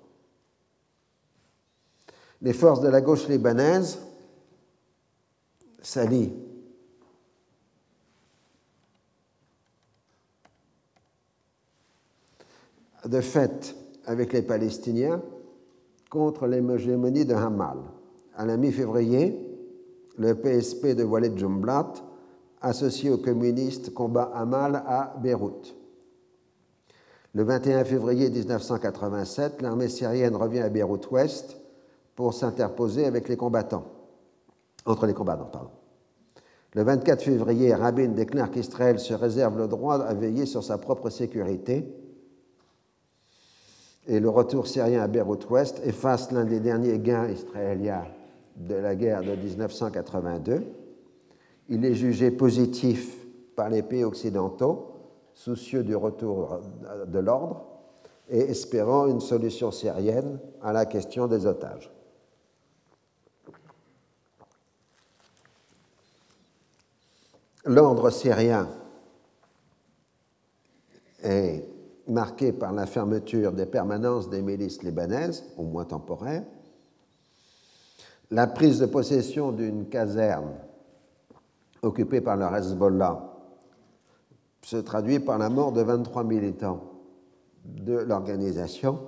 Les 2.42 2.53
forces 2.53 2.80
de 2.80 2.88
la 2.88 3.01
gauche 3.01 3.28
libanaise 3.28 3.99
s'allient 5.80 6.32
de 13.05 13.20
fait 13.20 13.76
avec 14.05 14.32
les 14.32 14.42
Palestiniens 14.42 15.22
contre 16.11 16.46
l'hégémonie 16.46 17.24
de 17.24 17.34
Hamal. 17.34 17.78
À 18.36 18.46
la 18.46 18.57
mi-février, 18.57 19.38
le 20.16 20.34
PSP 20.34 20.94
de 20.94 21.05
Walid 21.05 21.38
Jumblat, 21.38 21.92
associé 22.61 23.11
aux 23.11 23.18
communistes, 23.18 23.94
combat 23.94 24.30
Hamal 24.34 24.82
à 24.86 25.14
Beyrouth. 25.22 25.74
Le 27.34 27.44
21 27.44 27.84
février 27.84 28.30
1987, 28.30 29.62
l'armée 29.62 29.88
syrienne 29.88 30.34
revient 30.34 30.61
à 30.61 30.70
Beyrouth-Ouest 30.70 31.57
pour 32.16 32.34
s'interposer 32.34 33.05
avec 33.05 33.28
les 33.28 33.36
combattants, 33.36 33.84
entre 34.86 35.07
les 35.07 35.14
combattants. 35.14 35.51
Pardon. 35.53 35.70
Le 36.74 36.82
24 36.82 37.22
février, 37.22 37.74
Rabin 37.74 38.09
déclare 38.09 38.51
qu'Israël 38.51 38.99
se 38.99 39.14
réserve 39.14 39.59
le 39.59 39.68
droit 39.68 40.03
à 40.03 40.14
veiller 40.14 40.46
sur 40.46 40.64
sa 40.64 40.78
propre 40.78 41.11
sécurité 41.11 41.94
et 44.09 44.20
le 44.20 44.30
retour 44.30 44.66
syrien 44.66 45.02
à 45.02 45.06
Beyrouth-Ouest 45.06 45.82
efface 45.84 46.32
l'un 46.32 46.46
des 46.46 46.61
derniers 46.61 46.98
gains 46.98 47.28
israéliens 47.28 48.06
de 48.56 48.74
la 48.74 48.96
guerre 48.96 49.22
de 49.22 49.36
1982. 49.36 50.64
Il 51.68 51.84
est 51.84 51.94
jugé 51.94 52.30
positif 52.30 53.14
par 53.54 53.68
les 53.68 53.82
pays 53.82 54.04
occidentaux, 54.04 54.94
soucieux 55.34 55.84
du 55.84 55.94
retour 55.94 56.61
de 57.06 57.18
l'ordre 57.18 57.66
et 58.30 58.40
espérant 58.40 59.06
une 59.06 59.20
solution 59.20 59.70
syrienne 59.70 60.40
à 60.62 60.72
la 60.72 60.86
question 60.86 61.26
des 61.26 61.44
otages. 61.44 61.92
L'ordre 67.66 68.09
syrien 68.09 68.70
est 71.22 71.68
marqué 72.09 72.52
par 72.52 72.72
la 72.72 72.86
fermeture 72.86 73.52
des 73.52 73.66
permanences 73.66 74.30
des 74.30 74.42
milices 74.42 74.82
libanaises, 74.82 75.44
au 75.56 75.62
moins 75.62 75.84
temporaires, 75.84 76.44
la 78.30 78.46
prise 78.46 78.78
de 78.78 78.86
possession 78.86 79.52
d'une 79.52 79.88
caserne 79.88 80.52
occupée 81.82 82.20
par 82.20 82.36
le 82.36 82.44
Hezbollah 82.44 83.36
se 84.62 84.76
traduit 84.76 85.20
par 85.20 85.38
la 85.38 85.48
mort 85.48 85.72
de 85.72 85.82
23 85.82 86.24
militants 86.24 86.82
de 87.64 87.94
l'organisation. 87.94 89.00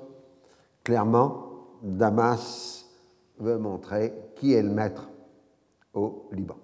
Clairement, 0.84 1.48
Damas 1.82 2.86
veut 3.38 3.58
montrer 3.58 4.14
qui 4.36 4.54
est 4.54 4.62
le 4.62 4.70
maître 4.70 5.08
au 5.92 6.28
Liban. 6.32 6.56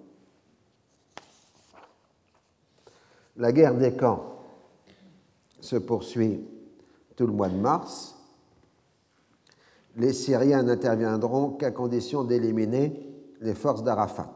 La 3.35 3.51
guerre 3.51 3.75
des 3.75 3.95
camps 3.95 4.36
se 5.67 5.75
poursuit 5.75 6.39
tout 7.15 7.27
le 7.27 7.33
mois 7.33 7.49
de 7.49 7.57
mars. 7.57 8.15
Les 9.97 10.13
Syriens 10.13 10.63
n'interviendront 10.63 11.51
qu'à 11.51 11.71
condition 11.71 12.23
d'éliminer 12.23 12.93
les 13.41 13.53
forces 13.53 13.83
d'Arafat. 13.83 14.33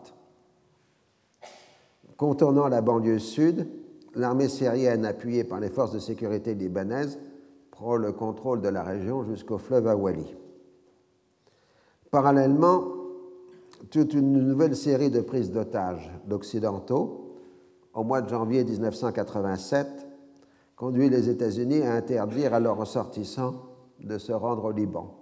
Contournant 2.18 2.68
la 2.68 2.82
banlieue 2.82 3.20
sud, 3.20 3.68
l'armée 4.16 4.50
syrienne, 4.50 5.06
appuyée 5.06 5.44
par 5.44 5.60
les 5.60 5.70
forces 5.70 5.94
de 5.94 6.00
sécurité 6.00 6.54
libanaises, 6.54 7.18
prend 7.72 7.96
le 7.96 8.12
contrôle 8.12 8.62
de 8.62 8.68
la 8.70 8.84
région 8.84 9.24
jusqu'au 9.24 9.58
fleuve 9.58 9.88
Awali. 9.88 10.36
Parallèlement, 12.12 12.84
toute 13.90 14.14
une 14.14 14.34
nouvelle 14.34 14.76
série 14.76 15.10
de 15.10 15.22
prises 15.22 15.52
d'otages 15.52 16.12
d'Occidentaux, 16.28 17.38
au 17.94 18.04
mois 18.04 18.22
de 18.22 18.30
janvier 18.30 18.64
1987, 18.64 20.11
conduit 20.82 21.12
les 21.12 21.30
États-Unis 21.30 21.84
à 21.84 21.94
interdire 21.94 22.56
à 22.56 22.60
leurs 22.60 22.78
ressortissants 22.78 23.54
de 24.00 24.18
se 24.18 24.32
rendre 24.32 24.66
au 24.66 24.72
Liban. 24.72 25.14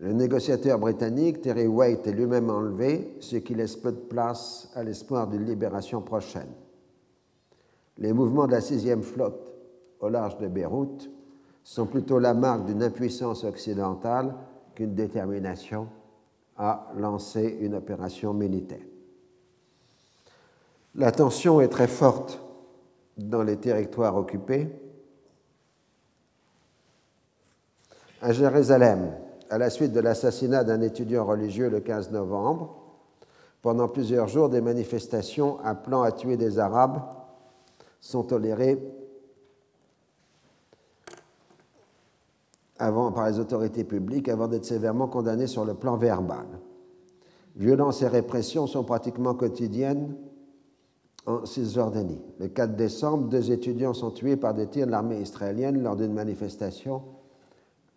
Le 0.00 0.12
négociateur 0.12 0.78
britannique 0.78 1.40
Terry 1.40 1.66
Waite 1.66 2.06
est 2.06 2.12
lui-même 2.12 2.50
enlevé, 2.50 3.16
ce 3.20 3.36
qui 3.36 3.54
laisse 3.54 3.74
peu 3.74 3.90
de 3.90 3.96
place 3.96 4.68
à 4.74 4.82
l'espoir 4.84 5.28
d'une 5.28 5.46
libération 5.46 6.02
prochaine. 6.02 6.50
Les 7.96 8.12
mouvements 8.12 8.46
de 8.46 8.52
la 8.52 8.60
sixième 8.60 9.02
flotte 9.02 9.50
au 9.98 10.10
large 10.10 10.36
de 10.36 10.46
Beyrouth 10.46 11.08
sont 11.64 11.86
plutôt 11.86 12.18
la 12.18 12.34
marque 12.34 12.66
d'une 12.66 12.82
impuissance 12.82 13.44
occidentale 13.44 14.34
qu'une 14.74 14.94
détermination 14.94 15.88
à 16.58 16.92
lancer 16.98 17.56
une 17.62 17.76
opération 17.76 18.34
militaire. 18.34 18.84
La 20.96 21.12
tension 21.12 21.62
est 21.62 21.68
très 21.68 21.88
forte 21.88 22.42
dans 23.28 23.42
les 23.42 23.56
territoires 23.56 24.16
occupés. 24.16 24.68
À 28.22 28.32
Jérusalem, 28.32 29.12
à 29.48 29.58
la 29.58 29.70
suite 29.70 29.92
de 29.92 30.00
l'assassinat 30.00 30.64
d'un 30.64 30.80
étudiant 30.80 31.24
religieux 31.24 31.68
le 31.68 31.80
15 31.80 32.10
novembre, 32.10 32.76
pendant 33.62 33.88
plusieurs 33.88 34.28
jours, 34.28 34.48
des 34.48 34.60
manifestations 34.60 35.58
appelant 35.64 36.02
à 36.02 36.12
tuer 36.12 36.36
des 36.36 36.58
Arabes 36.58 37.02
sont 38.00 38.22
tolérées 38.22 38.78
avant, 42.78 43.12
par 43.12 43.28
les 43.28 43.38
autorités 43.38 43.84
publiques 43.84 44.30
avant 44.30 44.48
d'être 44.48 44.64
sévèrement 44.64 45.08
condamnées 45.08 45.46
sur 45.46 45.66
le 45.66 45.74
plan 45.74 45.96
verbal. 45.96 46.46
Violences 47.56 48.00
et 48.00 48.08
répressions 48.08 48.66
sont 48.66 48.84
pratiquement 48.84 49.34
quotidiennes 49.34 50.16
en 51.26 51.44
Cisjordanie. 51.44 52.20
Le 52.38 52.48
4 52.48 52.76
décembre, 52.76 53.28
deux 53.28 53.50
étudiants 53.50 53.94
sont 53.94 54.10
tués 54.10 54.36
par 54.36 54.54
des 54.54 54.66
tirs 54.66 54.86
de 54.86 54.90
l'armée 54.90 55.20
israélienne 55.20 55.82
lors 55.82 55.96
d'une 55.96 56.12
manifestation 56.12 57.02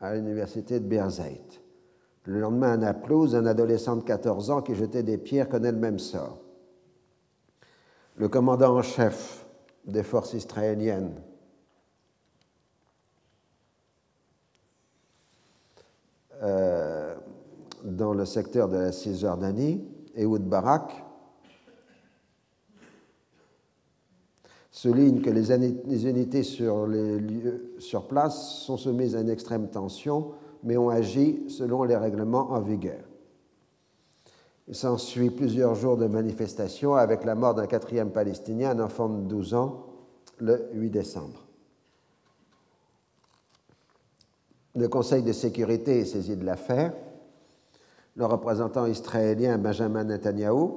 à 0.02 0.14
l'université 0.14 0.80
de 0.80 0.86
Birzeit. 0.86 1.62
Le 2.26 2.40
lendemain, 2.40 2.74
à 2.74 2.78
Naplouse, 2.78 3.36
un 3.36 3.46
adolescent 3.46 3.98
de 3.98 4.04
14 4.04 4.50
ans 4.52 4.62
qui 4.62 4.76
jetait 4.76 5.04
des 5.04 5.18
pierres 5.18 5.50
connaît 5.50 5.72
le 5.72 5.78
même 5.78 6.00
sort. 6.00 6.40
Le 8.16 8.30
commandant 8.30 8.78
en 8.78 8.82
chef 8.82 9.46
des 9.86 10.04
forces 10.04 10.34
israéliennes, 10.34 11.16
euh, 16.42 17.16
dans 17.84 18.14
le 18.14 18.26
secteur 18.26 18.70
de 18.70 18.78
la 18.78 18.92
Cisjordanie, 18.92 19.86
Ehud 20.16 20.44
Barak, 20.44 21.03
souligne 24.74 25.22
que 25.22 25.30
les, 25.30 25.52
unités 26.10 26.42
sur, 26.42 26.88
les 26.88 27.20
lieux, 27.20 27.76
sur 27.78 28.08
place 28.08 28.64
sont 28.66 28.76
soumises 28.76 29.16
à 29.16 29.22
une 29.22 29.30
extrême 29.30 29.70
tension, 29.70 30.32
mais 30.64 30.78
ont 30.78 30.90
agi 30.90 31.44
selon 31.48 31.84
les 31.84 31.96
règlements 31.96 32.52
en 32.52 32.60
vigueur. 32.60 33.04
Il 34.68 34.74
s'ensuit 34.74 35.30
plusieurs 35.30 35.76
jours 35.76 35.96
de 35.96 36.08
manifestations 36.08 36.96
avec 36.96 37.24
la 37.24 37.36
mort 37.36 37.54
d'un 37.54 37.68
quatrième 37.68 38.10
Palestinien, 38.10 38.72
un 38.72 38.84
enfant 38.84 39.10
de 39.10 39.22
12 39.22 39.54
ans, 39.54 39.86
le 40.40 40.68
8 40.74 40.90
décembre. 40.90 41.46
Le 44.76 44.88
Conseil 44.88 45.22
de 45.22 45.34
sécurité 45.34 46.00
est 46.00 46.06
saisi 46.06 46.36
de 46.36 46.46
l'affaire. 46.46 46.94
Le 48.16 48.26
représentant 48.26 48.88
israélien 48.88 49.60
Benjamin 49.60 50.06
Netanyahu 50.06 50.70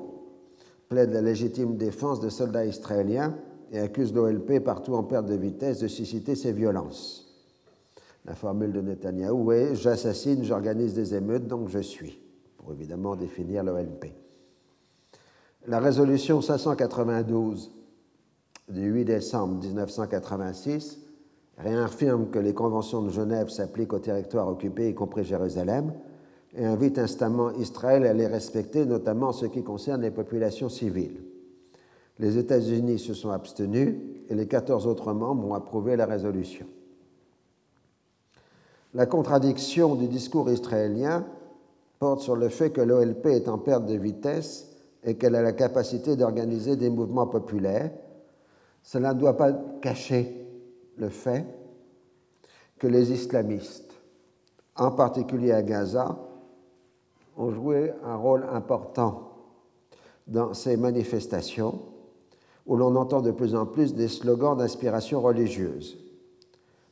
plaide 0.90 1.14
la 1.14 1.22
légitime 1.22 1.78
défense 1.78 2.20
de 2.20 2.28
soldats 2.28 2.66
israéliens 2.66 3.34
et 3.72 3.78
accuse 3.78 4.14
l'OLP, 4.14 4.60
partout 4.60 4.94
en 4.94 5.02
perte 5.02 5.26
de 5.26 5.34
vitesse, 5.34 5.80
de 5.80 5.88
susciter 5.88 6.34
ces 6.34 6.52
violences. 6.52 7.26
La 8.24 8.34
formule 8.34 8.72
de 8.72 8.80
Netanyahou 8.80 9.52
est 9.52 9.76
J'assassine, 9.76 10.44
j'organise 10.44 10.94
des 10.94 11.14
émeutes, 11.14 11.46
donc 11.46 11.68
je 11.68 11.78
suis, 11.78 12.18
pour 12.58 12.72
évidemment 12.72 13.14
définir 13.16 13.62
l'OLP. 13.62 14.06
La 15.66 15.78
résolution 15.80 16.40
592 16.40 17.72
du 18.68 18.88
8 18.88 19.04
décembre 19.04 19.62
1986 19.62 20.98
réaffirme 21.58 22.30
que 22.30 22.38
les 22.38 22.54
conventions 22.54 23.02
de 23.02 23.10
Genève 23.10 23.48
s'appliquent 23.48 23.92
aux 23.92 23.98
territoires 23.98 24.48
occupés, 24.48 24.90
y 24.90 24.94
compris 24.94 25.24
Jérusalem, 25.24 25.92
et 26.54 26.64
invite 26.64 26.98
instamment 26.98 27.52
Israël 27.52 28.04
à 28.06 28.12
les 28.12 28.26
respecter, 28.26 28.86
notamment 28.86 29.28
en 29.28 29.32
ce 29.32 29.46
qui 29.46 29.62
concerne 29.62 30.02
les 30.02 30.10
populations 30.10 30.68
civiles. 30.68 31.20
Les 32.18 32.38
États-Unis 32.38 32.98
se 32.98 33.14
sont 33.14 33.30
abstenus 33.30 33.94
et 34.28 34.34
les 34.34 34.46
14 34.46 34.86
autres 34.86 35.12
membres 35.12 35.46
ont 35.48 35.54
approuvé 35.54 35.96
la 35.96 36.06
résolution. 36.06 36.66
La 38.94 39.04
contradiction 39.04 39.94
du 39.94 40.08
discours 40.08 40.50
israélien 40.50 41.26
porte 41.98 42.20
sur 42.20 42.36
le 42.36 42.48
fait 42.48 42.70
que 42.70 42.80
l'OLP 42.80 43.26
est 43.26 43.48
en 43.48 43.58
perte 43.58 43.84
de 43.84 43.94
vitesse 43.94 44.70
et 45.04 45.16
qu'elle 45.16 45.34
a 45.34 45.42
la 45.42 45.52
capacité 45.52 46.16
d'organiser 46.16 46.76
des 46.76 46.88
mouvements 46.88 47.26
populaires. 47.26 47.90
Cela 48.82 49.12
ne 49.12 49.20
doit 49.20 49.36
pas 49.36 49.52
cacher 49.82 50.46
le 50.96 51.10
fait 51.10 51.44
que 52.78 52.86
les 52.86 53.12
islamistes, 53.12 53.92
en 54.76 54.90
particulier 54.90 55.52
à 55.52 55.62
Gaza, 55.62 56.18
ont 57.36 57.50
joué 57.50 57.92
un 58.02 58.16
rôle 58.16 58.46
important 58.50 59.32
dans 60.26 60.54
ces 60.54 60.76
manifestations 60.76 61.80
où 62.66 62.76
l'on 62.76 62.94
entend 62.96 63.22
de 63.22 63.30
plus 63.30 63.54
en 63.54 63.66
plus 63.66 63.94
des 63.94 64.08
slogans 64.08 64.56
d'inspiration 64.56 65.20
religieuse. 65.20 65.98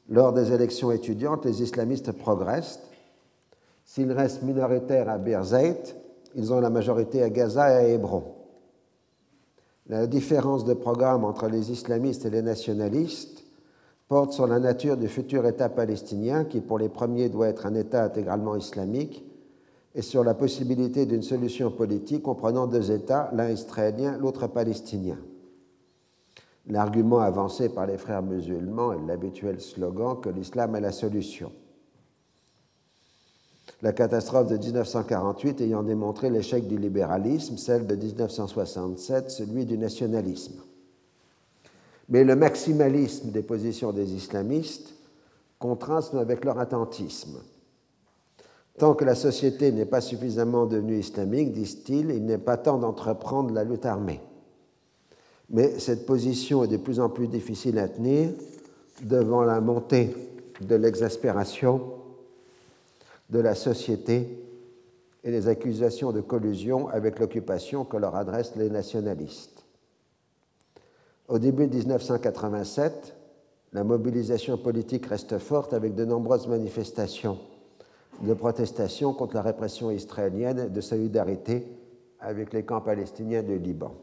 Lors 0.09 0.33
des 0.33 0.53
élections 0.53 0.91
étudiantes, 0.93 1.45
les 1.45 1.63
islamistes 1.63 2.13
progressent. 2.13 2.81
S'ils 3.85 4.13
restent 4.13 4.43
minoritaires 4.43 5.09
à 5.09 5.19
Birzeit, 5.19 5.97
ils 6.35 6.53
ont 6.53 6.61
la 6.61 6.71
majorité 6.71 7.23
à 7.23 7.31
Gaza 7.31 7.71
et 7.71 7.75
à 7.75 7.89
Hébron. 7.89 8.25
La 9.87 10.07
différence 10.07 10.65
de 10.65 10.75
programme 10.75 11.25
entre 11.25 11.49
les 11.49 11.71
islamistes 11.71 12.25
et 12.25 12.31
les 12.31 12.43
nationalistes 12.43 13.45
porte 14.09 14.33
sur 14.33 14.47
la 14.47 14.59
nature 14.59 14.97
du 14.97 15.09
futur 15.09 15.47
État 15.47 15.69
palestinien, 15.69 16.45
qui 16.45 16.61
pour 16.61 16.79
les 16.79 16.89
premiers 16.89 17.29
doit 17.29 17.49
être 17.49 17.67
un 17.67 17.75
État 17.75 18.05
intégralement 18.05 18.57
islamique, 18.57 19.25
et 19.95 20.03
sur 20.03 20.25
la 20.25 20.35
possibilité 20.35 21.07
d'une 21.07 21.23
solution 21.23 21.71
politique 21.71 22.23
comprenant 22.23 22.67
deux 22.67 22.91
États, 22.91 23.31
l'un 23.33 23.51
israélien, 23.51 24.19
l'autre 24.19 24.47
palestinien. 24.47 25.19
L'argument 26.69 27.19
avancé 27.19 27.69
par 27.69 27.87
les 27.87 27.99
frères 27.99 28.23
musulmans 28.23 28.93
est 28.95 29.07
l'habituel 29.07 29.61
slogan 29.61 30.19
que 30.21 30.31
l'islam 30.31 30.75
est 30.77 30.81
la 30.81 30.93
solution. 30.93 31.53
La 33.83 33.93
catastrophe 33.93 34.49
de 34.49 34.57
1948 34.57 35.61
ayant 35.61 35.83
démontré 35.83 36.31
l'échec 36.31 36.67
du 36.67 36.79
libéralisme, 36.79 37.59
celle 37.59 37.87
de 37.87 37.95
1967 37.95 39.31
celui 39.31 39.67
du 39.67 39.77
nationalisme. 39.77 40.63
Mais 42.09 42.25
le 42.25 42.35
maximalisme 42.35 43.31
des 43.31 43.43
positions 43.43 43.93
des 43.93 44.15
islamistes 44.15 44.95
contraste 45.59 46.15
avec 46.15 46.45
leur 46.47 46.59
attentisme. 46.59 47.41
Tant 48.79 48.95
que 48.95 49.05
la 49.05 49.15
société 49.15 49.71
n'est 49.71 49.85
pas 49.85 50.01
suffisamment 50.01 50.67
devenue 50.67 50.99
islamique, 50.99 51.53
disent-ils, 51.53 52.11
il 52.11 52.25
n'est 52.25 52.39
pas 52.39 52.57
temps 52.57 52.79
d'entreprendre 52.79 53.53
la 53.53 53.65
lutte 53.65 53.87
armée 53.87 54.21
mais 55.51 55.79
cette 55.79 56.07
position 56.07 56.65
est 56.65 56.69
de 56.69 56.77
plus 56.77 57.01
en 57.01 57.09
plus 57.09 57.29
difficile 57.29 57.79
à 57.79 57.89
tenir 57.89 58.31
devant 59.03 59.43
la 59.43 59.61
montée 59.61 60.15
de 60.61 60.75
l'exaspération 60.75 61.93
de 63.31 63.39
la 63.41 63.55
société 63.55 64.45
et 65.25 65.31
les 65.31 65.49
accusations 65.49 66.13
de 66.13 66.21
collusion 66.21 66.89
avec 66.89 67.19
l'occupation 67.19 67.85
que 67.85 67.97
leur 67.97 68.15
adressent 68.15 68.57
les 68.57 68.71
nationalistes. 68.71 69.65
Au 71.29 71.39
début 71.39 71.67
de 71.67 71.77
1987, 71.77 73.15
la 73.73 73.83
mobilisation 73.83 74.59
politique 74.59 75.07
reste 75.07 75.39
forte 75.39 75.73
avec 75.73 75.95
de 75.95 76.05
nombreuses 76.05 76.47
manifestations 76.47 77.39
de 78.21 78.35
protestation 78.35 79.13
contre 79.13 79.35
la 79.35 79.43
répression 79.43 79.91
israélienne 79.91 80.59
et 80.59 80.71
de 80.71 80.81
solidarité 80.81 81.67
avec 82.21 82.53
les 82.53 82.63
camps 82.63 82.81
palestiniens 82.81 83.43
du 83.43 83.59
Liban. 83.59 83.95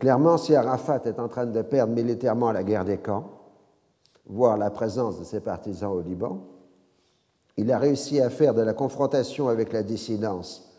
Clairement, 0.00 0.38
si 0.38 0.54
Arafat 0.54 1.02
est 1.04 1.20
en 1.20 1.28
train 1.28 1.44
de 1.44 1.60
perdre 1.60 1.92
militairement 1.92 2.52
la 2.52 2.64
guerre 2.64 2.86
des 2.86 2.96
camps, 2.96 3.30
voire 4.24 4.56
la 4.56 4.70
présence 4.70 5.18
de 5.18 5.24
ses 5.24 5.40
partisans 5.40 5.92
au 5.92 6.00
Liban, 6.00 6.40
il 7.58 7.70
a 7.70 7.78
réussi 7.78 8.18
à 8.18 8.30
faire 8.30 8.54
de 8.54 8.62
la 8.62 8.72
confrontation 8.72 9.48
avec 9.48 9.74
la 9.74 9.82
dissidence 9.82 10.72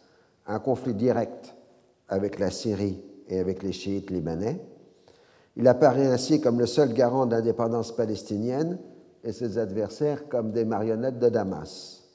un 0.47 0.57
conflit 0.57 0.95
direct 0.95 1.53
avec 2.09 2.39
la 2.39 2.49
Syrie 2.49 2.99
et 3.27 3.39
avec 3.39 3.61
les 3.61 3.71
chiites 3.71 4.09
libanais. 4.09 4.59
Il 5.55 5.67
apparaît 5.67 6.07
ainsi 6.07 6.41
comme 6.41 6.59
le 6.59 6.65
seul 6.65 6.91
garant 6.91 7.27
de 7.27 7.35
l'indépendance 7.35 7.95
palestinienne 7.95 8.79
et 9.23 9.33
ses 9.33 9.59
adversaires 9.59 10.27
comme 10.29 10.51
des 10.51 10.65
marionnettes 10.65 11.19
de 11.19 11.29
Damas. 11.29 12.05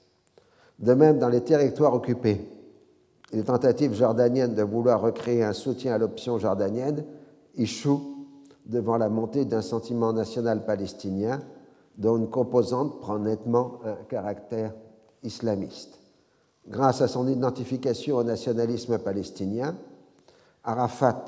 De 0.80 0.92
même, 0.92 1.20
dans 1.20 1.28
les 1.28 1.42
territoires 1.42 1.94
occupés, 1.94 2.50
les 3.37 3.45
tentatives 3.45 3.93
jordaniennes 3.93 4.55
de 4.55 4.62
vouloir 4.62 5.03
recréer 5.03 5.45
un 5.45 5.53
soutien 5.53 5.93
à 5.93 5.99
l'option 5.99 6.39
jordanienne 6.39 7.05
échouent 7.55 8.01
devant 8.64 8.97
la 8.97 9.11
montée 9.11 9.45
d'un 9.45 9.61
sentiment 9.61 10.14
national 10.14 10.64
palestinien 10.64 11.43
dont 11.99 12.16
une 12.16 12.30
composante 12.30 12.99
prend 12.99 13.18
nettement 13.18 13.80
un 13.84 13.97
caractère 14.09 14.72
islamiste. 15.22 15.99
Grâce 16.66 17.03
à 17.03 17.09
son 17.09 17.28
identification 17.28 18.16
au 18.16 18.24
nationalisme 18.24 18.97
palestinien, 18.99 19.76
Arafat 20.64 21.26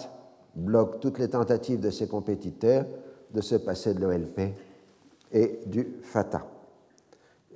bloque 0.56 1.00
toutes 1.00 1.18
les 1.18 1.28
tentatives 1.28 1.80
de 1.80 1.90
ses 1.90 2.08
compétiteurs 2.08 2.86
de 3.34 3.42
se 3.42 3.56
passer 3.56 3.92
de 3.92 4.00
l'OLP 4.00 4.54
et 5.32 5.60
du 5.66 5.98
Fatah. 6.00 6.46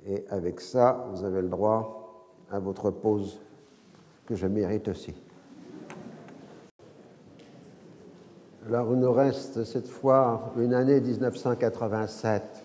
Et 0.05 0.25
avec 0.29 0.61
ça, 0.61 1.07
vous 1.11 1.23
avez 1.23 1.41
le 1.41 1.49
droit 1.49 2.27
à 2.51 2.59
votre 2.59 2.91
pause 2.91 3.39
que 4.25 4.35
je 4.35 4.47
mérite 4.47 4.87
aussi. 4.87 5.13
Alors 8.67 8.87
il 8.93 8.99
nous 8.99 9.11
reste 9.11 9.65
cette 9.65 9.89
fois 9.89 10.53
une 10.57 10.73
année 10.73 11.01
1987 11.01 12.63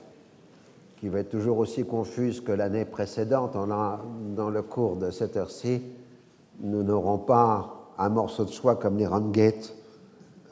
qui 0.97 1.09
va 1.09 1.21
être 1.21 1.31
toujours 1.31 1.59
aussi 1.59 1.85
confuse 1.85 2.41
que 2.41 2.53
l'année 2.53 2.85
précédente. 2.85 3.55
Dans 3.55 4.51
le 4.51 4.63
cours 4.63 4.97
de 4.97 5.11
cette 5.11 5.37
heure-ci, 5.37 5.83
nous 6.61 6.83
n'aurons 6.83 7.19
pas 7.19 7.93
un 7.99 8.09
morceau 8.09 8.45
de 8.45 8.51
choix 8.51 8.77
comme 8.77 8.97
les 8.97 9.07
Rangate 9.07 9.75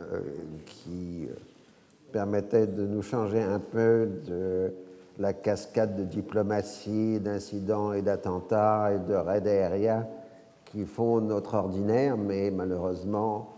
euh, 0.00 0.20
qui 0.64 1.28
permettait 2.12 2.66
de 2.66 2.86
nous 2.86 3.02
changer 3.02 3.42
un 3.42 3.58
peu 3.58 4.08
de 4.26 4.72
la 5.18 5.32
cascade 5.32 5.96
de 5.96 6.04
diplomatie, 6.04 7.20
d'incidents 7.20 7.92
et 7.92 8.02
d'attentats 8.02 8.92
et 8.94 8.98
de 8.98 9.14
raids 9.14 9.48
aériens 9.48 10.06
qui 10.66 10.84
font 10.84 11.20
notre 11.20 11.54
ordinaire, 11.54 12.16
mais 12.16 12.50
malheureusement, 12.50 13.56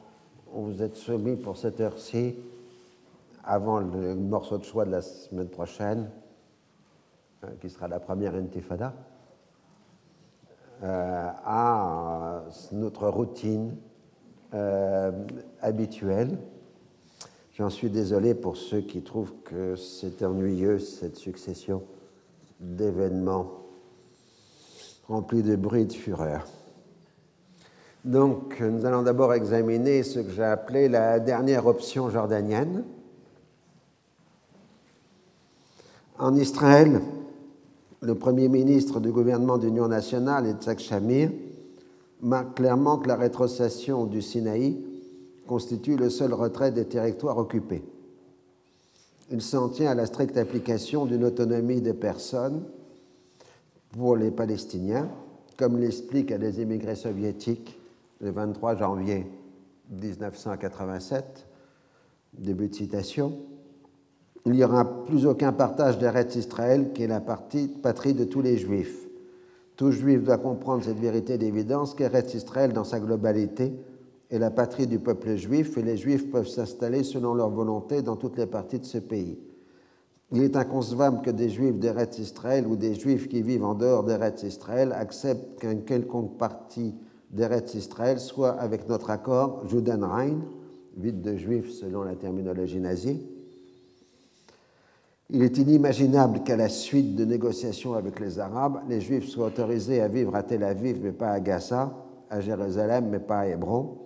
vous 0.52 0.82
êtes 0.82 0.96
soumis 0.96 1.36
pour 1.36 1.56
cette 1.56 1.80
heure-ci, 1.80 2.36
avant 3.44 3.80
le 3.80 4.14
morceau 4.14 4.59
de 4.59 4.64
choix 4.64 4.84
de 4.84 4.90
la 4.90 5.02
semaine 5.02 5.48
prochaine, 5.48 6.11
hein, 7.42 7.48
qui 7.61 7.70
sera 7.70 7.88
la 7.88 8.00
première 8.00 8.34
intifada. 8.34 8.94
à 10.82 12.44
notre 12.72 13.09
routine 13.09 13.74
habituelle. 15.61 16.38
J'en 17.54 17.70
suis 17.70 17.90
désolé 17.90 18.34
pour 18.36 18.56
ceux 18.56 18.82
qui 18.82 19.02
trouvent 19.02 19.34
que 19.42 19.74
c'est 19.74 20.22
ennuyeux, 20.22 20.78
cette 20.78 21.16
succession 21.16 21.82
d'événements 22.61 23.50
remplis 25.09 25.42
de 25.42 25.56
bruit 25.56 25.82
et 25.82 25.86
de 25.86 25.92
fureur. 25.92 26.46
Donc, 28.09 28.59
nous 28.61 28.86
allons 28.86 29.02
d'abord 29.02 29.34
examiner 29.34 30.02
ce 30.02 30.20
que 30.20 30.30
j'ai 30.30 30.42
appelé 30.42 30.88
la 30.88 31.20
dernière 31.20 31.66
option 31.66 32.09
jordanienne. 32.09 32.82
En 36.18 36.34
Israël, 36.34 37.02
le 38.00 38.14
premier 38.14 38.48
ministre 38.48 38.98
du 38.98 39.12
gouvernement 39.12 39.59
d'union 39.59 39.88
nationale, 39.88 40.46
Yitzhak 40.46 40.78
Shamir, 40.78 41.30
marque 42.22 42.54
clairement 42.54 42.96
que 42.96 43.09
la 43.09 43.16
rétrocession 43.16 44.06
du 44.06 44.22
Sinaï 44.22 44.82
constitue 45.46 45.98
le 45.98 46.09
seul 46.09 46.32
retrait 46.32 46.72
des 46.72 46.86
territoires 46.86 47.36
occupés. 47.36 47.84
Il 49.30 49.42
s'en 49.42 49.68
tient 49.68 49.90
à 49.90 49.94
la 49.94 50.06
stricte 50.06 50.38
application 50.38 51.04
d'une 51.04 51.24
autonomie 51.24 51.82
des 51.82 51.92
personnes 51.92 52.62
pour 53.92 54.16
les 54.16 54.30
Palestiniens, 54.30 55.11
comme 55.59 55.76
l'explique 55.76 56.32
à 56.32 56.38
des 56.38 56.62
immigrés 56.62 56.96
soviétiques 56.96 57.78
le 58.21 58.31
23 58.31 58.77
janvier 58.77 59.27
1987, 59.91 61.47
début 62.35 62.69
de 62.69 62.75
citation, 62.75 63.39
il 64.45 64.53
n'y 64.53 64.64
aura 64.64 65.05
plus 65.05 65.27
aucun 65.27 65.53
partage 65.53 65.99
d'Eretz 65.99 66.37
Israël 66.37 66.93
qui 66.93 67.03
est 67.03 67.07
la 67.07 67.21
patrie 67.21 68.14
de 68.14 68.25
tous 68.25 68.41
les 68.41 68.57
juifs. 68.57 69.07
Tout 69.77 69.93
juif 69.93 70.25
doit 70.25 70.39
comprendre 70.39 70.83
cette 70.83 70.99
vérité 70.99 71.39
d'évidence 71.39 71.95
qu'Eretz 71.95 72.35
Israël, 72.35 72.73
dans 72.73 72.85
sa 72.85 72.99
globalité, 72.99 73.73
est 74.31 74.39
la 74.39 74.51
patrie 74.51 74.87
du 74.87 74.99
peuple 74.99 75.37
juif 75.37 75.79
et 75.79 75.83
les 75.83 75.97
juifs 75.97 76.31
peuvent 76.31 76.49
s'installer 76.49 77.05
selon 77.05 77.35
leur 77.35 77.51
volonté 77.51 78.03
dans 78.03 78.16
toutes 78.16 78.37
les 78.37 78.47
parties 78.47 78.81
de 78.81 78.85
ce 78.85 78.99
pays. 78.99 79.39
Il 80.33 80.43
est 80.43 80.57
inconcevable 80.57 81.23
que 81.23 81.31
des 81.31 81.49
juifs 81.49 81.79
d'Eretz 81.79 82.19
Israël 82.19 82.66
ou 82.66 82.77
des 82.77 82.95
juifs 82.95 83.29
qui 83.29 83.41
vivent 83.41 83.64
en 83.64 83.75
dehors 83.75 84.05
d'Eretz 84.05 84.43
Israël 84.43 84.93
acceptent 84.93 85.61
qu'un 85.61 85.77
quelconque 85.77 86.37
partie 86.37 86.95
d'Eretz 87.31 87.74
Israël 87.74 88.18
soit, 88.18 88.53
avec 88.53 88.89
notre 88.89 89.11
accord, 89.11 89.66
Judenrein, 89.68 90.39
vide 90.97 91.20
de 91.20 91.37
juifs 91.37 91.70
selon 91.70 92.03
la 92.03 92.16
terminologie 92.16 92.81
nazie. 92.81 93.26
Il 95.31 95.43
est 95.43 95.59
inimaginable 95.59 96.43
qu'à 96.43 96.57
la 96.57 96.70
suite 96.70 97.14
de 97.14 97.24
négociations 97.24 97.93
avec 97.93 98.18
les 98.18 98.39
Arabes, 98.39 98.81
les 98.89 99.01
juifs 99.01 99.29
soient 99.29 99.49
autorisés 99.49 100.01
à 100.01 100.09
vivre 100.09 100.35
à 100.35 100.43
Tel 100.43 100.64
Aviv 100.64 101.01
mais 101.03 101.12
pas 101.12 101.31
à 101.31 101.41
Gaza, 101.41 101.93
à 102.31 102.41
Jérusalem 102.41 103.09
mais 103.11 103.20
pas 103.20 103.41
à 103.41 103.47
Hébron. 103.47 103.99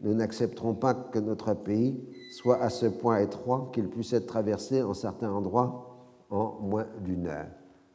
Nous 0.00 0.14
n'accepterons 0.14 0.74
pas 0.74 0.92
que 0.92 1.20
notre 1.20 1.54
pays 1.54 2.04
soit 2.32 2.60
à 2.60 2.68
ce 2.68 2.86
point 2.86 3.18
étroit 3.20 3.70
qu'il 3.72 3.88
puisse 3.88 4.12
être 4.12 4.26
traversé 4.26 4.82
en 4.82 4.92
certains 4.92 5.30
endroits 5.30 5.96
en 6.30 6.58
moins 6.60 6.86
d'une 7.00 7.28
heure. 7.28 7.46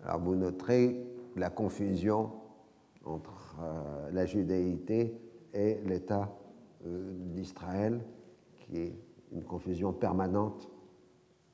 Alors 0.05 0.21
vous 0.21 0.35
noterez 0.35 1.05
la 1.35 1.49
confusion 1.49 2.31
entre 3.05 3.40
la 4.11 4.25
judéité 4.25 5.17
et 5.53 5.79
l'État 5.85 6.29
euh, 6.85 7.13
d'Israël, 7.33 8.01
qui 8.53 8.77
est 8.77 8.95
une 9.31 9.43
confusion 9.43 9.93
permanente 9.93 10.69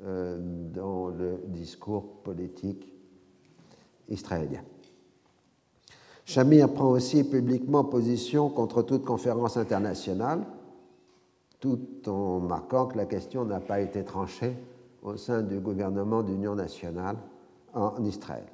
euh, 0.03 0.37
dans 0.73 1.09
le 1.09 1.41
discours 1.47 2.21
politique 2.23 2.91
israélien. 4.09 4.61
Shamir 6.25 6.71
prend 6.73 6.89
aussi 6.89 7.23
publiquement 7.23 7.83
position 7.85 8.49
contre 8.49 8.83
toute 8.83 9.05
conférence 9.05 9.57
internationale, 9.57 10.45
tout 11.59 12.07
en 12.07 12.39
marquant 12.39 12.87
que 12.87 12.97
la 12.97 13.05
question 13.05 13.45
n'a 13.45 13.59
pas 13.59 13.79
été 13.79 14.03
tranchée 14.03 14.55
au 15.01 15.15
sein 15.17 15.41
du 15.41 15.59
gouvernement 15.59 16.21
d'union 16.23 16.53
nationale 16.53 17.17
en 17.73 18.03
Israël. 18.03 18.45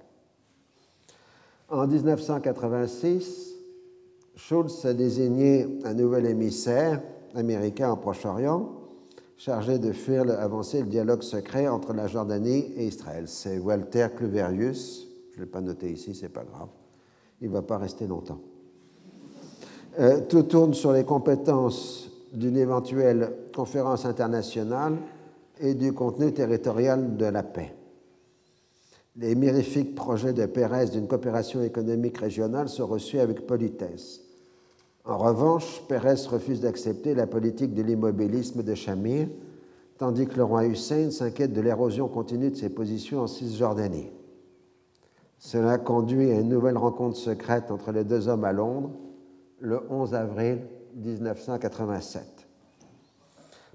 En 1.70 1.88
1986, 1.88 3.53
Schulz 4.36 4.86
a 4.86 4.93
désigné 4.93 5.80
un 5.84 5.93
nouvel 5.93 6.26
émissaire 6.26 7.01
américain 7.36 7.91
au 7.91 7.95
Proche-Orient 7.95 8.70
chargé 9.38 9.80
de 9.80 9.91
faire 9.91 10.30
avancer 10.39 10.82
le 10.82 10.88
dialogue 10.88 11.22
secret 11.22 11.68
entre 11.68 11.93
la 11.93 12.07
Jordanie 12.07 12.72
et 12.78 12.86
Israël. 12.86 13.26
C'est 13.28 13.59
Walter 13.59 14.07
Cluverius, 14.16 15.07
je 15.32 15.39
ne 15.39 15.45
l'ai 15.45 15.51
pas 15.51 15.61
noté 15.61 15.91
ici, 15.91 16.16
c'est 16.16 16.30
pas 16.30 16.43
grave. 16.43 16.70
Il 17.41 17.49
ne 17.49 17.53
va 17.53 17.61
pas 17.61 17.78
rester 17.78 18.07
longtemps. 18.07 18.39
Euh, 19.99 20.22
tout 20.30 20.43
tourne 20.43 20.74
sur 20.74 20.93
les 20.93 21.03
compétences 21.03 22.09
d'une 22.34 22.57
éventuelle 22.57 23.34
conférence 23.53 24.05
internationale 24.05 24.97
et 25.59 25.74
du 25.74 25.93
contenu 25.93 26.34
territorial 26.34 27.18
de 27.18 27.26
la 27.26 27.43
paix 27.43 27.74
les 29.16 29.36
mirifiques 29.36 29.95
projets 29.95 30.34
de 30.34 30.45
Pérez 30.45 30.88
d'une 30.88 31.07
coopération 31.07 31.61
économique 31.61 32.18
régionale 32.18 32.68
sont 32.68 32.88
reçus 32.88 33.20
avec 33.20 33.45
politesse. 33.45 34.22
En 35.05 35.18
revanche, 35.18 35.84
Pérez 35.88 36.16
refuse 36.28 36.61
d'accepter 36.61 37.14
la 37.14 37.28
politique 37.28 37.74
de 37.74 37.84
l'immobilisme 37.84 38.64
de 38.64 38.74
Chamir, 38.74 39.28
tandis 39.97 40.26
que 40.26 40.38
le 40.38 40.43
roi 40.43 40.66
Hussein 40.66 41.11
s'inquiète 41.11 41.53
de 41.53 41.61
l'érosion 41.61 42.07
continue 42.07 42.49
de 42.49 42.55
ses 42.55 42.70
positions 42.70 43.20
en 43.20 43.28
Cisjordanie. 43.28 44.11
Cela 45.38 45.78
conduit 45.78 46.32
à 46.32 46.39
une 46.39 46.49
nouvelle 46.49 46.78
rencontre 46.78 47.18
secrète 47.18 47.70
entre 47.70 47.91
les 47.91 48.05
deux 48.05 48.30
hommes 48.30 48.45
à 48.45 48.53
Londres 48.53 48.91
le 49.59 49.82
11 49.89 50.16
avril 50.16 50.61
1987. 50.95 52.24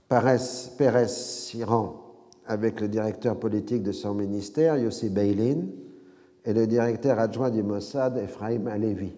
Pérez 0.08 1.08
s'y 1.08 1.62
rend 1.62 2.07
avec 2.48 2.80
le 2.80 2.88
directeur 2.88 3.38
politique 3.38 3.82
de 3.82 3.92
son 3.92 4.14
ministère, 4.14 4.78
Yossi 4.78 5.10
Beilin, 5.10 5.66
et 6.46 6.54
le 6.54 6.66
directeur 6.66 7.18
adjoint 7.18 7.50
du 7.50 7.62
Mossad, 7.62 8.16
Ephraim 8.16 8.66
Alevi. 8.66 9.12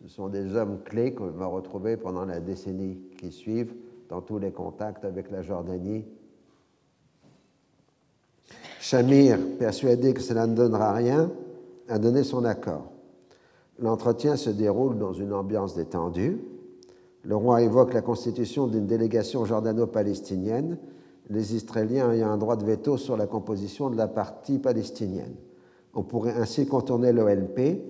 Ce 0.00 0.08
sont 0.08 0.28
des 0.28 0.54
hommes 0.54 0.78
clés 0.84 1.12
qu'on 1.12 1.26
va 1.26 1.46
retrouver 1.46 1.96
pendant 1.96 2.24
la 2.24 2.38
décennie 2.38 3.00
qui 3.18 3.32
suivent 3.32 3.74
dans 4.08 4.20
tous 4.20 4.38
les 4.38 4.52
contacts 4.52 5.04
avec 5.04 5.32
la 5.32 5.42
Jordanie. 5.42 6.04
Shamir, 8.78 9.38
persuadé 9.58 10.14
que 10.14 10.20
cela 10.20 10.46
ne 10.46 10.54
donnera 10.54 10.92
rien, 10.92 11.32
a 11.88 11.98
donné 11.98 12.22
son 12.22 12.44
accord. 12.44 12.92
L'entretien 13.80 14.36
se 14.36 14.50
déroule 14.50 14.98
dans 14.98 15.12
une 15.12 15.32
ambiance 15.32 15.74
détendue. 15.74 16.38
Le 17.24 17.34
roi 17.34 17.60
évoque 17.62 17.92
la 17.92 18.02
constitution 18.02 18.68
d'une 18.68 18.86
délégation 18.86 19.44
jordano-palestinienne 19.44 20.78
les 21.30 21.54
Israéliens 21.54 22.12
ayant 22.12 22.30
un 22.30 22.38
droit 22.38 22.56
de 22.56 22.64
veto 22.64 22.96
sur 22.96 23.16
la 23.16 23.26
composition 23.26 23.90
de 23.90 23.96
la 23.96 24.08
partie 24.08 24.58
palestinienne. 24.58 25.34
On 25.94 26.02
pourrait 26.02 26.34
ainsi 26.34 26.66
contourner 26.66 27.12
l'OLP, 27.12 27.82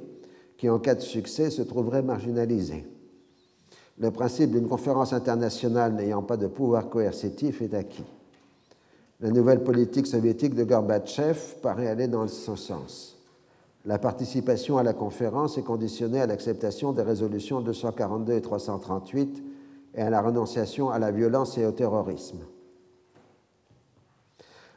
qui 0.56 0.68
en 0.68 0.78
cas 0.78 0.94
de 0.94 1.00
succès 1.00 1.50
se 1.50 1.62
trouverait 1.62 2.02
marginalisé. 2.02 2.86
Le 3.98 4.10
principe 4.10 4.52
d'une 4.52 4.68
conférence 4.68 5.12
internationale 5.12 5.94
n'ayant 5.94 6.22
pas 6.22 6.36
de 6.36 6.46
pouvoir 6.46 6.88
coercitif 6.88 7.62
est 7.62 7.74
acquis. 7.74 8.06
La 9.20 9.30
nouvelle 9.30 9.64
politique 9.64 10.06
soviétique 10.06 10.54
de 10.54 10.62
Gorbatchev 10.62 11.56
paraît 11.60 11.88
aller 11.88 12.06
dans 12.06 12.26
ce 12.28 12.54
sens. 12.54 13.16
La 13.84 13.98
participation 13.98 14.78
à 14.78 14.82
la 14.82 14.92
conférence 14.92 15.58
est 15.58 15.62
conditionnée 15.62 16.20
à 16.20 16.26
l'acceptation 16.26 16.92
des 16.92 17.02
résolutions 17.02 17.60
242 17.60 18.34
et 18.34 18.40
338 18.40 19.42
et 19.94 20.02
à 20.02 20.10
la 20.10 20.20
renonciation 20.20 20.90
à 20.90 20.98
la 20.98 21.10
violence 21.10 21.58
et 21.58 21.66
au 21.66 21.72
terrorisme. 21.72 22.38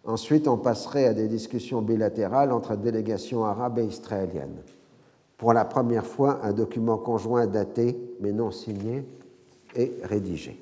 Ensuite, 0.06 0.48
on 0.48 0.58
passerait 0.58 1.06
à 1.06 1.14
des 1.14 1.28
discussions 1.28 1.82
bilatérales 1.82 2.52
entre 2.52 2.76
délégations 2.76 3.46
arabes 3.46 3.80
et 3.80 3.86
israéliennes. 3.86 4.62
Pour 5.38 5.54
la 5.54 5.66
première 5.66 6.06
fois, 6.06 6.40
un 6.44 6.54
document 6.54 6.98
conjoint 6.98 7.48
daté 7.48 7.98
mais 8.20 8.32
non 8.32 8.52
signé 8.52 9.06
est 9.76 9.94
rédigé. 10.04 10.62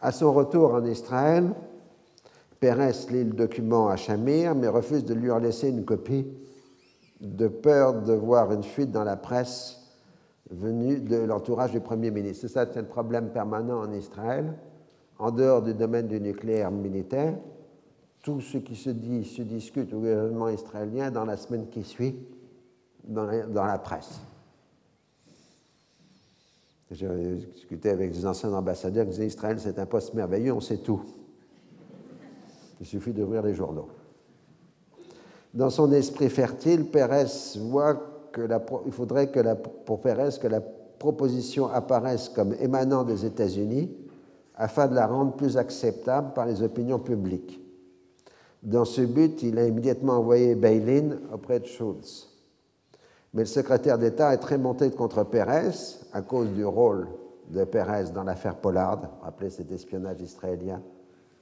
À 0.00 0.12
son 0.12 0.32
retour 0.32 0.74
en 0.74 0.84
Israël, 0.84 1.50
Pérez 2.58 2.92
lit 3.10 3.24
le 3.24 3.32
document 3.32 3.88
à 3.88 3.96
Shamir 3.96 4.54
mais 4.54 4.68
refuse 4.68 5.04
de 5.04 5.14
lui 5.14 5.30
en 5.30 5.38
laisser 5.38 5.68
une 5.68 5.84
copie 5.84 6.26
de 7.20 7.48
peur 7.48 8.02
de 8.02 8.12
voir 8.12 8.52
une 8.52 8.62
fuite 8.62 8.90
dans 8.90 9.04
la 9.04 9.16
presse 9.16 9.80
venue 10.50 11.00
de 11.00 11.16
l'entourage 11.16 11.72
du 11.72 11.80
Premier 11.80 12.10
ministre. 12.10 12.42
C'est 12.42 12.52
ça, 12.52 12.66
c'est 12.72 12.80
le 12.80 12.86
problème 12.86 13.30
permanent 13.30 13.80
en 13.80 13.92
Israël, 13.92 14.54
en 15.18 15.30
dehors 15.30 15.62
du 15.62 15.74
domaine 15.74 16.08
du 16.08 16.20
nucléaire 16.20 16.70
militaire 16.70 17.34
tout 18.22 18.40
ce 18.40 18.58
qui 18.58 18.76
se 18.76 18.90
dit, 18.90 19.24
se 19.24 19.42
discute 19.42 19.92
au 19.92 19.98
gouvernement 19.98 20.48
israélien 20.48 21.10
dans 21.10 21.24
la 21.24 21.36
semaine 21.36 21.68
qui 21.68 21.82
suit 21.82 22.16
dans 23.04 23.24
la, 23.24 23.78
presse. 23.78 24.20
J'ai 26.90 27.36
discuté 27.54 27.90
avec 27.90 28.12
des 28.12 28.26
anciens 28.26 28.52
ambassadeurs 28.52 29.04
qui 29.04 29.12
disaient 29.12 29.26
Israël, 29.26 29.58
c'est 29.58 29.78
un 29.78 29.86
poste 29.86 30.12
merveilleux, 30.12 30.52
on 30.52 30.60
sait 30.60 30.78
tout. 30.78 31.02
Il 32.80 32.86
suffit 32.86 33.12
d'ouvrir 33.12 33.42
les 33.42 33.54
journaux. 33.54 33.88
Dans 35.54 35.70
son 35.70 35.90
esprit 35.92 36.28
fertile, 36.28 36.86
Pérez 36.86 37.26
voit 37.58 37.94
que 38.32 38.42
la, 38.42 38.64
il 38.86 38.92
faudrait 38.92 39.30
pour 39.84 40.00
Pérez 40.00 40.30
que 40.40 40.46
la 40.46 40.60
proposition 40.60 41.68
apparaisse 41.68 42.28
comme 42.28 42.54
émanant 42.60 43.04
des 43.04 43.24
États-Unis 43.24 43.90
afin 44.54 44.86
de 44.86 44.94
la 44.94 45.06
rendre 45.06 45.32
plus 45.32 45.56
acceptable 45.56 46.34
par 46.34 46.46
les 46.46 46.62
opinions 46.62 46.98
publiques. 46.98 47.59
Dans 48.62 48.84
ce 48.84 49.00
but, 49.00 49.42
il 49.42 49.58
a 49.58 49.66
immédiatement 49.66 50.14
envoyé 50.14 50.54
Bailin 50.54 51.16
auprès 51.32 51.60
de 51.60 51.66
Schultz. 51.66 52.28
Mais 53.32 53.42
le 53.42 53.46
secrétaire 53.46 53.98
d'État 53.98 54.34
est 54.34 54.38
très 54.38 54.58
monté 54.58 54.90
contre 54.90 55.24
Pérez 55.24 55.70
à 56.12 56.20
cause 56.20 56.50
du 56.50 56.64
rôle 56.64 57.08
de 57.48 57.64
Pérez 57.64 58.10
dans 58.12 58.24
l'affaire 58.24 58.56
Pollard, 58.56 59.00
rappelez 59.22 59.50
cet 59.50 59.72
espionnage 59.72 60.20
israélien 60.20 60.82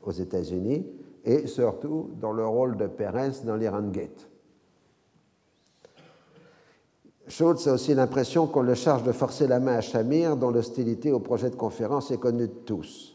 aux 0.02 0.12
États-Unis, 0.12 0.86
et 1.24 1.46
surtout 1.46 2.10
dans 2.20 2.32
le 2.32 2.46
rôle 2.46 2.76
de 2.76 2.86
Pérez 2.86 3.32
dans 3.44 3.56
l'Iran 3.56 3.88
Gate. 3.88 4.28
Schultz 7.26 7.66
a 7.66 7.74
aussi 7.74 7.94
l'impression 7.94 8.46
qu'on 8.46 8.62
le 8.62 8.74
charge 8.74 9.02
de 9.02 9.12
forcer 9.12 9.46
la 9.46 9.60
main 9.60 9.74
à 9.74 9.80
Shamir, 9.80 10.36
dont 10.36 10.50
l'hostilité 10.50 11.12
au 11.12 11.20
projet 11.20 11.50
de 11.50 11.56
conférence 11.56 12.10
est 12.10 12.18
connue 12.18 12.48
de 12.48 12.54
tous. 12.64 13.14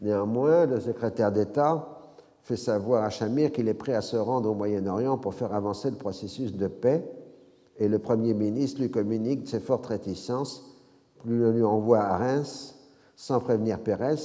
Néanmoins, 0.00 0.66
le 0.66 0.80
secrétaire 0.80 1.32
d'État 1.32 1.93
fait 2.44 2.56
savoir 2.56 3.04
à 3.04 3.10
Shamir 3.10 3.50
qu'il 3.50 3.68
est 3.68 3.74
prêt 3.74 3.94
à 3.94 4.02
se 4.02 4.16
rendre 4.16 4.50
au 4.50 4.54
Moyen-Orient 4.54 5.16
pour 5.16 5.34
faire 5.34 5.54
avancer 5.54 5.90
le 5.90 5.96
processus 5.96 6.52
de 6.52 6.68
paix, 6.68 7.02
et 7.78 7.88
le 7.88 7.98
Premier 7.98 8.34
ministre 8.34 8.82
lui 8.82 8.90
communique 8.90 9.48
ses 9.48 9.60
fortes 9.60 9.86
réticences, 9.86 10.76
puis 11.20 11.30
le 11.30 11.52
lui 11.52 11.62
envoie 11.62 12.00
à 12.00 12.18
Reims, 12.18 12.78
sans 13.16 13.40
prévenir 13.40 13.80
Pérez, 13.80 14.16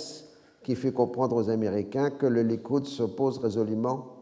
qui 0.64 0.76
fait 0.76 0.92
comprendre 0.92 1.38
aux 1.38 1.50
Américains 1.50 2.10
que 2.10 2.26
le 2.26 2.44
Likoud 2.44 2.86
s'oppose 2.86 3.38
résolument 3.38 4.18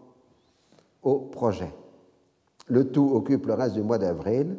au 1.01 1.15
projet. 1.15 1.73
Le 2.67 2.91
tout 2.91 3.09
occupe 3.15 3.47
le 3.47 3.55
reste 3.55 3.73
du 3.73 3.81
mois 3.81 3.97
d'avril. 3.97 4.57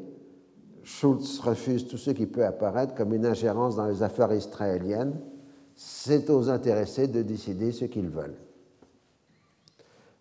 Schultz 0.82 1.38
refuse 1.38 1.86
tout 1.86 1.98
ce 1.98 2.10
qui 2.10 2.26
peut 2.26 2.44
apparaître 2.44 2.94
comme 2.96 3.14
une 3.14 3.26
ingérence 3.26 3.76
dans 3.76 3.86
les 3.86 4.02
affaires 4.02 4.32
israéliennes. 4.32 5.14
C'est 5.76 6.28
aux 6.28 6.50
intéressés 6.50 7.06
de 7.06 7.22
décider 7.22 7.70
ce 7.70 7.84
qu'ils 7.84 8.08
veulent. 8.08 8.34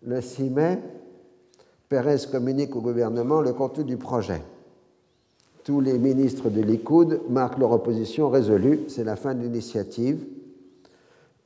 Le 0.02 0.20
6 0.20 0.50
mai, 0.50 0.78
Pérez 1.88 2.18
communique 2.30 2.76
au 2.76 2.80
gouvernement 2.80 3.40
le 3.40 3.52
contenu 3.52 3.84
du 3.84 3.96
projet. 3.96 4.42
Tous 5.64 5.80
les 5.80 5.98
ministres 5.98 6.50
de 6.50 6.60
Likoud 6.60 7.22
marquent 7.28 7.58
leur 7.58 7.72
opposition 7.72 8.28
résolue. 8.28 8.80
C'est 8.88 9.04
la 9.04 9.16
fin 9.16 9.34
de 9.34 9.42
l'initiative. 9.42 10.24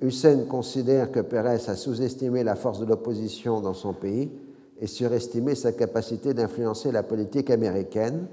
Hussein 0.00 0.44
considère 0.44 1.12
que 1.12 1.20
Pérez 1.20 1.68
a 1.68 1.76
sous-estimé 1.76 2.42
la 2.42 2.56
force 2.56 2.80
de 2.80 2.84
l'opposition 2.84 3.60
dans 3.60 3.74
son 3.74 3.92
pays 3.92 4.30
et 4.80 4.86
surestimé 4.86 5.54
sa 5.54 5.72
capacité 5.72 6.34
d'influencer 6.34 6.90
la 6.90 7.04
politique 7.04 7.50
américaine. 7.50 8.26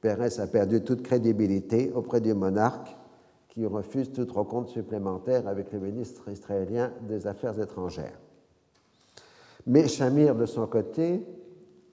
Pérez 0.00 0.40
a 0.40 0.46
perdu 0.46 0.80
toute 0.82 1.02
crédibilité 1.02 1.92
auprès 1.94 2.20
du 2.20 2.34
monarque 2.34 2.96
qui 3.48 3.66
refuse 3.66 4.12
toute 4.12 4.30
rencontre 4.30 4.70
supplémentaire 4.70 5.46
avec 5.46 5.72
le 5.72 5.80
ministre 5.80 6.30
israélien 6.30 6.92
des 7.06 7.26
Affaires 7.26 7.60
étrangères. 7.60 8.21
Mais 9.66 9.88
Shamir, 9.88 10.34
de 10.34 10.46
son 10.46 10.66
côté, 10.66 11.24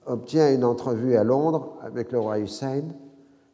obtient 0.06 0.52
une 0.52 0.64
entrevue 0.64 1.16
à 1.16 1.24
Londres 1.24 1.78
avec 1.82 2.12
le 2.12 2.18
roi 2.18 2.38
Hussein 2.38 2.82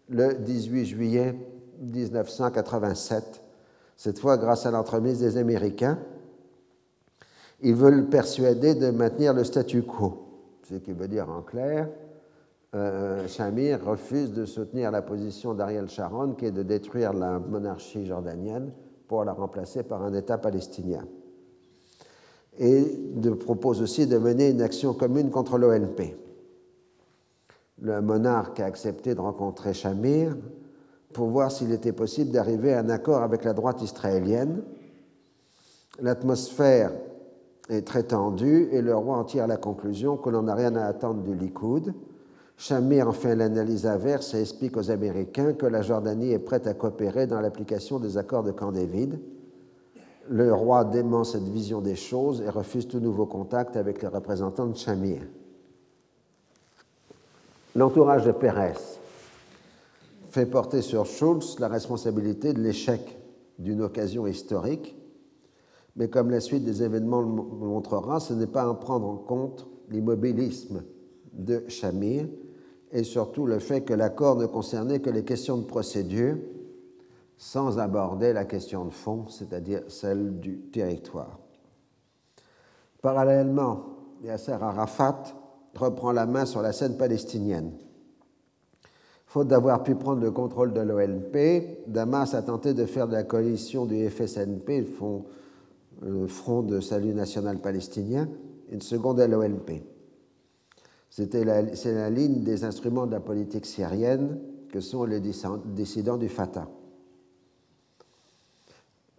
le 0.08 0.34
18 0.34 0.84
juillet 0.86 1.34
1987, 1.80 3.42
cette 3.96 4.18
fois 4.18 4.36
grâce 4.36 4.66
à 4.66 4.70
l'entremise 4.70 5.20
des 5.20 5.36
Américains. 5.36 5.98
Ils 7.60 7.74
veulent 7.74 8.08
persuader 8.08 8.74
de 8.74 8.90
maintenir 8.90 9.34
le 9.34 9.44
statu 9.44 9.82
quo 9.82 10.26
ce 10.68 10.74
qui 10.74 10.92
veut 10.92 11.08
dire 11.08 11.30
en 11.30 11.42
clair, 11.42 11.88
euh, 12.74 13.26
Shamir 13.28 13.84
refuse 13.84 14.32
de 14.32 14.44
soutenir 14.44 14.90
la 14.90 15.02
position 15.02 15.54
d'Ariel 15.54 15.88
Sharon, 15.88 16.34
qui 16.34 16.46
est 16.46 16.52
de 16.52 16.62
détruire 16.62 17.12
la 17.12 17.38
monarchie 17.38 18.04
jordanienne 18.04 18.72
pour 19.06 19.24
la 19.24 19.32
remplacer 19.32 19.84
par 19.84 20.02
un 20.02 20.12
État 20.12 20.38
palestinien. 20.38 21.06
Et 22.58 22.84
de, 23.14 23.30
propose 23.30 23.82
aussi 23.82 24.06
de 24.06 24.16
mener 24.16 24.50
une 24.50 24.62
action 24.62 24.94
commune 24.94 25.30
contre 25.30 25.58
l'ONP. 25.58 26.16
Le 27.82 28.00
monarque 28.00 28.60
a 28.60 28.64
accepté 28.64 29.14
de 29.14 29.20
rencontrer 29.20 29.74
Shamir 29.74 30.34
pour 31.12 31.28
voir 31.28 31.52
s'il 31.52 31.72
était 31.72 31.92
possible 31.92 32.30
d'arriver 32.30 32.72
à 32.72 32.80
un 32.80 32.88
accord 32.88 33.22
avec 33.22 33.44
la 33.44 33.52
droite 33.52 33.82
israélienne. 33.82 34.62
L'atmosphère 36.00 36.92
est 37.68 37.86
très 37.86 38.04
tendu 38.04 38.68
et 38.72 38.80
le 38.80 38.94
roi 38.94 39.16
en 39.16 39.24
tire 39.24 39.46
la 39.46 39.56
conclusion 39.56 40.16
que 40.16 40.30
l'on 40.30 40.42
n'a 40.42 40.54
rien 40.54 40.74
à 40.76 40.86
attendre 40.86 41.22
du 41.22 41.34
Likoud. 41.34 41.92
Shamir 42.56 43.08
en 43.08 43.12
fait 43.12 43.34
l'analyse 43.34 43.86
inverse 43.86 44.32
et 44.34 44.40
explique 44.40 44.76
aux 44.76 44.90
Américains 44.90 45.52
que 45.52 45.66
la 45.66 45.82
Jordanie 45.82 46.32
est 46.32 46.38
prête 46.38 46.66
à 46.66 46.74
coopérer 46.74 47.26
dans 47.26 47.40
l'application 47.40 47.98
des 47.98 48.16
accords 48.16 48.42
de 48.42 48.52
Camp 48.52 48.72
David. 48.72 49.18
Le 50.28 50.52
roi 50.52 50.84
dément 50.84 51.24
cette 51.24 51.48
vision 51.48 51.80
des 51.80 51.94
choses 51.94 52.40
et 52.42 52.48
refuse 52.48 52.88
tout 52.88 53.00
nouveau 53.00 53.26
contact 53.26 53.76
avec 53.76 54.02
les 54.02 54.08
représentants 54.08 54.66
de 54.66 54.76
Shamir. 54.76 55.22
L'entourage 57.74 58.24
de 58.24 58.32
Pérez 58.32 58.74
fait 60.30 60.46
porter 60.46 60.82
sur 60.82 61.06
Schulz 61.06 61.58
la 61.58 61.68
responsabilité 61.68 62.52
de 62.52 62.60
l'échec 62.60 63.18
d'une 63.58 63.82
occasion 63.82 64.26
historique 64.26 64.96
mais 65.96 66.08
comme 66.08 66.30
la 66.30 66.40
suite 66.40 66.64
des 66.64 66.82
événements 66.82 67.22
le 67.22 67.26
montrera, 67.26 68.20
ce 68.20 68.34
n'est 68.34 68.46
pas 68.46 68.68
à 68.68 68.74
prendre 68.74 69.08
en 69.08 69.16
compte 69.16 69.66
l'immobilisme 69.90 70.82
de 71.32 71.64
Shamir 71.68 72.26
et 72.92 73.02
surtout 73.02 73.46
le 73.46 73.58
fait 73.58 73.80
que 73.80 73.94
l'accord 73.94 74.36
ne 74.36 74.46
concernait 74.46 75.00
que 75.00 75.10
les 75.10 75.24
questions 75.24 75.56
de 75.56 75.64
procédure 75.64 76.36
sans 77.36 77.78
aborder 77.78 78.32
la 78.32 78.44
question 78.44 78.84
de 78.84 78.90
fond, 78.90 79.26
c'est-à-dire 79.28 79.82
celle 79.88 80.40
du 80.40 80.58
territoire. 80.72 81.38
Parallèlement, 83.02 83.84
Yasser 84.22 84.52
Arafat 84.52 85.22
reprend 85.74 86.12
la 86.12 86.26
main 86.26 86.46
sur 86.46 86.62
la 86.62 86.72
scène 86.72 86.96
palestinienne. 86.96 87.72
Faute 89.26 89.48
d'avoir 89.48 89.82
pu 89.82 89.94
prendre 89.94 90.22
le 90.22 90.30
contrôle 90.30 90.72
de 90.72 90.80
l'OLP, 90.80 91.88
Damas 91.88 92.32
a 92.34 92.42
tenté 92.42 92.72
de 92.72 92.86
faire 92.86 93.06
de 93.06 93.12
la 93.12 93.24
coalition 93.24 93.84
du 93.84 94.08
FSNP, 94.08 94.86
le 96.02 96.26
Front 96.26 96.62
de 96.62 96.80
Salut 96.80 97.12
National 97.12 97.58
Palestinien, 97.58 98.28
une 98.70 98.80
seconde 98.80 99.20
LOLP. 99.20 99.82
C'est 101.10 101.44
la, 101.44 101.62
la 101.62 102.10
ligne 102.10 102.42
des 102.42 102.64
instruments 102.64 103.06
de 103.06 103.12
la 103.12 103.20
politique 103.20 103.66
syrienne 103.66 104.38
que 104.70 104.80
sont 104.80 105.04
les 105.04 105.20
dissidents 105.20 106.18
du 106.18 106.28
Fatah. 106.28 106.68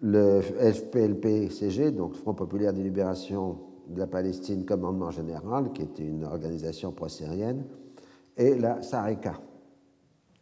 Le 0.02 0.42
FPLP-CG, 0.42 1.92
donc 1.92 2.16
Front 2.16 2.34
populaire 2.34 2.74
de 2.74 2.82
libération 2.82 3.58
de 3.88 4.00
la 4.00 4.08
Palestine 4.08 4.66
Commandement 4.66 5.12
général, 5.12 5.72
qui 5.74 5.82
est 5.82 6.00
une 6.00 6.24
organisation 6.24 6.92
pro-syrienne, 6.92 7.64
et 8.36 8.56
la 8.56 8.82
Sareka, 8.82 9.40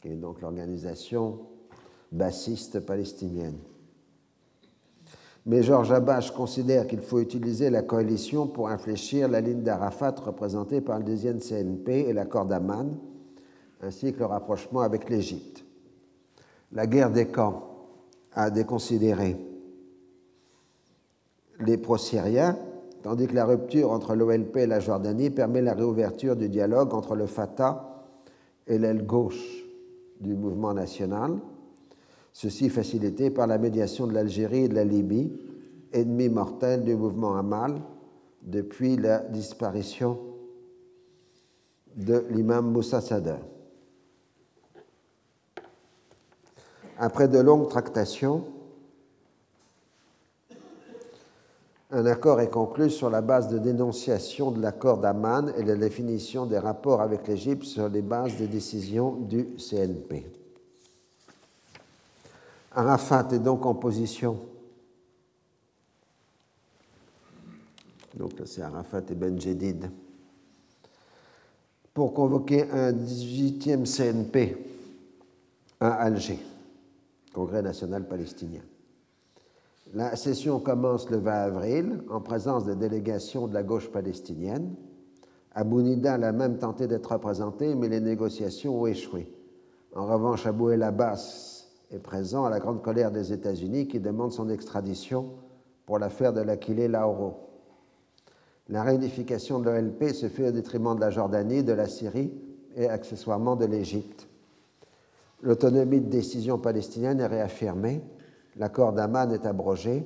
qui 0.02 0.10
est 0.10 0.15
donc 0.15 0.41
l'organisation 0.41 1.40
bassiste 2.11 2.80
palestinienne 2.82 3.57
mais 5.45 5.61
Georges 5.61 5.91
Abache 5.91 6.32
considère 6.32 6.88
qu'il 6.88 7.02
faut 7.02 7.19
utiliser 7.19 7.69
la 7.69 7.84
coalition 7.84 8.48
pour 8.48 8.69
infléchir 8.69 9.27
la 9.27 9.41
ligne 9.41 9.61
d'Arafat 9.61 10.15
représentée 10.26 10.82
par 10.82 10.98
le 10.98 11.03
deuxième 11.03 11.40
CNP 11.40 12.07
et 12.07 12.14
l'accord 12.14 12.45
d'Aman, 12.45 12.98
ainsi 13.82 14.11
que 14.11 14.19
le 14.19 14.26
rapprochement 14.26 14.82
avec 14.82 15.07
l'Égypte. 15.07 15.64
La 16.72 16.88
guerre 16.88 17.11
des 17.11 17.27
camps 17.27 17.74
a 18.35 18.51
déconsidéré 18.51 19.37
les 21.59 21.77
pro-syriens, 21.77 22.57
tandis 23.01 23.27
que 23.27 23.35
la 23.35 23.45
rupture 23.45 23.91
entre 23.91 24.13
l'OLP 24.13 24.57
et 24.57 24.67
la 24.67 24.79
Jordanie 24.79 25.29
permet 25.29 25.61
la 25.61 25.73
réouverture 25.73 26.35
du 26.35 26.49
dialogue 26.49 26.93
entre 26.93 27.15
le 27.15 27.25
Fatah 27.25 28.05
et 28.67 28.77
l'aile 28.77 29.05
gauche 29.05 29.63
du 30.19 30.35
mouvement 30.35 30.73
national 30.73 31.39
ceci 32.35 32.67
facilité 32.67 33.29
par 33.29 33.47
la 33.47 33.57
médiation 33.57 34.07
de 34.07 34.13
l'Algérie 34.13 34.65
et 34.65 34.67
de 34.67 34.75
la 34.75 34.83
Libye, 34.83 35.31
ennemi 35.93 36.27
mortel 36.27 36.83
du 36.83 36.93
mouvement 36.93 37.37
Amal 37.37 37.81
depuis 38.41 38.97
la 38.97 39.19
disparition 39.19 40.19
de 41.95 42.25
l'imam 42.29 42.69
Moussa 42.69 42.99
Sadr. 42.99 43.37
Après 46.97 47.27
de 47.27 47.39
longues 47.39 47.69
tractations, 47.69 48.45
un 51.91 52.05
accord 52.05 52.41
est 52.41 52.49
conclu 52.49 52.89
sur 52.89 53.09
la 53.09 53.22
base 53.22 53.47
de 53.49 53.57
dénonciation 53.57 54.51
de 54.51 54.61
l'accord 54.61 54.97
d'Aman 54.97 55.53
et 55.57 55.63
la 55.63 55.76
définition 55.76 56.45
des 56.45 56.57
rapports 56.59 57.01
avec 57.01 57.27
l'Égypte 57.27 57.63
sur 57.63 57.89
les 57.89 58.01
bases 58.01 58.38
des 58.38 58.47
décisions 58.47 59.11
du 59.11 59.55
CNP. 59.57 60.26
Arafat 62.72 63.27
est 63.31 63.39
donc 63.39 63.65
en 63.65 63.76
position. 63.76 64.39
Donc 68.15 68.31
c'est 68.45 68.61
Arafat 68.61 69.01
et 69.09 69.15
Ben 69.15 69.39
Jedid. 69.39 69.89
pour 71.95 72.13
convoquer 72.13 72.69
un 72.72 72.91
18e 72.91 73.85
CNP 73.85 74.57
à 75.80 75.93
Alger, 75.93 76.39
Congrès 77.35 77.61
national 77.61 78.07
palestinien. 78.07 78.61
La 79.93 80.15
session 80.15 80.61
commence 80.61 81.09
le 81.09 81.17
20 81.17 81.31
avril 81.31 82.03
en 82.09 82.21
présence 82.21 82.63
des 82.63 82.77
délégations 82.77 83.47
de 83.47 83.53
la 83.53 83.61
gauche 83.61 83.91
palestinienne. 83.91 84.73
Abou 85.53 85.81
Nida 85.81 86.13
a 86.13 86.31
même 86.31 86.57
tenté 86.57 86.87
d'être 86.87 87.11
représenté, 87.11 87.75
mais 87.75 87.89
les 87.89 87.99
négociations 87.99 88.81
ont 88.81 88.87
échoué. 88.87 89.29
En 89.93 90.05
revanche, 90.05 90.45
Abou 90.45 90.69
El 90.69 90.81
Abbas 90.81 91.67
est 91.91 91.99
présent 91.99 92.45
à 92.45 92.49
la 92.49 92.59
grande 92.59 92.81
colère 92.81 93.11
des 93.11 93.33
États-Unis 93.33 93.89
qui 93.89 93.99
demandent 93.99 94.31
son 94.31 94.49
extradition 94.49 95.31
pour 95.85 95.99
l'affaire 95.99 96.31
de 96.31 96.41
l'Aquilée 96.41 96.87
Lauro. 96.87 97.49
La 98.69 98.81
réunification 98.81 99.59
de 99.59 99.69
l'OLP 99.69 100.13
se 100.13 100.29
fait 100.29 100.47
au 100.47 100.51
détriment 100.51 100.95
de 100.95 101.01
la 101.01 101.09
Jordanie, 101.09 101.63
de 101.63 101.73
la 101.73 101.89
Syrie 101.89 102.31
et 102.77 102.87
accessoirement 102.87 103.57
de 103.57 103.65
l'Égypte. 103.65 104.24
L'autonomie 105.41 106.01
de 106.01 106.09
décision 106.09 106.57
palestinienne 106.57 107.19
est 107.19 107.27
réaffirmée, 107.27 108.01
l'accord 108.55 108.93
d'Amman 108.93 109.31
est 109.31 109.45
abrogé, 109.45 110.05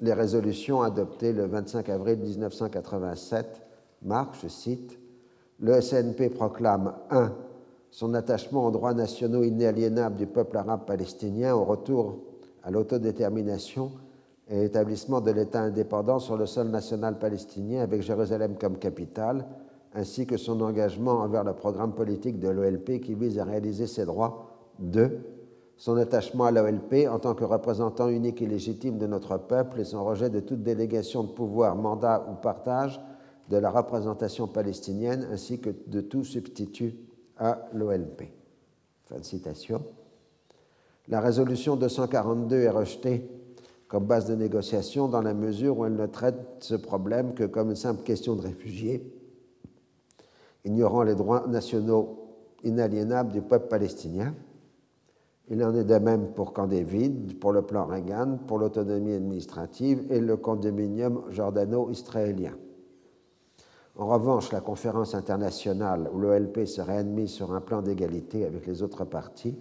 les 0.00 0.12
résolutions 0.12 0.82
adoptées 0.82 1.32
le 1.32 1.46
25 1.46 1.88
avril 1.88 2.18
1987 2.18 3.62
marquent, 4.02 4.36
je 4.42 4.48
cite, 4.48 4.98
le 5.58 5.80
SNP 5.80 6.30
proclame 6.30 6.94
1 7.10 7.32
son 7.96 8.12
attachement 8.12 8.66
aux 8.66 8.70
droits 8.70 8.92
nationaux 8.92 9.42
inaliénables 9.42 10.16
du 10.16 10.26
peuple 10.26 10.58
arabe 10.58 10.84
palestinien 10.86 11.54
au 11.54 11.64
retour 11.64 12.18
à 12.62 12.70
l'autodétermination 12.70 13.90
et 14.48 14.60
l'établissement 14.60 15.22
de 15.22 15.30
l'État 15.30 15.62
indépendant 15.62 16.18
sur 16.18 16.36
le 16.36 16.44
sol 16.44 16.68
national 16.68 17.18
palestinien 17.18 17.80
avec 17.80 18.02
Jérusalem 18.02 18.56
comme 18.60 18.76
capitale, 18.76 19.46
ainsi 19.96 20.26
que 20.26 20.36
son 20.36 20.60
engagement 20.60 21.20
envers 21.20 21.42
le 21.42 21.54
programme 21.54 21.94
politique 21.94 22.38
de 22.38 22.48
l'OLP 22.48 23.00
qui 23.00 23.14
vise 23.14 23.38
à 23.38 23.44
réaliser 23.44 23.86
ses 23.86 24.04
droits. 24.04 24.52
2. 24.78 25.18
Son 25.78 25.96
attachement 25.96 26.44
à 26.44 26.50
l'OLP 26.50 27.08
en 27.10 27.18
tant 27.18 27.34
que 27.34 27.44
représentant 27.44 28.08
unique 28.08 28.42
et 28.42 28.46
légitime 28.46 28.98
de 28.98 29.06
notre 29.06 29.38
peuple 29.38 29.80
et 29.80 29.84
son 29.84 30.04
rejet 30.04 30.28
de 30.30 30.40
toute 30.40 30.62
délégation 30.62 31.24
de 31.24 31.28
pouvoir, 31.28 31.76
mandat 31.76 32.26
ou 32.30 32.34
partage 32.34 33.00
de 33.48 33.56
la 33.56 33.70
représentation 33.70 34.46
palestinienne 34.46 35.26
ainsi 35.32 35.60
que 35.60 35.70
de 35.86 36.00
tout 36.02 36.24
substitut 36.24 36.94
à 37.38 37.66
l'OLP. 37.72 38.24
Fin 39.06 39.18
de 39.18 39.24
citation. 39.24 39.82
La 41.08 41.20
résolution 41.20 41.76
242 41.76 42.56
est 42.56 42.70
rejetée 42.70 43.30
comme 43.88 44.04
base 44.04 44.26
de 44.26 44.34
négociation 44.34 45.08
dans 45.08 45.22
la 45.22 45.32
mesure 45.32 45.78
où 45.78 45.86
elle 45.86 45.94
ne 45.94 46.06
traite 46.06 46.36
ce 46.58 46.74
problème 46.74 47.34
que 47.34 47.44
comme 47.44 47.70
une 47.70 47.76
simple 47.76 48.02
question 48.02 48.34
de 48.34 48.42
réfugiés, 48.42 49.15
ignorant 50.66 51.02
les 51.02 51.14
droits 51.14 51.46
nationaux 51.46 52.26
inaliénables 52.64 53.32
du 53.32 53.40
peuple 53.40 53.68
palestinien. 53.68 54.34
Il 55.48 55.62
en 55.64 55.74
est 55.74 55.84
de 55.84 55.98
même 55.98 56.32
pour 56.32 56.52
Camp 56.52 56.68
pour 57.40 57.52
le 57.52 57.62
plan 57.62 57.86
Reagan, 57.86 58.38
pour 58.46 58.58
l'autonomie 58.58 59.12
administrative 59.12 60.04
et 60.10 60.20
le 60.20 60.36
condominium 60.36 61.22
jordano-israélien. 61.30 62.54
En 63.98 64.06
revanche, 64.06 64.52
la 64.52 64.60
conférence 64.60 65.14
internationale 65.14 66.10
où 66.12 66.18
l'OLP 66.18 66.66
serait 66.66 66.98
admise 66.98 67.30
sur 67.30 67.54
un 67.54 67.60
plan 67.60 67.80
d'égalité 67.80 68.44
avec 68.44 68.66
les 68.66 68.82
autres 68.82 69.04
partis 69.04 69.56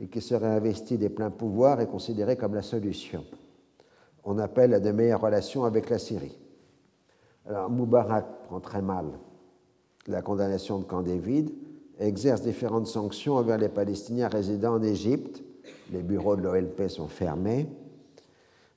et 0.00 0.08
qui 0.08 0.20
serait 0.20 0.48
investi 0.48 0.98
des 0.98 1.08
pleins 1.08 1.30
pouvoirs 1.30 1.80
est 1.80 1.86
considérée 1.86 2.36
comme 2.36 2.54
la 2.54 2.62
solution. 2.62 3.24
On 4.24 4.38
appelle 4.38 4.74
à 4.74 4.80
de 4.80 4.90
meilleures 4.90 5.20
relations 5.20 5.64
avec 5.64 5.88
la 5.88 5.98
Syrie. 5.98 6.36
Alors 7.46 7.70
Moubarak 7.70 8.26
prend 8.44 8.60
très 8.60 8.82
mal 8.82 9.06
la 10.06 10.22
condamnation 10.22 10.78
de 10.78 10.84
Camp 10.84 11.02
David 11.02 11.50
exerce 11.98 12.42
différentes 12.42 12.86
sanctions 12.86 13.36
envers 13.36 13.58
les 13.58 13.68
Palestiniens 13.68 14.28
résidant 14.28 14.74
en 14.74 14.82
Égypte. 14.82 15.42
Les 15.92 16.02
bureaux 16.02 16.36
de 16.36 16.42
l'OLP 16.42 16.88
sont 16.88 17.08
fermés 17.08 17.68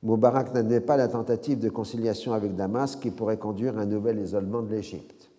Moubarak 0.05 0.53
n'admet 0.53 0.81
pas 0.81 0.97
la 0.97 1.07
tentative 1.07 1.57
de 1.57 1.69
conciliation 1.69 2.33
avec 2.33 2.55
Damas 2.55 2.95
qui 2.95 3.09
pourrait 3.09 3.39
conduire 3.39 3.79
à 3.79 3.81
un 3.81 3.85
nouvel 3.87 4.19
isolement 4.19 4.61
de 4.61 4.69
l'Égypte. 4.69 5.31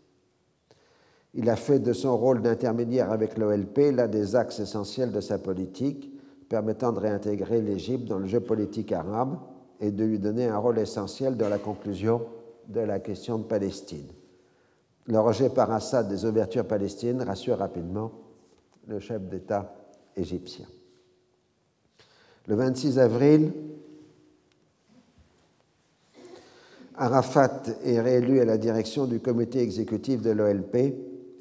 Il 1.34 1.48
a 1.48 1.54
fait 1.54 1.78
de 1.78 1.92
son 1.92 2.16
rôle 2.16 2.42
d'intermédiaire 2.42 3.12
avec 3.12 3.38
l'OLP 3.38 3.92
l'un 3.92 4.08
des 4.08 4.34
axes 4.34 4.58
essentiels 4.58 5.12
de 5.12 5.20
sa 5.20 5.38
politique, 5.38 6.10
permettant 6.48 6.92
de 6.92 6.98
réintégrer 6.98 7.62
l'Égypte 7.62 8.06
dans 8.06 8.18
le 8.18 8.26
jeu 8.26 8.40
politique 8.40 8.90
arabe 8.90 9.38
et 9.80 9.92
de 9.92 10.04
lui 10.04 10.18
donner 10.18 10.48
un 10.48 10.58
rôle 10.58 10.80
essentiel 10.80 11.36
dans 11.36 11.48
la 11.48 11.58
conclusion 11.58 12.22
de 12.66 12.80
la 12.80 12.98
question 12.98 13.38
de 13.38 13.44
Palestine. 13.44 14.08
Le 15.08 15.20
rejet 15.20 15.50
par 15.50 15.70
Assad 15.70 16.08
des 16.08 16.24
ouvertures 16.24 16.66
palestiniennes 16.66 17.22
rassure 17.22 17.58
rapidement 17.58 18.12
le 18.88 18.98
chef 18.98 19.22
d'État 19.22 19.74
égyptien. 20.16 20.66
Le 22.46 22.54
26 22.54 22.98
avril, 22.98 23.52
Arafat 26.96 27.62
est 27.84 28.00
réélu 28.00 28.40
à 28.40 28.44
la 28.44 28.56
direction 28.56 29.06
du 29.06 29.20
comité 29.20 29.60
exécutif 29.60 30.22
de 30.22 30.30
l'OLP 30.30 30.76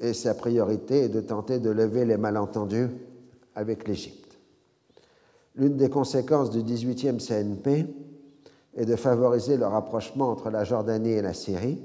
et 0.00 0.12
sa 0.12 0.34
priorité 0.34 1.04
est 1.04 1.08
de 1.08 1.20
tenter 1.20 1.58
de 1.58 1.70
lever 1.70 2.04
les 2.04 2.18
malentendus 2.18 2.88
avec 3.54 3.88
l'Égypte. 3.88 4.38
L'une 5.54 5.76
des 5.76 5.88
conséquences 5.88 6.50
du 6.50 6.62
18e 6.62 7.18
CNP 7.18 7.86
est 8.76 8.84
de 8.84 8.96
favoriser 8.96 9.56
le 9.56 9.66
rapprochement 9.66 10.28
entre 10.28 10.50
la 10.50 10.64
Jordanie 10.64 11.12
et 11.12 11.22
la 11.22 11.32
Syrie. 11.32 11.78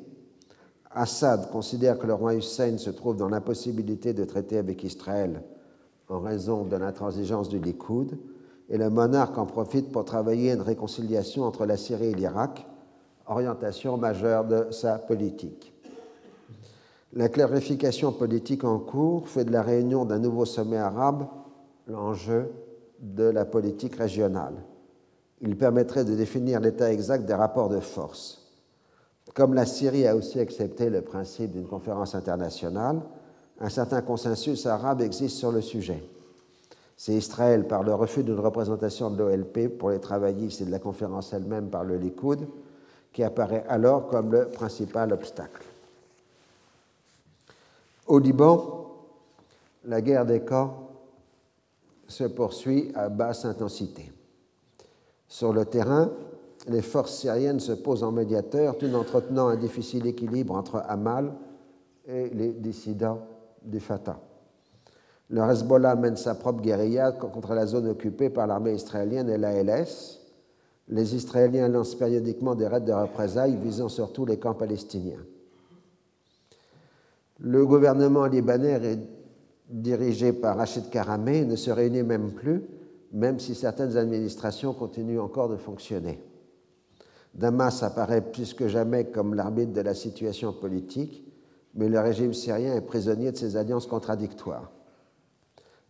Assad 0.94 1.50
considère 1.52 1.98
que 1.98 2.08
le 2.08 2.14
roi 2.14 2.36
Hussein 2.36 2.78
se 2.78 2.90
trouve 2.90 3.16
dans 3.16 3.30
l'impossibilité 3.30 4.14
de 4.14 4.26
traiter 4.26 4.58
avec 4.58 4.84
Israël 4.84 5.42
en 6.10 6.20
raison 6.20 6.66
de 6.66 6.76
l'intransigeance 6.76 7.48
du 7.48 7.60
Likoud, 7.60 8.18
et 8.70 8.78
le 8.78 8.90
monarque 8.90 9.38
en 9.38 9.46
profite 9.46 9.92
pour 9.92 10.06
travailler 10.06 10.52
à 10.52 10.56
une 10.56 10.62
réconciliation 10.62 11.44
entre 11.44 11.66
la 11.66 11.78
Syrie 11.78 12.08
et 12.08 12.14
l'Irak, 12.14 12.66
orientation 13.28 13.98
majeure 13.98 14.46
de 14.46 14.68
sa 14.72 14.98
politique. 14.98 15.74
La 17.14 17.28
clarification 17.28 18.12
politique 18.14 18.64
en 18.64 18.80
cours 18.80 19.28
fait 19.28 19.44
de 19.44 19.52
la 19.52 19.62
réunion 19.62 20.06
d'un 20.06 20.20
nouveau 20.20 20.46
sommet 20.46 20.78
arabe 20.78 21.28
l'enjeu 21.88 22.52
de 23.00 23.24
la 23.24 23.44
politique 23.44 23.96
régionale. 23.96 24.56
Il 25.42 25.58
permettrait 25.58 26.06
de 26.06 26.16
définir 26.16 26.60
l'état 26.60 26.92
exact 26.92 27.26
des 27.26 27.34
rapports 27.34 27.70
de 27.70 27.80
force. 27.80 28.41
Comme 29.34 29.54
la 29.54 29.66
Syrie 29.66 30.08
a 30.08 30.16
aussi 30.16 30.40
accepté 30.40 30.90
le 30.90 31.02
principe 31.02 31.52
d'une 31.52 31.68
conférence 31.68 32.16
internationale, 32.16 33.02
un 33.60 33.70
certain 33.70 34.02
consensus 34.02 34.66
arabe 34.66 35.02
existe 35.02 35.38
sur 35.38 35.52
le 35.52 35.62
sujet. 35.62 36.04
C'est 36.98 37.14
Israël, 37.14 37.68
par 37.68 37.84
le 37.84 37.94
refus 37.94 38.24
d'une 38.24 38.40
représentation 38.40 39.10
de 39.10 39.18
l'OLP 39.18 39.78
pour 39.78 39.90
les 39.90 40.00
travaillistes 40.00 40.62
et 40.62 40.66
de 40.66 40.72
la 40.72 40.80
conférence 40.80 41.34
elle-même 41.34 41.70
par 41.70 41.84
le 41.84 41.98
Likoud, 41.98 42.48
qui 43.14 43.24
apparaît 43.24 43.66
alors 43.68 44.08
comme 44.08 44.32
le 44.32 44.48
principal 44.50 45.12
obstacle. 45.14 45.64
Au 48.08 48.20
Liban, 48.20 48.92
la 49.86 50.02
guerre 50.02 50.26
des 50.26 50.42
camps 50.42 50.90
se 52.08 52.26
poursuit 52.26 52.92
à 52.94 53.10
basse 53.10 53.46
intensité. 53.46 54.12
Sur 55.28 55.54
le 55.54 55.66
terrain, 55.66 56.12
les 56.68 56.82
forces 56.82 57.18
syriennes 57.18 57.60
se 57.60 57.72
posent 57.72 58.04
en 58.04 58.12
médiateur 58.12 58.78
tout 58.78 58.88
en 58.88 59.00
entretenant 59.00 59.48
un 59.48 59.56
difficile 59.56 60.06
équilibre 60.08 60.56
entre 60.56 60.84
Hamal 60.88 61.34
et 62.08 62.30
les 62.30 62.54
dissidents 62.54 63.22
du 63.64 63.80
Fatah. 63.80 64.20
Le 65.30 65.42
Hezbollah 65.42 65.96
mène 65.96 66.18
sa 66.18 66.36
propre 66.36 66.62
guérilla 66.62 67.14
contre 67.14 67.54
la 67.54 67.66
zone 67.66 67.88
occupée 67.88 68.30
par 68.30 68.48
l'armée 68.48 68.74
israélienne 68.74 69.30
et 69.30 69.38
l'ALS, 69.38 70.20
les 70.90 71.16
Israéliens 71.16 71.70
lancent 71.70 71.96
périodiquement 71.96 72.54
des 72.54 72.68
raids 72.68 72.82
de 72.82 72.92
représailles 72.92 73.56
visant 73.56 73.88
surtout 73.88 74.26
les 74.26 74.38
camps 74.38 74.54
palestiniens. 74.54 75.24
Le 77.40 77.66
gouvernement 77.66 78.26
libanais 78.26 79.00
dirigé 79.70 80.34
par 80.34 80.58
Rachid 80.58 80.90
Karamé 80.90 81.46
ne 81.46 81.56
se 81.56 81.72
réunit 81.72 82.04
même 82.04 82.32
plus, 82.34 82.62
même 83.14 83.40
si 83.40 83.56
certaines 83.56 83.96
administrations 83.96 84.74
continuent 84.74 85.22
encore 85.22 85.48
de 85.48 85.56
fonctionner. 85.56 86.20
Damas 87.34 87.82
apparaît 87.84 88.22
plus 88.22 88.54
que 88.54 88.68
jamais 88.68 89.06
comme 89.06 89.34
l'arbitre 89.34 89.74
de 89.74 89.82
la 89.82 89.94
situation 89.94 90.54
politique, 90.54 91.26
mais 91.76 91.88
le 91.88 92.00
régime 92.00 92.34
syrien 92.34 92.76
est 92.76 92.82
prisonnier 92.82 93.32
de 93.32 93.38
ses 93.38 93.56
alliances 93.56 93.88
contradictoires. 93.88 94.70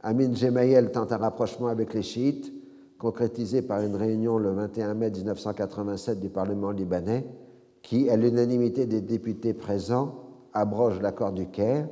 Amin 0.02 0.34
Gemayel 0.34 0.92
tente 0.92 1.12
un 1.12 1.18
rapprochement 1.18 1.68
avec 1.68 1.94
les 1.94 2.04
chiites, 2.04 2.54
concrétisé 3.00 3.64
par 3.64 3.82
une 3.82 3.96
réunion 3.96 4.38
le 4.38 4.52
21 4.52 4.94
mai 4.94 5.10
1987 5.10 6.20
du 6.20 6.30
Parlement 6.30 6.72
libanais, 6.72 7.26
qui, 7.82 8.10
à 8.10 8.16
l'unanimité 8.16 8.86
des 8.86 9.02
députés 9.02 9.54
présents, 9.54 10.24
abroge 10.54 11.02
l'accord 11.02 11.32
du 11.32 11.48
Caire 11.48 11.88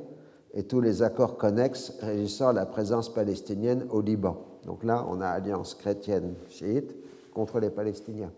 et 0.54 0.64
tous 0.64 0.80
les 0.80 1.02
accords 1.02 1.36
connexes 1.36 1.92
régissant 2.00 2.52
la 2.52 2.66
présence 2.66 3.12
palestinienne 3.12 3.86
au 3.90 4.00
Liban. 4.00 4.44
Donc 4.64 4.84
là, 4.84 5.06
on 5.08 5.20
a 5.20 5.26
alliance 5.26 5.74
chrétienne 5.74 6.34
chiite 6.48 6.94
contre 7.32 7.60
les 7.60 7.70
Palestiniens. 7.70 8.32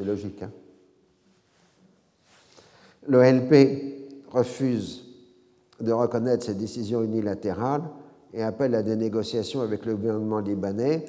C'est 0.00 0.06
logique. 0.06 0.42
Hein 0.42 0.50
L'OLP 3.06 4.30
refuse 4.30 5.04
de 5.78 5.92
reconnaître 5.92 6.46
ces 6.46 6.54
décisions 6.54 7.02
unilatérales 7.02 7.82
et 8.32 8.42
appelle 8.42 8.74
à 8.76 8.82
des 8.82 8.96
négociations 8.96 9.60
avec 9.60 9.84
le 9.84 9.96
gouvernement 9.96 10.38
libanais, 10.38 11.04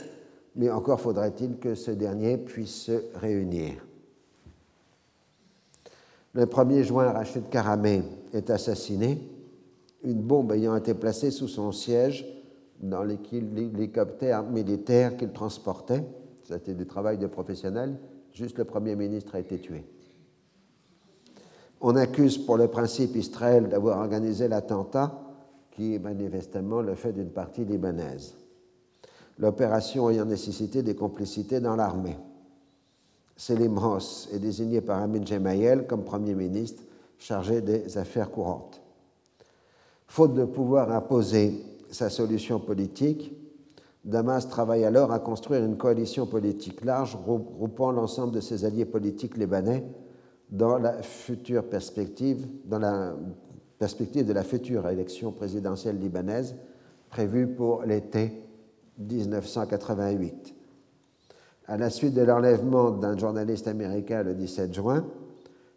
mais 0.58 0.70
encore 0.70 1.00
faudrait-il 1.00 1.58
que 1.58 1.74
ce 1.74 1.92
dernier 1.92 2.36
puisse 2.36 2.84
se 2.84 3.02
réunir. 3.16 3.76
Le 6.34 6.46
1er 6.46 6.84
juin, 6.84 7.14
Rachid 7.14 7.48
Karamé 7.50 8.04
est 8.34 8.50
assassiné, 8.50 9.22
une 10.04 10.22
bombe 10.22 10.52
ayant 10.52 10.76
été 10.76 10.94
placée 10.96 11.32
sous 11.32 11.48
son 11.48 11.72
siège 11.72 12.26
dans 12.82 13.04
l'hélicoptère 13.04 14.44
militaire 14.44 15.16
qu'il 15.16 15.32
transportait. 15.32 16.04
C'était 16.44 16.74
du 16.74 16.86
travail 16.86 17.18
de 17.18 17.28
professionnel. 17.28 17.96
Juste 18.34 18.58
le 18.58 18.66
Premier 18.66 18.96
ministre 18.96 19.36
a 19.36 19.40
été 19.40 19.60
tué. 19.60 19.84
On 21.82 21.96
accuse 21.96 22.38
pour 22.38 22.58
le 22.58 22.68
principe 22.68 23.16
Israël 23.16 23.68
d'avoir 23.68 24.00
organisé 24.00 24.48
l'attentat, 24.48 25.20
qui 25.72 25.96
est 25.96 26.00
manifestement 26.00 26.82
le 26.82 26.96
fait 26.96 27.12
d'une 27.12 27.32
partie 27.32 27.66
libanaise. 27.66 28.36
L'opération 29.40 30.10
ayant 30.10 30.26
nécessité 30.26 30.84
des 30.84 30.96
complicités 30.96 31.60
dans 31.60 31.76
l'armée. 31.76 32.18
Selim 33.36 33.78
Ross 33.80 34.30
est 34.32 34.40
désigné 34.40 34.82
par 34.82 35.02
Amin 35.02 35.26
Gemayel 35.26 35.88
comme 35.88 36.04
Premier 36.04 36.36
ministre 36.36 36.84
chargé 37.18 37.62
des 37.62 37.98
affaires 37.98 38.30
courantes. 38.30 38.82
Faute 40.08 40.36
de 40.36 40.46
pouvoir 40.46 40.92
imposer 40.92 41.64
sa 41.90 42.10
solution 42.10 42.60
politique, 42.60 43.34
Damas 44.04 44.48
travaille 44.48 44.84
alors 44.84 45.12
à 45.12 45.20
construire 45.20 45.64
une 45.64 45.78
coalition 45.78 46.26
politique 46.26 46.84
large 46.84 47.16
regroupant 47.16 47.92
l'ensemble 47.92 48.34
de 48.34 48.40
ses 48.40 48.66
alliés 48.66 48.86
politiques 48.86 49.38
libanais 49.38 49.86
dans 50.50 50.78
la 50.78 51.02
future 51.04 51.64
perspective, 51.70 52.48
dans 52.66 52.80
la 52.80 53.16
perspective 53.78 54.26
de 54.26 54.34
la 54.34 54.44
future 54.44 54.88
élection 54.90 55.32
présidentielle 55.32 56.00
libanaise 56.00 56.56
prévue 57.10 57.48
pour 57.48 57.84
l'été 57.84 58.44
1988. 58.98 60.56
À 61.68 61.78
la 61.78 61.90
suite 61.90 62.16
de 62.16 62.22
l'enlèvement 62.22 62.92
d'un 62.92 63.18
journaliste 63.18 63.68
américain 63.68 64.24
le 64.24 64.34
17 64.34 64.74
juin, 64.74 65.06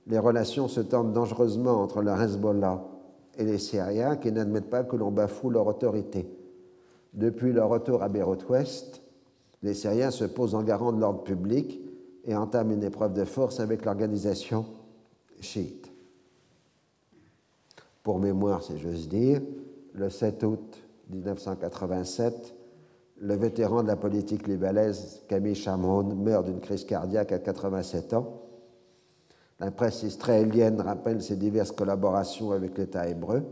les 0.07 0.19
relations 0.19 0.69
se 0.69 0.81
tendent 0.81 1.13
dangereusement 1.13 1.83
entre 1.83 2.03
le 2.03 2.11
Hezbollah 2.11 2.85
et 3.37 3.45
les 3.45 3.59
Syriens 3.59 4.17
qui 4.17 4.33
n'admettent 4.33 4.71
pas 4.71 4.83
que 4.83 4.97
l'on 4.97 5.11
bafoue 5.11 5.51
leur 5.51 5.67
autorité. 5.67 6.27
Depuis 7.15 7.53
leur 7.53 7.69
retour 7.69 8.03
à 8.03 8.09
Beyrouth-Ouest, 8.09 9.03
les 9.63 9.75
Syriens 9.75 10.11
se 10.11 10.25
posent 10.25 10.55
en 10.55 10.63
garant 10.63 10.93
de 10.93 11.01
l'ordre 11.01 11.23
public 11.23 11.81
et 12.25 12.35
entament 12.35 12.73
une 12.73 12.83
épreuve 12.83 13.15
de 13.15 13.25
force 13.25 13.61
avec 13.61 13.85
l'organisation 13.85 14.67
chiite. 15.41 15.91
Pour 18.03 18.19
mémoire, 18.19 18.63
si 18.63 18.79
j'ose 18.79 19.09
dire, 19.09 19.41
le 19.95 20.11
7 20.11 20.43
août 20.43 20.79
1987, 21.11 22.55
le 23.21 23.35
vétéran 23.35 23.83
de 23.83 23.89
la 23.89 23.97
politique 23.97 24.49
libanaise 24.49 25.23
Camille 25.29 25.55
Chamron 25.55 26.03
meurt 26.15 26.45
d'une 26.45 26.61
crise 26.61 26.85
cardiaque 26.85 27.33
à 27.33 27.39
87 27.39 28.15
ans 28.15 28.45
la 29.61 29.71
presse 29.71 30.03
israélienne 30.03 30.81
rappelle 30.81 31.23
ses 31.23 31.37
diverses 31.37 31.73
collaborations 31.73 32.53
avec 32.53 32.77
l'État 32.77 33.09
hébreu. 33.09 33.45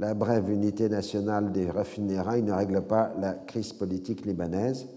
La 0.00 0.14
brève 0.14 0.48
unité 0.48 0.88
nationale 0.88 1.52
des 1.52 1.70
raffineries 1.70 2.42
ne 2.42 2.52
règle 2.52 2.80
pas 2.80 3.12
la 3.18 3.34
crise 3.34 3.74
politique 3.74 4.24
libanaise. 4.24 4.88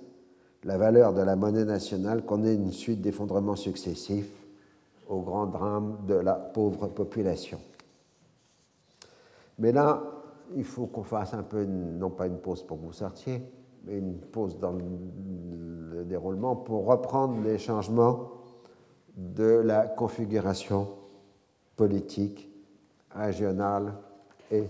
La 0.63 0.77
valeur 0.77 1.13
de 1.13 1.21
la 1.21 1.35
monnaie 1.35 1.65
nationale 1.65 2.23
connaît 2.23 2.55
une 2.55 2.71
suite 2.71 3.01
d'effondrements 3.01 3.57
successifs 3.57 4.31
au 5.09 5.19
grand 5.19 5.47
drame 5.47 5.97
de 6.07 6.13
la 6.13 6.35
pauvre 6.35 6.87
population. 6.87 7.59
Mais 9.59 9.73
là, 9.73 10.01
il 10.55 10.63
faut 10.63 10.85
qu'on 10.85 11.03
fasse 11.03 11.33
un 11.33 11.43
peu, 11.43 11.65
non 11.65 12.09
pas 12.09 12.27
une 12.27 12.37
pause 12.37 12.63
pour 12.63 12.79
que 12.79 12.85
vous 12.85 12.93
sortiez, 12.93 13.43
mais 13.83 13.97
une 13.97 14.19
pause 14.19 14.57
dans 14.57 14.71
le 14.71 16.05
déroulement 16.05 16.55
pour 16.55 16.85
reprendre 16.85 17.43
les 17.43 17.57
changements 17.57 18.31
de 19.17 19.61
la 19.65 19.85
configuration 19.85 20.87
politique 21.75 22.49
régionale 23.13 23.95
et 24.49 24.63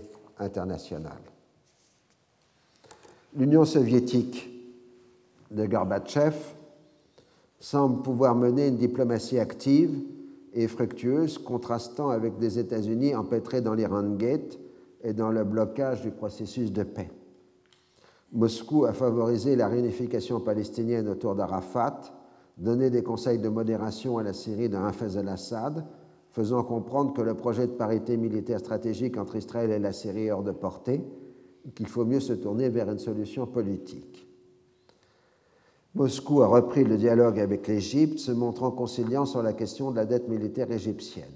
L'Union 3.36 3.64
soviétique 3.64 4.50
de 5.50 5.66
Gorbatchev 5.66 6.36
semble 7.58 8.02
pouvoir 8.02 8.34
mener 8.34 8.68
une 8.68 8.76
diplomatie 8.76 9.38
active 9.38 9.96
et 10.52 10.68
fructueuse, 10.68 11.38
contrastant 11.38 12.10
avec 12.10 12.38
des 12.38 12.58
États-Unis 12.58 13.14
empêtrés 13.14 13.60
dans 13.60 13.74
l'Iran 13.74 14.14
Gate 14.16 14.58
et 15.02 15.12
dans 15.12 15.30
le 15.30 15.44
blocage 15.44 16.02
du 16.02 16.10
processus 16.10 16.72
de 16.72 16.82
paix. 16.82 17.10
Moscou 18.32 18.84
a 18.84 18.92
favorisé 18.92 19.56
la 19.56 19.68
réunification 19.68 20.40
palestinienne 20.40 21.08
autour 21.08 21.34
d'Arafat 21.34 22.00
donner 22.56 22.90
des 22.90 23.02
conseils 23.02 23.38
de 23.38 23.48
modération 23.48 24.18
à 24.18 24.22
la 24.22 24.32
Syrie 24.32 24.68
de 24.68 24.76
Hafez 24.76 25.16
al-Assad, 25.16 25.84
faisant 26.34 26.64
comprendre 26.64 27.14
que 27.14 27.22
le 27.22 27.34
projet 27.34 27.68
de 27.68 27.72
parité 27.72 28.16
militaire 28.16 28.58
stratégique 28.58 29.16
entre 29.18 29.36
Israël 29.36 29.70
et 29.70 29.78
la 29.78 29.92
Syrie 29.92 30.26
est 30.26 30.30
hors 30.32 30.42
de 30.42 30.50
portée, 30.50 31.00
et 31.64 31.70
qu'il 31.70 31.86
faut 31.86 32.04
mieux 32.04 32.18
se 32.18 32.32
tourner 32.32 32.68
vers 32.68 32.90
une 32.90 32.98
solution 32.98 33.46
politique. 33.46 34.26
Moscou 35.94 36.42
a 36.42 36.48
repris 36.48 36.82
le 36.82 36.96
dialogue 36.96 37.38
avec 37.38 37.68
l'Égypte, 37.68 38.18
se 38.18 38.32
montrant 38.32 38.72
conciliant 38.72 39.26
sur 39.26 39.44
la 39.44 39.52
question 39.52 39.92
de 39.92 39.96
la 39.96 40.06
dette 40.06 40.28
militaire 40.28 40.72
égyptienne. 40.72 41.30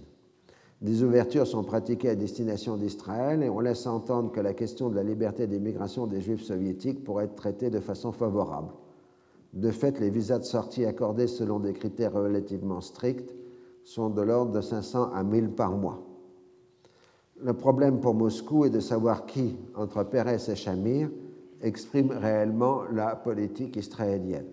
Des 0.82 1.04
ouvertures 1.04 1.46
sont 1.46 1.62
pratiquées 1.62 2.10
à 2.10 2.16
destination 2.16 2.76
d'Israël 2.76 3.44
et 3.44 3.48
on 3.48 3.60
laisse 3.60 3.86
entendre 3.86 4.32
que 4.32 4.40
la 4.40 4.52
question 4.52 4.90
de 4.90 4.96
la 4.96 5.04
liberté 5.04 5.46
d'immigration 5.46 6.08
des 6.08 6.20
Juifs 6.20 6.42
soviétiques 6.42 7.04
pourrait 7.04 7.26
être 7.26 7.36
traitée 7.36 7.70
de 7.70 7.78
façon 7.78 8.10
favorable. 8.10 8.72
De 9.52 9.70
fait, 9.70 10.00
les 10.00 10.10
visas 10.10 10.40
de 10.40 10.44
sortie 10.44 10.84
accordés 10.84 11.28
selon 11.28 11.60
des 11.60 11.72
critères 11.72 12.14
relativement 12.14 12.80
stricts 12.80 13.38
sont 13.89 14.10
de 14.10 14.20
l'ordre 14.20 14.52
de 14.52 14.60
500 14.60 15.12
à 15.15 15.24
1000 15.24 15.52
par 15.52 15.74
mois. 15.74 16.02
Le 17.40 17.55
problème 17.55 18.01
pour 18.01 18.12
Moscou 18.12 18.66
est 18.66 18.70
de 18.70 18.81
savoir 18.81 19.24
qui, 19.24 19.56
entre 19.74 20.05
Pérez 20.05 20.51
et 20.51 20.56
Shamir, 20.56 21.09
exprime 21.62 22.10
réellement 22.10 22.82
la 22.93 23.16
politique 23.16 23.77
israélienne. 23.77 24.44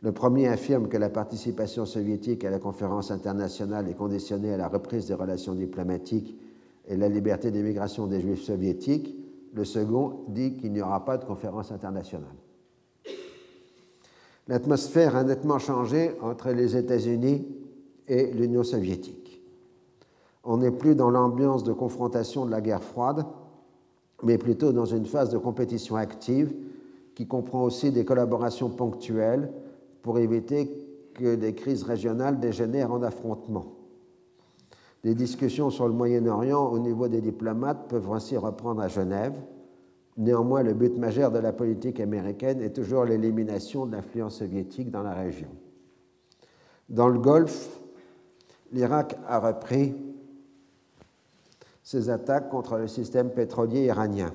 Le 0.00 0.12
premier 0.12 0.46
affirme 0.46 0.86
que 0.86 0.96
la 0.96 1.08
participation 1.08 1.86
soviétique 1.86 2.44
à 2.44 2.50
la 2.50 2.60
conférence 2.60 3.10
internationale 3.10 3.88
est 3.88 3.94
conditionnée 3.94 4.52
à 4.52 4.56
la 4.56 4.68
reprise 4.68 5.08
des 5.08 5.14
relations 5.14 5.54
diplomatiques 5.54 6.38
et 6.86 6.96
la 6.96 7.08
liberté 7.08 7.50
d'immigration 7.50 8.06
des 8.06 8.20
juifs 8.20 8.44
soviétiques. 8.44 9.16
Le 9.54 9.64
second 9.64 10.20
dit 10.28 10.56
qu'il 10.56 10.72
n'y 10.72 10.82
aura 10.82 11.04
pas 11.04 11.18
de 11.18 11.24
conférence 11.24 11.72
internationale. 11.72 12.36
L'atmosphère 14.46 15.16
a 15.16 15.24
nettement 15.24 15.58
changé 15.58 16.12
entre 16.20 16.50
les 16.50 16.76
États-Unis 16.76 17.44
et 18.08 18.30
l'Union 18.32 18.62
soviétique. 18.62 19.42
On 20.44 20.58
n'est 20.58 20.70
plus 20.70 20.94
dans 20.94 21.10
l'ambiance 21.10 21.64
de 21.64 21.72
confrontation 21.72 22.46
de 22.46 22.50
la 22.50 22.60
guerre 22.60 22.82
froide, 22.82 23.26
mais 24.22 24.38
plutôt 24.38 24.72
dans 24.72 24.84
une 24.84 25.06
phase 25.06 25.30
de 25.30 25.38
compétition 25.38 25.96
active 25.96 26.52
qui 27.14 27.26
comprend 27.26 27.62
aussi 27.64 27.90
des 27.90 28.04
collaborations 28.04 28.70
ponctuelles 28.70 29.50
pour 30.02 30.18
éviter 30.18 30.70
que 31.14 31.34
des 31.34 31.54
crises 31.54 31.82
régionales 31.82 32.38
dégénèrent 32.38 32.92
en 32.92 33.02
affrontements. 33.02 33.72
Les 35.02 35.14
discussions 35.14 35.70
sur 35.70 35.86
le 35.88 35.94
Moyen-Orient 35.94 36.70
au 36.70 36.78
niveau 36.78 37.08
des 37.08 37.20
diplomates 37.20 37.88
peuvent 37.88 38.10
ainsi 38.12 38.36
reprendre 38.36 38.82
à 38.82 38.88
Genève, 38.88 39.34
Néanmoins, 40.16 40.62
le 40.62 40.72
but 40.72 40.96
majeur 40.96 41.30
de 41.30 41.38
la 41.38 41.52
politique 41.52 42.00
américaine 42.00 42.62
est 42.62 42.70
toujours 42.70 43.04
l'élimination 43.04 43.84
de 43.84 43.92
l'influence 43.92 44.38
soviétique 44.38 44.90
dans 44.90 45.02
la 45.02 45.12
région. 45.12 45.48
Dans 46.88 47.08
le 47.08 47.18
Golfe, 47.18 47.80
l'Irak 48.72 49.16
a 49.28 49.38
repris 49.38 49.94
ses 51.82 52.10
attaques 52.10 52.48
contre 52.48 52.78
le 52.78 52.88
système 52.88 53.30
pétrolier 53.30 53.84
iranien. 53.84 54.32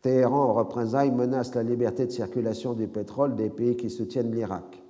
Téhéran, 0.00 0.44
en 0.44 0.54
représailles, 0.54 1.10
menace 1.10 1.54
la 1.54 1.62
liberté 1.62 2.06
de 2.06 2.10
circulation 2.10 2.72
du 2.72 2.86
pétrole 2.86 3.34
des 3.34 3.50
pays 3.50 3.76
qui 3.76 3.90
soutiennent 3.90 4.32
l'Irak. 4.32 4.82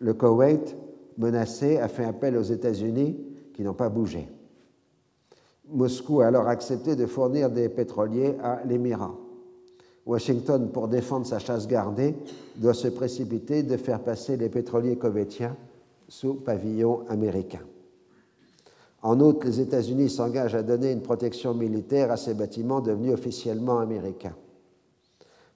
Le 0.00 0.14
Koweït, 0.14 0.76
menacé, 1.18 1.78
a 1.78 1.88
fait 1.88 2.04
appel 2.04 2.36
aux 2.36 2.42
États-Unis 2.42 3.18
qui 3.52 3.62
n'ont 3.62 3.74
pas 3.74 3.88
bougé. 3.88 4.28
Moscou 5.68 6.22
a 6.22 6.26
alors 6.26 6.48
accepté 6.48 6.96
de 6.96 7.06
fournir 7.06 7.50
des 7.50 7.68
pétroliers 7.68 8.36
à 8.42 8.62
l'Émirat. 8.64 9.14
Washington, 10.06 10.70
pour 10.72 10.88
défendre 10.88 11.26
sa 11.26 11.38
chasse 11.38 11.68
gardée, 11.68 12.16
doit 12.56 12.74
se 12.74 12.88
précipiter 12.88 13.62
de 13.62 13.76
faire 13.76 14.00
passer 14.00 14.36
les 14.36 14.48
pétroliers 14.48 14.96
kovétiens 14.96 15.56
sous 16.10 16.34
pavillon 16.34 17.04
américain. 17.08 17.62
En 19.02 19.18
outre, 19.20 19.46
les 19.46 19.60
États-Unis 19.60 20.10
s'engagent 20.10 20.56
à 20.56 20.62
donner 20.62 20.90
une 20.90 21.02
protection 21.02 21.54
militaire 21.54 22.10
à 22.10 22.16
ces 22.16 22.34
bâtiments 22.34 22.80
devenus 22.80 23.14
officiellement 23.14 23.78
américains. 23.78 24.34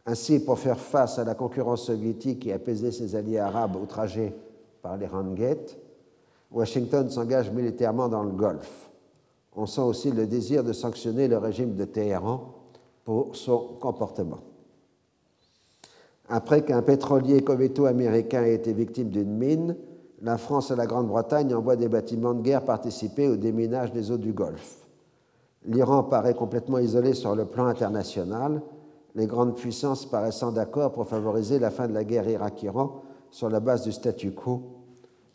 Ainsi, 0.06 0.38
pour 0.38 0.58
faire 0.58 0.78
face 0.78 1.18
à 1.18 1.24
la 1.24 1.34
concurrence 1.34 1.86
soviétique 1.86 2.46
et 2.46 2.52
apaiser 2.52 2.92
ses 2.92 3.16
alliés 3.16 3.38
arabes 3.38 3.76
outragés 3.76 4.32
par 4.80 4.96
les 4.96 5.08
Gate, 5.34 5.76
Washington 6.52 7.10
s'engage 7.10 7.50
militairement 7.50 8.08
dans 8.08 8.22
le 8.22 8.30
Golfe. 8.30 8.90
On 9.56 9.66
sent 9.66 9.80
aussi 9.80 10.12
le 10.12 10.26
désir 10.26 10.62
de 10.62 10.72
sanctionner 10.72 11.26
le 11.26 11.38
régime 11.38 11.74
de 11.74 11.84
Téhéran 11.84 12.54
pour 13.04 13.34
son 13.34 13.58
comportement. 13.80 14.40
Après 16.28 16.64
qu'un 16.64 16.82
pétrolier 16.82 17.42
covéto-américain 17.42 18.44
ait 18.44 18.54
été 18.54 18.72
victime 18.72 19.08
d'une 19.08 19.36
mine, 19.36 19.76
la 20.24 20.38
France 20.38 20.70
et 20.70 20.76
la 20.76 20.86
Grande-Bretagne 20.86 21.54
envoient 21.54 21.76
des 21.76 21.88
bâtiments 21.88 22.32
de 22.32 22.40
guerre 22.40 22.64
participer 22.64 23.28
au 23.28 23.36
déminage 23.36 23.92
des 23.92 24.10
eaux 24.10 24.16
du 24.16 24.32
Golfe. 24.32 24.78
L'Iran 25.66 26.02
paraît 26.02 26.34
complètement 26.34 26.78
isolé 26.78 27.12
sur 27.12 27.36
le 27.36 27.44
plan 27.44 27.66
international, 27.66 28.62
les 29.14 29.26
grandes 29.26 29.54
puissances 29.54 30.06
paraissant 30.06 30.50
d'accord 30.50 30.92
pour 30.92 31.06
favoriser 31.06 31.58
la 31.58 31.70
fin 31.70 31.88
de 31.88 31.92
la 31.92 32.04
guerre 32.04 32.26
Irak-Iran 32.26 33.02
sur 33.30 33.50
la 33.50 33.60
base 33.60 33.82
du 33.82 33.92
statu 33.92 34.32
quo, 34.32 34.62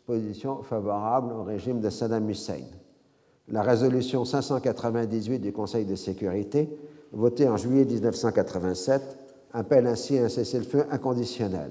position 0.06 0.64
favorable 0.64 1.34
au 1.34 1.44
régime 1.44 1.80
de 1.80 1.88
Saddam 1.88 2.28
Hussein. 2.28 2.64
La 3.46 3.62
résolution 3.62 4.24
598 4.24 5.38
du 5.38 5.52
Conseil 5.52 5.84
de 5.84 5.94
sécurité, 5.94 6.68
votée 7.12 7.48
en 7.48 7.56
juillet 7.56 7.84
1987, 7.84 9.02
appelle 9.52 9.86
ainsi 9.86 10.18
un 10.18 10.28
cessez-le-feu 10.28 10.86
inconditionnel. 10.90 11.70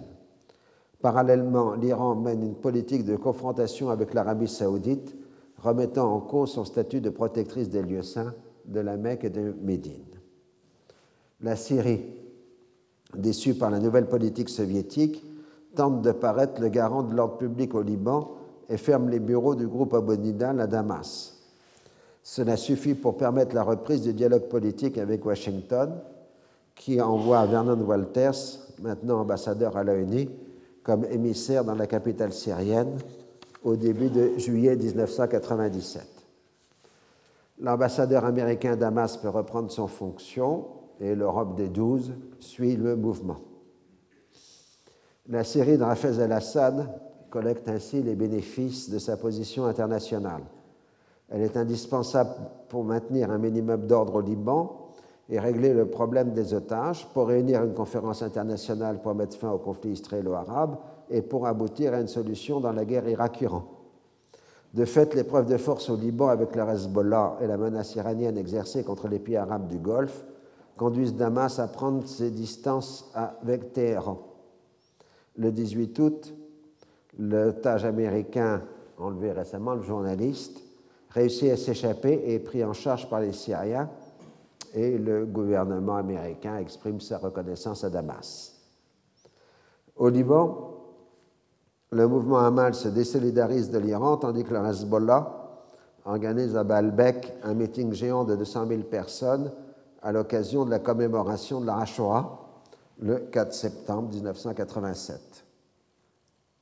Parallèlement, 1.01 1.75
l'Iran 1.75 2.15
mène 2.15 2.43
une 2.43 2.55
politique 2.55 3.05
de 3.05 3.15
confrontation 3.15 3.89
avec 3.89 4.13
l'Arabie 4.13 4.49
saoudite, 4.49 5.15
remettant 5.57 6.13
en 6.13 6.19
cause 6.19 6.51
son 6.51 6.65
statut 6.65 6.99
de 6.99 7.09
protectrice 7.09 7.69
des 7.69 7.81
lieux 7.81 8.03
saints 8.03 8.33
de 8.65 8.79
la 8.79 8.97
Mecque 8.97 9.23
et 9.23 9.29
de 9.29 9.55
Médine. 9.61 10.03
La 11.41 11.55
Syrie, 11.55 12.05
déçue 13.15 13.55
par 13.55 13.71
la 13.71 13.79
nouvelle 13.79 14.07
politique 14.07 14.49
soviétique, 14.49 15.23
tente 15.75 16.01
de 16.01 16.11
paraître 16.11 16.61
le 16.61 16.67
garant 16.67 17.03
de 17.03 17.15
l'ordre 17.15 17.37
public 17.37 17.75
au 17.75 17.81
Liban 17.81 18.31
et 18.67 18.77
ferme 18.77 19.09
les 19.09 19.19
bureaux 19.19 19.55
du 19.55 19.67
groupe 19.67 19.93
Abonidal 19.93 20.59
à 20.59 20.67
Damas. 20.67 21.37
Cela 22.23 22.57
suffit 22.57 22.93
pour 22.93 23.17
permettre 23.17 23.55
la 23.55 23.63
reprise 23.63 24.01
du 24.01 24.13
dialogue 24.13 24.49
politique 24.49 24.97
avec 24.97 25.25
Washington, 25.25 25.93
qui 26.75 27.01
envoie 27.01 27.45
Vernon 27.45 27.79
Walters, 27.81 28.35
maintenant 28.81 29.21
ambassadeur 29.21 29.77
à 29.77 29.83
l'ONU, 29.83 30.29
comme 30.89 31.05
émissaire 31.11 31.63
dans 31.63 31.75
la 31.75 31.85
capitale 31.85 32.33
syrienne 32.33 32.97
au 33.63 33.75
début 33.75 34.09
de 34.09 34.39
juillet 34.39 34.75
1997. 34.75 36.03
L'ambassadeur 37.59 38.25
américain 38.25 38.75
Damas 38.75 39.15
peut 39.17 39.29
reprendre 39.29 39.69
son 39.69 39.85
fonction 39.85 40.65
et 40.99 41.13
l'Europe 41.13 41.55
des 41.55 41.67
douze 41.67 42.15
suit 42.39 42.75
le 42.75 42.95
mouvement. 42.95 43.37
La 45.27 45.43
Syrie 45.43 45.77
de 45.77 45.83
Rafez 45.83 46.19
al-Assad 46.19 46.89
collecte 47.29 47.69
ainsi 47.69 48.01
les 48.01 48.15
bénéfices 48.15 48.89
de 48.89 48.97
sa 48.97 49.15
position 49.15 49.65
internationale. 49.65 50.41
Elle 51.29 51.43
est 51.43 51.55
indispensable 51.55 52.31
pour 52.67 52.83
maintenir 52.83 53.29
un 53.29 53.37
minimum 53.37 53.85
d'ordre 53.85 54.15
au 54.15 54.21
Liban 54.21 54.88
et 55.29 55.39
régler 55.39 55.73
le 55.73 55.85
problème 55.85 56.31
des 56.31 56.53
otages, 56.53 57.07
pour 57.13 57.27
réunir 57.27 57.63
une 57.63 57.73
conférence 57.73 58.23
internationale 58.23 59.01
pour 59.01 59.13
mettre 59.13 59.37
fin 59.37 59.51
au 59.51 59.59
conflit 59.59 59.91
israélo-arabe 59.91 60.77
et 61.09 61.21
pour 61.21 61.45
aboutir 61.45 61.93
à 61.93 62.01
une 62.01 62.07
solution 62.07 62.59
dans 62.59 62.71
la 62.71 62.85
guerre 62.85 63.07
Irak-Iran. 63.07 63.63
De 64.73 64.85
fait, 64.85 65.13
l'épreuve 65.13 65.47
de 65.47 65.57
force 65.57 65.89
au 65.89 65.95
Liban 65.95 66.27
avec 66.27 66.55
le 66.55 66.63
Hezbollah 66.63 67.37
et 67.41 67.47
la 67.47 67.57
menace 67.57 67.95
iranienne 67.95 68.37
exercée 68.37 68.83
contre 68.83 69.07
les 69.07 69.19
pays 69.19 69.37
arabes 69.37 69.67
du 69.67 69.77
Golfe 69.77 70.23
conduisent 70.77 71.15
Damas 71.15 71.59
à 71.59 71.67
prendre 71.67 72.07
ses 72.07 72.31
distances 72.31 73.11
avec 73.13 73.73
Téhéran. 73.73 74.19
Le 75.35 75.51
18 75.51 75.99
août, 75.99 76.33
l'otage 77.17 77.85
américain 77.85 78.61
enlevé 78.99 79.31
récemment, 79.31 79.75
le 79.75 79.81
journaliste, 79.81 80.61
réussit 81.09 81.51
à 81.51 81.57
s'échapper 81.57 82.13
et 82.13 82.35
est 82.35 82.39
pris 82.39 82.63
en 82.63 82.73
charge 82.73 83.09
par 83.09 83.21
les 83.21 83.31
Syriens 83.31 83.89
et 84.73 84.97
le 84.97 85.25
gouvernement 85.25 85.95
américain 85.95 86.57
exprime 86.57 86.99
sa 86.99 87.17
reconnaissance 87.17 87.83
à 87.83 87.89
Damas. 87.89 88.55
Au 89.95 90.09
Liban, 90.09 90.75
le 91.91 92.07
mouvement 92.07 92.39
Hamal 92.39 92.75
se 92.75 92.87
désolidarise 92.87 93.71
de 93.71 93.79
l'Iran 93.79 94.17
tandis 94.17 94.43
que 94.43 94.53
le 94.53 94.65
Hezbollah 94.65 95.35
organise 96.05 96.55
à 96.55 96.63
Baalbek 96.63 97.33
un 97.43 97.53
meeting 97.53 97.93
géant 97.93 98.23
de 98.23 98.35
200 98.35 98.67
000 98.67 98.81
personnes 98.83 99.51
à 100.01 100.11
l'occasion 100.11 100.65
de 100.65 100.69
la 100.69 100.79
commémoration 100.79 101.61
de 101.61 101.65
la 101.65 101.77
Ashura 101.77 102.49
le 102.99 103.17
4 103.31 103.53
septembre 103.53 104.09
1987. 104.13 105.45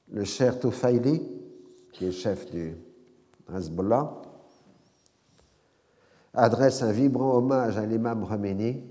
Le 0.09 0.23
cher 0.23 0.59
Toufaili, 0.59 1.21
qui 1.91 2.05
est 2.05 2.11
chef 2.11 2.49
du 2.49 2.75
Hezbollah, 3.53 4.21
adresse 6.37 6.83
un 6.83 6.91
vibrant 6.91 7.35
hommage 7.35 7.77
à 7.77 7.85
l'imam 7.85 8.25
Khomeini, 8.25 8.83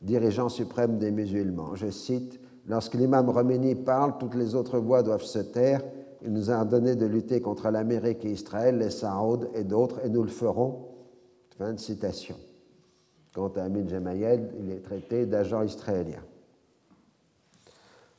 dirigeant 0.00 0.48
suprême 0.48 0.98
des 0.98 1.10
musulmans. 1.10 1.74
Je 1.74 1.90
cite 1.90 2.40
Lorsque 2.66 2.94
l'imam 2.94 3.30
Khomeini 3.30 3.74
parle, 3.74 4.16
toutes 4.18 4.34
les 4.34 4.54
autres 4.54 4.78
voix 4.78 5.02
doivent 5.02 5.22
se 5.22 5.38
taire. 5.38 5.82
Il 6.22 6.32
nous 6.32 6.50
a 6.50 6.56
ordonné 6.56 6.96
de 6.96 7.04
lutter 7.04 7.42
contre 7.42 7.68
l'Amérique 7.68 8.24
et 8.24 8.30
Israël, 8.30 8.78
les 8.78 8.88
Saouds 8.88 9.50
et 9.54 9.64
d'autres, 9.64 10.00
et 10.02 10.08
nous 10.08 10.22
le 10.22 10.30
ferons. 10.30 10.88
Fin 11.58 11.74
de 11.74 11.78
citation. 11.78 12.36
Quant 13.34 13.52
à 13.56 13.64
Amin 13.64 13.86
Gemayel, 13.86 14.50
il 14.58 14.70
est 14.70 14.80
traité 14.80 15.26
d'agent 15.26 15.62
israélien. 15.62 16.22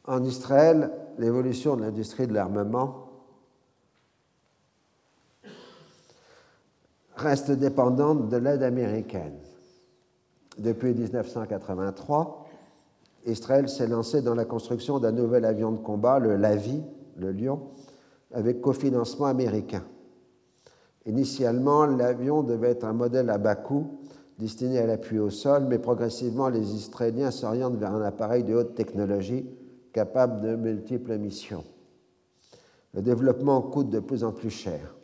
En 0.05 0.23
Israël, 0.23 0.91
l'évolution 1.17 1.76
de 1.76 1.81
l'industrie 1.81 2.27
de 2.27 2.34
l'armement 2.34 3.05
reste 7.16 7.52
dépendante 7.52 8.30
de 8.30 8.38
l'aide 8.38 8.64
américaine. 8.64 9.36
Depuis 10.58 10.94
1983, 10.94 12.46
Israël 13.26 13.68
s'est 13.68 13.88
lancé 13.88 14.22
dans 14.22 14.36
la 14.36 14.46
construction 14.46 15.00
d'un 15.00 15.12
nouvel 15.12 15.46
avion 15.46 15.72
de 15.72 15.80
combat, 15.80 16.20
le 16.20 16.36
Lavi, 16.36 16.82
le 17.18 17.32
Lion, 17.32 17.62
avec 18.34 18.62
cofinancement 18.62 19.26
américain. 19.26 19.84
Initialement, 21.06 21.86
l'avion 21.86 22.44
devait 22.44 22.72
être 22.72 22.86
un 22.86 22.94
modèle 22.94 23.30
à 23.30 23.38
bas 23.38 23.56
coût 23.56 24.00
destiné 24.38 24.80
à 24.80 24.86
l'appui 24.86 25.20
au 25.20 25.30
sol, 25.30 25.66
mais 25.66 25.80
progressivement, 25.80 26.50
les 26.50 26.76
Israéliens 26.76 27.32
s'orientent 27.32 27.78
vers 27.78 27.94
un 27.94 28.02
appareil 28.02 28.44
de 28.44 28.54
haute 28.54 28.76
technologie 28.76 29.46
capable 29.94 30.42
de 30.42 30.56
multiples 30.56 31.18
missions. 31.18 31.64
Le 32.94 33.02
développement 33.02 33.62
coûte 33.62 33.90
de 33.90 34.00
plus 34.00 34.24
en 34.24 34.32
plus 34.32 34.50
cher. 34.50 34.94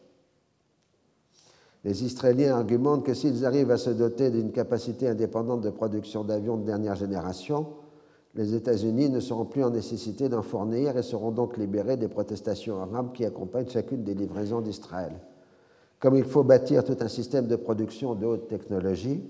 Les 1.83 2.03
Israéliens 2.03 2.55
argumentent 2.55 3.05
que 3.05 3.13
s'ils 3.13 3.45
arrivent 3.45 3.71
à 3.71 3.77
se 3.77 3.89
doter 3.89 4.29
d'une 4.29 4.51
capacité 4.51 5.07
indépendante 5.07 5.61
de 5.61 5.71
production 5.71 6.23
d'avions 6.23 6.57
de 6.57 6.65
dernière 6.65 6.95
génération, 6.95 7.67
les 8.35 8.53
États-Unis 8.53 9.09
ne 9.09 9.19
seront 9.19 9.45
plus 9.45 9.63
en 9.63 9.71
nécessité 9.71 10.29
d'en 10.29 10.43
fournir 10.43 10.95
et 10.95 11.03
seront 11.03 11.31
donc 11.31 11.57
libérés 11.57 11.97
des 11.97 12.07
protestations 12.07 12.79
arabes 12.81 13.11
qui 13.13 13.25
accompagnent 13.25 13.67
chacune 13.67 14.03
des 14.03 14.13
livraisons 14.13 14.61
d'Israël. 14.61 15.13
Comme 15.99 16.15
il 16.15 16.23
faut 16.23 16.43
bâtir 16.43 16.83
tout 16.83 16.97
un 17.01 17.07
système 17.07 17.47
de 17.47 17.55
production 17.55 18.15
de 18.15 18.25
haute 18.25 18.47
technologie, 18.47 19.23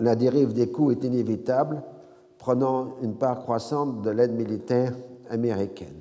la 0.00 0.16
dérive 0.16 0.52
des 0.54 0.70
coûts 0.70 0.90
est 0.90 1.04
inévitable, 1.04 1.82
prenant 2.38 2.96
une 3.02 3.14
part 3.14 3.40
croissante 3.40 4.02
de 4.02 4.10
l'aide 4.10 4.34
militaire 4.34 4.94
américaine. 5.30 6.00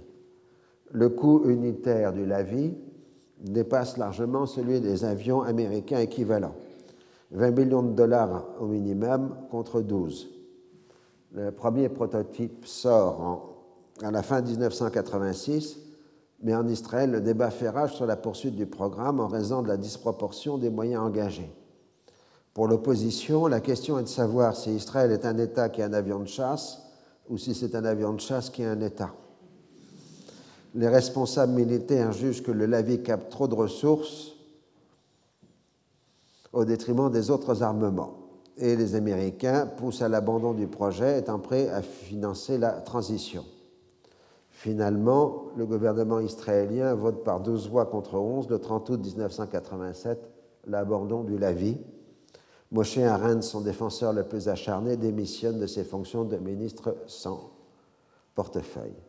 Le 0.91 1.09
coût 1.09 1.43
unitaire 1.47 2.11
du 2.11 2.25
Lavi 2.25 2.73
dépasse 3.51 3.97
largement 3.97 4.45
celui 4.45 4.79
des 4.79 5.05
avions 5.05 5.41
américains 5.41 5.99
équivalents. 5.99 6.55
20 7.31 7.51
millions 7.51 7.83
de 7.83 7.93
dollars 7.93 8.45
au 8.59 8.67
minimum 8.67 9.35
contre 9.49 9.81
12. 9.81 10.29
Le 11.33 11.51
premier 11.51 11.89
prototype 11.89 12.65
sort 12.65 13.55
à 14.01 14.11
la 14.11 14.23
fin 14.23 14.41
1986, 14.41 15.79
mais 16.43 16.55
en 16.55 16.67
Israël, 16.67 17.11
le 17.11 17.21
débat 17.21 17.49
fait 17.49 17.69
rage 17.69 17.95
sur 17.95 18.05
la 18.05 18.15
poursuite 18.15 18.55
du 18.55 18.65
programme 18.65 19.19
en 19.19 19.27
raison 19.27 19.61
de 19.61 19.67
la 19.67 19.77
disproportion 19.77 20.57
des 20.57 20.69
moyens 20.69 21.01
engagés. 21.01 21.51
Pour 22.53 22.67
l'opposition, 22.67 23.47
la 23.47 23.61
question 23.61 23.97
est 23.97 24.03
de 24.03 24.07
savoir 24.07 24.55
si 24.55 24.71
Israël 24.75 25.11
est 25.11 25.25
un 25.25 25.37
État 25.39 25.69
qui 25.69 25.81
a 25.81 25.85
un 25.85 25.93
avion 25.93 26.19
de 26.19 26.27
chasse 26.27 26.83
ou 27.29 27.37
si 27.37 27.55
c'est 27.55 27.73
un 27.73 27.83
avion 27.83 28.13
de 28.13 28.19
chasse 28.19 28.51
qui 28.51 28.63
a 28.63 28.71
un 28.71 28.81
État 28.81 29.11
les 30.75 30.87
responsables 30.87 31.53
militaires 31.53 32.11
jugent 32.11 32.43
que 32.43 32.51
le 32.51 32.65
Lavi 32.65 33.03
capte 33.03 33.31
trop 33.31 33.47
de 33.47 33.55
ressources 33.55 34.33
au 36.51 36.65
détriment 36.65 37.11
des 37.11 37.29
autres 37.29 37.63
armements. 37.63 38.17
Et 38.57 38.75
les 38.75 38.95
Américains 38.95 39.65
poussent 39.65 40.01
à 40.01 40.09
l'abandon 40.09 40.53
du 40.53 40.67
projet, 40.67 41.19
étant 41.19 41.39
prêts 41.39 41.69
à 41.69 41.81
financer 41.81 42.57
la 42.57 42.71
transition. 42.71 43.43
Finalement, 44.51 45.45
le 45.57 45.65
gouvernement 45.65 46.19
israélien 46.19 46.93
vote 46.93 47.23
par 47.23 47.39
12 47.39 47.69
voix 47.69 47.87
contre 47.87 48.15
11 48.15 48.49
le 48.49 48.59
30 48.59 48.89
août 48.91 49.01
1987 49.03 50.29
l'abandon 50.67 51.23
du 51.23 51.37
Lavi. 51.37 51.77
Moshe 52.71 52.99
Arendt, 52.99 53.41
son 53.41 53.61
défenseur 53.61 54.13
le 54.13 54.23
plus 54.23 54.47
acharné, 54.47 54.95
démissionne 54.97 55.59
de 55.59 55.67
ses 55.67 55.83
fonctions 55.83 56.23
de 56.23 56.37
ministre 56.37 56.95
sans 57.07 57.51
portefeuille. 58.35 59.02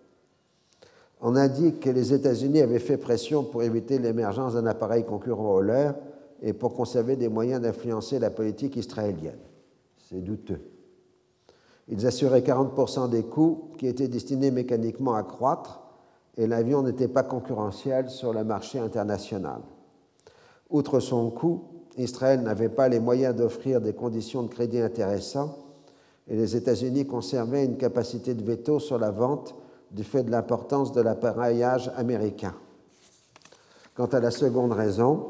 On 1.27 1.33
dit 1.49 1.79
que 1.79 1.89
les 1.89 2.13
États-Unis 2.13 2.61
avaient 2.61 2.79
fait 2.79 2.99
pression 2.99 3.45
pour 3.45 3.63
éviter 3.63 3.99
l'émergence 3.99 4.53
d'un 4.53 4.67
appareil 4.67 5.05
concurrent 5.05 5.55
au 5.55 5.63
leur 5.63 5.95
et 6.43 6.53
pour 6.53 6.75
conserver 6.75 7.17
des 7.17 7.31
moyens 7.31 7.63
d'influencer 7.63 8.19
la 8.19 8.29
politique 8.29 8.77
israélienne. 8.77 9.39
C'est 9.97 10.21
douteux. 10.21 10.61
Ils 11.89 12.07
assuraient 12.07 12.43
40% 12.43 13.09
des 13.09 13.23
coûts 13.23 13.71
qui 13.79 13.87
étaient 13.87 14.07
destinés 14.07 14.51
mécaniquement 14.51 15.15
à 15.15 15.23
croître 15.23 15.81
et 16.37 16.47
l'avion 16.47 16.83
n'était 16.83 17.09
pas 17.09 17.23
concurrentiel 17.23 18.11
sur 18.11 18.35
le 18.35 18.45
marché 18.45 18.79
international. 18.79 19.63
Outre 20.69 21.01
son 21.01 21.31
coût, 21.31 21.63
Israël 21.97 22.43
n'avait 22.43 22.69
pas 22.69 22.91
les 22.91 23.01
moyens 23.01 23.35
d'offrir 23.35 23.81
des 23.81 23.95
conditions 23.95 24.43
de 24.43 24.49
crédit 24.49 24.81
intéressantes 24.81 25.57
et 26.29 26.37
les 26.37 26.55
États-Unis 26.55 27.07
conservaient 27.07 27.65
une 27.65 27.79
capacité 27.79 28.35
de 28.35 28.45
veto 28.45 28.79
sur 28.79 28.99
la 28.99 29.11
vente 29.11 29.55
du 29.95 30.03
fait 30.03 30.25
de 30.25 30.31
l'importance 30.31 30.93
de 30.93 31.01
l'appareillage 31.01 31.91
américain. 31.97 32.55
Quant 33.95 34.07
à 34.07 34.19
la 34.19 34.33
seconde 34.33 34.73
raison, 34.73 35.29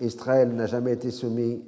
Israël 0.00 0.54
n'a 0.54 0.66
jamais 0.66 0.92
été 0.94 1.10
soumis 1.10 1.62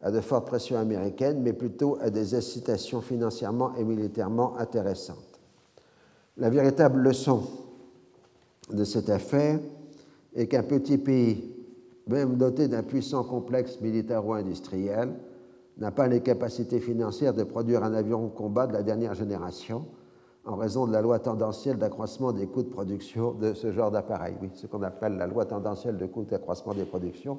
à 0.00 0.12
de 0.12 0.20
fortes 0.20 0.46
pressions 0.46 0.78
américaines, 0.78 1.42
mais 1.42 1.52
plutôt 1.52 1.98
à 2.00 2.08
des 2.08 2.34
incitations 2.34 3.00
financièrement 3.00 3.74
et 3.74 3.84
militairement 3.84 4.56
intéressantes. 4.58 5.40
La 6.38 6.48
véritable 6.48 7.00
leçon 7.00 7.42
de 8.72 8.84
cette 8.84 9.10
affaire 9.10 9.58
est 10.34 10.46
qu'un 10.46 10.62
petit 10.62 10.98
pays, 10.98 11.52
même 12.06 12.36
doté 12.36 12.68
d'un 12.68 12.84
puissant 12.84 13.24
complexe 13.24 13.80
militaro-industriel, 13.80 15.10
n'a 15.78 15.90
pas 15.90 16.06
les 16.06 16.20
capacités 16.20 16.78
financières 16.78 17.34
de 17.34 17.42
produire 17.42 17.82
un 17.82 17.92
avion 17.92 18.24
de 18.24 18.30
combat 18.30 18.68
de 18.68 18.72
la 18.72 18.82
dernière 18.82 19.14
génération 19.14 19.84
en 20.44 20.56
raison 20.56 20.86
de 20.86 20.92
la 20.92 21.02
loi 21.02 21.18
tendancielle 21.18 21.78
d'accroissement 21.78 22.32
des 22.32 22.46
coûts 22.46 22.62
de 22.62 22.68
production 22.68 23.32
de 23.32 23.54
ce 23.54 23.72
genre 23.72 23.90
d'appareil. 23.90 24.36
Oui, 24.40 24.50
ce 24.54 24.66
qu'on 24.66 24.82
appelle 24.82 25.16
la 25.16 25.26
loi 25.26 25.44
tendancielle 25.44 25.96
de 25.96 26.06
coûts 26.06 26.24
d'accroissement 26.24 26.74
des 26.74 26.84
productions 26.84 27.38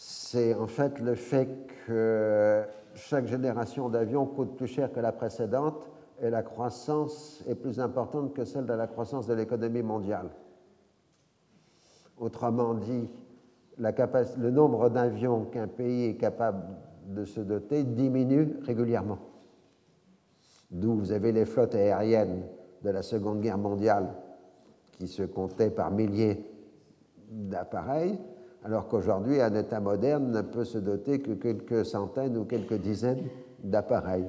c'est 0.00 0.54
en 0.54 0.68
fait 0.68 1.00
le 1.00 1.16
fait 1.16 1.48
que 1.84 2.62
chaque 2.94 3.26
génération 3.26 3.88
d'avions 3.88 4.26
coûte 4.26 4.56
plus 4.56 4.68
cher 4.68 4.92
que 4.92 5.00
la 5.00 5.10
précédente 5.10 5.90
et 6.22 6.30
la 6.30 6.42
croissance 6.44 7.42
est 7.48 7.56
plus 7.56 7.80
importante 7.80 8.32
que 8.32 8.44
celle 8.44 8.64
de 8.64 8.72
la 8.72 8.86
croissance 8.86 9.26
de 9.26 9.34
l'économie 9.34 9.82
mondiale. 9.82 10.30
Autrement 12.16 12.74
dit, 12.74 13.10
le 13.76 14.50
nombre 14.50 14.88
d'avions 14.88 15.46
qu'un 15.46 15.66
pays 15.66 16.10
est 16.10 16.16
capable 16.16 16.62
de 17.06 17.24
se 17.24 17.40
doter 17.40 17.82
diminue 17.82 18.54
régulièrement. 18.62 19.18
D'où 20.70 20.94
vous 20.94 21.12
avez 21.12 21.32
les 21.32 21.44
flottes 21.44 21.74
aériennes 21.74 22.42
de 22.82 22.90
la 22.90 23.02
Seconde 23.02 23.40
Guerre 23.40 23.58
mondiale 23.58 24.08
qui 24.98 25.08
se 25.08 25.22
comptaient 25.22 25.70
par 25.70 25.90
milliers 25.90 26.44
d'appareils, 27.30 28.18
alors 28.64 28.88
qu'aujourd'hui, 28.88 29.40
un 29.40 29.54
État 29.54 29.80
moderne 29.80 30.30
ne 30.30 30.42
peut 30.42 30.64
se 30.64 30.78
doter 30.78 31.20
que 31.20 31.32
quelques 31.32 31.86
centaines 31.86 32.36
ou 32.36 32.44
quelques 32.44 32.74
dizaines 32.74 33.24
d'appareils. 33.62 34.26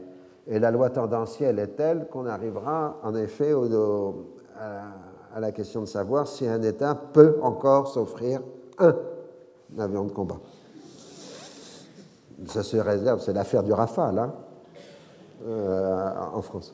Et 0.47 0.59
la 0.59 0.71
loi 0.71 0.89
tendancielle 0.89 1.59
est 1.59 1.75
telle 1.75 2.07
qu'on 2.07 2.25
arrivera 2.25 2.99
en 3.03 3.15
effet 3.15 3.53
à 4.57 5.39
la 5.39 5.51
question 5.51 5.81
de 5.81 5.87
savoir 5.87 6.27
si 6.27 6.47
un 6.47 6.61
État 6.61 6.95
peut 6.95 7.37
encore 7.41 7.87
s'offrir 7.87 8.41
un 8.77 8.95
avion 9.77 10.05
de 10.05 10.11
combat. 10.11 10.39
Ça 12.45 12.63
se 12.63 12.77
réserve, 12.77 13.21
c'est 13.21 13.33
l'affaire 13.33 13.63
du 13.63 13.73
Rafale 13.73 14.17
hein, 14.17 14.33
en 15.41 16.41
France. 16.41 16.73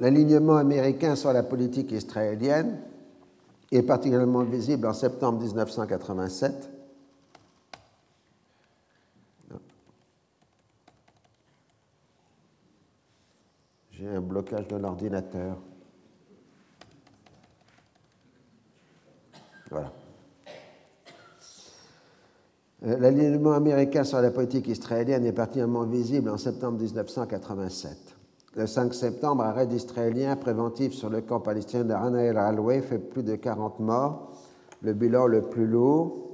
L'alignement 0.00 0.56
américain 0.56 1.14
sur 1.14 1.32
la 1.32 1.42
politique 1.42 1.92
israélienne 1.92 2.80
est 3.70 3.82
particulièrement 3.82 4.42
visible 4.42 4.86
en 4.86 4.92
septembre 4.92 5.40
1987. 5.40 6.70
J'ai 13.92 14.08
un 14.08 14.20
blocage 14.20 14.66
de 14.66 14.76
l'ordinateur. 14.76 15.56
Voilà. 19.70 19.92
Euh, 22.86 22.98
l'alignement 22.98 23.52
américain 23.52 24.04
sur 24.04 24.20
la 24.20 24.30
politique 24.30 24.68
israélienne 24.68 25.24
est 25.24 25.32
particulièrement 25.32 25.84
visible 25.84 26.28
en 26.28 26.36
septembre 26.36 26.78
1987. 26.80 27.96
Le 28.56 28.66
5 28.66 28.94
septembre, 28.94 29.42
un 29.42 29.52
raid 29.52 29.72
israélien 29.72 30.36
préventif 30.36 30.92
sur 30.92 31.08
le 31.08 31.22
camp 31.22 31.40
palestinien 31.40 31.84
de 31.84 31.94
Rana 31.94 32.22
el 32.22 32.36
Alway 32.36 32.82
fait 32.82 32.98
plus 32.98 33.22
de 33.22 33.36
40 33.36 33.80
morts, 33.80 34.32
le 34.82 34.92
bilan 34.92 35.26
le 35.26 35.42
plus 35.42 35.66
lourd 35.66 36.30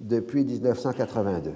depuis 0.00 0.44
1982. 0.44 1.52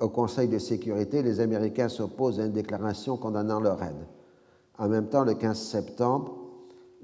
Au 0.00 0.08
Conseil 0.08 0.48
de 0.48 0.58
sécurité, 0.58 1.22
les 1.22 1.40
Américains 1.40 1.88
s'opposent 1.88 2.40
à 2.40 2.44
une 2.44 2.52
déclaration 2.52 3.16
condamnant 3.16 3.60
le 3.60 3.70
raid. 3.70 3.96
En 4.78 4.88
même 4.88 5.06
temps, 5.06 5.24
le 5.24 5.34
15 5.34 5.58
septembre, 5.58 6.34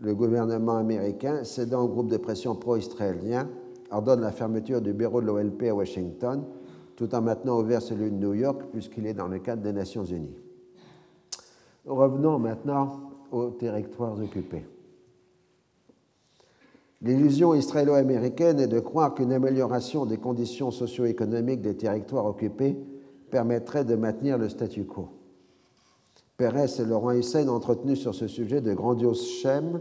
le 0.01 0.15
gouvernement 0.15 0.77
américain, 0.77 1.45
cédant 1.45 1.83
au 1.83 1.89
groupe 1.89 2.09
de 2.09 2.19
pression 2.19 2.55
pro-israélien, 2.55 3.49
ordonne 3.93 4.23
la 4.23 4.32
fermeture 4.32 4.81
du 4.81 4.93
bureau 4.93 5.20
de 5.20 5.27
l'OLP 5.27 5.64
à 5.69 5.74
Washington, 5.74 6.44
tout 6.97 7.14
en 7.14 7.20
maintenant 7.20 7.60
ouvert 7.60 7.82
celui 7.82 8.10
de 8.10 8.16
New 8.16 8.35
York, 8.35 8.62
puisqu'il 8.73 9.06
est 9.06 9.14
dans 9.14 9.28
le 9.28 9.39
cadre 9.39 9.62
des 9.62 9.73
Nations 9.73 10.05
Unies. 10.05 10.36
Revenons 11.86 12.39
maintenant 12.39 13.10
aux 13.31 13.51
territoires 13.51 14.19
occupés. 14.20 14.64
L'illusion 17.02 17.52
israélo-américaine 17.55 18.60
est 18.60 18.69
de 18.69 18.78
croire 18.78 19.14
qu'une 19.14 19.32
amélioration 19.32 20.06
des 20.06 20.19
conditions 20.19 20.70
socio-économiques 20.70 21.60
des 21.60 21.77
territoires 21.77 22.27
occupés 22.27 22.77
permettrait 23.31 23.85
de 23.85 23.97
maintenir 23.97 24.39
le 24.39 24.48
statu 24.48 24.85
quo. 24.85 25.09
Pérez 26.36 26.66
et 26.78 26.85
Laurent 26.85 27.12
Hussein 27.12 27.48
ont 27.48 27.56
entretenu 27.56 27.97
sur 27.97 28.14
ce 28.14 28.28
sujet 28.28 28.60
de 28.60 28.73
grandioses 28.73 29.27
schèmes, 29.27 29.81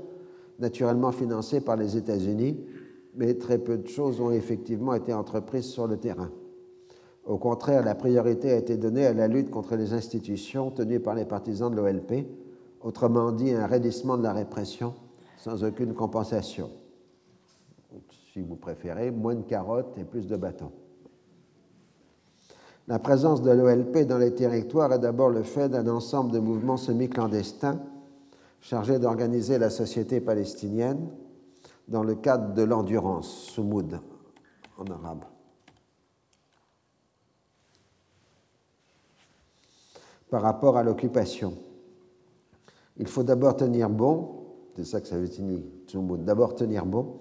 naturellement 0.58 1.12
financés 1.12 1.62
par 1.62 1.76
les 1.76 1.96
États-Unis, 1.96 2.58
mais 3.16 3.34
très 3.36 3.58
peu 3.58 3.78
de 3.78 3.88
choses 3.88 4.22
ont 4.22 4.32
effectivement 4.32 4.94
été 4.94 5.14
entreprises 5.14 5.66
sur 5.66 5.88
le 5.88 5.98
terrain. 5.98 6.32
Au 7.26 7.38
contraire, 7.38 7.84
la 7.84 7.96
priorité 7.96 8.52
a 8.52 8.58
été 8.58 8.78
donnée 8.78 9.06
à 9.06 9.14
la 9.14 9.28
lutte 9.28 9.52
contre 9.52 9.76
les 9.76 9.94
institutions 9.94 10.72
tenues 10.72 11.00
par 11.00 11.16
les 11.16 11.26
partisans 11.26 11.70
de 11.70 11.76
l'OLP, 11.76 12.26
autrement 12.82 13.32
dit 13.32 13.52
un 13.52 13.68
raidissement 13.68 14.18
de 14.18 14.24
la 14.24 14.34
répression 14.34 14.94
sans 15.38 15.64
aucune 15.64 15.94
compensation. 15.94 16.70
Si 18.34 18.42
vous 18.42 18.56
préférez, 18.56 19.12
moins 19.12 19.36
de 19.36 19.42
carottes 19.42 19.98
et 19.98 20.04
plus 20.04 20.28
de 20.28 20.36
bâtons. 20.36 20.72
La 22.88 22.98
présence 22.98 23.42
de 23.42 23.52
l'OLP 23.52 24.08
dans 24.08 24.18
les 24.18 24.34
territoires 24.34 24.94
est 24.94 25.00
d'abord 25.00 25.30
le 25.30 25.44
fait 25.44 25.70
d'un 25.70 25.88
ensemble 25.88 26.32
de 26.32 26.40
mouvements 26.40 26.78
semi-clandestins 26.78 27.80
chargés 28.62 29.00
d'organiser 29.00 29.58
la 29.58 29.70
société 29.70 30.22
palestinienne 30.22 31.10
dans 31.92 32.04
le 32.04 32.16
cadre 32.16 32.54
de 32.54 32.64
l'endurance, 32.64 33.28
soumoud 33.54 34.00
en 34.78 34.86
arabe. 34.86 35.26
par 40.32 40.42
rapport 40.42 40.78
à 40.78 40.84
l'occupation. 40.84 41.54
Il 42.98 43.08
faut 43.08 43.22
d'abord 43.22 43.58
tenir 43.58 43.90
bon, 43.90 44.30
c'est 44.76 44.86
ça 44.86 45.02
que 45.02 45.08
ça 45.08 45.18
veut 45.18 45.28
dire, 45.28 45.44
d'abord 46.20 46.56
tenir 46.56 46.86
bon, 46.86 47.18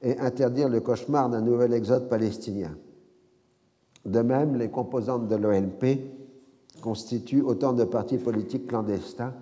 et 0.00 0.18
interdire 0.18 0.68
le 0.68 0.80
cauchemar 0.80 1.28
d'un 1.28 1.42
nouvel 1.42 1.74
exode 1.74 2.08
palestinien. 2.08 2.74
De 4.06 4.20
même, 4.20 4.56
les 4.56 4.70
composantes 4.70 5.28
de 5.28 5.36
l'OLP 5.36 6.80
constituent 6.80 7.42
autant 7.42 7.74
de 7.74 7.84
partis 7.84 8.18
politiques 8.18 8.66
clandestins. 8.66 9.34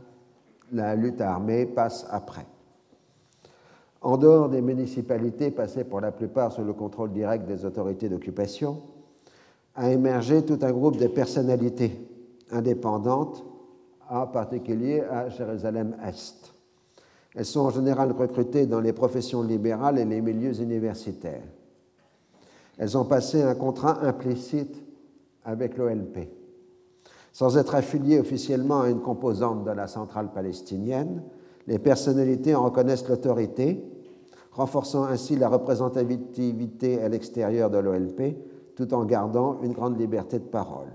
La 0.73 0.97
lutte 0.97 1.21
armée 1.21 1.67
passe 1.67 2.07
après. 2.11 2.47
En 4.03 4.17
dehors 4.17 4.49
des 4.49 4.63
municipalités 4.63 5.51
passées 5.51 5.85
pour 5.85 6.01
la 6.01 6.11
plupart 6.11 6.53
sous 6.53 6.65
le 6.65 6.73
contrôle 6.73 7.13
direct 7.13 7.47
des 7.47 7.65
autorités 7.65 8.09
d'occupation, 8.09 8.81
a 9.75 9.91
émergé 9.91 10.45
tout 10.45 10.59
un 10.63 10.73
groupe 10.73 10.97
de 10.97 11.07
personnalités 11.07 11.93
indépendantes, 12.51 13.45
en 14.09 14.27
particulier 14.27 15.03
à 15.03 15.29
Jérusalem-Est. 15.29 16.55
Elles 17.35 17.45
sont 17.45 17.61
en 17.61 17.71
général 17.71 18.11
recrutées 18.13 18.67
dans 18.67 18.81
les 18.81 18.93
professions 18.93 19.43
libérales 19.43 19.99
et 19.99 20.05
les 20.05 20.21
milieux 20.21 20.61
universitaires. 20.61 21.45
Elles 22.77 22.97
ont 22.97 23.05
passé 23.05 23.43
un 23.43 23.55
contrat 23.55 24.03
implicite 24.03 24.83
avec 25.45 25.77
l'OLP. 25.77 26.29
Sans 27.33 27.57
être 27.57 27.75
affiliées 27.75 28.19
officiellement 28.19 28.81
à 28.81 28.89
une 28.89 29.01
composante 29.01 29.65
de 29.65 29.71
la 29.71 29.87
centrale 29.87 30.33
palestinienne, 30.33 31.23
les 31.69 31.79
personnalités 31.79 32.55
en 32.55 32.65
reconnaissent 32.65 33.09
l'autorité, 33.09 33.85
renforçant 34.53 35.05
ainsi 35.05 35.37
la 35.37 35.49
représentativité 35.49 37.01
à 37.01 37.09
l'extérieur 37.09 37.71
de 37.71 37.79
l'OLP, 37.79 38.37
tout 38.77 38.93
en 38.95 39.05
gardant 39.05 39.59
une 39.63 39.73
grande 39.73 39.99
liberté 39.99 40.39
de 40.39 40.45
parole. 40.45 40.89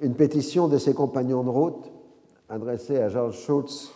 Une 0.00 0.14
pétition 0.14 0.68
de 0.68 0.78
ses 0.78 0.94
compagnons 0.94 1.44
de 1.44 1.50
route, 1.50 1.90
adressée 2.48 2.98
à 2.98 3.08
George 3.08 3.38
Schultz 3.38 3.92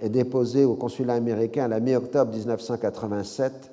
et 0.00 0.08
déposé 0.08 0.64
au 0.64 0.74
consulat 0.74 1.14
américain 1.14 1.64
à 1.64 1.68
la 1.68 1.80
mi-octobre 1.80 2.32
1987 2.32 3.72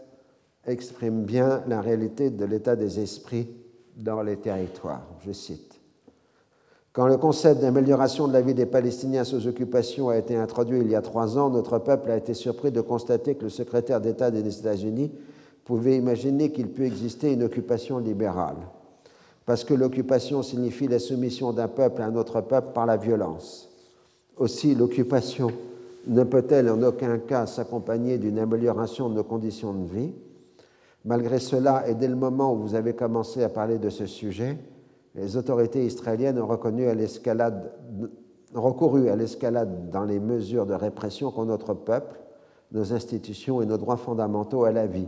exprime 0.66 1.24
bien 1.24 1.64
la 1.68 1.82
réalité 1.82 2.30
de 2.30 2.46
l'état 2.46 2.76
des 2.76 3.00
esprits 3.00 3.50
dans 3.96 4.22
les 4.22 4.38
territoires. 4.38 5.06
Je 5.26 5.32
cite. 5.32 5.75
Quand 6.96 7.08
le 7.08 7.18
concept 7.18 7.60
d'amélioration 7.60 8.26
de 8.26 8.32
la 8.32 8.40
vie 8.40 8.54
des 8.54 8.66
Palestiniens 8.66 9.26
sous 9.26 9.48
occupation 9.48 10.08
a 10.08 10.18
été 10.18 10.38
introduit 10.38 10.80
il 10.80 10.90
y 10.90 10.96
a 10.96 11.02
trois 11.02 11.38
ans, 11.38 11.50
notre 11.50 11.78
peuple 11.78 12.10
a 12.10 12.16
été 12.16 12.34
surpris 12.34 12.72
de 12.72 12.80
constater 12.80 13.36
que 13.36 13.44
le 13.44 13.50
secrétaire 13.50 14.00
d'État 14.00 14.32
des 14.32 14.48
États-Unis 14.60 15.12
pouvait 15.66 15.98
imaginer 15.98 16.54
qu'il 16.54 16.70
peut 16.70 16.86
exister 16.86 17.34
une 17.34 17.44
occupation 17.44 17.98
libérale, 17.98 18.56
parce 19.46 19.66
que 19.66 19.74
l'occupation 19.74 20.42
signifie 20.42 20.88
la 20.88 21.00
soumission 21.00 21.52
d'un 21.52 21.68
peuple 21.68 22.02
à 22.02 22.06
un 22.06 22.16
autre 22.16 22.40
peuple 22.40 22.70
par 22.74 22.86
la 22.86 22.96
violence. 22.96 23.70
Aussi, 24.38 24.74
l'occupation 24.74 25.52
ne 26.08 26.24
peut-elle 26.24 26.70
en 26.70 26.82
aucun 26.82 27.18
cas 27.18 27.46
s'accompagner 27.46 28.18
d'une 28.18 28.40
amélioration 28.40 29.10
de 29.10 29.16
nos 29.16 29.24
conditions 29.26 29.74
de 29.74 29.86
vie? 29.86 30.14
Malgré 31.04 31.40
cela, 31.40 31.90
et 31.90 31.94
dès 31.94 32.08
le 32.08 32.16
moment 32.16 32.54
où 32.54 32.60
vous 32.60 32.74
avez 32.74 32.94
commencé 32.94 33.44
à 33.44 33.50
parler 33.50 33.80
de 33.80 33.90
ce 33.90 34.06
sujet, 34.06 34.58
les 35.16 35.38
autorités 35.38 35.86
israéliennes 35.86 36.40
ont 36.40 36.48
recouru 36.48 36.88
à 39.10 39.16
l'escalade 39.16 39.90
dans 39.90 40.04
les 40.04 40.20
mesures 40.20 40.66
de 40.66 40.74
répression 40.74 41.32
contre 41.32 41.48
notre 41.48 41.74
peuple, 41.74 42.20
nos 42.72 42.92
institutions 42.94 43.62
et 43.62 43.66
nos 43.66 43.78
droits 43.78 43.98
fondamentaux 43.98 44.66
à 44.66 44.72
la 44.72 44.86
vie. 44.88 45.08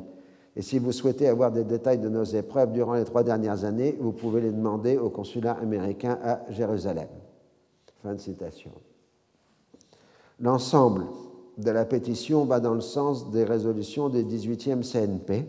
Et 0.56 0.62
si 0.62 0.80
vous 0.80 0.94
souhaitez 0.94 1.28
avoir 1.28 1.52
des 1.52 1.66
détails 1.66 2.00
de 2.00 2.10
nos 2.10 2.24
épreuves 2.24 2.72
durant 2.72 2.94
les 2.94 3.04
trois 3.04 3.24
dernières 3.24 3.66
années, 3.66 3.98
vous 4.00 4.14
pouvez 4.14 4.42
les 4.42 4.52
demander 4.52 4.98
au 4.98 5.10
consulat 5.10 5.58
américain 5.62 6.18
à 6.24 6.40
Jérusalem. 6.50 7.10
Fin 8.02 8.14
de 8.14 8.20
citation. 8.20 8.72
L'ensemble 10.40 11.06
de 11.58 11.70
la 11.70 11.86
pétition 11.86 12.46
va 12.46 12.60
dans 12.60 12.74
le 12.74 12.82
sens 12.82 13.30
des 13.30 13.44
résolutions 13.44 14.10
des 14.10 14.24
18e 14.24 14.90
CNP. 14.90 15.46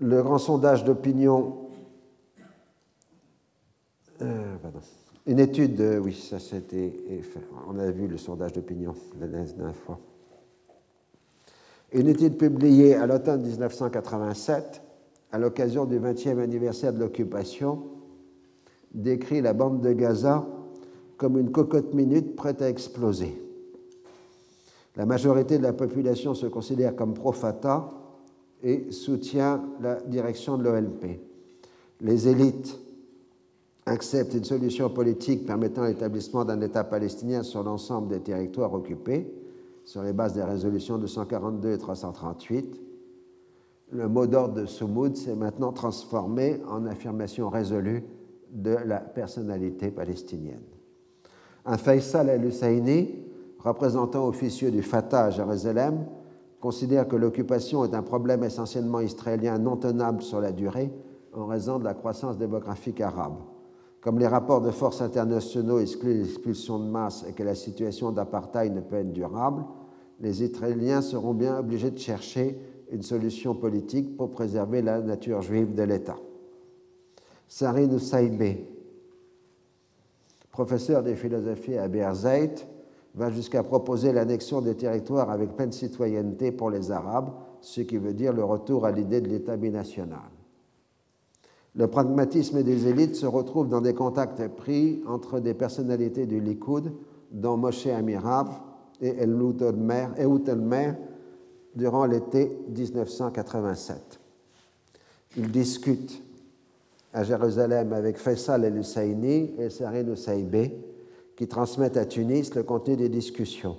Le 0.00 0.22
grand 0.22 0.38
sondage 0.38 0.84
d'opinion 0.84 1.67
euh, 4.22 4.56
Une 5.26 5.38
étude, 5.38 6.00
oui, 6.02 6.14
ça 6.14 6.38
c'était. 6.38 6.92
On 7.68 7.78
a 7.78 7.90
vu 7.90 8.06
le 8.06 8.16
sondage 8.16 8.52
publiée 12.36 12.94
à 12.94 13.06
l'automne 13.06 13.42
1987, 13.42 14.82
à 15.32 15.38
l'occasion 15.38 15.84
du 15.86 15.98
20e 15.98 16.38
anniversaire 16.38 16.92
de 16.92 16.98
l'occupation, 16.98 17.82
décrit 18.92 19.40
la 19.40 19.54
bande 19.54 19.80
de 19.80 19.92
Gaza 19.92 20.46
comme 21.16 21.38
une 21.38 21.50
cocotte 21.50 21.94
minute 21.94 22.36
prête 22.36 22.62
à 22.62 22.68
exploser. 22.68 23.42
La 24.96 25.06
majorité 25.06 25.58
de 25.58 25.62
la 25.62 25.72
population 25.72 26.34
se 26.34 26.46
considère 26.46 26.94
comme 26.96 27.14
pro-Fatah 27.14 27.90
et 28.62 28.90
soutient 28.90 29.64
la 29.80 30.00
direction 30.00 30.58
de 30.58 30.64
l'OLP. 30.64 31.20
Les 32.00 32.28
élites 32.28 32.78
accepte 33.88 34.34
une 34.34 34.44
solution 34.44 34.90
politique 34.90 35.46
permettant 35.46 35.84
l'établissement 35.84 36.44
d'un 36.44 36.60
État 36.60 36.84
palestinien 36.84 37.42
sur 37.42 37.62
l'ensemble 37.62 38.08
des 38.08 38.20
territoires 38.20 38.72
occupés, 38.72 39.32
sur 39.84 40.02
les 40.02 40.12
bases 40.12 40.34
des 40.34 40.42
résolutions 40.42 40.98
242 40.98 41.72
et 41.72 41.78
338, 41.78 42.80
le 43.90 44.08
mot 44.08 44.26
d'ordre 44.26 44.54
de 44.54 44.66
Soumoud 44.66 45.16
s'est 45.16 45.34
maintenant 45.34 45.72
transformé 45.72 46.60
en 46.68 46.84
affirmation 46.84 47.48
résolue 47.48 48.04
de 48.50 48.76
la 48.84 48.98
personnalité 48.98 49.90
palestinienne. 49.90 50.62
Un 51.64 51.78
Faisal 51.78 52.28
el-Husseini, 52.28 53.24
représentant 53.58 54.26
officieux 54.26 54.70
du 54.70 54.82
Fatah 54.82 55.24
à 55.24 55.30
Jérusalem, 55.30 56.06
considère 56.60 57.08
que 57.08 57.16
l'occupation 57.16 57.84
est 57.84 57.94
un 57.94 58.02
problème 58.02 58.44
essentiellement 58.44 59.00
israélien 59.00 59.58
non 59.58 59.76
tenable 59.76 60.22
sur 60.22 60.40
la 60.40 60.52
durée 60.52 60.90
en 61.32 61.46
raison 61.46 61.78
de 61.78 61.84
la 61.84 61.94
croissance 61.94 62.36
démographique 62.36 63.00
arabe. 63.00 63.36
Comme 64.08 64.20
les 64.20 64.26
rapports 64.26 64.62
de 64.62 64.70
forces 64.70 65.02
internationaux 65.02 65.80
excluent 65.80 66.14
l'expulsion 66.14 66.78
de 66.78 66.86
masse 66.86 67.26
et 67.28 67.34
que 67.34 67.42
la 67.42 67.54
situation 67.54 68.10
d'apartheid 68.10 68.74
ne 68.74 68.80
peut 68.80 68.96
être 68.96 69.12
durable, 69.12 69.66
les 70.18 70.42
Israéliens 70.42 71.02
seront 71.02 71.34
bien 71.34 71.58
obligés 71.58 71.90
de 71.90 71.98
chercher 71.98 72.58
une 72.90 73.02
solution 73.02 73.54
politique 73.54 74.16
pour 74.16 74.30
préserver 74.30 74.80
la 74.80 75.02
nature 75.02 75.42
juive 75.42 75.74
de 75.74 75.82
l'État. 75.82 76.16
Sarin 77.48 77.98
Saïbé, 77.98 78.66
professeur 80.52 81.02
de 81.02 81.12
philosophie 81.12 81.76
à 81.76 81.86
Berzeit, 81.86 82.66
va 83.14 83.30
jusqu'à 83.30 83.62
proposer 83.62 84.12
l'annexion 84.12 84.62
des 84.62 84.74
territoires 84.74 85.28
avec 85.28 85.54
pleine 85.54 85.72
citoyenneté 85.72 86.50
pour 86.50 86.70
les 86.70 86.90
Arabes, 86.90 87.28
ce 87.60 87.82
qui 87.82 87.98
veut 87.98 88.14
dire 88.14 88.32
le 88.32 88.42
retour 88.42 88.86
à 88.86 88.90
l'idée 88.90 89.20
de 89.20 89.28
l'État 89.28 89.58
binational. 89.58 90.37
Le 91.78 91.86
pragmatisme 91.86 92.64
des 92.64 92.88
élites 92.88 93.14
se 93.14 93.24
retrouve 93.24 93.68
dans 93.68 93.80
des 93.80 93.94
contacts 93.94 94.44
pris 94.48 95.00
entre 95.06 95.38
des 95.38 95.54
personnalités 95.54 96.26
du 96.26 96.40
Likoud, 96.40 96.92
dont 97.30 97.56
Moshe 97.56 97.86
Amirav 97.86 98.48
et 99.00 99.14
Ehud 99.22 99.62
durant 101.76 102.04
l'été 102.04 102.58
1987. 102.76 104.18
Ils 105.36 105.52
discutent 105.52 106.20
à 107.12 107.22
Jérusalem 107.22 107.92
avec 107.92 108.18
Faisal 108.18 108.64
el-Husseini 108.64 109.54
et 109.56 109.70
Sarin 109.70 110.16
Saïbé, 110.16 110.84
qui 111.36 111.46
transmettent 111.46 111.96
à 111.96 112.06
Tunis 112.06 112.56
le 112.56 112.64
contenu 112.64 112.96
des 112.96 113.08
discussions. 113.08 113.76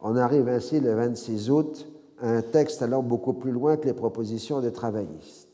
On 0.00 0.16
arrive 0.16 0.48
ainsi 0.48 0.80
le 0.80 0.94
26 0.94 1.50
août 1.50 1.86
à 2.18 2.30
un 2.30 2.40
texte 2.40 2.80
allant 2.80 3.02
beaucoup 3.02 3.34
plus 3.34 3.52
loin 3.52 3.76
que 3.76 3.84
les 3.84 3.92
propositions 3.92 4.62
des 4.62 4.72
travaillistes. 4.72 5.51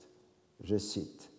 Je 0.62 0.76
cite. 0.76 1.30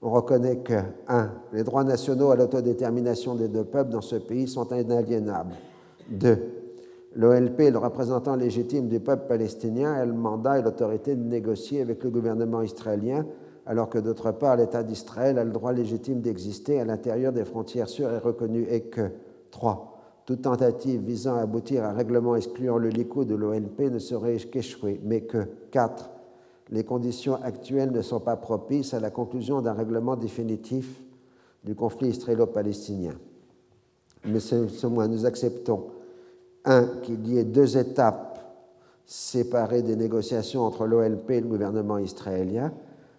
On 0.00 0.10
reconnaît 0.10 0.58
que 0.58 0.74
1. 1.08 1.30
Les 1.52 1.62
droits 1.62 1.84
nationaux 1.84 2.30
à 2.30 2.36
l'autodétermination 2.36 3.34
des 3.34 3.48
deux 3.48 3.64
peuples 3.64 3.90
dans 3.90 4.00
ce 4.00 4.16
pays 4.16 4.48
sont 4.48 4.68
inaliénables. 4.74 5.54
2. 6.10 6.38
L'OLP 7.14 7.60
est 7.60 7.70
le 7.70 7.78
représentant 7.78 8.36
légitime 8.36 8.88
du 8.88 8.98
peuple 8.98 9.28
palestinien 9.28 9.92
a 9.92 10.04
le 10.04 10.14
mandat 10.14 10.58
et 10.58 10.62
l'autorité 10.62 11.14
de 11.14 11.22
négocier 11.22 11.82
avec 11.82 12.02
le 12.02 12.10
gouvernement 12.10 12.62
israélien, 12.62 13.26
alors 13.66 13.90
que 13.90 13.98
d'autre 13.98 14.32
part, 14.32 14.56
l'État 14.56 14.82
d'Israël 14.82 15.38
a 15.38 15.44
le 15.44 15.52
droit 15.52 15.72
légitime 15.72 16.20
d'exister 16.20 16.80
à 16.80 16.84
l'intérieur 16.84 17.32
des 17.32 17.44
frontières 17.44 17.88
sûres 17.88 18.12
et 18.12 18.18
reconnues, 18.18 18.66
et 18.70 18.82
que 18.82 19.10
3. 19.50 20.22
Toute 20.24 20.42
tentative 20.42 21.02
visant 21.02 21.36
à 21.36 21.42
aboutir 21.42 21.84
à 21.84 21.88
un 21.88 21.92
règlement 21.92 22.34
excluant 22.34 22.78
le 22.78 22.88
Likoud 22.88 23.28
de 23.28 23.34
l'OLP 23.34 23.90
ne 23.90 23.98
serait 23.98 24.36
qu'échouée, 24.36 25.00
mais 25.04 25.20
que 25.22 25.46
4 25.70 26.10
les 26.72 26.84
conditions 26.84 27.38
actuelles 27.42 27.92
ne 27.92 28.00
sont 28.00 28.18
pas 28.18 28.36
propices 28.36 28.94
à 28.94 29.00
la 29.00 29.10
conclusion 29.10 29.60
d'un 29.60 29.74
règlement 29.74 30.16
définitif 30.16 31.02
du 31.64 31.74
conflit 31.74 32.08
israélo-palestinien. 32.08 33.12
Mais 34.24 34.38
moins, 34.84 35.06
nous 35.06 35.26
acceptons, 35.26 35.84
un, 36.64 36.86
qu'il 37.02 37.28
y 37.28 37.38
ait 37.38 37.44
deux 37.44 37.76
étapes 37.76 38.38
séparées 39.04 39.82
des 39.82 39.96
négociations 39.96 40.62
entre 40.62 40.86
l'OLP 40.86 41.30
et 41.32 41.40
le 41.42 41.48
gouvernement 41.48 41.98
israélien, 41.98 42.72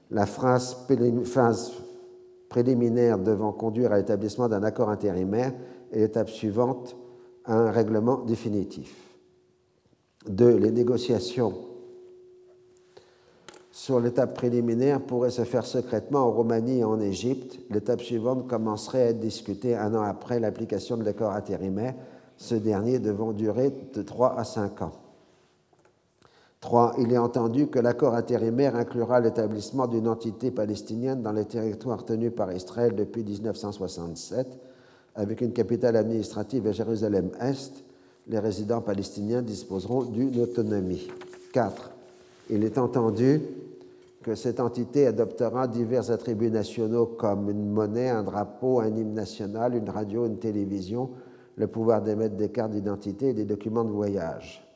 la 0.10 0.26
phase 0.26 0.76
préliminaire 2.50 3.20
devant 3.20 3.52
conduire 3.52 3.92
à 3.92 3.98
l'établissement 3.98 4.50
d'un 4.50 4.64
accord 4.64 4.90
intérimaire 4.90 5.54
et 5.92 6.00
l'étape 6.00 6.30
suivante 6.30 6.96
à 7.46 7.54
un 7.54 7.70
règlement 7.70 8.18
définitif. 8.18 8.96
Deux, 10.28 10.58
les 10.58 10.72
négociations 10.72 11.54
sur 13.74 14.00
l'étape 14.00 14.36
préliminaire 14.36 15.02
pourrait 15.02 15.32
se 15.32 15.44
faire 15.44 15.66
secrètement 15.66 16.20
en 16.20 16.32
Roumanie 16.32 16.82
et 16.82 16.84
en 16.84 17.02
Égypte. 17.02 17.58
L'étape 17.72 18.02
suivante 18.02 18.48
commencerait 18.48 19.02
à 19.02 19.10
être 19.10 19.20
discutée 19.20 19.76
un 19.76 19.96
an 19.96 20.04
après 20.04 20.40
l'application 20.40 20.96
de 20.96 21.04
l'accord 21.04 21.32
intérimaire, 21.32 21.96
ce 22.38 22.54
dernier 22.54 23.00
devant 23.00 23.34
durer 23.34 23.74
de 23.96 24.02
3 24.04 24.38
à 24.38 24.44
5 24.44 24.84
ans. 24.84 24.92
3. 26.62 26.94
Il 27.00 27.12
est 27.12 27.18
entendu 27.18 27.66
que 27.66 27.80
l'accord 27.80 28.14
intérimaire 28.14 28.76
inclura 28.76 29.20
l'établissement 29.20 29.88
d'une 29.88 30.08
entité 30.08 30.52
palestinienne 30.52 31.24
dans 31.24 31.32
les 31.32 31.46
territoires 31.46 32.06
tenus 32.06 32.32
par 32.32 32.54
Israël 32.54 32.94
depuis 32.96 33.24
1967, 33.24 34.56
avec 35.16 35.42
une 35.42 35.52
capitale 35.52 35.96
administrative 35.96 36.68
à 36.68 36.74
Jérusalem-Est. 36.74 37.84
Les 38.28 38.40
résidents 38.40 38.82
palestiniens 38.82 39.42
disposeront 39.42 40.04
d'une 40.04 40.40
autonomie. 40.40 41.10
4. 41.54 41.90
Il 42.50 42.64
est 42.64 42.78
entendu 42.78 43.42
que 44.24 44.34
cette 44.34 44.60
entité 44.60 45.06
adoptera 45.06 45.68
divers 45.68 46.10
attributs 46.10 46.50
nationaux 46.50 47.06
comme 47.06 47.50
une 47.50 47.70
monnaie, 47.70 48.10
un 48.10 48.24
drapeau, 48.24 48.80
un 48.80 48.88
hymne 48.88 49.14
national, 49.14 49.76
une 49.76 49.90
radio, 49.90 50.26
une 50.26 50.40
télévision, 50.40 51.12
le 51.56 51.68
pouvoir 51.68 52.02
d'émettre 52.02 52.36
des 52.36 52.50
cartes 52.50 52.72
d'identité 52.72 53.30
et 53.30 53.34
des 53.34 53.46
documents 53.46 53.84
de 53.84 53.92
voyage. 53.92 54.68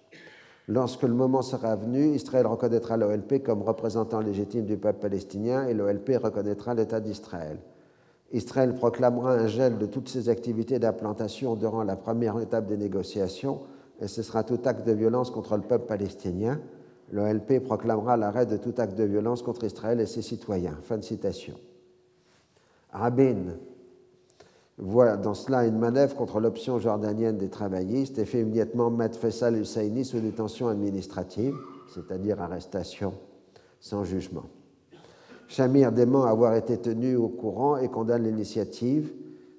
Lorsque 0.67 1.03
le 1.03 1.13
moment 1.13 1.41
sera 1.41 1.75
venu, 1.75 2.13
Israël 2.13 2.45
reconnaîtra 2.45 2.97
l'OLP 2.97 3.41
comme 3.41 3.63
représentant 3.63 4.19
légitime 4.19 4.65
du 4.65 4.77
peuple 4.77 4.99
palestinien 4.99 5.65
et 5.65 5.73
l'OLP 5.73 6.17
reconnaîtra 6.21 6.73
l'État 6.73 6.99
d'Israël. 6.99 7.57
Israël 8.33 8.75
proclamera 8.75 9.31
un 9.31 9.47
gel 9.47 9.77
de 9.77 9.85
toutes 9.85 10.09
ses 10.09 10.27
activités 10.27 10.77
d'implantation 10.77 11.55
durant 11.55 11.83
la 11.83 11.95
première 11.95 12.37
étape 12.41 12.67
des 12.67 12.75
négociations 12.75 13.61
et 14.01 14.07
ce 14.07 14.21
sera 14.21 14.43
tout 14.43 14.59
acte 14.65 14.85
de 14.85 14.91
violence 14.91 15.31
contre 15.31 15.55
le 15.55 15.63
peuple 15.63 15.85
palestinien. 15.85 16.59
L'OLP 17.11 17.63
proclamera 17.63 18.17
l'arrêt 18.17 18.45
de 18.45 18.57
tout 18.57 18.73
acte 18.77 18.97
de 18.97 19.03
violence 19.03 19.41
contre 19.41 19.63
Israël 19.63 19.99
et 19.99 20.05
ses 20.05 20.21
citoyens. 20.21 20.77
Fin 20.83 20.97
de 20.97 21.03
citation. 21.03 21.55
Rabin 22.91 23.55
voit 24.77 25.17
dans 25.17 25.33
cela 25.33 25.65
une 25.65 25.77
manœuvre 25.77 26.15
contre 26.15 26.39
l'option 26.39 26.79
jordanienne 26.79 27.37
des 27.37 27.49
travaillistes 27.49 28.19
et 28.19 28.25
fait 28.25 28.41
immédiatement 28.41 28.91
mettre 28.91 29.17
Faisal 29.17 29.57
Husseini 29.57 30.05
sous 30.05 30.19
détention 30.19 30.67
administrative, 30.67 31.55
c'est-à-dire 31.93 32.41
arrestation 32.41 33.13
sans 33.79 34.03
jugement. 34.03 34.45
Shamir 35.47 35.91
dément 35.91 36.25
avoir 36.25 36.55
été 36.55 36.77
tenu 36.77 37.15
au 37.15 37.29
courant 37.29 37.77
et 37.77 37.87
condamne 37.87 38.23
l'initiative 38.23 39.13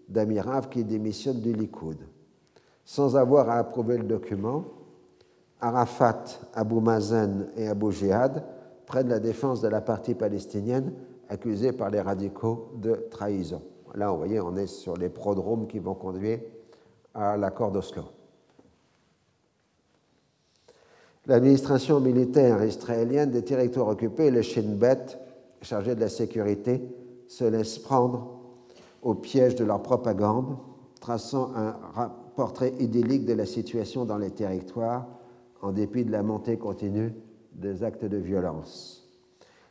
d'Amirav 0.08 0.68
qui 0.68 0.84
démissionne 0.84 1.40
du 1.40 1.52
Likoud. 1.52 1.96
Sans 2.84 3.16
avoir 3.16 3.48
à 3.48 3.58
approuver 3.58 3.98
le 3.98 4.04
document, 4.04 4.64
Arafat, 5.60 6.24
Abu 6.54 6.80
Mazen 6.80 7.48
et 7.56 7.68
Abu 7.68 7.92
Jihad 7.92 8.44
prennent 8.86 9.08
la 9.08 9.18
défense 9.18 9.60
de 9.60 9.68
la 9.68 9.80
partie 9.80 10.14
palestinienne 10.14 10.92
accusée 11.28 11.72
par 11.72 11.90
les 11.90 12.00
radicaux 12.00 12.72
de 12.76 13.06
trahison. 13.10 13.62
Là, 13.94 14.10
vous 14.10 14.18
voyez, 14.18 14.40
on 14.40 14.56
est 14.56 14.66
sur 14.66 14.96
les 14.96 15.08
prodromes 15.08 15.66
qui 15.66 15.78
vont 15.78 15.94
conduire 15.94 16.40
à 17.14 17.36
l'accord 17.36 17.72
d'Oslo. 17.72 18.04
L'administration 21.26 22.00
militaire 22.00 22.64
israélienne 22.64 23.30
des 23.30 23.44
territoires 23.44 23.88
occupés, 23.88 24.30
le 24.30 24.42
Shin 24.42 24.76
Bet, 24.76 25.18
chargé 25.60 25.94
de 25.94 26.00
la 26.00 26.08
sécurité, 26.08 26.82
se 27.26 27.44
laisse 27.44 27.78
prendre 27.78 28.38
au 29.02 29.14
piège 29.14 29.54
de 29.56 29.64
leur 29.64 29.82
propagande, 29.82 30.56
traçant 31.00 31.52
un 31.54 32.10
portrait 32.34 32.72
idyllique 32.78 33.26
de 33.26 33.34
la 33.34 33.44
situation 33.44 34.04
dans 34.04 34.16
les 34.16 34.30
territoires, 34.30 35.06
en 35.62 35.72
dépit 35.72 36.04
de 36.04 36.12
la 36.12 36.22
montée 36.22 36.56
continue 36.56 37.12
des 37.52 37.82
actes 37.82 38.04
de 38.04 38.16
violence. 38.16 39.08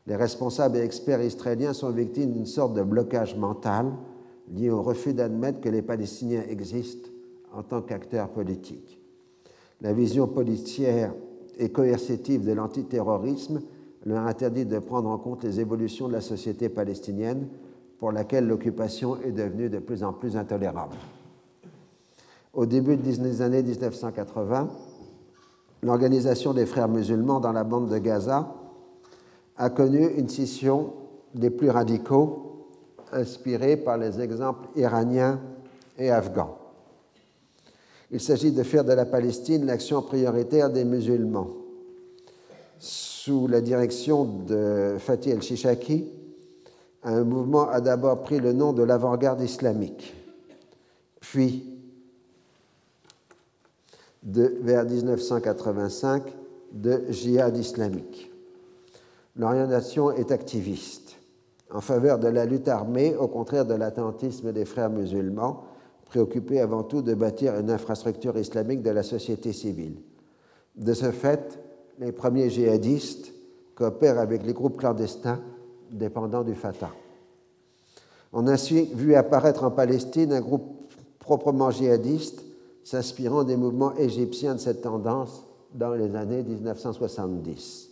Les 0.06 0.16
responsables 0.16 0.78
et 0.78 0.82
experts 0.82 1.22
israéliens 1.22 1.74
sont 1.74 1.92
victimes 1.92 2.32
d'une 2.32 2.46
sorte 2.46 2.74
de 2.74 2.84
blocage 2.84 3.36
mental 3.36 3.92
lié 4.54 4.70
au 4.70 4.82
refus 4.82 5.14
d'admettre 5.14 5.60
que 5.60 5.70
les 5.70 5.82
Palestiniens 5.82 6.44
existent 6.50 7.10
en 7.54 7.64
tant 7.64 7.82
qu'acteurs 7.82 8.30
politiques. 8.30 9.00
La 9.82 9.94
vision 9.94 10.28
policière 10.28 11.14
et 11.58 11.70
coercitive 11.70 12.46
de 12.46 12.54
l'antiterrorisme 12.54 13.62
leur 14.06 14.26
interdit 14.26 14.66
de 14.66 14.80
prendre 14.80 15.10
en 15.10 15.18
compte 15.18 15.44
les 15.44 15.60
évolutions 15.60 16.08
de 16.08 16.14
la 16.14 16.22
société 16.22 16.70
palestinienne 16.70 17.48
pour 18.00 18.12
laquelle 18.12 18.48
l'occupation 18.48 19.20
est 19.22 19.32
devenue 19.32 19.70
de 19.70 19.80
plus 19.80 20.04
en 20.04 20.14
plus 20.14 20.38
intolérable. 20.38 20.96
Au 22.54 22.66
début 22.66 22.96
des 22.96 23.42
années 23.42 23.64
1980, 23.64 24.70
l'Organisation 25.84 26.54
des 26.54 26.66
frères 26.66 26.88
musulmans 26.88 27.40
dans 27.40 27.52
la 27.52 27.64
bande 27.64 27.90
de 27.90 27.98
Gaza 27.98 28.54
a 29.58 29.70
connu 29.70 30.08
une 30.18 30.30
scission 30.30 30.94
des 31.34 31.50
plus 31.50 31.70
radicaux 31.70 32.68
inspirés 33.12 33.78
par 33.78 33.98
les 33.98 34.20
exemples 34.20 34.68
iraniens 34.76 35.40
et 35.98 36.12
afghans. 36.12 36.58
Il 38.12 38.22
s'agit 38.22 38.52
de 38.52 38.64
faire 38.64 38.86
de 38.86 38.94
la 38.94 39.06
Palestine 39.06 39.66
l'action 39.66 40.02
prioritaire 40.02 40.70
des 40.70 40.86
musulmans. 40.86 41.50
Sous 42.80 43.48
la 43.48 43.60
direction 43.60 44.24
de 44.26 44.96
Fatih 45.00 45.32
el-Shishaki, 45.32 46.06
un 47.04 47.24
mouvement 47.24 47.70
a 47.70 47.82
d'abord 47.82 48.22
pris 48.22 48.40
le 48.40 48.54
nom 48.54 48.74
de 48.74 48.84
l'avant-garde 48.84 49.42
islamique, 49.42 50.14
puis, 51.20 51.77
de, 54.24 54.58
vers 54.62 54.86
1985, 54.86 56.24
de 56.72 57.04
djihad 57.10 57.56
islamique. 57.58 58.32
L'orientation 59.36 60.12
est 60.12 60.32
activiste, 60.32 61.16
en 61.72 61.82
faveur 61.82 62.20
de 62.20 62.28
la 62.28 62.46
lutte 62.46 62.68
armée, 62.68 63.16
au 63.16 63.28
contraire 63.28 63.66
de 63.66 63.74
l'attentisme 63.74 64.52
des 64.52 64.66
frères 64.66 64.90
musulmans, 64.90 65.64
préoccupés 66.06 66.62
avant 66.62 66.84
tout 66.84 67.02
de 67.02 67.14
bâtir 67.14 67.58
une 67.60 67.70
infrastructure 67.70 68.38
islamique 68.38 68.82
de 68.82 68.90
la 68.90 69.04
société 69.04 69.54
civile. 69.54 69.98
De 70.76 70.94
ce 70.94 71.12
fait, 71.12 71.60
les 72.00 72.12
premiers 72.12 72.50
djihadistes 72.50 73.34
coopèrent 73.76 74.20
avec 74.20 74.44
les 74.46 74.54
groupes 74.54 74.78
clandestins 74.78 75.40
dépendants 75.92 76.44
du 76.44 76.56
Fatah. 76.56 76.92
On 78.34 78.48
a 78.48 78.56
vu 78.56 79.16
apparaître 79.16 79.64
en 79.64 79.72
Palestine 79.72 80.34
un 80.34 80.42
groupe 80.42 80.92
proprement 81.20 81.72
djihadiste 81.72 82.44
s'inspirant 82.88 83.44
des 83.44 83.58
mouvements 83.58 83.94
égyptiens 83.98 84.56
de 84.56 84.62
cette 84.62 84.82
tendance 84.82 85.46
dans 85.74 85.94
les 85.94 86.16
années 86.16 86.42
1970. 86.42 87.90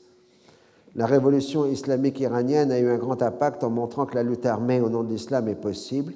La 0.96 1.06
révolution 1.06 1.66
islamique 1.66 2.22
iranienne 2.22 2.72
a 2.72 2.80
eu 2.80 2.88
un 2.88 2.98
grand 2.98 3.22
impact 3.22 3.66
en 3.66 3.70
montrant 3.70 4.06
que 4.06 4.16
la 4.16 4.24
lutte 4.24 4.46
armée 4.46 4.80
au 4.80 4.88
nom 4.88 5.04
de 5.04 5.10
l'islam 5.10 5.50
est 5.50 5.56
possible, 5.56 6.14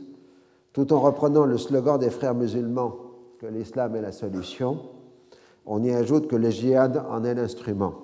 tout 0.71 0.93
en 0.93 1.01
reprenant 1.01 1.43
le 1.43 1.57
slogan 1.57 1.99
des 1.99 2.09
frères 2.09 2.35
musulmans 2.35 2.95
que 3.41 3.47
l'islam 3.47 3.97
est 3.97 4.01
la 4.01 4.13
solution. 4.13 4.79
On 5.65 5.83
y 5.83 5.91
ajoute 5.91 6.29
que 6.29 6.37
le 6.37 6.49
djihad 6.49 7.03
en 7.09 7.25
est 7.25 7.35
l'instrument. 7.35 7.95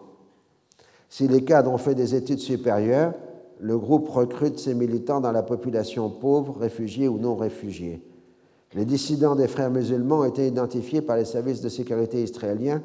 Si 1.08 1.30
les 1.30 1.46
cadres 1.46 1.72
ont 1.72 1.78
fait 1.78 1.96
des 1.96 2.16
études 2.16 2.40
supérieures, 2.40 3.14
le 3.62 3.78
groupe 3.78 4.10
recrute 4.10 4.60
ses 4.60 4.74
militants 4.74 5.22
dans 5.22 5.32
la 5.32 5.44
population 5.44 6.10
pauvre, 6.10 6.58
réfugiée 6.60 7.08
ou 7.08 7.18
non 7.18 7.38
réfugiée. 7.38 8.04
Les 8.74 8.86
dissidents 8.86 9.36
des 9.36 9.48
frères 9.48 9.72
musulmans 9.72 10.20
ont 10.20 10.26
été 10.26 10.48
identifiés 10.48 11.02
par 11.02 11.18
les 11.18 11.26
services 11.26 11.62
de 11.62 11.70
sécurité 11.70 12.22
israéliens 12.24 12.82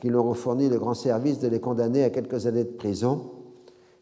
qui 0.00 0.08
leur 0.08 0.26
ont 0.26 0.34
fourni 0.34 0.68
le 0.68 0.78
grand 0.78 0.94
service 0.94 1.38
de 1.38 1.48
les 1.48 1.60
condamner 1.60 2.04
à 2.04 2.10
quelques 2.10 2.46
années 2.46 2.64
de 2.64 2.70
prison, 2.70 3.30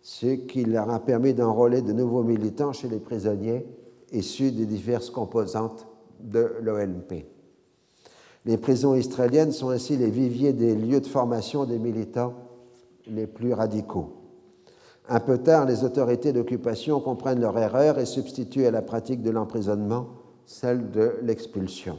ce 0.01 0.27
qui 0.27 0.65
leur 0.65 0.91
a 0.91 1.01
permis 1.01 1.35
d'enrôler 1.35 1.83
de 1.83 1.93
nouveaux 1.93 2.23
militants 2.23 2.73
chez 2.73 2.89
les 2.89 3.01
prisonniers 3.01 3.67
issus 4.13 4.53
des 4.53 4.67
diverses 4.67 5.11
composantes 5.11 5.87
de 6.21 6.53
l'ONP. 6.63 7.27
Les 8.47 8.57
prisons 8.57 8.95
israéliennes 8.95 9.53
sont 9.53 9.71
ainsi 9.71 9.97
les 9.97 10.11
viviers 10.11 10.53
des 10.53 10.75
lieux 10.75 11.01
de 11.01 11.07
formation 11.07 11.65
des 11.65 11.79
militants 11.79 12.35
les 13.07 13.27
plus 13.27 13.53
radicaux. 13.53 14.15
Un 15.09 15.21
peu 15.21 15.39
tard, 15.39 15.67
les 15.67 15.85
autorités 15.85 16.33
d'occupation 16.33 17.01
comprennent 17.01 17.41
leur 17.41 17.59
erreur 17.59 17.99
et 17.99 18.07
substituent 18.07 18.67
à 18.67 18.71
la 18.71 18.83
pratique 18.83 19.23
de 19.23 19.31
l'emprisonnement 19.31 20.09
celle 20.49 20.91
de 20.91 21.19
l'expulsion. 21.23 21.99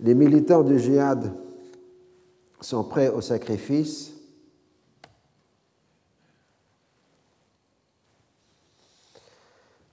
Les 0.00 0.14
militants 0.14 0.62
du 0.62 0.78
djihad 0.78 1.32
sont 2.60 2.82
prêts 2.82 3.08
au 3.08 3.20
sacrifice. 3.20 4.12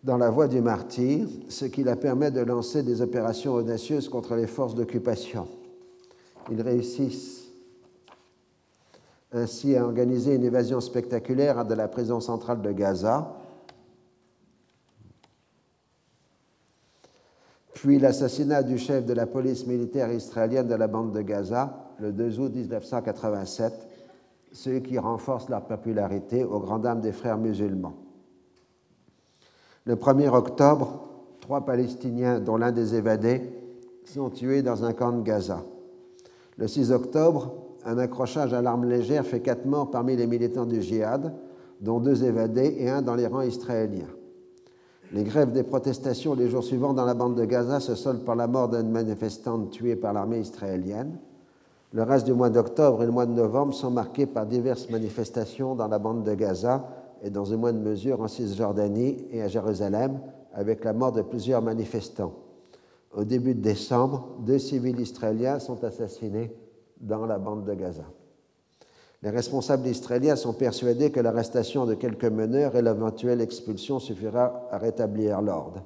dans 0.03 0.17
la 0.17 0.29
voie 0.29 0.49
du 0.49 0.59
martyr, 0.59 1.29
ce 1.47 1.63
qui 1.63 1.81
leur 1.81 1.97
permet 1.97 2.29
de 2.29 2.41
lancer 2.41 2.83
des 2.83 3.01
opérations 3.01 3.53
audacieuses 3.53 4.09
contre 4.09 4.35
les 4.35 4.47
forces 4.47 4.75
d'occupation. 4.75 5.47
Ils 6.51 6.61
réussissent 6.61 7.42
ainsi 9.33 9.75
à 9.75 9.83
organiser 9.83 10.35
une 10.35 10.43
évasion 10.43 10.79
spectaculaire 10.79 11.65
de 11.65 11.73
la 11.73 11.87
prison 11.87 12.19
centrale 12.19 12.61
de 12.61 12.71
Gaza, 12.71 13.35
puis 17.73 17.99
l'assassinat 17.99 18.63
du 18.63 18.77
chef 18.77 19.05
de 19.05 19.13
la 19.13 19.25
police 19.25 19.65
militaire 19.67 20.11
israélienne 20.13 20.67
de 20.67 20.75
la 20.75 20.87
bande 20.87 21.11
de 21.11 21.21
Gaza 21.21 21.89
le 21.99 22.11
2 22.11 22.39
août 22.39 22.53
1987, 22.53 23.73
ce 24.51 24.69
qui 24.69 24.97
renforce 24.97 25.49
leur 25.49 25.65
popularité 25.65 26.43
aux 26.43 26.59
grandes 26.59 26.83
dames 26.83 27.01
des 27.01 27.11
frères 27.11 27.37
musulmans. 27.37 27.95
Le 29.85 29.95
1er 29.95 30.29
octobre, 30.29 31.09
trois 31.41 31.65
Palestiniens, 31.65 32.39
dont 32.39 32.55
l'un 32.55 32.71
des 32.71 32.95
évadés, 32.95 33.41
sont 34.05 34.29
tués 34.29 34.61
dans 34.61 34.85
un 34.85 34.93
camp 34.93 35.11
de 35.11 35.21
Gaza. 35.21 35.63
Le 36.57 36.67
6 36.67 36.91
octobre, 36.91 37.62
un 37.85 37.97
accrochage 37.97 38.53
à 38.53 38.61
l'arme 38.61 38.85
légère 38.85 39.25
fait 39.25 39.41
quatre 39.41 39.65
morts 39.65 39.91
parmi 39.91 40.15
les 40.15 40.27
militants 40.27 40.65
du 40.65 40.81
djihad, 40.81 41.33
dont 41.81 41.99
deux 41.99 42.23
évadés 42.23 42.75
et 42.79 42.89
un 42.89 43.01
dans 43.01 43.15
les 43.15 43.27
rangs 43.27 43.41
israéliens. 43.41 44.07
Les 45.11 45.23
grèves 45.23 45.51
des 45.51 45.63
protestations 45.63 46.33
les 46.33 46.49
jours 46.49 46.63
suivants 46.63 46.93
dans 46.93 47.05
la 47.05 47.13
bande 47.13 47.35
de 47.35 47.45
Gaza 47.45 47.79
se 47.79 47.93
soldent 47.93 48.23
par 48.23 48.35
la 48.35 48.47
mort 48.47 48.69
d'une 48.69 48.89
manifestante 48.89 49.69
tuée 49.69 49.95
par 49.95 50.13
l'armée 50.13 50.39
israélienne. 50.39 51.19
Le 51.91 52.01
reste 52.01 52.25
du 52.25 52.33
mois 52.33 52.49
d'octobre 52.49 53.03
et 53.03 53.05
le 53.05 53.11
mois 53.11 53.27
de 53.27 53.33
novembre 53.33 53.73
sont 53.73 53.91
marqués 53.91 54.25
par 54.25 54.47
diverses 54.47 54.89
manifestations 54.89 55.75
dans 55.75 55.87
la 55.87 55.99
bande 55.99 56.23
de 56.23 56.33
Gaza 56.33 56.87
et 57.21 57.29
dans 57.29 57.45
une 57.45 57.59
moindre 57.59 57.79
mesure 57.79 58.21
en 58.21 58.27
Cisjordanie 58.27 59.27
et 59.31 59.43
à 59.43 59.47
Jérusalem, 59.47 60.19
avec 60.53 60.83
la 60.83 60.93
mort 60.93 61.11
de 61.11 61.21
plusieurs 61.21 61.61
manifestants. 61.61 62.33
Au 63.15 63.23
début 63.23 63.53
de 63.53 63.61
décembre, 63.61 64.29
deux 64.39 64.57
civils 64.57 64.99
israéliens 64.99 65.59
sont 65.59 65.83
assassinés 65.83 66.51
dans 67.03 67.25
la 67.25 67.37
bande 67.37 67.65
de 67.65 67.73
Gaza. 67.73 68.05
Les 69.21 69.29
responsables 69.29 69.87
israéliens 69.87 70.35
sont 70.35 70.53
persuadés 70.53 71.11
que 71.11 71.19
l'arrestation 71.19 71.85
de 71.85 71.93
quelques 71.93 72.25
meneurs 72.25 72.75
et 72.75 72.81
l'éventuelle 72.81 73.39
expulsion 73.39 73.99
suffira 73.99 74.67
à 74.69 74.77
rétablir 74.77 75.41
l'ordre. 75.41 75.83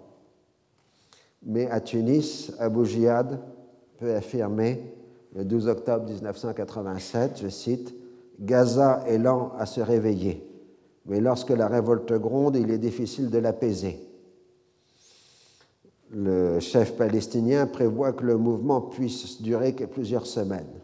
Mais 1.43 1.69
à 1.69 1.79
Tunis, 1.79 2.51
Abu 2.59 2.85
Jihad 2.85 3.39
peut 3.99 4.15
affirmer, 4.15 4.95
le 5.35 5.45
12 5.45 5.67
octobre 5.67 6.05
1987, 6.05 7.39
je 7.43 7.47
cite, 7.49 7.93
Gaza 8.39 9.03
est 9.07 9.17
lent 9.17 9.51
à 9.57 9.65
se 9.65 9.81
réveiller, 9.81 10.43
mais 11.05 11.21
lorsque 11.21 11.51
la 11.51 11.67
révolte 11.67 12.13
gronde, 12.13 12.55
il 12.55 12.71
est 12.71 12.77
difficile 12.77 13.29
de 13.29 13.37
l'apaiser. 13.37 14.03
Le 16.09 16.59
chef 16.59 16.95
palestinien 16.95 17.67
prévoit 17.67 18.13
que 18.13 18.25
le 18.25 18.37
mouvement 18.37 18.81
puisse 18.81 19.41
durer 19.41 19.73
plusieurs 19.73 20.25
semaines. 20.25 20.81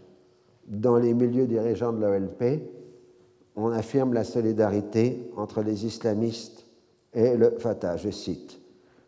Dans 0.67 0.97
les 0.97 1.13
milieux 1.13 1.47
dirigeants 1.47 1.91
de 1.91 1.99
l'OLP, 1.99 2.61
on 3.55 3.71
affirme 3.71 4.13
la 4.13 4.23
solidarité 4.23 5.31
entre 5.37 5.61
les 5.61 5.85
islamistes 5.85 6.65
et 7.13 7.35
le 7.35 7.55
Fatah. 7.59 7.97
Je 7.97 8.09
cite 8.09 8.59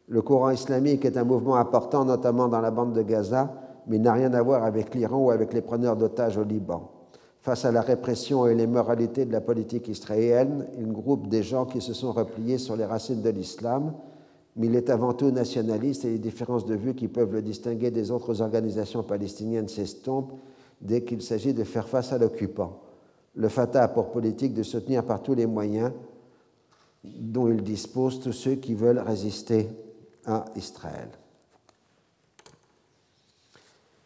Le 0.07 0.21
courant 0.21 0.51
islamique 0.51 1.05
est 1.05 1.17
un 1.17 1.23
mouvement 1.23 1.55
important, 1.55 2.05
notamment 2.05 2.47
dans 2.47 2.61
la 2.61 2.71
bande 2.71 2.93
de 2.93 3.01
Gaza, 3.01 3.53
mais 3.87 3.97
il 3.97 4.01
n'a 4.01 4.13
rien 4.13 4.33
à 4.33 4.41
voir 4.41 4.63
avec 4.63 4.93
l'Iran 4.93 5.25
ou 5.25 5.31
avec 5.31 5.53
les 5.53 5.61
preneurs 5.61 5.95
d'otages 5.95 6.37
au 6.37 6.43
Liban. 6.43 6.91
Face 7.41 7.63
à 7.63 7.71
la 7.71 7.81
répression 7.81 8.47
et 8.47 8.55
les 8.55 8.67
moralités 8.67 9.25
de 9.25 9.31
la 9.31 9.41
politique 9.41 9.87
israélienne, 9.87 10.65
il 10.77 10.91
groupe 10.91 11.27
des 11.27 11.43
gens 11.43 11.65
qui 11.65 11.79
se 11.79 11.93
sont 11.93 12.11
repliés 12.11 12.57
sur 12.57 12.75
les 12.75 12.85
racines 12.85 13.21
de 13.21 13.29
l'islam, 13.29 13.93
mais 14.55 14.67
il 14.67 14.75
est 14.75 14.89
avant 14.89 15.13
tout 15.13 15.31
nationaliste 15.31 16.05
et 16.05 16.09
les 16.09 16.17
différences 16.17 16.65
de 16.65 16.75
vue 16.75 16.95
qui 16.95 17.07
peuvent 17.07 17.31
le 17.31 17.41
distinguer 17.41 17.91
des 17.91 18.09
autres 18.09 18.41
organisations 18.41 19.03
palestiniennes 19.03 19.67
s'estompent 19.67 20.33
dès 20.81 21.03
qu'il 21.03 21.21
s'agit 21.21 21.53
de 21.53 21.63
faire 21.63 21.87
face 21.87 22.11
à 22.11 22.17
l'occupant. 22.17 22.81
Le 23.35 23.49
Fatah 23.49 23.83
a 23.83 23.87
pour 23.87 24.11
politique 24.11 24.53
de 24.53 24.63
soutenir 24.63 25.03
par 25.03 25.21
tous 25.21 25.33
les 25.33 25.45
moyens 25.45 25.91
dont 27.03 27.47
il 27.47 27.61
dispose 27.61 28.19
tous 28.19 28.31
ceux 28.31 28.55
qui 28.55 28.73
veulent 28.73 28.99
résister 28.99 29.69
à 30.25 30.45
Israël. 30.55 31.09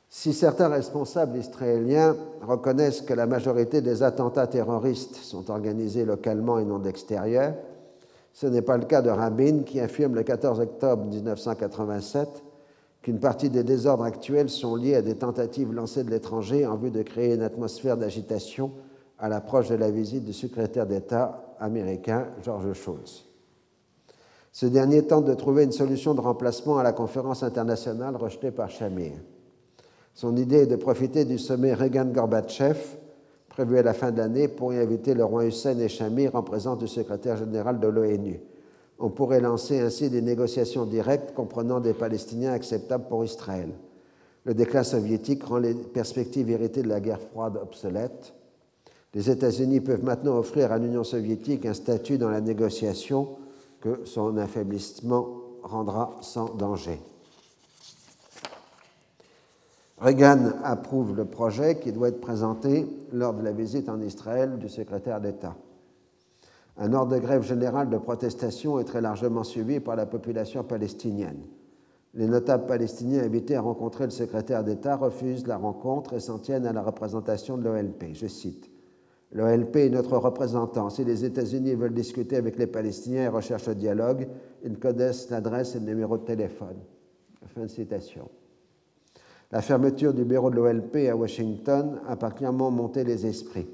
Si 0.09 0.33
certains 0.33 0.67
responsables 0.67 1.37
israéliens 1.37 2.15
reconnaissent 2.41 3.01
que 3.01 3.13
la 3.13 3.25
majorité 3.25 3.81
des 3.81 4.03
attentats 4.03 4.47
terroristes 4.47 5.15
sont 5.15 5.49
organisés 5.49 6.03
localement 6.03 6.59
et 6.59 6.65
non 6.65 6.79
d'extérieur, 6.79 7.53
ce 8.33 8.47
n'est 8.47 8.61
pas 8.61 8.77
le 8.77 8.85
cas 8.85 9.01
de 9.01 9.09
Rabin 9.09 9.63
qui 9.65 9.79
affirme 9.79 10.15
le 10.15 10.23
14 10.23 10.59
octobre 10.59 11.05
1987 11.05 12.27
qu'une 13.01 13.19
partie 13.19 13.49
des 13.49 13.63
désordres 13.63 14.03
actuels 14.03 14.49
sont 14.49 14.75
liés 14.75 14.95
à 14.95 15.01
des 15.01 15.15
tentatives 15.15 15.73
lancées 15.73 16.03
de 16.03 16.09
l'étranger 16.09 16.65
en 16.65 16.75
vue 16.75 16.91
de 16.91 17.01
créer 17.01 17.35
une 17.35 17.41
atmosphère 17.41 17.97
d'agitation 17.97 18.71
à 19.17 19.29
l'approche 19.29 19.69
de 19.69 19.75
la 19.75 19.91
visite 19.91 20.25
du 20.25 20.33
secrétaire 20.33 20.85
d'État 20.85 21.55
américain 21.59 22.27
George 22.43 22.73
Shultz. 22.73 23.25
Ce 24.51 24.65
dernier 24.65 25.03
tente 25.03 25.25
de 25.25 25.33
trouver 25.33 25.63
une 25.63 25.71
solution 25.71 26.13
de 26.13 26.21
remplacement 26.21 26.77
à 26.77 26.83
la 26.83 26.91
conférence 26.91 27.43
internationale 27.43 28.15
rejetée 28.15 28.51
par 28.51 28.69
Shamir. 28.69 29.13
Son 30.13 30.35
idée 30.35 30.63
est 30.63 30.67
de 30.67 30.75
profiter 30.75 31.23
du 31.23 31.37
sommet 31.37 31.73
Reagan-Gorbatchev 31.73 32.97
prévu 33.47 33.77
à 33.77 33.83
la 33.83 33.93
fin 33.93 34.11
de 34.11 34.17
l'année 34.17 34.47
pour 34.47 34.73
y 34.73 34.77
inviter 34.77 35.13
le 35.13 35.25
roi 35.25 35.45
Hussein 35.45 35.77
et 35.79 35.89
Shamir 35.89 36.35
en 36.35 36.43
présence 36.43 36.77
du 36.77 36.87
secrétaire 36.87 37.35
général 37.35 37.79
de 37.79 37.87
l'ONU. 37.87 38.39
On 38.99 39.09
pourrait 39.09 39.39
lancer 39.39 39.79
ainsi 39.79 40.09
des 40.09 40.21
négociations 40.21 40.85
directes 40.85 41.33
comprenant 41.33 41.79
des 41.79 41.93
Palestiniens 41.93 42.51
acceptables 42.51 43.07
pour 43.07 43.23
Israël. 43.23 43.69
Le 44.43 44.53
déclin 44.53 44.83
soviétique 44.83 45.43
rend 45.43 45.57
les 45.57 45.73
perspectives 45.73 46.49
héritées 46.49 46.81
de 46.81 46.89
la 46.89 46.99
guerre 46.99 47.21
froide 47.21 47.57
obsolètes. 47.61 48.33
Les 49.13 49.29
États-Unis 49.29 49.79
peuvent 49.79 50.03
maintenant 50.03 50.37
offrir 50.37 50.71
à 50.71 50.77
l'Union 50.77 51.03
soviétique 51.03 51.65
un 51.65 51.73
statut 51.73 52.17
dans 52.17 52.29
la 52.29 52.41
négociation 52.41 53.29
que 53.79 54.01
son 54.05 54.37
affaiblissement 54.37 55.27
rendra 55.63 56.17
sans 56.21 56.53
danger. 56.55 56.99
Reagan 59.99 60.51
approuve 60.63 61.15
le 61.15 61.25
projet 61.25 61.79
qui 61.79 61.91
doit 61.91 62.09
être 62.09 62.21
présenté 62.21 62.85
lors 63.11 63.33
de 63.33 63.43
la 63.43 63.51
visite 63.51 63.89
en 63.89 64.01
Israël 64.01 64.57
du 64.57 64.69
secrétaire 64.69 65.19
d'État. 65.19 65.55
Un 66.81 66.93
ordre 66.93 67.15
de 67.15 67.19
grève 67.19 67.43
général 67.43 67.89
de 67.89 67.97
protestation 67.97 68.79
est 68.79 68.85
très 68.85 69.01
largement 69.01 69.43
suivi 69.43 69.81
par 69.81 69.97
la 69.97 70.05
population 70.05 70.63
palestinienne. 70.63 71.41
Les 72.13 72.25
notables 72.25 72.65
palestiniens 72.65 73.23
invités 73.23 73.57
à 73.57 73.61
rencontrer 73.61 74.05
le 74.05 74.11
secrétaire 74.11 74.63
d'État 74.63 74.95
refusent 74.95 75.45
la 75.45 75.57
rencontre 75.57 76.13
et 76.13 76.21
s'en 76.21 76.39
tiennent 76.39 76.65
à 76.65 76.71
la 76.71 76.81
représentation 76.81 77.57
de 77.57 77.63
l'OLP. 77.63 78.13
Je 78.13 78.27
cite 78.27 78.71
L'OLP 79.33 79.75
est 79.75 79.89
notre 79.89 80.17
représentant. 80.17 80.89
Si 80.89 81.03
les 81.03 81.25
États-Unis 81.25 81.75
veulent 81.75 81.93
discuter 81.93 82.37
avec 82.37 82.57
les 82.57 82.65
Palestiniens 82.65 83.23
et 83.23 83.27
recherchent 83.27 83.67
le 83.67 83.75
dialogue, 83.75 84.27
ils 84.63 84.79
connaissent 84.79 85.29
l'adresse 85.29 85.75
et 85.75 85.79
le 85.79 85.85
numéro 85.85 86.17
de 86.17 86.23
téléphone. 86.23 86.77
Fin 87.45 87.63
de 87.63 87.67
citation. 87.67 88.29
La 89.51 89.61
fermeture 89.61 90.13
du 90.13 90.23
bureau 90.23 90.49
de 90.49 90.55
l'OLP 90.55 91.09
à 91.09 91.15
Washington 91.15 91.99
a 92.07 92.15
particulièrement 92.15 92.71
monté 92.71 93.03
les 93.03 93.27
esprits. 93.27 93.67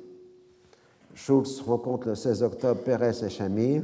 Schulz 1.16 1.62
rencontre 1.66 2.10
le 2.10 2.16
16 2.16 2.44
octobre 2.44 2.82
Pérez 2.84 3.24
et 3.24 3.30
Shamir. 3.30 3.84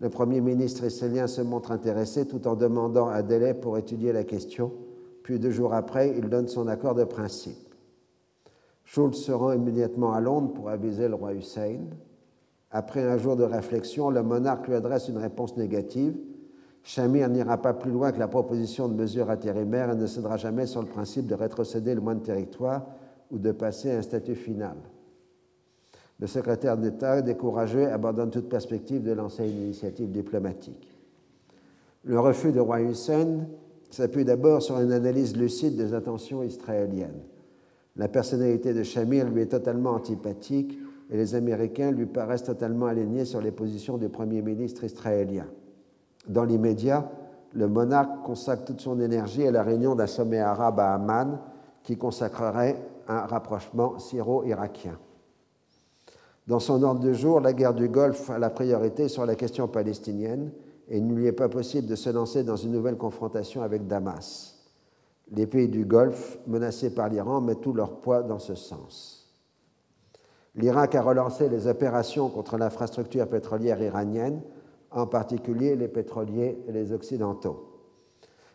Le 0.00 0.10
Premier 0.10 0.40
ministre 0.40 0.84
israélien 0.84 1.26
se 1.26 1.40
montre 1.40 1.70
intéressé 1.70 2.26
tout 2.26 2.46
en 2.46 2.56
demandant 2.56 3.06
un 3.06 3.22
délai 3.22 3.54
pour 3.54 3.78
étudier 3.78 4.12
la 4.12 4.24
question. 4.24 4.72
Puis 5.22 5.38
deux 5.38 5.52
jours 5.52 5.72
après, 5.72 6.12
il 6.18 6.28
donne 6.28 6.48
son 6.48 6.68
accord 6.68 6.94
de 6.94 7.04
principe. 7.04 7.74
Schulz 8.84 9.16
se 9.16 9.32
rend 9.32 9.52
immédiatement 9.52 10.12
à 10.12 10.20
Londres 10.20 10.52
pour 10.52 10.68
aviser 10.68 11.08
le 11.08 11.14
roi 11.14 11.32
Hussein. 11.32 11.78
Après 12.70 13.02
un 13.02 13.16
jour 13.16 13.36
de 13.36 13.44
réflexion, 13.44 14.10
le 14.10 14.22
monarque 14.22 14.66
lui 14.66 14.74
adresse 14.74 15.08
une 15.08 15.18
réponse 15.18 15.56
négative 15.56 16.16
Shamir 16.84 17.30
n'ira 17.30 17.56
pas 17.56 17.72
plus 17.72 17.90
loin 17.90 18.12
que 18.12 18.18
la 18.18 18.28
proposition 18.28 18.88
de 18.88 18.94
mesures 18.94 19.30
intérimaires 19.30 19.90
et 19.90 19.96
ne 19.96 20.06
cédera 20.06 20.36
jamais 20.36 20.66
sur 20.66 20.82
le 20.82 20.86
principe 20.86 21.26
de 21.26 21.34
rétrocéder 21.34 21.94
le 21.94 22.02
moins 22.02 22.14
de 22.14 22.22
territoire 22.22 22.84
ou 23.30 23.38
de 23.38 23.52
passer 23.52 23.90
à 23.90 23.96
un 23.96 24.02
statut 24.02 24.34
final. 24.34 24.76
Le 26.24 26.28
secrétaire 26.28 26.78
d'État, 26.78 27.20
découragé, 27.20 27.84
abandonne 27.84 28.30
toute 28.30 28.48
perspective 28.48 29.02
de 29.02 29.12
lancer 29.12 29.46
une 29.46 29.64
initiative 29.64 30.10
diplomatique. 30.10 30.96
Le 32.02 32.18
refus 32.18 32.50
de 32.50 32.60
roi 32.60 32.80
Hussein 32.80 33.40
s'appuie 33.90 34.24
d'abord 34.24 34.62
sur 34.62 34.80
une 34.80 34.92
analyse 34.92 35.36
lucide 35.36 35.76
des 35.76 35.92
intentions 35.92 36.42
israéliennes. 36.42 37.20
La 37.96 38.08
personnalité 38.08 38.72
de 38.72 38.82
Shamir 38.82 39.28
lui 39.28 39.42
est 39.42 39.48
totalement 39.48 39.90
antipathique 39.90 40.78
et 41.10 41.16
les 41.18 41.34
Américains 41.34 41.90
lui 41.90 42.06
paraissent 42.06 42.44
totalement 42.44 42.86
alignés 42.86 43.26
sur 43.26 43.42
les 43.42 43.52
positions 43.52 43.98
du 43.98 44.08
Premier 44.08 44.40
ministre 44.40 44.84
israélien. 44.84 45.44
Dans 46.26 46.44
l'immédiat, 46.44 47.06
le 47.52 47.68
monarque 47.68 48.22
consacre 48.22 48.64
toute 48.64 48.80
son 48.80 48.98
énergie 48.98 49.46
à 49.46 49.50
la 49.50 49.62
réunion 49.62 49.94
d'un 49.94 50.06
sommet 50.06 50.40
arabe 50.40 50.80
à 50.80 50.94
Amman 50.94 51.38
qui 51.82 51.98
consacrerait 51.98 52.82
un 53.08 53.26
rapprochement 53.26 53.98
syro-irakien. 53.98 54.98
Dans 56.46 56.60
son 56.60 56.82
ordre 56.82 57.00
de 57.00 57.12
jour, 57.12 57.40
la 57.40 57.54
guerre 57.54 57.74
du 57.74 57.88
Golfe 57.88 58.28
a 58.28 58.38
la 58.38 58.50
priorité 58.50 59.08
sur 59.08 59.24
la 59.24 59.34
question 59.34 59.66
palestinienne 59.66 60.52
et 60.88 60.98
il 60.98 61.06
ne 61.06 61.14
lui 61.14 61.26
est 61.26 61.32
pas 61.32 61.48
possible 61.48 61.86
de 61.86 61.94
se 61.94 62.10
lancer 62.10 62.44
dans 62.44 62.56
une 62.56 62.72
nouvelle 62.72 62.98
confrontation 62.98 63.62
avec 63.62 63.86
Damas. 63.86 64.54
Les 65.32 65.46
pays 65.46 65.68
du 65.68 65.86
Golfe, 65.86 66.38
menacés 66.46 66.94
par 66.94 67.08
l'Iran, 67.08 67.40
mettent 67.40 67.62
tout 67.62 67.72
leur 67.72 68.00
poids 68.00 68.22
dans 68.22 68.38
ce 68.38 68.54
sens. 68.54 69.32
L'Irak 70.54 70.94
a 70.94 71.02
relancé 71.02 71.48
les 71.48 71.66
opérations 71.66 72.28
contre 72.28 72.58
l'infrastructure 72.58 73.26
pétrolière 73.26 73.80
iranienne 73.82 74.42
en 74.90 75.06
particulier 75.06 75.74
les 75.76 75.88
pétroliers 75.88 76.62
et 76.68 76.72
les 76.72 76.92
occidentaux. 76.92 77.70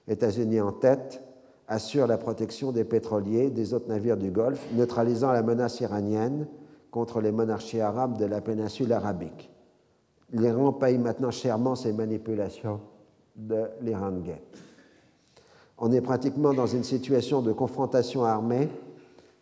États-Unis 0.08 0.62
en 0.62 0.72
tête 0.72 1.22
assure 1.68 2.08
la 2.08 2.18
protection 2.18 2.72
des 2.72 2.86
pétroliers 2.86 3.50
des 3.50 3.74
autres 3.74 3.90
navires 3.90 4.16
du 4.16 4.32
Golfe, 4.32 4.66
neutralisant 4.74 5.32
la 5.32 5.44
menace 5.44 5.82
iranienne 5.82 6.48
contre 6.92 7.22
les 7.22 7.32
monarchies 7.32 7.82
arabes 7.82 8.18
de 8.18 8.26
la 8.26 8.42
péninsule 8.42 8.92
arabique. 8.94 9.50
L'Iran 10.32 10.74
paye 10.74 10.98
maintenant 10.98 11.32
chèrement 11.32 11.76
ses 11.76 11.94
manipulations 11.94 12.80
de 13.36 13.66
l'Iran 13.82 14.12
Gate. 14.20 14.58
On 15.78 15.92
est 15.92 16.02
pratiquement 16.02 16.54
dans 16.54 16.68
une 16.68 16.84
situation 16.84 17.42
de 17.42 17.54
confrontation 17.54 18.26
armée 18.26 18.70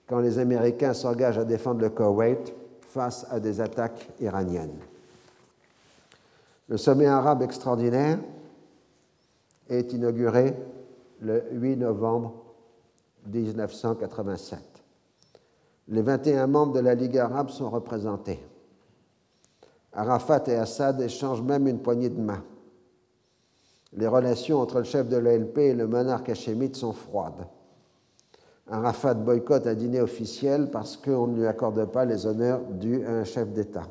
quand 0.08 0.20
les 0.20 0.40
Américains 0.40 0.94
s'engagent 0.94 1.40
à 1.40 1.46
défendre 1.46 1.82
le 1.82 1.90
Koweït 1.90 2.54
face 2.82 3.26
à 3.30 3.40
des 3.40 3.60
attaques 3.60 4.08
iraniennes. 4.20 4.80
Le 6.70 6.78
sommet 6.78 7.06
arabe 7.08 7.42
extraordinaire 7.42 8.20
est 9.70 9.94
inauguré 9.94 10.54
le 11.22 11.44
8 11.52 11.78
novembre 11.78 12.34
1987. 13.28 14.60
Les 15.90 16.02
21 16.02 16.48
membres 16.48 16.74
de 16.74 16.80
la 16.80 16.96
Ligue 16.96 17.18
arabe 17.18 17.50
sont 17.50 17.70
représentés. 17.70 18.40
Arafat 19.94 20.44
et 20.48 20.56
Assad 20.56 21.02
échangent 21.02 21.42
même 21.42 21.68
une 21.68 21.80
poignée 21.80 22.10
de 22.10 22.20
main. 22.20 22.44
Les 23.94 24.08
relations 24.08 24.60
entre 24.60 24.80
le 24.80 24.84
chef 24.84 25.08
de 25.08 25.18
l'OLP 25.18 25.58
et 25.58 25.74
le 25.74 25.88
monarque 25.88 26.30
hachémite 26.30 26.76
sont 26.76 26.94
froides. 26.94 27.48
Arafat 28.70 29.14
boycotte 29.14 29.66
un 29.66 29.76
dîner 29.76 30.02
officiel 30.02 30.70
parce 30.70 30.98
qu'on 30.98 31.28
ne 31.28 31.38
lui 31.38 31.48
accorde 31.48 31.86
pas 31.86 32.04
les 32.04 32.26
honneurs 32.26 32.62
dus 32.70 33.06
à 33.06 33.12
un 33.12 33.24
chef 33.24 33.50
d'État. 33.54 33.88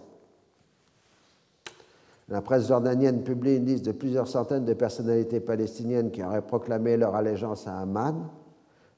La 2.29 2.43
presse 2.43 2.69
jordanienne 2.69 3.23
publie 3.23 3.57
une 3.57 3.67
liste 3.67 3.87
de 3.87 3.93
plusieurs 3.93 4.29
centaines 4.29 4.65
de 4.65 4.75
personnalités 4.75 5.41
palestiniennes 5.41 6.11
qui 6.11 6.23
auraient 6.23 6.43
proclamé 6.43 6.97
leur 6.97 7.15
allégeance 7.15 7.67
à 7.67 7.79
Amman. 7.79 8.29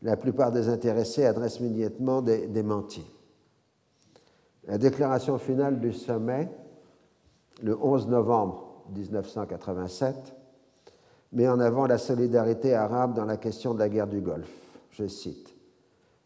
La 0.03 0.17
plupart 0.17 0.53
des 0.53 0.69
intéressés 0.69 1.25
adressent 1.25 1.61
immédiatement 1.61 2.23
des 2.23 2.47
démentis. 2.47 3.11
La 4.67 4.79
déclaration 4.79 5.39
finale 5.39 5.81
du 5.81 5.93
sommet, 5.93 6.49
le 7.63 7.77
11 7.81 8.07
novembre 8.09 8.85
1987, 8.95 10.35
met 11.33 11.49
en 11.49 11.59
avant 11.59 11.87
la 11.87 11.99
solidarité 11.99 12.75
arabe 12.75 13.15
dans 13.15 13.25
la 13.25 13.37
question 13.37 13.75
de 13.75 13.81
la 13.81 13.89
guerre 13.89 14.07
du 14.07 14.21
Golfe. 14.21 14.79
Je 14.91 15.07
cite 15.07 15.55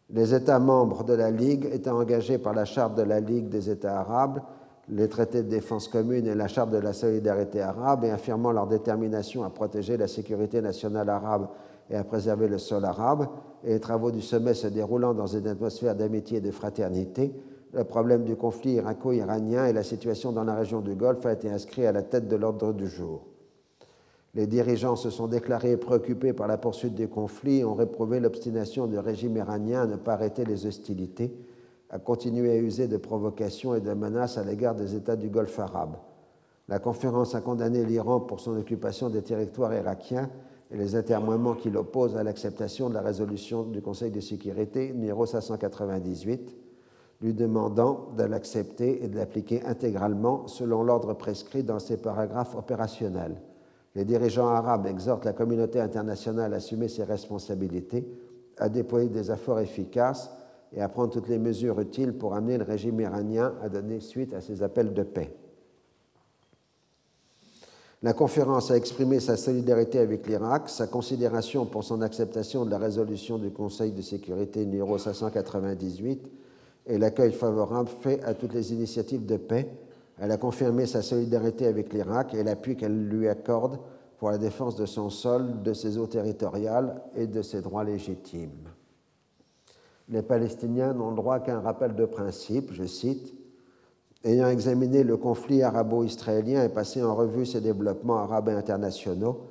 Les 0.09 0.33
États 0.33 0.59
membres 0.59 1.03
de 1.03 1.13
la 1.13 1.31
Ligue 1.31 1.67
étant 1.71 1.97
engagés 1.97 2.37
par 2.37 2.53
la 2.53 2.65
Charte 2.65 2.95
de 2.95 3.01
la 3.01 3.19
Ligue 3.19 3.49
des 3.49 3.69
États 3.69 3.99
arabes, 3.99 4.41
les 4.89 5.09
traités 5.09 5.43
de 5.43 5.49
défense 5.49 5.87
commune 5.87 6.27
et 6.27 6.35
la 6.35 6.47
Charte 6.47 6.69
de 6.69 6.77
la 6.77 6.93
solidarité 6.93 7.61
arabe, 7.61 8.03
et 8.03 8.11
affirmant 8.11 8.51
leur 8.51 8.67
détermination 8.67 9.43
à 9.43 9.49
protéger 9.49 9.97
la 9.97 10.07
sécurité 10.07 10.61
nationale 10.61 11.09
arabe 11.09 11.47
et 11.89 11.95
à 11.95 12.03
préserver 12.03 12.47
le 12.47 12.57
sol 12.57 12.85
arabe, 12.85 13.27
et 13.63 13.69
les 13.69 13.79
travaux 13.79 14.11
du 14.11 14.21
sommet 14.21 14.53
se 14.53 14.67
déroulant 14.67 15.13
dans 15.13 15.27
une 15.27 15.47
atmosphère 15.47 15.95
d'amitié 15.95 16.37
et 16.37 16.41
de 16.41 16.51
fraternité, 16.51 17.33
le 17.73 17.83
problème 17.83 18.23
du 18.23 18.35
conflit 18.35 18.73
irako-iranien 18.73 19.65
et 19.65 19.73
la 19.73 19.83
situation 19.83 20.31
dans 20.31 20.43
la 20.43 20.53
région 20.53 20.81
du 20.81 20.95
Golfe 20.95 21.25
a 21.25 21.33
été 21.33 21.49
inscrit 21.49 21.85
à 21.85 21.91
la 21.91 22.03
tête 22.03 22.27
de 22.27 22.35
l'ordre 22.35 22.71
du 22.71 22.87
jour. 22.87 23.25
Les 24.35 24.47
dirigeants 24.47 24.95
se 24.95 25.09
sont 25.09 25.27
déclarés 25.27 25.77
préoccupés 25.77 26.33
par 26.33 26.47
la 26.47 26.57
poursuite 26.57 26.95
des 26.95 27.07
conflits 27.07 27.59
et 27.59 27.65
ont 27.65 27.75
réprouvé 27.75 28.19
l'obstination 28.19 28.87
du 28.87 28.97
régime 28.97 29.37
iranien 29.37 29.83
à 29.83 29.87
ne 29.87 29.95
pas 29.95 30.13
arrêter 30.13 30.43
les 30.45 30.65
hostilités, 30.65 31.35
à 31.89 31.99
continuer 31.99 32.51
à 32.51 32.57
user 32.57 32.87
de 32.87 32.97
provocations 32.97 33.75
et 33.75 33.81
de 33.81 33.93
menaces 33.93 34.37
à 34.37 34.43
l'égard 34.43 34.75
des 34.75 34.95
États 34.95 35.15
du 35.15 35.29
Golfe 35.29 35.59
arabe. 35.59 35.97
La 36.67 36.79
conférence 36.79 37.35
a 37.35 37.41
condamné 37.41 37.85
l'Iran 37.85 38.21
pour 38.21 38.39
son 38.39 38.57
occupation 38.57 39.09
des 39.09 39.21
territoires 39.21 39.73
irakiens 39.73 40.29
et 40.73 40.77
les 40.77 40.95
atermoiements 40.95 41.53
qui 41.53 41.69
l'opposent 41.69 42.17
à 42.17 42.23
l'acceptation 42.23 42.89
de 42.89 42.95
la 42.95 43.01
résolution 43.01 43.63
du 43.63 43.81
Conseil 43.81 44.11
de 44.11 44.19
sécurité 44.19 44.91
numéro 44.91 45.25
598 45.25 46.57
lui 47.21 47.33
demandant 47.33 48.09
de 48.17 48.23
l'accepter 48.23 49.03
et 49.03 49.07
de 49.07 49.15
l'appliquer 49.15 49.63
intégralement 49.63 50.45
selon 50.47 50.83
l'ordre 50.83 51.13
prescrit 51.13 51.63
dans 51.63 51.79
ses 51.79 51.97
paragraphes 51.97 52.55
opérationnels. 52.55 53.41
Les 53.95 54.03
dirigeants 54.03 54.49
arabes 54.49 54.87
exhortent 54.87 55.23
la 55.23 55.31
communauté 55.31 55.79
internationale 55.79 56.53
à 56.53 56.57
assumer 56.57 56.89
ses 56.89 57.03
responsabilités, 57.03 58.05
à 58.57 58.67
déployer 58.67 59.07
des 59.07 59.31
efforts 59.31 59.61
efficaces 59.61 60.31
et 60.73 60.81
à 60.81 60.89
prendre 60.89 61.11
toutes 61.11 61.29
les 61.29 61.37
mesures 61.37 61.79
utiles 61.79 62.13
pour 62.13 62.33
amener 62.33 62.57
le 62.57 62.65
régime 62.65 62.99
iranien 62.99 63.53
à 63.61 63.69
donner 63.69 64.01
suite 64.01 64.33
à 64.33 64.41
ses 64.41 64.61
appels 64.61 64.93
de 64.93 65.03
paix. 65.03 65.33
La 68.03 68.11
conférence 68.11 68.69
a 68.69 68.75
exprimé 68.75 69.21
sa 69.21 69.37
solidarité 69.37 69.97
avec 69.97 70.27
l'Irak, 70.27 70.67
sa 70.67 70.87
considération 70.87 71.65
pour 71.65 71.85
son 71.85 72.01
acceptation 72.01 72.65
de 72.65 72.69
la 72.69 72.77
résolution 72.77 73.37
du 73.37 73.49
Conseil 73.49 73.93
de 73.93 74.01
sécurité 74.01 74.65
numéro 74.65 74.97
598 74.97 76.29
et 76.87 76.97
l'accueil 76.97 77.31
favorable 77.31 77.87
fait 77.87 78.21
à 78.25 78.33
toutes 78.33 78.53
les 78.53 78.73
initiatives 78.73 79.25
de 79.25 79.37
paix. 79.37 79.69
Elle 80.19 80.31
a 80.31 80.37
confirmé 80.37 80.85
sa 80.85 81.01
solidarité 81.01 81.65
avec 81.65 81.93
l'Irak 81.93 82.33
et 82.33 82.43
l'appui 82.43 82.75
qu'elle 82.75 83.07
lui 83.07 83.29
accorde 83.29 83.79
pour 84.17 84.31
la 84.31 84.37
défense 84.37 84.75
de 84.75 84.85
son 84.85 85.09
sol, 85.09 85.63
de 85.63 85.71
ses 85.71 85.97
eaux 85.97 86.07
territoriales 86.07 87.01
et 87.15 87.25
de 87.25 87.41
ses 87.41 87.61
droits 87.61 87.85
légitimes. 87.85 88.67
Les 90.09 90.23
Palestiniens 90.23 90.93
n'ont 90.93 91.13
droit 91.13 91.39
qu'à 91.39 91.55
un 91.55 91.61
rappel 91.61 91.95
de 91.95 92.03
principe, 92.03 92.73
je 92.73 92.83
cite, 92.83 93.33
Ayant 94.25 94.47
examiné 94.47 95.03
le 95.03 95.17
conflit 95.17 95.63
arabo-israélien 95.63 96.63
et 96.63 96.69
passé 96.69 97.03
en 97.03 97.13
revue 97.13 97.45
ses 97.45 97.59
développements 97.59 98.19
arabes 98.19 98.47
et 98.47 98.53
internationaux, 98.53 99.49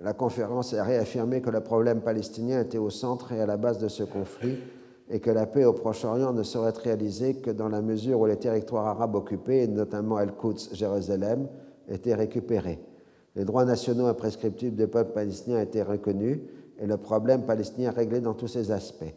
la 0.00 0.12
conférence 0.12 0.74
a 0.74 0.84
réaffirmé 0.84 1.40
que 1.40 1.50
le 1.50 1.60
problème 1.60 2.00
palestinien 2.00 2.60
était 2.60 2.78
au 2.78 2.90
centre 2.90 3.32
et 3.32 3.40
à 3.40 3.46
la 3.46 3.56
base 3.56 3.78
de 3.78 3.88
ce 3.88 4.04
conflit 4.04 4.58
et 5.10 5.18
que 5.18 5.30
la 5.30 5.46
paix 5.46 5.64
au 5.64 5.72
Proche-Orient 5.72 6.32
ne 6.32 6.44
serait 6.44 6.70
réalisée 6.70 7.34
que 7.34 7.50
dans 7.50 7.68
la 7.68 7.82
mesure 7.82 8.20
où 8.20 8.26
les 8.26 8.36
territoires 8.36 8.86
arabes 8.86 9.16
occupés, 9.16 9.66
notamment 9.66 10.20
El-Quds, 10.20 10.70
Jérusalem, 10.72 11.48
étaient 11.88 12.14
récupérés. 12.14 12.78
Les 13.34 13.44
droits 13.44 13.64
nationaux 13.64 14.06
imprescriptibles 14.06 14.76
des 14.76 14.86
peuples 14.86 15.12
palestiniens 15.12 15.60
étaient 15.60 15.82
reconnus 15.82 16.38
et 16.78 16.86
le 16.86 16.96
problème 16.96 17.42
palestinien 17.42 17.90
réglé 17.90 18.20
dans 18.20 18.34
tous 18.34 18.48
ses 18.48 18.70
aspects. 18.70 19.14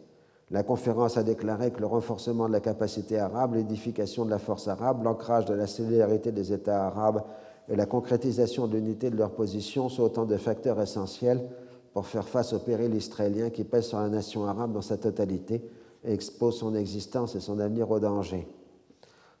La 0.50 0.62
conférence 0.62 1.16
a 1.16 1.24
déclaré 1.24 1.72
que 1.72 1.80
le 1.80 1.86
renforcement 1.86 2.46
de 2.46 2.52
la 2.52 2.60
capacité 2.60 3.18
arabe, 3.18 3.54
l'édification 3.54 4.24
de 4.24 4.30
la 4.30 4.38
force 4.38 4.68
arabe, 4.68 5.02
l'ancrage 5.02 5.44
de 5.46 5.54
la 5.54 5.66
solidarité 5.66 6.30
des 6.30 6.52
États 6.52 6.86
arabes 6.86 7.24
et 7.68 7.74
la 7.74 7.86
concrétisation 7.86 8.68
de 8.68 8.76
l'unité 8.76 9.10
de 9.10 9.16
leur 9.16 9.32
position 9.32 9.88
sont 9.88 10.04
autant 10.04 10.24
de 10.24 10.36
facteurs 10.36 10.80
essentiels 10.80 11.44
pour 11.92 12.06
faire 12.06 12.28
face 12.28 12.52
au 12.52 12.60
péril 12.60 12.94
israélien 12.94 13.50
qui 13.50 13.64
pèse 13.64 13.86
sur 13.86 13.98
la 13.98 14.08
nation 14.08 14.46
arabe 14.46 14.72
dans 14.72 14.82
sa 14.82 14.98
totalité 14.98 15.68
et 16.04 16.12
expose 16.12 16.58
son 16.58 16.76
existence 16.76 17.34
et 17.34 17.40
son 17.40 17.58
avenir 17.58 17.90
au 17.90 17.98
danger. 17.98 18.46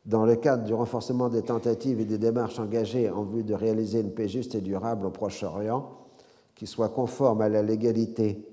Dans 0.06 0.24
le 0.24 0.34
cadre 0.34 0.64
du 0.64 0.74
renforcement 0.74 1.28
des 1.28 1.42
tentatives 1.42 2.00
et 2.00 2.04
des 2.04 2.18
démarches 2.18 2.58
engagées 2.58 3.10
en 3.10 3.22
vue 3.22 3.44
de 3.44 3.54
réaliser 3.54 4.00
une 4.00 4.12
paix 4.12 4.26
juste 4.26 4.56
et 4.56 4.60
durable 4.60 5.06
au 5.06 5.10
Proche-Orient, 5.10 5.88
qui 6.56 6.66
soit 6.66 6.88
conforme 6.88 7.42
à 7.42 7.48
la 7.48 7.62
légalité 7.62 8.44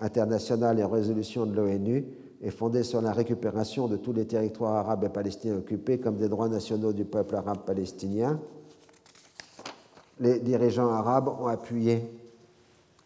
internationale 0.00 0.78
et 0.78 0.84
aux 0.84 0.88
résolutions 0.88 1.46
de 1.46 1.54
l'ONU, 1.54 2.06
et 2.40 2.50
fondée 2.50 2.84
sur 2.84 3.02
la 3.02 3.12
récupération 3.12 3.88
de 3.88 3.96
tous 3.96 4.12
les 4.12 4.26
territoires 4.26 4.76
arabes 4.76 5.04
et 5.04 5.08
palestiniens 5.08 5.56
occupés 5.56 5.98
comme 5.98 6.16
des 6.16 6.28
droits 6.28 6.48
nationaux 6.48 6.92
du 6.92 7.04
peuple 7.04 7.34
arabe 7.34 7.64
palestinien, 7.66 8.40
les 10.20 10.38
dirigeants 10.38 10.90
arabes 10.90 11.28
ont 11.28 11.46
appuyé 11.46 12.02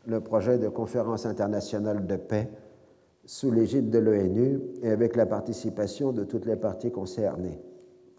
le 0.06 0.20
projet 0.20 0.58
de 0.58 0.68
conférence 0.68 1.26
internationale 1.26 2.06
de 2.06 2.16
paix 2.16 2.50
sous 3.24 3.50
l'égide 3.50 3.90
de 3.90 3.98
l'ONU 3.98 4.60
et 4.82 4.90
avec 4.90 5.16
la 5.16 5.26
participation 5.26 6.12
de 6.12 6.24
toutes 6.24 6.46
les 6.46 6.56
parties 6.56 6.90
concernées, 6.90 7.60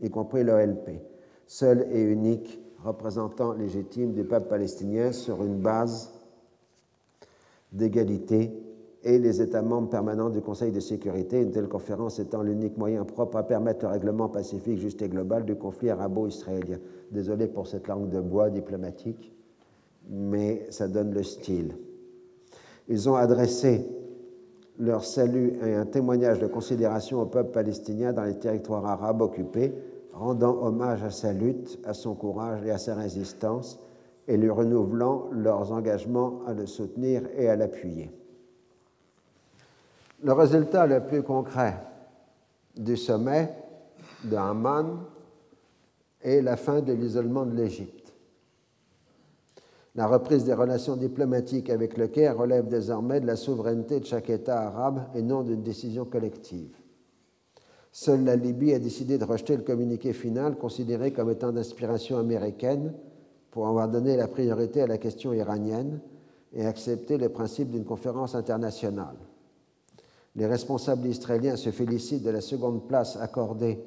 y 0.01 0.09
compris 0.09 0.43
l'OLP, 0.43 1.01
seul 1.45 1.87
et 1.91 2.01
unique 2.01 2.59
représentant 2.83 3.53
légitime 3.53 4.13
du 4.13 4.23
peuple 4.23 4.47
palestinien 4.47 5.11
sur 5.11 5.43
une 5.43 5.57
base 5.57 6.11
d'égalité 7.73 8.53
et 9.03 9.19
les 9.19 9.41
États 9.41 9.61
membres 9.61 9.89
permanents 9.89 10.29
du 10.29 10.39
Conseil 10.39 10.71
de 10.71 10.79
sécurité, 10.79 11.41
une 11.41 11.51
telle 11.51 11.67
conférence 11.67 12.19
étant 12.19 12.41
l'unique 12.41 12.77
moyen 12.77 13.03
propre 13.03 13.37
à 13.37 13.43
permettre 13.43 13.85
le 13.85 13.91
règlement 13.91 14.29
pacifique 14.29 14.79
juste 14.79 15.01
et 15.01 15.09
global 15.09 15.43
du 15.43 15.55
conflit 15.55 15.89
arabo-israélien. 15.89 16.77
Désolé 17.11 17.47
pour 17.47 17.67
cette 17.67 17.87
langue 17.89 18.09
de 18.09 18.21
bois 18.21 18.49
diplomatique, 18.49 19.33
mais 20.09 20.65
ça 20.69 20.87
donne 20.87 21.13
le 21.13 21.23
style. 21.23 21.75
Ils 22.87 23.09
ont 23.09 23.15
adressé 23.15 23.85
leur 24.79 25.03
salut 25.03 25.53
et 25.65 25.73
un 25.73 25.85
témoignage 25.85 26.39
de 26.39 26.47
considération 26.47 27.21
au 27.21 27.25
peuple 27.25 27.51
palestinien 27.51 28.13
dans 28.13 28.23
les 28.23 28.39
territoires 28.39 28.85
arabes 28.85 29.21
occupés, 29.21 29.73
rendant 30.13 30.63
hommage 30.63 31.03
à 31.03 31.11
sa 31.11 31.33
lutte, 31.33 31.79
à 31.85 31.93
son 31.93 32.15
courage 32.15 32.65
et 32.65 32.71
à 32.71 32.77
sa 32.77 32.95
résistance, 32.95 33.79
et 34.27 34.37
lui 34.37 34.49
renouvelant 34.49 35.29
leurs 35.31 35.71
engagements 35.71 36.41
à 36.47 36.53
le 36.53 36.65
soutenir 36.65 37.23
et 37.35 37.49
à 37.49 37.55
l'appuyer. 37.55 38.11
Le 40.23 40.31
résultat 40.33 40.87
le 40.87 41.01
plus 41.05 41.21
concret 41.21 41.75
du 42.77 42.95
sommet 42.95 43.53
de 44.23 44.35
Amman 44.35 44.99
est 46.21 46.41
la 46.41 46.55
fin 46.55 46.81
de 46.81 46.93
l'isolement 46.93 47.45
de 47.45 47.55
l'Égypte. 47.55 48.13
La 49.95 50.07
reprise 50.07 50.43
des 50.43 50.53
relations 50.53 50.95
diplomatiques 50.95 51.69
avec 51.69 51.97
le 51.97 52.07
Caire 52.07 52.37
relève 52.37 52.67
désormais 52.67 53.19
de 53.19 53.27
la 53.27 53.35
souveraineté 53.35 53.99
de 53.99 54.05
chaque 54.05 54.29
État 54.29 54.61
arabe 54.61 55.03
et 55.13 55.21
non 55.21 55.43
d'une 55.43 55.61
décision 55.61 56.05
collective. 56.05 56.75
Seule 57.91 58.23
la 58.23 58.35
Libye 58.35 58.73
a 58.73 58.79
décidé 58.79 59.19
de 59.19 59.25
rejeter 59.25 59.55
le 59.55 59.61
communiqué 59.61 60.13
final 60.13 60.57
considéré 60.57 61.13
comme 61.13 61.29
étant 61.29 61.51
d'inspiration 61.51 62.17
américaine 62.17 62.93
pour 63.53 63.67
avoir 63.67 63.87
donné 63.87 64.17
la 64.17 64.27
priorité 64.27 64.81
à 64.81 64.87
la 64.87 64.97
question 64.97 65.31
iranienne 65.31 65.99
et 66.53 66.65
accepter 66.65 67.19
le 67.19 67.29
principe 67.29 67.69
d'une 67.69 67.85
conférence 67.85 68.33
internationale. 68.33 69.15
Les 70.35 70.47
responsables 70.47 71.05
israéliens 71.05 71.55
se 71.55 71.69
félicitent 71.69 72.23
de 72.23 72.31
la 72.31 72.41
seconde 72.41 72.87
place 72.87 73.15
accordée 73.15 73.77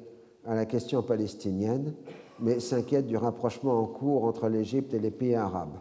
à 0.45 0.55
la 0.55 0.65
question 0.65 1.03
palestinienne, 1.03 1.93
mais 2.39 2.61
s'inquiètent 2.61 3.07
du 3.07 3.17
rapprochement 3.17 3.77
en 3.77 3.87
cours 3.87 4.23
entre 4.23 4.47
l'Égypte 4.47 4.93
et 4.93 4.99
les 4.99 5.11
pays 5.11 5.35
arabes. 5.35 5.79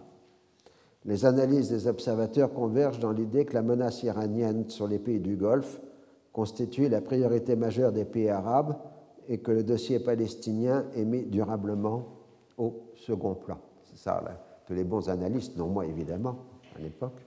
Les 1.05 1.25
analyses 1.25 1.69
des 1.69 1.87
observateurs 1.87 2.53
convergent 2.53 2.99
dans 2.99 3.13
l'idée 3.13 3.45
que 3.45 3.55
la 3.55 3.63
menace 3.63 4.03
iranienne 4.03 4.69
sur 4.69 4.89
les 4.89 4.99
pays 4.99 5.21
du 5.21 5.37
Golfe 5.37 5.81
constitue 6.33 6.89
la 6.89 7.01
priorité 7.01 7.55
majeure 7.55 7.93
des 7.93 8.05
pays 8.05 8.31
arabes 8.31 8.75
et 9.29 9.39
que 9.39 9.53
le 9.53 9.63
dossier 9.63 10.01
palestinien 10.01 10.87
est 10.97 11.05
mis 11.05 11.23
durablement 11.23 12.09
au 12.59 12.91
second 12.97 13.37
plan. 13.37 13.59
C'est 13.97 14.05
ça 14.05 14.23
les 14.75 14.85
bons 14.85 15.09
analystes, 15.09 15.57
non 15.57 15.69
moi 15.69 15.87
évidemment, 15.87 16.37
à 16.77 16.81
l'époque, 16.81 17.25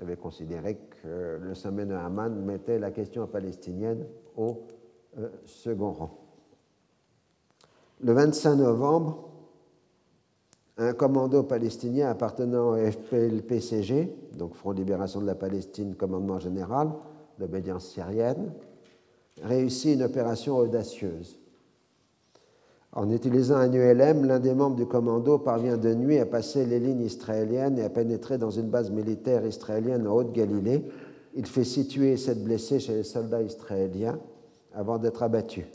avait 0.00 0.16
considéré 0.16 0.78
que 1.02 1.38
le 1.42 1.54
sommet 1.54 1.86
de 1.86 1.94
Haman 1.94 2.44
mettait 2.44 2.78
la 2.78 2.90
question 2.92 3.26
palestinienne 3.26 4.06
au 4.36 4.62
euh, 5.18 5.28
second 5.44 5.92
rang. 5.92 6.18
Le 8.00 8.12
25 8.12 8.56
novembre, 8.56 9.28
un 10.76 10.92
commando 10.92 11.42
palestinien 11.42 12.10
appartenant 12.10 12.72
au 12.72 12.76
FPLPCG, 12.76 14.14
donc 14.36 14.54
Front 14.54 14.72
de 14.74 14.78
Libération 14.78 15.20
de 15.20 15.26
la 15.26 15.34
Palestine, 15.34 15.96
commandement 15.96 16.38
général 16.38 16.90
d'obédience 17.38 17.88
syrienne, 17.88 18.52
réussit 19.42 19.94
une 19.94 20.02
opération 20.02 20.58
audacieuse. 20.58 21.38
En 22.96 23.10
utilisant 23.10 23.56
un 23.56 23.70
ULM, 23.70 24.24
l'un 24.24 24.40
des 24.40 24.54
membres 24.54 24.76
du 24.76 24.86
commando 24.86 25.36
parvient 25.36 25.76
de 25.76 25.92
nuit 25.92 26.18
à 26.18 26.24
passer 26.24 26.64
les 26.64 26.80
lignes 26.80 27.02
israéliennes 27.02 27.78
et 27.78 27.84
à 27.84 27.90
pénétrer 27.90 28.38
dans 28.38 28.50
une 28.50 28.70
base 28.70 28.90
militaire 28.90 29.44
israélienne 29.44 30.08
en 30.08 30.14
Haute-Galilée. 30.14 30.82
Il 31.34 31.44
fait 31.44 31.62
situer 31.62 32.16
cette 32.16 32.42
blessée 32.42 32.80
chez 32.80 32.94
les 32.94 33.02
soldats 33.02 33.42
israéliens 33.42 34.18
avant 34.72 34.96
d'être 34.96 35.22
abattu. 35.22 35.66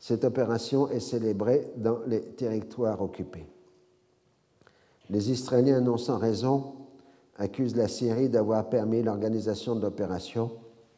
Cette 0.00 0.24
opération 0.24 0.90
est 0.90 0.98
célébrée 0.98 1.70
dans 1.76 2.00
les 2.08 2.20
territoires 2.20 3.00
occupés. 3.00 3.46
Les 5.10 5.30
Israéliens, 5.30 5.80
non 5.80 5.96
sans 5.96 6.18
raison, 6.18 6.72
accusent 7.36 7.76
la 7.76 7.86
Syrie 7.86 8.28
d'avoir 8.28 8.68
permis 8.68 9.04
l'organisation 9.04 9.76
de 9.76 9.82
l'opération, 9.82 10.50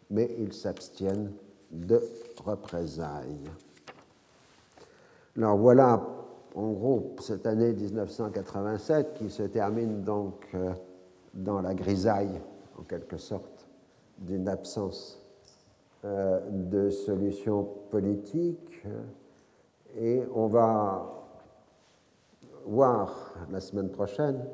mais 0.08 0.34
ils 0.38 0.54
s'abstiennent 0.54 1.32
de 1.72 2.00
représailles. 2.44 3.50
Alors 5.36 5.56
voilà, 5.56 6.02
en 6.54 6.70
gros, 6.72 7.16
cette 7.20 7.46
année 7.46 7.72
1987 7.72 9.14
qui 9.14 9.30
se 9.30 9.44
termine 9.44 10.02
donc 10.02 10.46
euh, 10.54 10.72
dans 11.32 11.62
la 11.62 11.74
grisaille, 11.74 12.40
en 12.78 12.82
quelque 12.82 13.16
sorte, 13.16 13.66
d'une 14.18 14.48
absence 14.48 15.22
euh, 16.04 16.40
de 16.50 16.90
solution 16.90 17.66
politique. 17.90 18.84
Et 19.98 20.22
on 20.34 20.46
va 20.46 21.10
voir 22.66 23.34
la 23.50 23.60
semaine 23.60 23.90
prochaine 23.90 24.44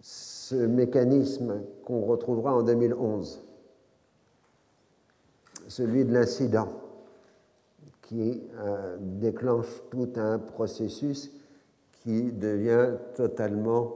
ce 0.00 0.54
mécanisme 0.54 1.62
qu'on 1.84 2.02
retrouvera 2.02 2.54
en 2.54 2.62
2011 2.62 3.42
celui 5.68 6.04
de 6.04 6.12
l'incident, 6.12 6.68
qui 8.02 8.42
euh, 8.58 8.96
déclenche 9.00 9.82
tout 9.90 10.10
un 10.16 10.38
processus 10.38 11.30
qui 12.02 12.32
devient 12.32 12.96
totalement 13.14 13.94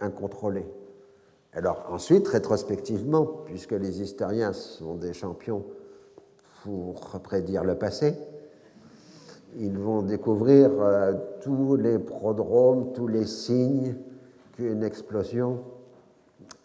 incontrôlé. 0.00 0.66
Alors 1.52 1.86
ensuite, 1.90 2.28
rétrospectivement, 2.28 3.24
puisque 3.44 3.72
les 3.72 4.02
historiens 4.02 4.52
sont 4.52 4.94
des 4.94 5.12
champions 5.12 5.64
pour 6.62 7.00
prédire 7.20 7.64
le 7.64 7.76
passé, 7.76 8.14
ils 9.58 9.78
vont 9.78 10.02
découvrir 10.02 10.70
euh, 10.78 11.14
tous 11.40 11.76
les 11.76 11.98
prodromes, 11.98 12.92
tous 12.92 13.06
les 13.06 13.24
signes 13.24 13.96
qu'une 14.52 14.82
explosion 14.82 15.64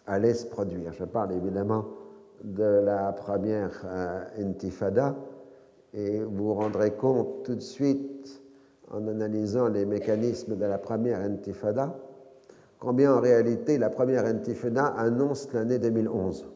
allait 0.06 0.34
se 0.34 0.46
produire. 0.46 0.92
Je 0.92 1.04
parle 1.04 1.32
évidemment 1.32 1.86
de 2.42 2.80
la 2.84 3.12
première 3.12 3.82
euh, 3.84 4.24
intifada 4.38 5.16
et 5.94 6.20
vous 6.20 6.46
vous 6.46 6.54
rendrez 6.54 6.92
compte 6.92 7.44
tout 7.44 7.54
de 7.54 7.60
suite 7.60 8.42
en 8.90 9.06
analysant 9.08 9.68
les 9.68 9.86
mécanismes 9.86 10.56
de 10.56 10.64
la 10.64 10.78
première 10.78 11.20
intifada 11.20 11.96
combien 12.78 13.14
en 13.14 13.20
réalité 13.20 13.78
la 13.78 13.90
première 13.90 14.26
intifada 14.26 14.86
annonce 14.86 15.52
l'année 15.52 15.78
2011 15.78 16.46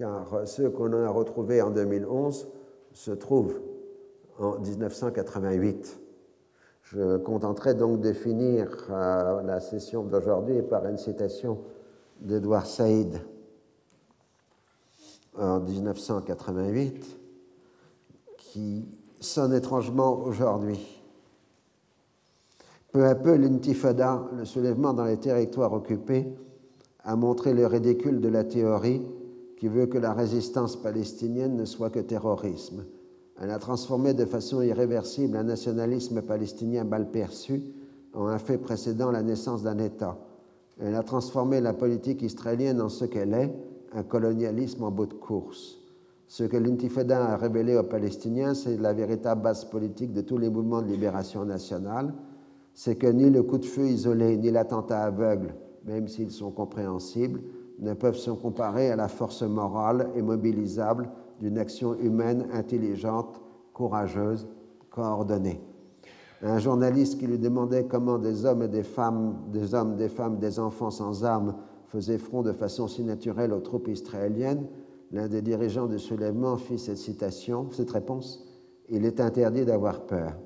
car 0.00 0.46
ceux 0.46 0.70
qu'on 0.70 0.92
a 0.92 1.08
retrouvés 1.08 1.60
en 1.60 1.70
2011 1.70 2.48
se 2.92 3.10
trouvent 3.10 3.60
en 4.38 4.58
1988. 4.58 6.00
Je 6.82 7.18
contenterai 7.18 7.74
donc 7.74 8.00
de 8.00 8.12
finir 8.12 8.88
euh, 8.90 9.42
la 9.42 9.60
session 9.60 10.02
d'aujourd'hui 10.02 10.62
par 10.62 10.86
une 10.86 10.96
citation 10.96 11.58
d'Edouard 12.20 12.66
Saïd 12.66 13.20
en 15.38 15.60
1988 15.60 17.18
qui 18.36 18.84
sonne 19.20 19.54
étrangement 19.54 20.18
aujourd'hui. 20.24 21.00
Peu 22.92 23.06
à 23.06 23.14
peu, 23.14 23.36
l'intifada, 23.36 24.28
le 24.36 24.44
soulèvement 24.44 24.92
dans 24.92 25.04
les 25.04 25.18
territoires 25.18 25.72
occupés, 25.72 26.26
a 27.04 27.16
montré 27.16 27.54
le 27.54 27.66
ridicule 27.66 28.20
de 28.20 28.28
la 28.28 28.44
théorie 28.44 29.02
qui 29.56 29.68
veut 29.68 29.86
que 29.86 29.98
la 29.98 30.12
résistance 30.12 30.76
palestinienne 30.76 31.56
ne 31.56 31.64
soit 31.64 31.90
que 31.90 32.00
terrorisme. 32.00 32.84
Elle 33.40 33.50
a 33.50 33.58
transformé 33.58 34.12
de 34.12 34.24
façon 34.24 34.60
irréversible 34.62 35.36
un 35.36 35.44
nationalisme 35.44 36.22
palestinien 36.22 36.84
mal 36.84 37.10
perçu 37.10 37.62
en 38.12 38.26
un 38.26 38.38
fait 38.38 38.58
précédant 38.58 39.10
la 39.10 39.22
naissance 39.22 39.62
d'un 39.62 39.78
État. 39.78 40.18
Elle 40.80 40.94
a 40.94 41.02
transformé 41.02 41.60
la 41.60 41.72
politique 41.72 42.22
israélienne 42.22 42.80
en 42.80 42.88
ce 42.88 43.04
qu'elle 43.04 43.34
est, 43.34 43.54
un 43.92 44.02
colonialisme 44.02 44.84
en 44.84 44.90
bout 44.90 45.06
de 45.06 45.14
course. 45.14 45.78
Ce 46.28 46.44
que 46.44 46.56
l'intifada 46.56 47.32
a 47.32 47.36
révélé 47.36 47.76
aux 47.76 47.82
Palestiniens, 47.82 48.54
c'est 48.54 48.76
la 48.76 48.92
véritable 48.92 49.42
base 49.42 49.64
politique 49.64 50.12
de 50.12 50.20
tous 50.20 50.38
les 50.38 50.48
mouvements 50.48 50.80
de 50.80 50.86
libération 50.86 51.44
nationale. 51.44 52.14
C'est 52.72 52.96
que 52.96 53.08
ni 53.08 53.30
le 53.30 53.42
coup 53.42 53.58
de 53.58 53.64
feu 53.64 53.86
isolé, 53.86 54.36
ni 54.36 54.50
l'attentat 54.50 55.02
aveugle, 55.02 55.54
même 55.84 56.06
s'ils 56.06 56.30
sont 56.30 56.52
compréhensibles, 56.52 57.42
ne 57.80 57.94
peuvent 57.94 58.16
se 58.16 58.30
comparer 58.30 58.90
à 58.90 58.96
la 58.96 59.08
force 59.08 59.42
morale 59.42 60.10
et 60.14 60.22
mobilisable 60.22 61.10
d'une 61.40 61.58
action 61.58 61.94
humaine 61.94 62.46
intelligente, 62.52 63.40
courageuse, 63.72 64.46
coordonnée. 64.90 65.60
Un 66.42 66.58
journaliste 66.58 67.18
qui 67.18 67.26
lui 67.26 67.38
demandait 67.38 67.84
comment 67.84 68.18
des 68.18 68.44
hommes 68.44 68.62
et 68.62 68.68
des 68.68 68.82
femmes, 68.82 69.36
des 69.52 69.74
hommes, 69.74 69.96
des 69.96 70.08
femmes, 70.08 70.38
des 70.38 70.58
enfants 70.58 70.90
sans 70.90 71.24
armes 71.24 71.54
faisait 71.90 72.18
front 72.18 72.42
de 72.42 72.52
façon 72.52 72.88
si 72.88 73.02
naturelle 73.02 73.52
aux 73.52 73.60
troupes 73.60 73.88
israéliennes, 73.88 74.66
l'un 75.12 75.28
des 75.28 75.42
dirigeants 75.42 75.86
du 75.86 75.98
soulèvement 75.98 76.56
fit 76.56 76.78
cette 76.78 76.98
citation, 76.98 77.70
cette 77.72 77.90
réponse 77.90 78.46
Il 78.88 79.04
est 79.04 79.20
interdit 79.20 79.64
d'avoir 79.64 80.06
peur. 80.06 80.38